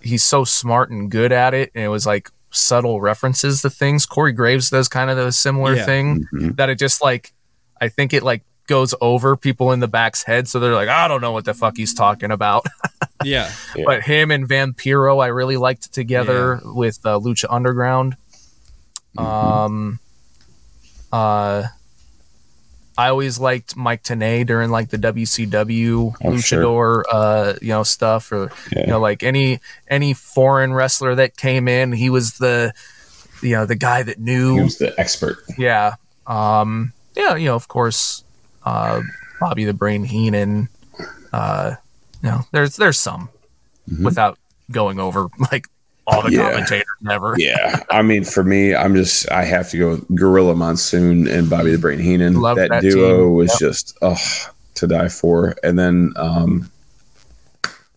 he's 0.00 0.22
so 0.22 0.44
smart 0.44 0.90
and 0.90 1.10
good 1.10 1.32
at 1.32 1.54
it, 1.54 1.72
and 1.74 1.82
it 1.84 1.88
was 1.88 2.06
like 2.06 2.30
subtle 2.52 3.00
references 3.00 3.62
to 3.62 3.70
things. 3.70 4.06
Corey 4.06 4.32
Graves 4.32 4.70
does 4.70 4.88
kind 4.88 5.10
of 5.10 5.18
a 5.18 5.32
similar 5.32 5.74
Yeah. 5.74 5.84
thing 5.84 6.26
Mhm. 6.32 6.56
that 6.56 6.68
it 6.70 6.78
just 6.78 7.02
like 7.02 7.32
I 7.80 7.88
think 7.88 8.12
it 8.12 8.22
like 8.22 8.42
goes 8.68 8.94
over 9.00 9.36
people 9.36 9.72
in 9.72 9.80
the 9.80 9.88
back's 9.88 10.22
head, 10.22 10.46
so 10.46 10.60
they're 10.60 10.74
like, 10.74 10.88
I 10.90 11.08
don't 11.08 11.20
know 11.20 11.32
what 11.32 11.44
the 11.46 11.54
fuck 11.54 11.76
he's 11.76 11.94
talking 11.94 12.30
about. 12.30 12.64
Yeah. 13.24 13.50
Yeah. 13.74 13.82
But 13.84 14.02
him 14.04 14.30
and 14.30 14.48
Vampiro, 14.48 15.20
I 15.20 15.26
really 15.26 15.56
liked 15.56 15.92
together 15.92 16.60
with 16.64 17.00
uh, 17.04 17.18
Lucha 17.18 17.46
Underground. 17.50 18.16
Um, 19.16 19.98
uh, 21.12 21.64
I 22.98 23.10
always 23.10 23.38
liked 23.38 23.76
Mike 23.76 24.02
Tenay 24.02 24.44
during 24.44 24.70
like 24.70 24.90
the 24.90 24.98
WCW 24.98 26.14
Oh, 26.24 26.36
sure. 26.38 26.62
luchador, 26.62 27.02
uh, 27.10 27.54
you 27.62 27.68
know, 27.68 27.84
stuff, 27.84 28.32
or 28.32 28.50
Yeah. 28.72 28.80
you 28.80 28.86
know, 28.88 29.00
like 29.00 29.22
any 29.22 29.60
any 29.88 30.12
foreign 30.14 30.74
wrestler 30.74 31.14
that 31.14 31.36
came 31.36 31.68
in, 31.68 31.92
he 31.92 32.10
was 32.10 32.38
the, 32.38 32.72
you 33.40 33.52
know, 33.52 33.66
the 33.66 33.76
guy 33.76 34.02
that 34.02 34.18
knew. 34.18 34.56
he 34.56 34.62
was 34.62 34.78
the 34.78 34.98
expert 34.98 35.38
Yeah. 35.56 35.94
Um, 36.26 36.92
yeah, 37.14 37.36
you 37.36 37.46
know, 37.46 37.54
of 37.54 37.68
course, 37.68 38.24
uh, 38.64 39.00
Bobby 39.40 39.64
the 39.64 39.72
Brain 39.74 40.02
Heenan. 40.04 40.68
Uh, 41.32 41.76
you 42.22 42.30
know, 42.30 42.40
there's 42.50 42.76
there's 42.76 42.98
some 42.98 43.28
Mhm. 43.88 44.02
without 44.04 44.38
going 44.72 44.98
over 44.98 45.28
like 45.52 45.66
all 46.10 46.22
the 46.22 46.32
Yeah. 46.32 46.50
commentators 46.50 46.86
ever. 47.10 47.34
yeah 47.38 47.82
i 47.90 48.00
mean 48.02 48.24
for 48.24 48.42
me 48.42 48.74
i'm 48.74 48.94
just 48.94 49.30
i 49.30 49.44
have 49.44 49.68
to 49.70 49.78
go 49.78 49.90
with 49.90 50.16
gorilla 50.16 50.54
monsoon 50.54 51.28
and 51.28 51.48
bobby 51.50 51.70
the 51.70 51.78
brain 51.78 51.98
heenan 51.98 52.40
Love 52.40 52.56
that, 52.56 52.70
that 52.70 52.82
duo 52.82 53.26
team. 53.26 53.34
was 53.34 53.50
Yep. 53.50 53.58
just 53.70 53.98
oh 54.02 54.16
to 54.74 54.86
die 54.86 55.08
for 55.08 55.54
and 55.62 55.78
then 55.78 56.12
um 56.16 56.70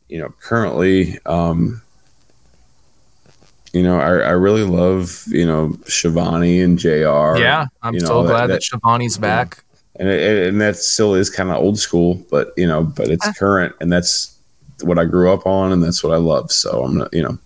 you 0.09 0.19
know 0.19 0.29
currently 0.41 1.19
um 1.25 1.81
you 3.73 3.83
know 3.83 3.99
i, 3.99 4.07
I 4.09 4.31
really 4.31 4.63
love 4.63 5.23
you 5.29 5.45
know 5.45 5.77
Schiavone 5.87 6.59
and 6.61 6.77
jr 6.77 6.87
Yeah, 7.37 7.65
I'm 7.81 7.93
you 7.93 8.01
know, 8.01 8.07
so 8.07 8.23
that- 8.23 8.29
glad 8.29 8.41
that, 8.47 8.53
that- 8.55 8.63
Schiavone's 8.63 9.17
back. 9.17 9.63
and 9.97 10.09
it, 10.09 10.47
and 10.47 10.59
that 10.59 10.75
still 10.75 11.13
is 11.15 11.29
kind 11.29 11.49
of 11.49 11.55
old 11.57 11.79
school 11.79 12.15
but 12.29 12.51
you 12.57 12.67
know 12.67 12.83
but 12.83 13.07
it's 13.07 13.25
Ah. 13.27 13.33
current 13.37 13.73
and 13.79 13.91
that's 13.91 14.37
what 14.81 14.97
i 14.97 15.05
grew 15.05 15.31
up 15.31 15.45
on 15.45 15.71
and 15.71 15.83
that's 15.83 16.03
what 16.03 16.11
i 16.13 16.17
love 16.17 16.51
so 16.51 16.83
i'm 16.83 16.97
not 16.97 17.13
you 17.13 17.21
know 17.23 17.37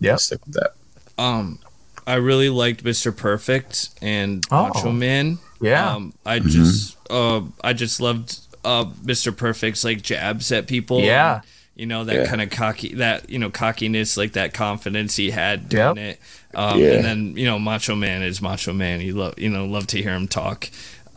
Yep. 0.00 0.20
stick 0.20 0.44
with 0.46 0.54
that 0.54 0.74
Um, 1.18 1.58
I 2.06 2.14
really 2.14 2.48
liked 2.50 2.84
Mr. 2.84 3.16
Perfect 3.16 3.90
and 4.02 4.44
Oh. 4.50 4.68
Macho 4.68 4.92
Man. 4.92 5.38
Yeah. 5.60 5.94
Um, 5.94 6.12
I 6.24 6.38
just, 6.38 6.96
uh, 7.10 7.40
I 7.64 7.72
just 7.72 8.00
loved 8.00 8.38
uh, 8.64 8.84
Mr. 9.04 9.36
Perfect's 9.36 9.84
like 9.84 10.02
jabs 10.02 10.50
at 10.52 10.66
people. 10.66 11.00
Yeah. 11.00 11.36
and, 11.36 11.42
you 11.76 11.86
know 11.86 12.04
that 12.04 12.14
Yeah. 12.16 12.26
kind 12.26 12.40
of 12.42 12.50
cocky, 12.50 12.94
that 12.94 13.28
you 13.30 13.38
know 13.38 13.50
cockiness, 13.50 14.16
like 14.16 14.32
that 14.32 14.54
confidence 14.54 15.16
he 15.16 15.30
had 15.30 15.68
doing 15.68 15.96
Yep. 15.96 15.96
it. 15.98 16.20
Um, 16.54 16.80
Yeah. 16.80 16.92
And 16.92 17.04
then 17.04 17.36
you 17.36 17.44
know 17.46 17.58
Macho 17.58 17.94
Man 17.94 18.22
is 18.22 18.40
Macho 18.42 18.72
Man. 18.72 19.00
You 19.00 19.14
love, 19.14 19.34
you 19.38 19.48
know, 19.50 19.64
love 19.66 19.86
to 19.88 20.02
hear 20.02 20.14
him 20.14 20.26
talk. 20.28 20.68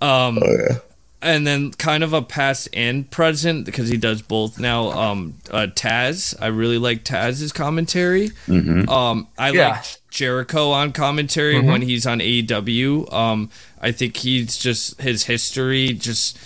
Um, 0.02 0.40
oh 0.42 0.58
yeah 0.70 0.78
and 1.22 1.46
then 1.46 1.72
kind 1.72 2.04
of 2.04 2.14
a 2.14 2.22
past 2.22 2.70
and 2.74 3.10
present 3.12 3.66
because 3.66 3.90
he 3.90 3.98
does 3.98 4.22
both 4.22 4.60
now. 4.60 4.91
Um, 4.91 5.34
uh, 5.52 5.68
Taz, 5.76 6.34
I 6.41 6.48
really 6.48 6.78
like 6.78 7.04
Taz's 7.04 7.52
commentary. 7.52 8.32
Um, 8.48 9.28
I 9.38 9.52
Yeah. 9.52 9.70
like 9.70 9.86
Jericho 10.10 10.72
on 10.72 10.91
commentary 10.94 11.60
when 11.62 11.82
he's 11.82 12.06
on 12.08 12.20
AEW. 12.22 13.12
Um, 13.14 13.50
I 13.82 13.91
think 13.91 14.18
he's 14.18 14.58
just 14.58 15.02
his 15.02 15.26
history, 15.26 15.94
just 15.94 16.38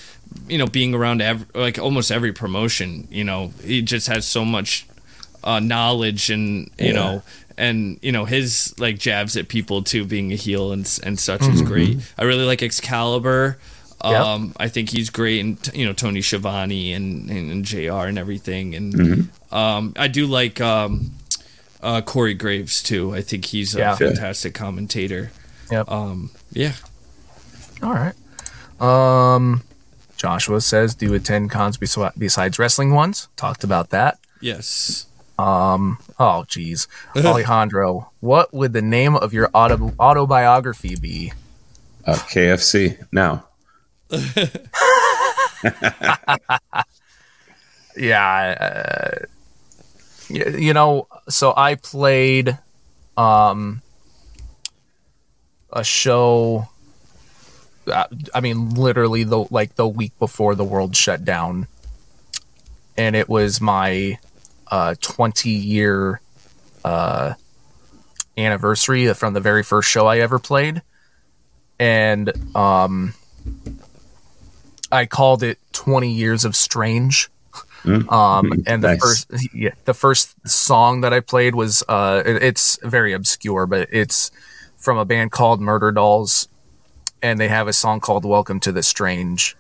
you 0.49 0.57
know, 0.57 0.65
being 0.65 0.95
around 0.95 1.21
ev- 1.21 1.45
like 1.53 1.77
almost 1.77 2.11
every 2.11 2.33
promotion. 2.33 3.07
You 3.11 3.23
know, 3.23 3.53
he 3.63 3.81
just 3.83 4.07
has 4.07 4.25
so 4.25 4.43
much 4.43 4.87
uh, 5.43 5.59
knowledge 5.59 6.29
and 6.31 6.69
you 6.79 6.93
know 6.93 7.21
and 7.57 7.99
you 8.01 8.11
know 8.11 8.25
his 8.25 8.73
like 8.79 8.97
jabs 8.97 9.35
at 9.37 9.47
people 9.49 9.83
too 9.83 10.05
being 10.05 10.31
a 10.31 10.35
heel 10.35 10.71
and 10.71 10.99
and 11.03 11.19
such 11.19 11.43
is 11.43 11.61
great 11.61 11.99
i 12.17 12.23
really 12.23 12.45
like 12.45 12.63
excalibur 12.63 13.59
Yep. 14.03 14.21
um 14.21 14.53
i 14.57 14.67
think 14.67 14.89
he's 14.89 15.09
great 15.09 15.39
and 15.39 15.57
you 15.73 15.85
know 15.85 15.93
tony 15.93 16.21
Schiavone 16.21 16.91
and, 16.93 17.29
and 17.29 17.51
and 17.51 17.65
jr 17.65 18.07
and 18.07 18.17
everything 18.17 18.75
and 18.75 19.29
um 19.51 19.93
i 19.97 20.07
do 20.07 20.25
like 20.27 20.59
um 20.61 21.11
uh 21.81 22.01
corey 22.01 22.33
graves 22.33 22.83
too 22.83 23.13
i 23.15 23.21
think 23.21 23.45
he's 23.45 23.75
a 23.75 23.79
Yeah. 23.79 23.95
fantastic 23.95 24.53
commentator 24.53 25.31
Yep. 25.71 25.89
um 25.89 26.31
yeah 26.51 26.73
All 27.81 27.93
right. 27.93 28.13
Um, 28.81 29.63
Joshua 30.17 30.61
says, 30.61 30.95
"Do 30.95 31.05
you 31.07 31.13
attend 31.13 31.51
cons 31.51 31.77
bes- 31.77 31.97
besides 32.17 32.57
wrestling 32.59 32.91
ones?" 32.93 33.27
Talked 33.35 33.63
about 33.63 33.89
that. 33.91 34.19
yes 34.41 35.05
Oh, 35.39 36.45
geez, 36.47 36.87
Alejandro, 37.17 38.11
what 38.21 38.53
would 38.53 38.71
the 38.73 38.81
name 38.81 39.15
of 39.15 39.33
your 39.33 39.49
auto- 39.53 39.93
autobiography 39.99 40.95
be? 40.95 41.33
Uh, 42.05 42.13
KFC 42.15 42.97
now. 43.11 43.45
Yeah, 47.95 49.19
uh, 49.19 49.25
you 50.29 50.73
know, 50.73 51.07
so 51.29 51.53
I 51.55 51.75
played 51.75 52.57
um 53.17 53.81
a 55.71 55.83
show. 55.83 56.67
uh, 57.87 58.05
I 58.33 58.41
mean, 58.41 58.71
literally 58.71 59.23
the 59.23 59.45
like 59.51 59.75
the 59.75 59.87
week 59.87 60.17
before 60.19 60.55
the 60.55 60.63
world 60.63 60.95
shut 60.95 61.25
down, 61.25 61.67
and 62.97 63.15
it 63.15 63.29
was 63.29 63.61
my 63.61 64.17
uh 64.67 64.95
20 65.01 65.49
year 65.49 66.21
uh 66.85 67.33
anniversary 68.37 69.11
from 69.13 69.33
the 69.33 69.39
very 69.39 69.63
first 69.63 69.89
show 69.89 70.07
I 70.07 70.19
ever 70.19 70.39
played, 70.39 70.81
and 71.79 72.31
um 72.55 73.13
I 74.93 75.05
called 75.07 75.41
it 75.43 75.57
20 75.73 76.11
years 76.11 76.45
of 76.45 76.55
strange. 76.55 77.29
Um, 77.85 78.63
and 78.65 78.81
the 78.81 78.89
Nice. 78.95 79.01
first, 79.01 79.27
yeah, 79.53 79.71
the 79.83 79.93
first 79.93 80.35
song 80.47 81.01
that 81.01 81.11
I 81.11 81.19
played 81.19 81.53
was, 81.55 81.83
uh, 81.89 82.23
it- 82.25 82.41
it's 82.41 82.79
very 82.83 83.11
obscure, 83.11 83.65
but 83.65 83.89
it's 83.91 84.31
from 84.77 84.97
a 84.97 85.03
band 85.03 85.31
called 85.31 85.59
Murderdolls, 85.59 86.47
and 87.21 87.39
they 87.41 87.49
have 87.49 87.67
a 87.67 87.73
song 87.73 87.99
called 87.99 88.23
"Welcome 88.23 88.61
to 88.61 88.71
the 88.71 88.83
Strange," 88.83 89.57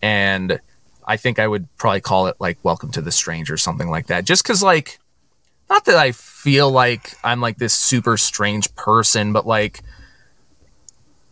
and 0.00 0.58
I 1.06 1.18
think 1.18 1.38
I 1.38 1.46
would 1.46 1.66
probably 1.76 2.00
call 2.00 2.28
it 2.28 2.36
like 2.38 2.56
"Welcome 2.62 2.90
to 2.92 3.02
the 3.02 3.12
Strange" 3.12 3.50
or 3.50 3.58
something 3.58 3.90
like 3.90 4.06
that, 4.06 4.24
just 4.24 4.42
because, 4.42 4.62
like, 4.62 4.98
not 5.68 5.84
that 5.84 5.96
I 5.96 6.12
feel 6.12 6.70
like 6.70 7.14
I'm 7.22 7.42
like 7.42 7.58
this 7.58 7.74
super 7.74 8.16
strange 8.16 8.74
person, 8.74 9.32
but 9.34 9.46
like, 9.46 9.82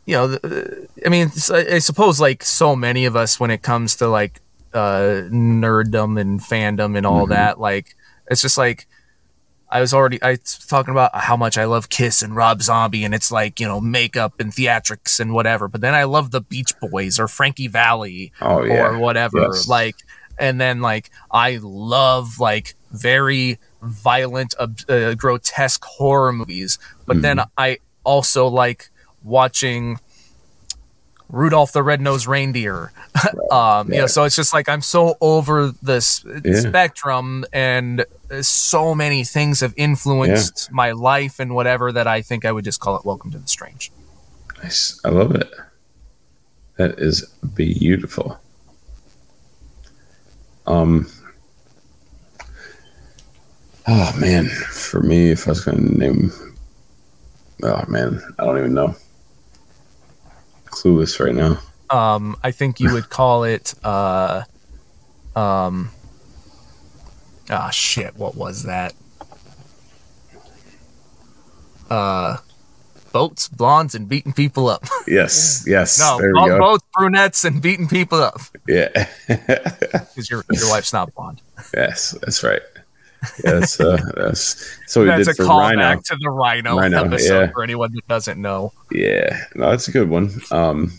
you 0.07 0.15
know, 0.17 0.39
I 1.05 1.09
mean, 1.09 1.31
I 1.53 1.79
suppose 1.79 2.21
like 2.21 2.43
so 2.43 2.75
many 2.77 3.05
of 3.05 3.17
us 3.17 3.39
when 3.39 3.51
it 3.51 3.63
comes 3.63 3.97
to 3.97 4.09
like 4.09 4.41
uh 4.75 5.29
nerddom 5.31 6.19
and 6.21 6.41
fandom 6.41 6.97
and 6.97 7.07
all 7.07 7.27
that, 7.27 7.61
like 7.61 7.95
it's 8.31 8.43
just 8.43 8.57
like 8.59 8.87
I 9.71 9.81
was 9.81 9.95
already 9.95 10.21
I 10.23 10.33
was 10.33 10.59
talking 10.69 10.93
about 10.93 11.15
how 11.15 11.37
much 11.37 11.57
I 11.57 11.65
love 11.65 11.89
Kiss 11.89 12.21
and 12.23 12.37
Rob 12.37 12.63
Zombie 12.63 13.05
and 13.05 13.15
it's 13.15 13.31
like, 13.33 13.59
you 13.61 13.67
know, 13.67 13.81
makeup 13.81 14.39
and 14.41 14.53
theatrics 14.53 15.19
and 15.21 15.33
whatever. 15.33 15.67
But 15.69 15.81
then 15.81 15.95
I 15.95 16.05
love 16.05 16.31
the 16.31 16.41
Beach 16.43 16.73
Boys 16.81 17.19
or 17.19 17.27
Frankie 17.29 17.69
Valli 17.69 18.33
Oh 18.41 18.63
yeah. 18.65 18.87
or 18.87 18.99
whatever. 18.99 19.41
Yes. 19.41 19.69
Like, 19.69 19.97
and 20.39 20.61
then 20.61 20.81
like 20.83 21.11
I 21.31 21.59
love 21.63 22.39
like 22.39 22.75
very 22.91 23.59
violent, 23.83 24.55
uh, 24.59 25.15
grotesque 25.15 25.85
horror 25.85 26.33
movies. 26.33 26.79
But 27.07 27.23
then 27.23 27.39
Mm-hmm. 27.39 27.51
I 27.57 27.79
also 28.05 28.47
like 28.49 28.91
watching 29.25 29.99
Rudolph 31.29 31.73
the 31.73 31.83
Red-Nosed 31.83 32.27
Reindeer. 32.27 32.93
um, 33.51 33.91
you 33.91 33.99
know, 34.01 34.07
so 34.07 34.25
it's 34.25 34.37
just 34.37 34.53
like 34.53 34.69
I'm 34.69 34.83
so 34.83 35.17
over 35.21 35.73
this 35.83 36.25
Yeah. 36.45 36.61
spectrum, 36.61 37.45
and 37.53 38.05
so 38.43 38.95
many 38.95 39.25
things 39.25 39.61
have 39.61 39.73
influenced 39.77 40.71
my 40.73 40.93
life 40.93 41.39
and 41.41 41.55
whatever 41.55 41.91
that 41.93 42.07
I 42.07 42.23
think 42.23 42.45
I 42.45 42.53
would 42.53 42.65
just 42.65 42.81
call 42.81 42.97
it 42.97 43.05
"Welcome 43.05 43.31
to 43.33 43.39
the 43.39 43.49
Strange." 43.49 43.91
Nice. 44.63 45.01
I 45.05 45.09
love 45.09 45.35
it. 45.35 45.51
That 46.77 46.99
is 46.99 47.25
beautiful. 47.55 48.39
Um. 50.67 51.07
Oh 53.87 54.15
man, 54.19 54.47
for 54.49 55.01
me, 55.01 55.31
if 55.31 55.49
I 55.49 55.51
was 55.51 55.65
going 55.65 55.79
to 55.79 55.99
name, 55.99 56.31
oh 57.65 57.85
man, 57.89 58.23
I 58.39 58.45
don't 58.45 58.59
even 58.59 58.75
know. 58.75 58.95
Clueless 60.73 61.21
right 61.25 61.35
now. 61.35 61.59
um, 61.91 62.37
I 62.43 62.51
think 62.51 62.81
you 62.81 62.93
would 62.93 63.09
call 63.11 63.45
it 63.45 63.75
uh 63.85 64.43
um 65.37 65.91
ah 67.51 67.71
shit, 67.71 68.17
what 68.17 68.35
was 68.35 68.65
that? 68.65 68.95
Uh 71.91 72.39
boats, 73.13 73.49
blondes, 73.49 73.95
and 73.95 74.09
beating 74.09 74.33
people 74.33 74.69
up. 74.69 74.85
Yes, 75.07 75.65
yes. 75.67 75.99
no, 75.99 76.19
bo- 76.19 76.47
go. 76.47 76.79
brunettes, 76.95 77.45
and 77.45 77.61
beating 77.61 77.89
people 77.89 78.23
up. 78.23 78.41
Yeah, 78.67 78.89
Because 79.29 80.31
your 80.31 80.45
your 80.51 80.71
wife's 80.71 80.93
not 80.93 81.13
blonde. 81.15 81.43
yes, 81.75 82.13
that's 82.23 82.43
right. 82.43 82.63
Yeah, 83.45 83.53
that's 83.53 83.81
uh, 83.81 83.99
that's 84.17 84.79
so 84.87 85.03
we 85.03 85.07
That's 85.07 85.27
did 85.27 85.29
a 85.29 85.35
for 85.35 85.47
Rhino. 85.47 85.83
callback 85.83 86.05
to 86.05 86.17
the 86.17 86.31
Rhino, 86.31 86.77
Rhino, 86.77 87.05
episode 87.05 87.41
yeah. 87.41 87.53
for 87.53 87.63
anyone 87.63 87.93
that 87.93 88.09
doesn't 88.09 88.41
know. 88.41 88.73
Yeah, 88.91 89.45
no, 89.55 89.71
that's 89.71 89.87
a 89.87 89.93
good 89.93 90.11
one. 90.11 90.41
Um, 90.51 90.93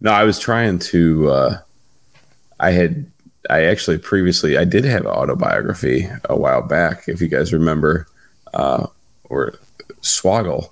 no, 0.00 0.12
I 0.12 0.24
was 0.24 0.38
trying 0.38 0.78
to. 0.78 1.30
Uh, 1.30 1.58
I 2.58 2.70
had, 2.70 3.10
I 3.50 3.64
actually 3.64 3.98
previously, 3.98 4.56
I 4.56 4.64
did 4.64 4.84
have 4.84 5.02
an 5.02 5.08
autobiography 5.08 6.08
a 6.24 6.36
while 6.36 6.62
back, 6.62 7.08
if 7.08 7.20
you 7.20 7.28
guys 7.28 7.52
remember, 7.52 8.06
uh, 8.54 8.86
or 9.24 9.54
Swoggle 10.00 10.70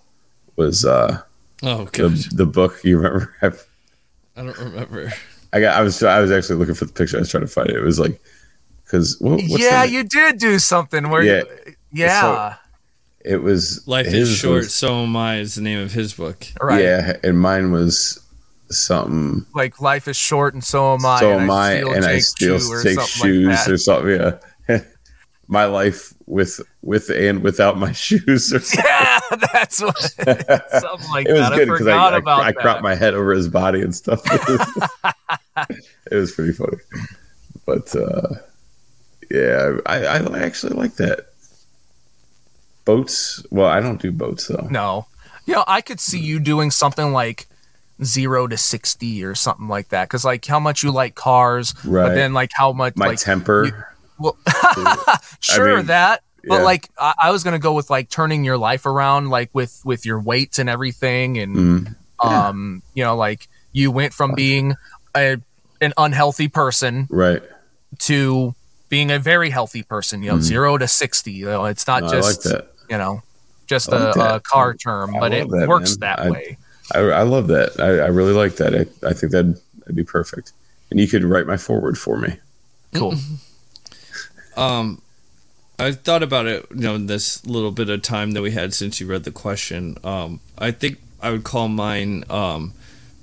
was 0.57 0.85
uh, 0.85 1.21
oh 1.63 1.85
the 1.87 2.29
the 2.33 2.47
book. 2.47 2.83
You 2.85 2.97
remember? 2.97 3.35
I've, 3.43 3.67
i 4.37 4.45
don't 4.45 4.59
remember 4.59 5.13
I 5.53 5.61
got, 5.61 5.77
I 5.77 5.83
was, 5.83 6.03
I 6.03 6.21
was 6.21 6.31
actually 6.31 6.57
looking 6.57 6.75
for 6.75 6.85
the 6.85 6.93
picture. 6.93 7.17
I 7.17 7.21
was 7.21 7.31
trying 7.31 7.43
to 7.43 7.49
find 7.49 7.69
it. 7.69 7.77
It 7.77 7.83
was 7.83 7.99
like, 7.99 8.21
because 8.91 9.17
what, 9.21 9.41
yeah, 9.43 9.87
the- 9.87 9.93
you 9.93 10.05
did 10.05 10.39
do 10.39 10.59
something 10.59 11.11
where 11.11 11.23
Yeah. 11.23 11.43
you, 11.67 11.75
yeah, 11.93 12.57
it 13.25 13.43
was 13.43 13.87
life 13.87 14.07
is 14.07 14.29
short 14.35 14.65
was- 14.65 14.75
so 14.75 15.03
am 15.03 15.15
i 15.17 15.37
is 15.39 15.55
the 15.55 15.61
name 15.63 15.81
of 15.81 15.93
his 15.93 16.15
book 16.15 16.47
right. 16.61 16.83
Yeah, 16.83 17.17
and 17.23 17.39
mine 17.39 17.71
was 17.73 18.19
something. 18.71 19.45
Like 19.55 19.81
life 19.81 20.07
is 20.09 20.17
short 20.17 20.55
and 20.55 20.63
so 20.65 20.95
am 20.95 21.05
I. 21.05 21.21
so 21.21 21.33
and 21.33 21.43
am 21.43 21.51
I, 21.51 21.73
and 21.75 22.05
I 22.05 22.15
Jake's 22.15 22.29
still 22.29 22.59
take 22.83 23.01
shoes 23.01 23.47
like 23.49 23.69
or 23.69 23.77
something. 23.77 24.11
Yeah, 24.69 24.81
my 25.49 25.65
life 25.67 26.15
with 26.27 26.61
with 26.83 27.11
and 27.11 27.43
without 27.43 27.77
my 27.79 27.91
shoes 28.07 28.53
or 28.55 28.61
something. 28.61 28.85
Yeah, 28.89 29.19
that's 29.53 29.81
what. 29.83 29.99
Something 30.81 31.11
like 31.11 31.27
It 31.27 31.33
was 31.33 31.41
that. 31.51 31.57
good 31.57 31.67
because 31.69 31.87
I, 31.89 31.93
forgot 31.93 32.15
I, 32.15 32.17
about 32.19 32.41
I 32.43 32.53
cropped 32.53 32.83
my 32.83 32.95
head 32.95 33.15
over 33.15 33.33
his 33.33 33.49
body 33.49 33.81
and 33.83 33.95
stuff. 33.95 34.21
it 36.11 36.15
was 36.15 36.33
pretty 36.33 36.53
funny, 36.53 36.79
but 37.67 37.95
uh, 37.97 38.37
yeah, 39.31 39.79
I, 39.87 40.05
I 40.07 40.39
actually 40.41 40.75
like 40.75 40.95
that. 40.97 41.27
Boats. 42.85 43.45
Well, 43.51 43.69
I 43.69 43.81
don't 43.81 44.01
do 44.01 44.11
boats 44.11 44.49
though. 44.49 44.67
no, 44.71 45.07
you 45.47 45.55
know, 45.55 45.65
I 45.69 45.81
could 45.81 46.01
see 46.01 46.19
you 46.19 46.41
doing 46.41 46.71
something 46.71 47.13
like 47.13 47.47
zero 48.03 48.47
to 48.47 48.57
sixty 48.57 49.23
or 49.23 49.35
something 49.35 49.69
like 49.69 49.91
that. 49.91 50.09
Because 50.09 50.25
like 50.25 50.45
how 50.47 50.59
much 50.59 50.83
you 50.83 50.91
like 50.91 51.15
cars, 51.15 51.73
but 51.85 51.85
Right. 51.91 52.15
then 52.15 52.33
like 52.33 52.51
how 52.55 52.73
much 52.73 52.97
My 52.97 53.09
like 53.09 53.19
temper. 53.19 53.67
you- 53.67 53.85
well, 54.19 54.37
sure 55.41 55.77
mean, 55.79 55.87
that. 55.87 56.23
But 56.49 56.57
yeah. 56.57 56.63
like 56.63 56.89
I, 56.99 57.15
I 57.25 57.31
was 57.31 57.45
gonna 57.45 57.59
go 57.59 57.75
with 57.75 57.91
like 57.91 58.09
turning 58.09 58.45
your 58.45 58.57
life 58.59 58.87
around, 58.87 59.29
like 59.29 59.51
with 59.53 59.81
with 59.85 60.07
your 60.07 60.19
weights 60.21 60.59
and 60.59 60.69
everything, 60.71 61.39
and 61.39 61.57
Mhm. 61.57 61.95
um, 62.27 62.83
you 62.95 63.05
know, 63.05 63.15
like 63.15 63.47
you 63.73 63.91
went 63.91 64.15
from 64.15 64.35
being 64.35 64.75
a 65.15 65.37
an 65.83 65.93
unhealthy 65.99 66.49
person 66.49 67.07
Right. 67.11 67.43
to 68.01 68.55
being 68.91 69.11
a 69.11 69.19
very 69.19 69.49
healthy 69.49 69.83
person. 69.83 70.23
You 70.23 70.33
know, 70.33 70.41
zero 70.41 70.77
to 70.77 70.87
sixty. 70.87 71.33
You 71.33 71.47
know, 71.47 71.65
it's 71.65 71.87
not. 71.87 72.03
No, 72.03 72.09
I 72.09 72.11
like 72.11 72.23
just 72.23 72.45
that. 72.45 72.71
you 72.91 72.99
know 72.99 73.23
just 73.67 73.91
like 73.91 74.17
a, 74.17 74.35
a 74.35 74.41
car 74.41 74.75
term, 74.75 75.15
I 75.17 75.21
but 75.21 75.33
it 75.33 75.49
that, 75.49 75.69
works 75.69 75.97
man. 75.97 76.01
that 76.01 76.21
I- 76.27 76.31
way. 76.31 76.59
I, 76.93 76.99
I 76.99 77.23
love 77.23 77.47
that. 77.47 77.79
I, 77.79 78.01
I 78.05 78.09
really 78.09 78.33
like 78.33 78.57
that. 78.57 78.75
I, 78.75 78.81
I 79.09 79.13
think 79.13 79.31
that 79.31 79.61
That'd 79.91 79.97
be 79.97 80.05
perfect. 80.05 80.53
And 80.91 81.01
you 81.01 81.09
could 81.09 81.25
write 81.25 81.47
my 81.49 81.57
forward 81.57 81.99
for 81.99 82.17
me. 82.19 82.37
Cool. 82.95 83.15
Um, 84.57 85.01
I 85.79 85.93
thought 85.93 86.23
about 86.25 86.47
it, 86.47 86.67
you 86.71 86.81
know, 86.81 86.97
in 86.97 87.07
this 87.07 87.47
little 87.47 87.71
bit 87.71 87.89
of 87.89 88.03
time 88.03 88.33
that 88.33 88.43
we 88.43 88.51
had 88.51 88.75
since 88.75 89.01
you 89.01 89.07
read 89.07 89.23
the 89.25 89.31
question. 89.31 89.97
Um, 90.05 90.41
I 90.59 90.73
think 90.73 90.99
I 91.23 91.31
would 91.31 91.45
call 91.45 91.69
mine 91.69 92.25
um, 92.29 92.75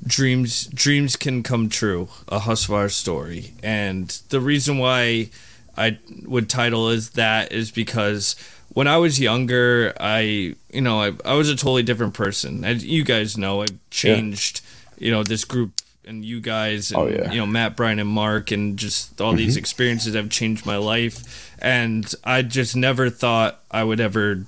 "Dreams 0.06 0.66
Dreams 0.68 1.16
Can 1.18 1.44
Come 1.44 1.68
True," 1.70 2.08
a 2.30 2.40
Husvar 2.40 2.90
story, 2.90 3.52
and 3.62 4.08
the 4.30 4.40
reason 4.40 4.78
why 4.78 5.30
I 5.78 6.00
would 6.26 6.50
title 6.50 6.90
is 6.90 7.12
that 7.12 7.52
is 7.52 7.72
because 7.72 8.36
when 8.70 8.88
I 8.88 8.98
was 8.98 9.20
younger, 9.20 9.94
I 10.00 10.56
you 10.72 10.82
know 10.82 11.02
I, 11.02 11.12
I 11.26 11.34
was 11.36 11.50
a 11.50 11.56
totally 11.56 11.84
different 11.84 12.14
person. 12.14 12.66
As 12.66 12.86
you 12.86 13.04
guys 13.04 13.38
know, 13.38 13.62
I've 13.62 13.78
changed. 13.90 14.62
You 15.00 15.12
know, 15.12 15.22
this 15.22 15.46
group 15.46 15.74
and 16.08 16.24
you 16.26 16.40
guys 16.40 16.92
and 16.92 17.02
Oh, 17.02 17.08
yeah. 17.08 17.32
you 17.32 17.38
know 17.38 17.46
Matt, 17.46 17.76
Brian, 17.76 18.00
and 18.00 18.10
Mark, 18.10 18.52
and 18.52 18.78
just 18.78 19.20
all 19.22 19.32
mm-hmm. 19.32 19.38
these 19.38 19.58
experiences 19.58 20.16
have 20.16 20.30
changed 20.30 20.66
my 20.66 20.78
life. 20.78 21.56
And 21.60 22.12
I 22.24 22.42
just 22.42 22.76
never 22.76 23.10
thought 23.10 23.60
I 23.70 23.84
would 23.84 24.00
ever 24.00 24.46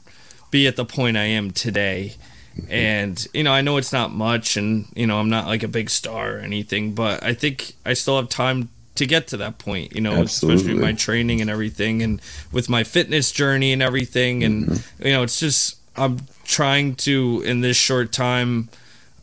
be 0.52 0.68
at 0.68 0.76
the 0.76 0.86
point 0.86 1.18
I 1.18 1.26
am 1.26 1.52
today. 1.52 2.16
Mm-hmm. 2.56 2.72
And 2.72 3.28
you 3.34 3.44
know, 3.44 3.52
I 3.52 3.62
know 3.62 3.78
it's 3.78 3.94
not 3.94 4.12
much, 4.12 4.58
and 4.58 4.88
you 4.96 5.06
know, 5.06 5.20
I'm 5.20 5.30
not 5.30 5.48
like 5.48 5.64
a 5.64 5.68
big 5.68 5.90
star 5.90 6.38
or 6.38 6.40
anything, 6.40 6.94
but 6.94 7.22
I 7.24 7.34
think 7.34 7.74
I 7.86 7.94
still 7.94 8.18
have 8.18 8.30
time 8.30 8.70
to 9.00 9.06
get 9.06 9.28
to 9.30 9.38
that 9.38 9.58
point. 9.58 9.96
You 9.96 10.02
know, 10.02 10.22
especially 10.22 10.54
Absolutely. 10.54 10.74
with 10.76 10.84
my 10.84 10.94
training 10.94 11.42
and 11.42 11.50
everything, 11.50 12.02
and 12.04 12.22
with 12.52 12.70
my 12.70 12.84
fitness 12.84 13.32
journey 13.32 13.74
and 13.74 13.82
everything. 13.82 14.44
And 14.44 14.68
Mm-hmm. 14.68 15.08
you 15.08 15.14
know, 15.14 15.24
it's 15.24 15.40
just 15.40 15.78
I'm 15.96 16.20
trying 16.46 16.96
to 17.08 17.42
in 17.46 17.62
this 17.62 17.78
short 17.78 18.12
time 18.12 18.70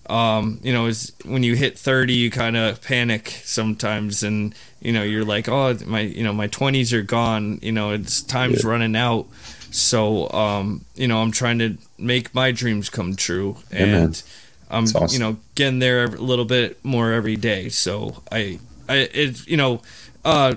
um, 0.09 0.61
you 0.63 0.73
know, 0.73 0.87
is 0.87 1.13
when 1.25 1.43
you 1.43 1.57
hit 1.57 1.79
30, 1.79 2.15
you 2.15 2.31
kind 2.31 2.57
of 2.57 2.81
panic 2.81 3.41
sometimes, 3.43 4.23
and 4.23 4.55
you 4.81 4.93
know, 4.93 5.03
you're 5.03 5.25
like, 5.25 5.49
oh, 5.49 5.77
my, 5.87 6.01
you 6.01 6.23
know, 6.23 6.33
my 6.33 6.49
20s 6.49 6.93
are 6.93 7.03
gone. 7.03 7.59
You 7.63 7.73
know, 7.73 7.91
it's 7.91 8.23
time's 8.23 8.65
running 8.65 8.95
out. 8.95 9.27
So, 9.73 10.31
um, 10.31 10.85
you 10.95 11.09
know, 11.09 11.19
I'm 11.19 11.33
trying 11.33 11.59
to 11.59 11.77
make 11.99 12.35
my 12.35 12.53
dreams 12.53 12.89
come 12.89 13.17
true, 13.17 13.57
and 13.73 14.23
I'm, 14.71 14.85
awesome. 14.85 15.09
you 15.09 15.19
know, 15.19 15.39
getting 15.55 15.81
there 15.81 16.05
a 16.05 16.09
little 16.11 16.45
bit 16.45 16.83
more 16.85 17.13
every 17.13 17.37
day. 17.37 17.69
So 17.69 18.23
I, 18.31 18.61
I, 18.89 18.95
it, 19.13 19.47
you 19.47 19.57
know, 19.57 19.83
uh, 20.25 20.55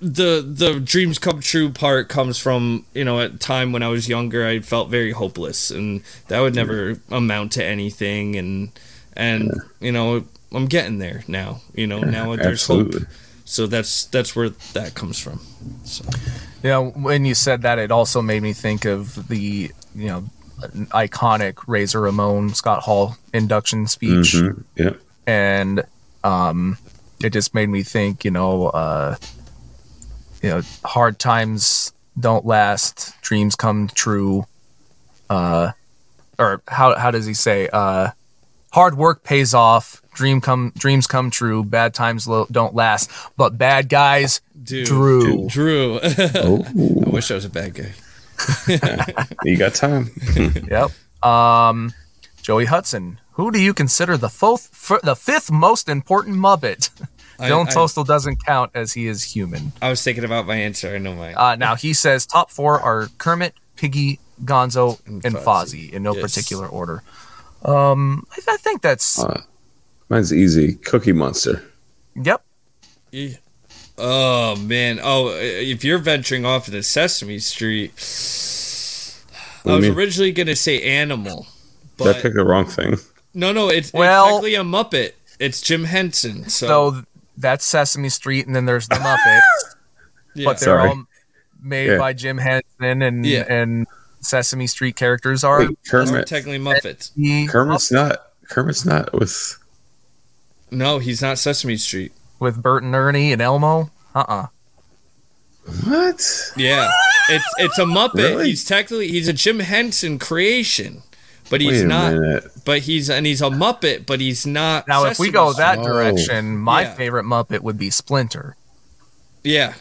the 0.00 0.40
the 0.46 0.80
dreams 0.80 1.18
come 1.18 1.40
true 1.40 1.70
part 1.70 2.08
comes 2.08 2.38
from 2.38 2.86
you 2.94 3.04
know 3.04 3.20
at 3.20 3.38
time 3.38 3.70
when 3.72 3.82
I 3.82 3.88
was 3.88 4.08
younger 4.08 4.46
I 4.46 4.60
felt 4.60 4.88
very 4.88 5.12
hopeless 5.12 5.70
and 5.70 6.02
that 6.28 6.40
would 6.40 6.54
never 6.54 6.98
amount 7.10 7.52
to 7.52 7.64
anything 7.64 8.34
and 8.36 8.70
and 9.14 9.52
you 9.78 9.92
know 9.92 10.24
I'm 10.52 10.64
getting 10.66 10.98
there 11.00 11.22
now 11.28 11.60
you 11.74 11.86
know 11.86 12.00
now 12.00 12.34
there's 12.34 12.62
Absolutely. 12.62 13.00
hope 13.00 13.08
so 13.44 13.66
that's 13.66 14.06
that's 14.06 14.34
where 14.34 14.48
that 14.72 14.94
comes 14.94 15.18
from 15.18 15.40
so 15.84 16.02
Yeah, 16.62 16.78
when 16.78 17.26
you 17.26 17.34
said 17.34 17.60
that, 17.62 17.78
it 17.78 17.90
also 17.90 18.22
made 18.22 18.42
me 18.42 18.54
think 18.54 18.86
of 18.86 19.28
the 19.28 19.70
you 19.94 20.06
know 20.08 20.24
iconic 20.92 21.58
Razor 21.66 22.00
Ramon 22.00 22.54
Scott 22.54 22.82
Hall 22.84 23.16
induction 23.34 23.86
speech, 23.86 24.32
Mhm. 24.34 24.64
Yeah. 24.76 24.92
and 25.26 25.82
um, 26.24 26.78
it 27.22 27.30
just 27.30 27.54
made 27.54 27.68
me 27.68 27.82
think, 27.82 28.24
you 28.24 28.30
know, 28.30 28.66
uh, 28.68 29.16
you 30.42 30.48
know, 30.50 30.62
hard 30.84 31.18
times 31.18 31.92
don't 32.18 32.44
last, 32.46 33.14
dreams 33.22 33.54
come 33.54 33.88
true. 33.88 34.46
Uh, 35.28 35.72
or 36.38 36.62
how 36.68 36.96
how 36.96 37.10
does 37.10 37.26
he 37.26 37.34
say? 37.34 37.68
Uh, 37.72 38.10
hard 38.72 38.96
work 38.96 39.22
pays 39.22 39.54
off. 39.54 40.02
Dream 40.14 40.40
come 40.40 40.72
dreams 40.76 41.06
come 41.06 41.30
true. 41.30 41.62
Bad 41.62 41.94
times 41.94 42.26
lo- 42.26 42.46
don't 42.50 42.74
last, 42.74 43.10
but 43.36 43.56
bad 43.56 43.88
guys 43.88 44.40
dude 44.62 44.86
Drew. 44.86 45.48
Drew 45.48 46.00
Oh, 46.02 46.64
I 47.06 47.10
wish 47.10 47.30
I 47.30 47.34
was 47.34 47.44
a 47.44 47.50
bad 47.50 47.74
guy 47.74 47.92
you 49.44 49.56
got 49.56 49.74
time. 49.74 50.10
Yep. 50.68 50.90
Um, 51.22 51.92
Joey 52.42 52.64
Hudson. 52.64 53.19
Who 53.32 53.50
do 53.50 53.60
you 53.60 53.72
consider 53.74 54.16
the 54.16 54.28
fourth, 54.28 54.68
f- 54.72 55.00
the 55.02 55.16
fifth 55.16 55.50
most 55.50 55.88
important 55.88 56.36
Muppet? 56.36 56.90
I- 57.38 57.48
Dylan 57.50 57.68
I- 57.68 57.72
Tostel 57.74 58.06
doesn't 58.06 58.44
count 58.44 58.70
as 58.74 58.92
he 58.92 59.06
is 59.06 59.24
human. 59.24 59.72
I 59.80 59.88
was 59.88 60.02
thinking 60.02 60.24
about 60.24 60.46
my 60.46 60.56
answer 60.56 60.94
I 60.94 60.98
know 60.98 61.14
my 61.14 61.32
Uh, 61.34 61.56
now 61.56 61.74
he 61.74 61.94
says 61.94 62.26
top 62.26 62.50
four 62.50 62.78
are 62.80 63.08
Kermit, 63.18 63.54
Piggy, 63.76 64.20
Gonzo, 64.44 64.98
And 65.06 65.24
and 65.24 65.34
Fozzie. 65.36 65.88
Fozzie 65.88 65.92
in 65.92 66.02
no 66.02 66.14
Yes. 66.14 66.22
particular 66.22 66.66
order. 66.66 67.02
Um, 67.64 68.26
I, 68.32 68.40
I 68.54 68.56
think 68.58 68.82
that's 68.82 69.18
Uh, 69.18 69.42
Mine's 70.08 70.32
easy. 70.32 70.74
Cookie 70.74 71.12
Monster. 71.12 71.62
yep. 72.14 72.42
Yeah. 73.10 73.36
Oh 74.02 74.56
man! 74.56 74.98
Oh, 75.02 75.28
if 75.36 75.84
you're 75.84 75.98
venturing 75.98 76.46
off 76.46 76.68
into 76.68 76.82
Sesame 76.82 77.38
Street, 77.38 77.92
What 79.62 79.72
I 79.72 79.76
was 79.76 79.82
mean? 79.88 79.94
originally 79.94 80.32
gonna 80.32 80.56
say 80.56 80.80
animal, 80.82 81.46
Did 81.98 82.06
I 82.06 82.12
but 82.14 82.22
pick 82.22 82.34
the 82.34 82.44
wrong 82.44 82.64
thing? 82.66 82.96
No, 83.34 83.52
no, 83.52 83.68
it's, 83.68 83.92
Well- 83.92 84.24
it's 84.24 84.32
technically 84.46 84.54
a 84.56 84.62
Muppet. 84.62 85.12
It's 85.38 85.60
Jim 85.60 85.84
Henson. 85.84 86.48
So, 86.50 86.66
So 86.66 87.02
that's 87.38 87.64
Sesame 87.64 88.08
Street, 88.10 88.46
and 88.46 88.54
then 88.54 88.66
there's 88.66 88.88
the 88.88 88.96
Muppets, 88.96 89.40
yeah. 90.34 90.44
but 90.44 90.58
they're 90.60 90.78
Sorry. 90.78 90.88
all 90.90 91.04
made 91.62 91.86
Yeah. 91.92 91.98
by 91.98 92.12
Jim 92.12 92.36
Henson, 92.38 93.02
and 93.02 93.24
Yeah. 93.24 93.44
and 93.48 93.86
Sesame 94.20 94.66
Street 94.66 94.96
characters 94.96 95.42
are 95.44 95.60
Wait, 95.60 95.78
Kermit. 95.88 96.26
technically 96.26 96.58
Muppets. 96.58 97.10
the 97.16 97.46
Kermit's 97.46 97.90
not. 97.90 98.26
Kermit's 98.50 98.84
not 98.84 99.12
with. 99.18 99.56
No, 100.70 100.98
he's 100.98 101.22
not 101.22 101.38
Sesame 101.38 101.76
Street. 101.78 102.12
with 102.38 102.62
Bert 102.62 102.82
and 102.82 102.94
Ernie 102.94 103.32
and 103.32 103.40
Elmo. 103.40 103.90
Uh 104.14 104.24
uh 104.28 104.46
What? 105.84 106.52
Yeah, 106.56 106.90
it's 107.28 107.44
it's 107.58 107.78
a 107.78 107.84
Muppet. 107.84 108.14
Really? 108.14 108.48
He's 108.50 108.64
technically 108.64 109.08
he's 109.08 109.28
a 109.28 109.32
Jim 109.32 109.60
Henson 109.60 110.18
creation, 110.18 111.02
but 111.50 111.60
he's 111.60 111.72
Wait 111.72 111.80
a 111.82 111.86
not. 111.86 112.12
minute. 112.14 112.44
But 112.64 112.78
he's 112.80 113.10
and 113.10 113.26
he's 113.26 113.42
a 113.42 113.50
Muppet, 113.50 114.06
but 114.06 114.20
he's 114.20 114.46
not. 114.46 114.88
Now, 114.88 115.04
if 115.04 115.18
we 115.18 115.30
go 115.30 115.52
Street. 115.52 115.62
that 115.64 115.82
direction, 115.82 116.56
my 116.56 116.82
Yeah. 116.82 116.94
favorite 116.94 117.24
Muppet 117.26 117.60
would 117.60 117.76
be 117.78 117.90
Splinter. 117.90 118.56
Yeah. 119.44 119.74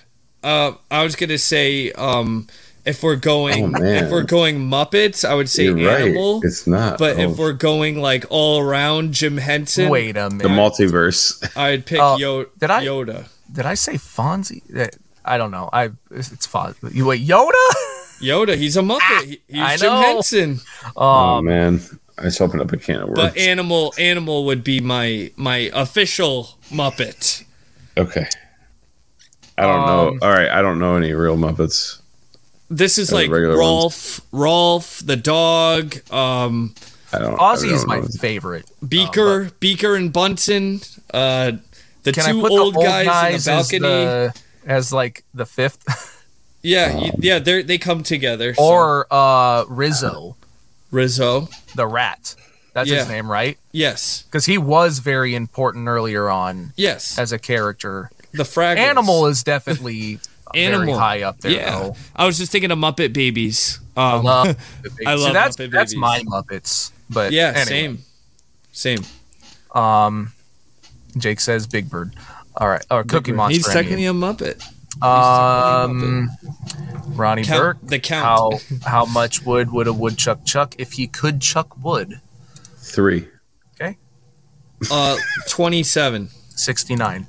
Uh, 0.44 0.74
I 0.90 1.04
was 1.04 1.16
gonna 1.16 1.38
say, 1.38 1.91
um, 1.94 2.48
if 2.86 3.04
we're 3.04 3.18
going, 3.18 3.76
Oh, 3.76 3.84
if 3.84 4.10
we're 4.10 4.24
going 4.24 4.58
Muppets, 4.70 5.28
I 5.28 5.34
would 5.36 5.50
say 5.50 5.66
You're 5.66 5.90
animal. 5.90 6.40
right. 6.40 6.48
It's 6.48 6.66
not. 6.66 6.98
but 6.98 7.18
Oh, 7.18 7.22
if 7.32 7.38
we're 7.38 7.54
going 7.54 8.00
like 8.02 8.26
all 8.30 8.60
around 8.62 9.14
Jim 9.14 9.38
Henson, 9.38 9.90
Wait 9.90 10.16
a 10.18 10.30
minute, 10.30 10.44
the 10.44 10.50
multiverse. 10.50 11.46
I'd 11.58 11.86
pick 11.86 12.00
Uh, 12.00 12.16
Yo- 12.20 12.46
did 12.58 12.72
I- 12.72 12.86
Yoda. 12.86 13.26
Did 13.52 13.66
I 13.66 13.74
say 13.74 13.94
Fonzie? 13.96 14.62
I 15.26 15.38
don't 15.38 15.52
know. 15.52 15.70
I 15.74 15.90
it's 16.12 16.48
Fonzie. 16.48 16.94
You 16.96 17.06
wait, 17.06 17.28
Yoda? 17.28 17.52
Yoda, 18.22 18.56
he's 18.58 18.78
a 18.78 18.82
Muppet. 18.82 19.24
He- 19.26 19.41
he's 19.48 19.62
I 19.62 19.78
Jim 19.78 19.90
know. 19.94 20.02
Henson. 20.02 20.60
oh 20.96 21.08
Um, 21.38 21.46
man, 21.46 21.82
I 22.18 22.24
just 22.24 22.41
opened 22.41 22.62
up 22.62 22.72
a 22.72 22.78
can 22.78 22.98
of 23.02 23.08
worms. 23.10 23.20
But 23.20 23.38
animal, 23.38 23.94
animal 23.98 24.46
would 24.46 24.64
be 24.64 24.80
my 24.82 25.32
my 25.36 25.70
official 25.74 26.58
Muppet. 26.72 27.44
okay. 27.98 28.28
I 29.58 29.64
don't 29.64 29.80
Um, 29.82 29.86
know. 29.88 30.18
All 30.22 30.32
right, 30.32 30.50
I 30.50 30.62
don't 30.62 30.80
know 30.80 30.96
any 30.96 31.14
real 31.14 31.36
Muppets. 31.38 32.00
This 32.70 32.98
is 32.98 33.12
Uh, 33.12 33.16
like 33.16 33.30
regular 33.32 33.56
Rowlf, 33.58 34.22
Rowlf 34.32 35.06
the 35.06 35.16
dog, 35.18 35.96
um, 36.14 36.74
I 37.12 37.18
don't. 37.20 37.38
Ozzy 37.38 37.72
I 37.72 37.76
is 37.76 37.86
my 37.88 38.00
know. 38.00 38.08
favorite. 38.20 38.70
Beaker, 38.88 39.52
Beaker 39.60 39.96
and 39.96 40.14
Bunsen. 40.14 40.82
Uh, 41.14 41.54
the 42.04 42.14
Can 42.14 42.24
I 42.26 42.32
two 42.32 42.41
put 42.41 42.52
old, 42.52 42.74
the 42.76 42.78
old 42.78 42.86
guys, 42.86 43.06
guys, 43.08 43.48
in 43.48 43.52
the 43.54 43.58
as, 43.60 43.72
balcony. 43.72 43.80
the, 43.80 44.34
as 44.68 44.94
like 44.94 45.24
the 45.34 45.46
fifth, 45.46 45.84
Yeah, 46.61 46.95
y- 46.95 47.11
yeah, 47.19 47.40
they 47.40 47.61
they 47.64 47.77
come 47.77 48.03
together. 48.03 48.53
so- 48.53 48.64
or 48.64 49.07
uh, 49.11 49.65
Rizzo, 49.69 50.36
Rizzo. 50.91 51.48
the 51.76 51.88
rat? 51.88 52.36
That's 52.73 52.90
Yeah. 52.90 52.99
his 52.99 53.07
name, 53.10 53.30
right? 53.30 53.57
Yes, 53.72 54.23
Because 54.23 54.45
he 54.45 54.57
was 54.57 54.99
very 54.99 55.34
important 55.36 55.88
earlier 55.88 56.30
on 56.30 56.73
yes. 56.76 57.18
as 57.18 57.31
a 57.31 57.40
character. 57.40 58.11
the 58.31 58.44
Fraggles. 58.44 58.77
Animal 58.77 59.26
is 59.27 59.41
definitely 59.44 60.19
Animal. 60.53 60.86
very 60.86 60.98
high 60.98 61.22
up 61.23 61.40
there. 61.41 61.52
Yeah, 61.52 61.80
though. 61.80 61.95
I 62.15 62.26
was 62.27 62.38
just 62.38 62.52
thinking 62.52 62.69
of 62.72 62.77
Muppet 62.77 63.11
Babies. 63.11 63.80
Um, 63.98 64.23
love 64.23 64.48
I 65.06 65.15
See, 65.15 65.23
love 65.23 65.34
that's 65.34 65.56
Muppet 65.57 65.72
that's 65.72 65.94
Babies. 65.94 65.99
my 65.99 66.19
Muppets. 66.22 66.91
But 67.10 67.31
yeah, 67.31 67.48
anyway. 67.56 67.65
same, 67.65 67.99
same. 68.72 68.99
Um, 69.73 70.34
Jake 71.18 71.40
says 71.40 71.65
Big 71.68 71.90
Bird. 71.90 72.14
All 72.56 72.68
right, 72.69 72.86
or 72.91 73.03
Cookie 73.03 73.31
Monster. 73.31 73.57
He's 73.57 73.68
I 73.68 73.73
technically 73.73 74.06
a 74.06 74.11
Muppet. 74.14 74.64
Um, 75.01 76.30
Ronnie 77.15 77.43
Count- 77.43 77.59
Burke. 77.61 77.77
the 77.84 77.99
count. 77.99 78.26
How 78.26 78.59
how 78.89 79.05
much 79.05 79.45
wood 79.45 79.71
would 79.71 79.88
a 79.88 79.93
woodchuck 79.93 80.45
chuck 80.45 80.76
if 80.77 80.93
he 80.93 81.07
could 81.07 81.41
chuck 81.41 81.81
wood? 81.84 82.21
Three. 82.77 83.27
Okay. 83.80 83.97
Uh, 84.91 85.17
twenty-seven. 85.47 86.30
Sixty 86.55 86.95
nine. 86.95 87.27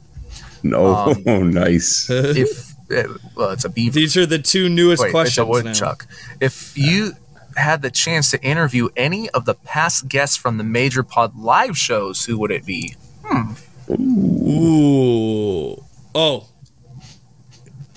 No, 0.62 1.14
Um, 1.26 1.50
nice. 1.52 2.08
If 2.10 2.70
uh, 2.90 3.14
well, 3.36 3.50
it's 3.50 3.64
a 3.64 3.68
beaver. 3.68 3.94
These 3.94 4.16
are 4.16 4.26
the 4.26 4.38
two 4.40 4.68
newest 4.68 5.00
Wait, 5.02 5.08
it's 5.10 5.38
a 5.38 5.44
questions. 5.44 5.46
now. 5.80 5.88
woodchuck. 5.88 6.06
If 6.40 6.76
you 6.76 7.12
had 7.56 7.82
the 7.82 7.90
chance 7.90 8.30
to 8.32 8.42
interview 8.42 8.88
any 8.96 9.30
of 9.30 9.44
the 9.44 9.54
past 9.54 10.08
guests 10.08 10.36
from 10.36 10.58
the 10.58 10.64
Major 10.64 11.02
Pod 11.04 11.36
live 11.38 11.78
shows, 11.78 12.24
who 12.24 12.36
would 12.38 12.50
it 12.50 12.64
be? 12.66 12.96
Hmm. 13.24 13.52
Ooh. 13.92 15.84
Oh, 16.14 16.46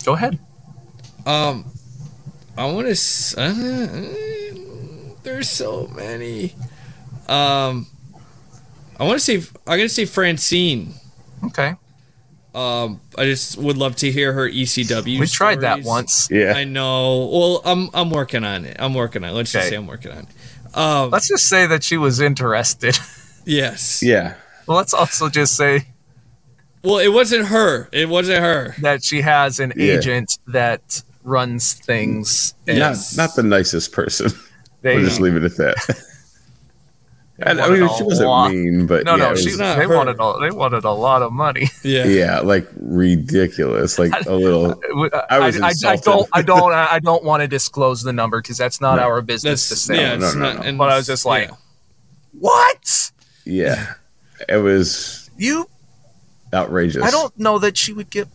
Go 0.04 0.14
ahead. 0.14 0.40
um, 1.26 1.66
I 2.58 2.66
want 2.72 2.96
to. 2.96 3.42
Uh, 3.42 5.14
there's 5.24 5.50
so 5.50 5.88
many. 5.88 6.54
Um, 7.28 7.88
I 9.00 9.04
want 9.06 9.14
to 9.14 9.20
see. 9.20 9.38
I'm 9.66 9.78
gonna 9.78 9.90
see 9.90 10.06
Francine. 10.06 10.94
Okay. 11.46 11.76
Um, 12.54 13.02
I 13.18 13.26
just 13.26 13.58
would 13.58 13.78
love 13.78 13.96
to 13.98 14.12
hear 14.12 14.32
her 14.34 14.48
ECW. 14.48 15.20
We 15.20 15.26
tried 15.26 15.62
that 15.62 15.84
once. 15.84 16.30
Yeah. 16.30 16.54
I 16.54 16.66
know. 16.66 17.26
Well, 17.32 17.62
I'm 17.66 17.90
I'm 17.94 18.10
working 18.12 18.44
on 18.44 18.66
it. 18.66 18.78
I'm 18.80 18.94
working 18.94 19.24
on 19.24 19.32
it. 19.32 19.34
Let's 19.34 19.52
just 19.52 19.70
say 19.70 19.76
I'm 19.76 19.88
working 19.88 20.12
on 20.12 20.20
it. 20.20 20.78
Um, 20.78 21.10
Let's 21.12 21.28
just 21.28 21.46
say 21.48 21.66
that 21.68 21.84
she 21.84 21.98
was 21.98 22.20
interested. 22.20 22.98
yes. 23.46 24.02
Yeah. 24.04 24.36
well, 24.68 24.78
let's 24.78 24.94
also 24.94 25.30
just 25.30 25.56
say 25.56 25.86
Well, 26.84 26.98
it 27.00 27.10
wasn't 27.14 27.48
her. 27.48 27.88
It 27.92 28.10
wasn't 28.10 28.40
her. 28.40 28.76
that 28.82 29.04
she 29.04 29.22
has 29.22 29.60
an 29.60 29.74
Yeah. 29.76 29.94
agent 29.98 30.38
that 30.48 31.02
runs 31.24 31.74
things. 31.74 32.54
and 32.68 32.78
Yes. 32.78 33.16
Not 33.16 33.30
not 33.30 33.36
the 33.36 33.44
nicest 33.44 33.92
person. 33.94 34.32
They, 34.82 34.96
We'll 34.98 35.06
just 35.06 35.22
leave 35.22 35.36
it 35.38 35.44
at 35.46 35.56
that. 35.58 35.78
I, 37.42 37.52
I 37.52 37.70
mean, 37.70 37.90
she 37.98 38.04
wasn't 38.04 38.30
lot- 38.30 38.52
mean, 38.52 38.86
but 38.86 39.06
no, 39.06 39.14
yeah, 39.16 39.24
no, 39.24 39.32
it 39.32 39.38
she, 39.38 39.50
was- 39.50 39.58
not 39.60 39.78
they 39.78 39.86
her. 39.86 39.96
wanted 39.96 40.18
a, 40.20 40.38
they 40.40 40.52
wanted 40.52 40.84
a 40.84 40.92
lot 40.92 41.22
of 41.24 41.32
money. 41.34 41.68
Yeah. 41.84 42.06
yeah, 42.06 42.40
like 42.42 42.68
ridiculous, 42.76 43.98
like 43.98 44.12
a 44.28 44.34
little. 44.36 44.80
I, 45.30 45.40
was 45.40 45.60
I, 45.60 45.68
I 45.68 45.70
insulted. 45.72 46.04
don't 46.04 46.30
I 46.32 46.42
don't 46.44 46.72
I 46.74 47.00
don't 47.00 47.24
want 47.24 47.42
to 47.42 47.48
disclose 47.48 48.04
the 48.04 48.14
number 48.14 48.40
because 48.42 48.58
that's 48.58 48.80
not 48.82 49.00
our 49.00 49.22
business 49.22 49.68
That's 49.68 49.82
to 49.82 49.88
say. 49.88 50.02
yeah. 50.02 50.16
No, 50.16 50.26
it's 50.28 50.36
no, 50.36 50.42
not, 50.42 50.56
no. 50.58 50.62
and 50.62 50.78
But 50.78 50.92
I 50.92 50.98
was 50.98 51.08
just 51.08 51.26
like, 51.26 51.50
yeah. 51.50 51.56
What? 52.34 53.12
Yeah, 53.46 53.94
it 54.48 54.58
was 54.58 55.30
You? 55.38 55.68
Outrageous. 56.54 57.04
I 57.04 57.10
don't 57.12 57.38
know 57.38 57.60
that 57.60 57.78
she 57.78 57.92
would 57.94 58.10
get 58.10 58.28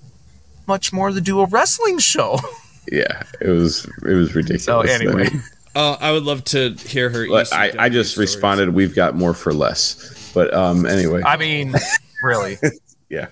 much 0.67 0.93
more 0.93 1.11
to 1.11 1.21
do 1.21 1.41
a 1.41 1.47
wrestling 1.47 1.99
show. 1.99 2.39
Yeah, 2.91 3.23
it 3.43 3.49
was 3.51 3.85
it 4.07 4.15
was 4.15 4.35
ridiculous. 4.35 4.65
So 4.65 4.81
I 4.83 4.87
anyway, 4.89 5.29
mean, 5.29 5.43
Uh, 5.75 5.99
I 6.01 6.11
would 6.11 6.23
love 6.23 6.43
to 6.45 6.71
hear 6.73 7.11
her. 7.11 7.29
but 7.29 7.53
I, 7.53 7.71
I 7.79 7.89
just 7.91 8.13
stories. 8.13 8.31
responded. 8.35 8.71
We've 8.71 8.95
got 8.95 9.15
more 9.15 9.35
for 9.35 9.53
less. 9.53 10.33
But 10.33 10.55
um, 10.55 10.87
anyway, 10.87 11.23
I 11.23 11.37
mean, 11.37 11.75
really. 12.23 12.57
yeah. 13.11 13.27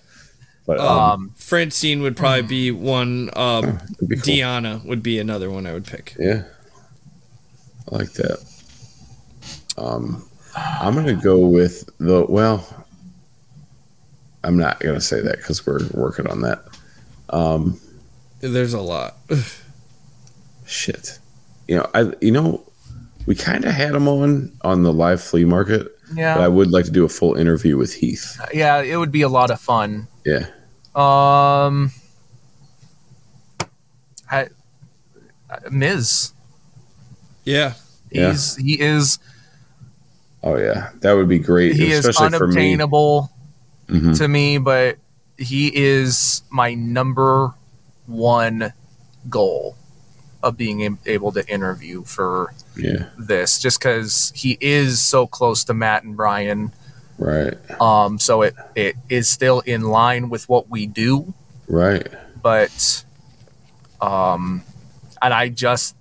But 0.67 0.79
um, 0.79 0.87
Um, 0.99 1.33
Francine 1.37 2.03
would 2.03 2.19
probably 2.19 2.43
be 2.43 2.71
one. 2.71 3.31
Um, 3.35 3.81
it'd 3.95 4.09
be 4.11 4.17
cool. 4.17 4.25
Deanna 4.35 4.85
would 4.85 5.03
be 5.03 5.19
another 5.19 5.49
one 5.51 5.67
I 5.67 5.73
would 5.73 5.87
pick. 5.87 6.15
Yeah, 6.19 6.43
I 7.91 7.97
like 7.97 8.13
that. 8.13 8.45
Um, 9.79 10.23
I'm 10.55 10.95
gonna 10.95 11.15
go 11.15 11.39
with 11.47 11.89
the 11.99 12.27
well. 12.29 12.86
I'm 14.47 14.57
not 14.57 14.79
gonna 14.79 15.01
say 15.01 15.21
that 15.21 15.39
because 15.39 15.67
we're 15.67 15.81
working 15.93 16.29
on 16.29 16.43
that. 16.43 16.65
Um, 17.31 17.81
There's 18.39 18.75
a 18.75 18.81
lot. 18.81 19.17
shit, 20.67 21.19
you 21.67 21.77
know, 21.77 21.91
I 21.93 22.13
you 22.21 22.31
know, 22.31 22.65
we 23.27 23.35
kind 23.35 23.65
of 23.65 23.73
had 23.73 23.95
him 23.95 24.07
on 24.07 24.53
on 24.63 24.85
the 24.85 24.93
live 24.93 25.21
flea 25.21 25.45
market, 25.45 25.89
but 26.15 26.41
I 26.43 26.47
would 26.47 26.71
like 26.71 26.85
to 26.85 26.93
do 26.93 27.05
a 27.05 27.09
full 27.09 27.35
interview 27.35 27.77
with 27.77 27.95
Heath. 27.95 28.41
yeah, 28.55 28.81
it 28.83 28.97
would 28.97 29.11
be 29.11 29.23
a 29.23 29.29
lot 29.29 29.51
of 29.51 29.61
fun. 29.61 30.07
Yeah, 30.25 30.47
Um, 30.95 31.91
I, 34.31 34.49
Miz. 35.71 36.33
Yeah. 37.45 37.75
Yeah. 38.13 38.35
He 38.59 38.81
is 38.81 39.19
oh 40.45 40.57
yeah, 40.57 40.91
that 41.01 41.15
would 41.15 41.29
be 41.29 41.41
great, 41.41 41.75
he 41.75 41.91
is 41.91 42.07
especially 42.07 42.39
for 42.39 42.47
me. 42.47 42.77
Mhm. 43.89 44.17
to 44.19 44.29
me, 44.29 44.59
but 44.59 44.97
he 45.39 45.71
is 45.75 46.43
my 46.51 46.75
number 46.75 47.53
one 48.07 48.73
goal 49.29 49.77
of 50.43 50.57
being 50.57 50.99
able 51.07 51.33
to 51.33 51.47
interview 51.49 52.05
for 52.05 52.53
Yeah, 52.77 53.07
this, 53.19 53.59
just 53.59 53.79
because 53.81 54.33
he 54.35 54.57
is 54.61 55.01
so 55.03 55.27
close 55.27 55.65
to 55.65 55.75
Matt 55.75 56.05
and 56.05 56.17
Brian. 56.17 56.73
right, 57.19 57.55
Um, 57.81 58.19
so 58.19 58.43
it 58.43 58.55
it 58.75 58.97
is 59.09 59.29
still 59.29 59.61
in 59.61 59.83
line 59.83 60.29
with 60.29 60.49
what 60.49 60.69
we 60.71 60.87
do, 60.87 61.33
right. 61.69 62.07
but 62.43 63.05
um, 64.01 64.63
and 65.23 65.33
I 65.33 65.49
just 65.49 65.95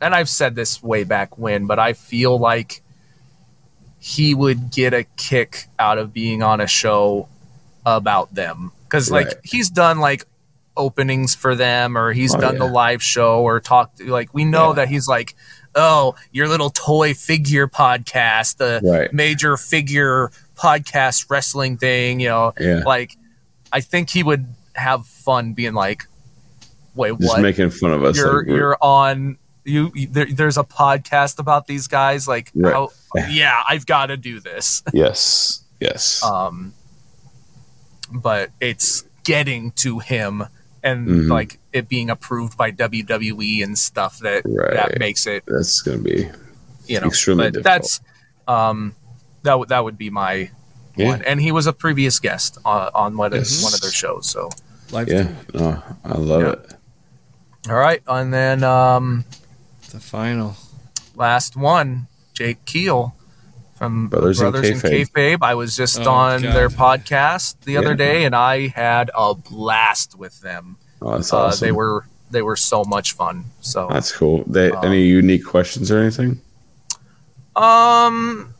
and 0.00 0.14
I've 0.14 0.28
said 0.28 0.54
this 0.54 0.82
way 0.82 1.04
back 1.04 1.38
when, 1.38 1.66
but 1.66 1.78
I 1.78 1.92
feel 1.92 2.38
like 2.38 2.82
he 3.98 4.34
would 4.34 4.70
get 4.70 4.92
a 4.94 5.04
kick 5.16 5.66
out 5.78 5.98
of 5.98 6.12
being 6.12 6.42
on 6.42 6.60
a 6.60 6.66
show 6.66 7.28
about 7.84 8.34
them 8.34 8.72
because 8.84 9.10
like 9.10 9.26
Right. 9.26 9.36
he's 9.44 9.70
done 9.70 9.98
like 9.98 10.24
openings 10.76 11.34
for 11.34 11.54
them 11.54 11.96
or 11.96 12.12
he's 12.12 12.34
Oh, 12.34 12.40
done 12.40 12.54
yeah. 12.54 12.58
the 12.60 12.66
live 12.66 13.02
show 13.02 13.40
or 13.42 13.60
talked 13.60 14.02
like 14.02 14.32
we 14.34 14.44
know 14.44 14.68
Yeah. 14.68 14.74
that 14.74 14.88
he's 14.88 15.08
like 15.08 15.34
oh 15.74 16.14
your 16.32 16.48
little 16.48 16.70
toy 16.70 17.14
figure 17.14 17.66
podcast 17.66 18.58
the 18.58 18.80
Right. 18.82 19.12
major 19.12 19.56
figure 19.56 20.30
podcast 20.56 21.30
wrestling 21.30 21.76
thing 21.78 22.20
you 22.20 22.28
know 22.28 22.52
Yeah. 22.60 22.82
like 22.84 23.16
i 23.72 23.80
think 23.80 24.10
he 24.10 24.22
would 24.22 24.46
have 24.74 25.06
fun 25.06 25.52
being 25.54 25.74
like 25.74 26.06
wait 26.94 27.18
Just 27.18 27.32
what 27.34 27.40
making 27.42 27.70
fun 27.70 27.92
of 27.92 28.04
us. 28.04 28.16
you're 28.16 28.38
like, 28.38 28.46
you're 28.48 28.76
on 28.82 29.38
you, 29.66 29.90
you 29.94 30.06
there, 30.06 30.26
there's 30.32 30.56
a 30.56 30.64
podcast 30.64 31.38
about 31.38 31.66
these 31.66 31.86
guys 31.88 32.26
like 32.28 32.50
Right. 32.54 32.72
how, 32.72 32.88
yeah 33.28 33.62
i've 33.68 33.84
got 33.86 34.06
to 34.06 34.16
do 34.16 34.40
this 34.40 34.82
yes, 34.94 35.64
yes. 35.80 36.22
um 36.22 36.72
but 38.12 38.50
it's 38.60 39.04
getting 39.24 39.72
to 39.72 39.98
him 39.98 40.44
and 40.82 41.08
Mhm. 41.08 41.28
like 41.30 41.58
it 41.72 41.88
being 41.88 42.10
approved 42.10 42.56
by 42.56 42.70
WWE 42.70 43.62
and 43.64 43.76
stuff 43.76 44.18
that 44.20 44.42
Right. 44.46 44.74
that 44.74 44.98
makes 45.00 45.26
it 45.26 45.42
That's 45.46 45.82
gonna 45.82 45.98
be 45.98 46.30
you 46.86 47.00
know 47.00 47.08
Extremely 47.08 47.50
but 47.50 47.64
that's 47.64 48.00
um 48.46 48.94
that 49.42 49.58
would 49.58 49.68
that 49.70 49.82
would 49.82 49.98
be 49.98 50.10
my 50.10 50.50
Yeah. 50.96 51.08
one 51.08 51.22
and 51.22 51.40
he 51.40 51.50
was 51.50 51.66
a 51.66 51.72
previous 51.72 52.20
guest 52.20 52.58
on, 52.64 52.90
on 52.94 53.16
one 53.16 53.32
of 53.34 53.44
one 53.62 53.74
of 53.74 53.80
their 53.80 53.90
shows 53.90 54.28
so 54.28 54.50
Life 54.92 55.08
yeah. 55.08 55.28
No, 55.52 55.82
I 56.04 56.16
love 56.16 56.42
Yeah. 56.42 56.52
it. 56.52 56.74
all 57.68 57.74
right 57.76 58.02
and 58.06 58.32
then 58.32 58.62
um 58.62 59.24
the 59.96 60.02
final. 60.02 60.56
last 61.14 61.56
one 61.56 62.06
Jake 62.34 62.64
Keel 62.66 63.14
from 63.76 64.08
Brothers 64.08 64.40
in 64.40 64.50
Brothers 64.50 64.70
in 64.70 64.76
Kayfabe. 64.78 65.10
Kayfabe. 65.10 65.38
I 65.42 65.54
was 65.54 65.74
just 65.76 65.98
Oh, 66.00 66.10
on 66.10 66.42
God. 66.42 66.54
their 66.54 66.68
podcast 66.68 67.56
the 67.64 67.76
other 67.78 67.94
day, 67.94 68.24
and 68.24 68.34
I 68.36 68.68
had 68.68 69.10
a 69.14 69.34
blast 69.34 70.18
with 70.18 70.40
them. 70.40 70.76
Oh, 71.02 71.12
that's 71.16 71.32
Uh, 71.32 71.38
awesome. 71.46 71.66
They 71.66 71.72
were 71.72 72.06
they 72.30 72.42
were 72.42 72.56
so 72.56 72.82
much 72.84 73.12
fun. 73.12 73.44
So, 73.60 73.88
That's 73.90 74.10
cool. 74.12 74.42
They 74.48 74.70
Um, 74.72 74.84
any 74.84 75.02
unique 75.02 75.44
questions 75.46 75.90
or 75.92 75.98
anything? 76.00 76.40
um, 77.54 78.52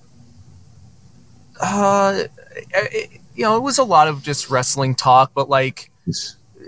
uh, 1.61 2.23
it, 2.73 3.11
you 3.35 3.43
know, 3.43 3.57
it 3.57 3.61
was 3.61 3.79
a 3.79 3.85
lot 3.85 4.07
of 4.09 4.23
just 4.23 4.49
wrestling 4.51 4.95
talk, 4.95 5.33
but 5.35 5.49
like, 5.49 5.91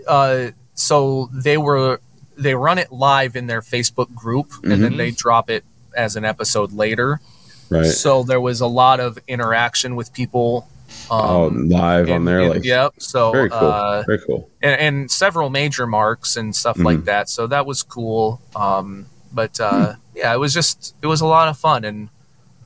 uh, 0.08 0.48
so 0.74 1.30
they 1.32 1.56
were 1.56 2.00
they 2.38 2.54
run 2.54 2.78
it 2.78 2.92
live 2.92 3.36
in 3.36 3.46
their 3.48 3.60
Facebook 3.60 4.14
group, 4.14 4.52
and 4.62 4.82
then 4.82 4.92
Mhm. 4.94 4.96
they 4.96 5.10
drop 5.10 5.50
it 5.50 5.64
as 5.96 6.16
an 6.16 6.24
episode 6.24 6.72
later. 6.72 7.20
Right. 7.68 7.84
So 7.86 8.22
there 8.22 8.40
was 8.40 8.60
a 8.60 8.66
lot 8.66 9.00
of 9.00 9.18
interaction 9.28 9.96
with 9.96 10.12
people. 10.12 10.68
oh, 11.10 11.48
Um, 11.48 11.68
live 11.68 12.08
on 12.10 12.24
there, 12.24 12.40
in- 12.40 12.48
like 12.50 12.64
yep. 12.64 12.94
So 12.98 13.30
very 13.32 13.50
cool. 13.50 13.58
uh, 13.58 14.02
very 14.04 14.20
cool. 14.20 14.48
and, 14.62 14.80
and 14.80 15.10
several 15.10 15.50
major 15.50 15.86
marks 15.86 16.34
and 16.36 16.56
stuff 16.56 16.78
like 16.78 17.00
Mhm. 17.00 17.04
that. 17.04 17.28
So 17.28 17.46
that 17.46 17.66
was 17.66 17.82
cool. 17.82 18.40
Um, 18.56 19.06
but 19.30 19.60
uh, 19.60 19.94
yeah, 20.14 20.32
it 20.32 20.38
was 20.38 20.54
just 20.54 20.94
it 21.02 21.06
was 21.06 21.20
a 21.20 21.26
lot 21.26 21.48
of 21.48 21.58
fun. 21.58 21.84
And 21.84 22.08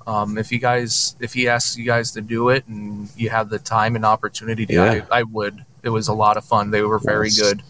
um, 0.07 0.39
if 0.39 0.52
you 0.52 0.59
guys, 0.60 1.17
if 1.18 1.33
he 1.34 1.49
asks 1.49 1.76
you 1.76 1.84
guys 1.84 2.12
to 2.12 2.20
do 2.20 2.49
it 2.49 2.65
and 2.68 3.09
you 3.17 3.31
have 3.31 3.49
the 3.51 3.59
time 3.59 3.97
and 3.97 4.05
opportunity, 4.05 4.67
to, 4.67 4.73
Yeah. 4.73 5.01
I, 5.10 5.20
I 5.20 5.23
would. 5.25 5.65
It 5.83 5.89
was 5.91 6.07
a 6.07 6.12
lot 6.15 6.36
of 6.36 6.44
fun. 6.44 6.70
They 6.70 6.83
were 6.83 7.01
very 7.01 7.31
good. 7.31 7.62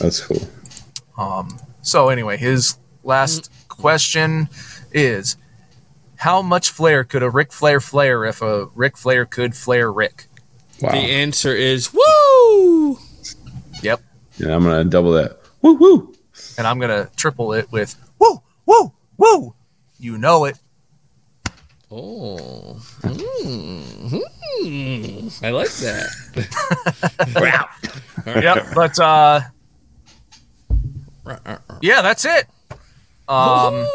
That's 0.00 0.20
cool. 0.26 0.42
Um, 1.18 1.58
so 1.82 2.08
anyway, 2.08 2.36
his 2.36 2.76
last 3.04 3.50
question 3.68 4.48
is. 4.92 5.36
How 6.16 6.42
much 6.42 6.68
flair 6.68 7.02
could 7.02 7.22
a 7.22 7.30
Ric 7.30 7.50
Flair 7.50 7.80
flare 7.80 8.26
if 8.26 8.42
a 8.42 8.66
Ric 8.74 8.98
Flair 8.98 9.24
could 9.24 9.56
flare 9.56 9.90
Rick? 9.90 10.26
Wow. 10.82 10.90
The 10.92 10.98
answer 10.98 11.54
is 11.54 11.94
woo. 11.94 12.98
Yep. 13.82 14.02
and 14.38 14.52
I'm 14.52 14.62
gonna 14.62 14.84
double 14.84 15.12
that. 15.12 15.40
Woo 15.62 15.74
woo. 15.74 16.14
And 16.58 16.66
I'm 16.66 16.78
gonna 16.78 17.08
triple 17.16 17.54
it 17.54 17.72
with 17.72 17.96
woo, 18.18 18.42
woo, 18.66 18.92
woo. 19.16 19.54
You 19.98 20.18
know 20.18 20.44
it. 20.44 20.58
Oh. 21.90 22.76
Mm. 23.02 24.22
Mm. 24.62 25.44
I 25.44 25.50
like 25.50 25.70
that. 25.70 27.30
wow. 28.26 28.40
yep. 28.40 28.66
But 28.74 28.98
uh 28.98 29.40
yeah, 31.80 32.02
that's 32.02 32.24
it. 32.24 32.46
Um 33.28 33.86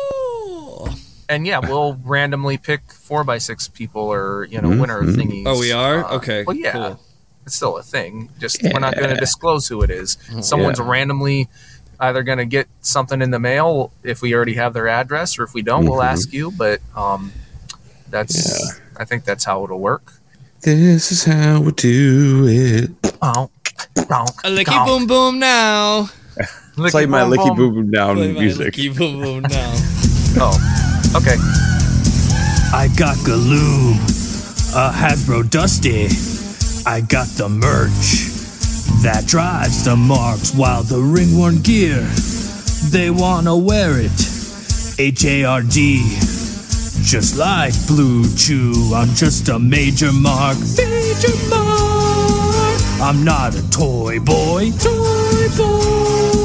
and 1.27 1.45
yeah, 1.47 1.59
we'll 1.59 1.99
randomly 2.03 2.57
pick 2.57 2.91
four 2.91 3.23
by 3.23 3.37
six 3.39 3.67
people 3.67 4.01
or 4.03 4.45
you 4.45 4.61
know 4.61 4.69
Mhm, 4.69 4.79
winner 4.81 5.03
thingies. 5.03 5.43
Oh, 5.47 5.59
we 5.59 5.71
are? 5.71 6.05
Uh, 6.05 6.15
Okay, 6.17 6.43
Well, 6.45 6.55
yeah. 6.55 6.71
cool. 6.71 6.99
it's 7.45 7.55
still 7.55 7.77
a 7.77 7.83
thing. 7.83 8.29
Just 8.39 8.61
we're 8.63 8.79
not 8.79 8.95
going 8.95 9.09
to 9.09 9.17
disclose 9.19 9.67
who 9.67 9.81
it 9.81 9.89
is. 9.89 10.17
Someone's 10.41 10.79
randomly 10.79 11.47
either 11.99 12.23
going 12.23 12.37
to 12.39 12.45
get 12.45 12.67
something 12.81 13.21
in 13.21 13.31
the 13.31 13.39
mail 13.39 13.91
if 14.03 14.21
we 14.21 14.33
already 14.35 14.55
have 14.55 14.73
their 14.73 14.87
address, 14.87 15.39
or 15.39 15.43
if 15.43 15.53
we 15.53 15.61
don't, 15.61 15.85
we'll 15.85 16.01
ask 16.03 16.31
you. 16.33 16.51
But 16.51 16.81
um, 16.95 17.31
that's 18.09 18.79
I 18.97 19.05
think 19.05 19.25
that's 19.25 19.45
how 19.45 19.63
it'll 19.63 19.79
work. 19.79 20.13
This 20.61 21.11
is 21.11 21.23
how 21.25 21.61
we 21.61 21.71
do 21.73 22.45
it. 22.47 22.91
Oh, 23.21 23.49
oh, 23.97 24.25
A 24.43 24.49
licky 24.49 24.85
boom 24.85 25.05
boom 25.07 25.39
now. 25.39 26.09
Play 26.75 27.05
my 27.05 27.21
licky 27.21 27.55
boom 27.55 27.73
boom 27.73 27.91
down 27.91 28.15
Play 28.17 28.33
my 28.33 28.39
music. 28.41 28.73
licky 28.73 28.95
boom 28.97 29.21
boom 29.21 29.41
now. 29.43 29.75
Oh, 30.37 30.51
okay. 31.15 31.37
I 32.75 32.89
got 32.97 33.15
Galoob, 33.19 33.95
a 34.75 34.91
Hasbro 34.91 35.49
Dusty. 35.49 36.07
I 36.85 36.99
got 36.99 37.27
the 37.37 37.47
merch 37.47 38.27
that 39.01 39.23
drives 39.27 39.85
the 39.85 39.95
marks 39.95 40.53
while 40.53 40.83
the 40.83 40.97
ringworn 40.99 41.61
gear, 41.63 42.01
they 42.91 43.09
wanna 43.11 43.55
wear 43.55 43.97
it. 43.97 44.11
H 44.99 45.23
A 45.23 45.45
R 45.45 45.61
D, 45.61 46.03
just 47.01 47.37
like 47.37 47.73
Blue 47.87 48.25
Chew. 48.35 48.91
I'm 48.93 49.15
just 49.15 49.47
a 49.47 49.57
major 49.57 50.11
mark, 50.11 50.57
major 50.75 51.31
mark. 51.49 52.81
I'm 53.01 53.23
not 53.23 53.55
a 53.55 53.63
toy 53.71 54.19
boy, 54.19 54.71
toy 54.71 55.47
boy. 55.55 56.44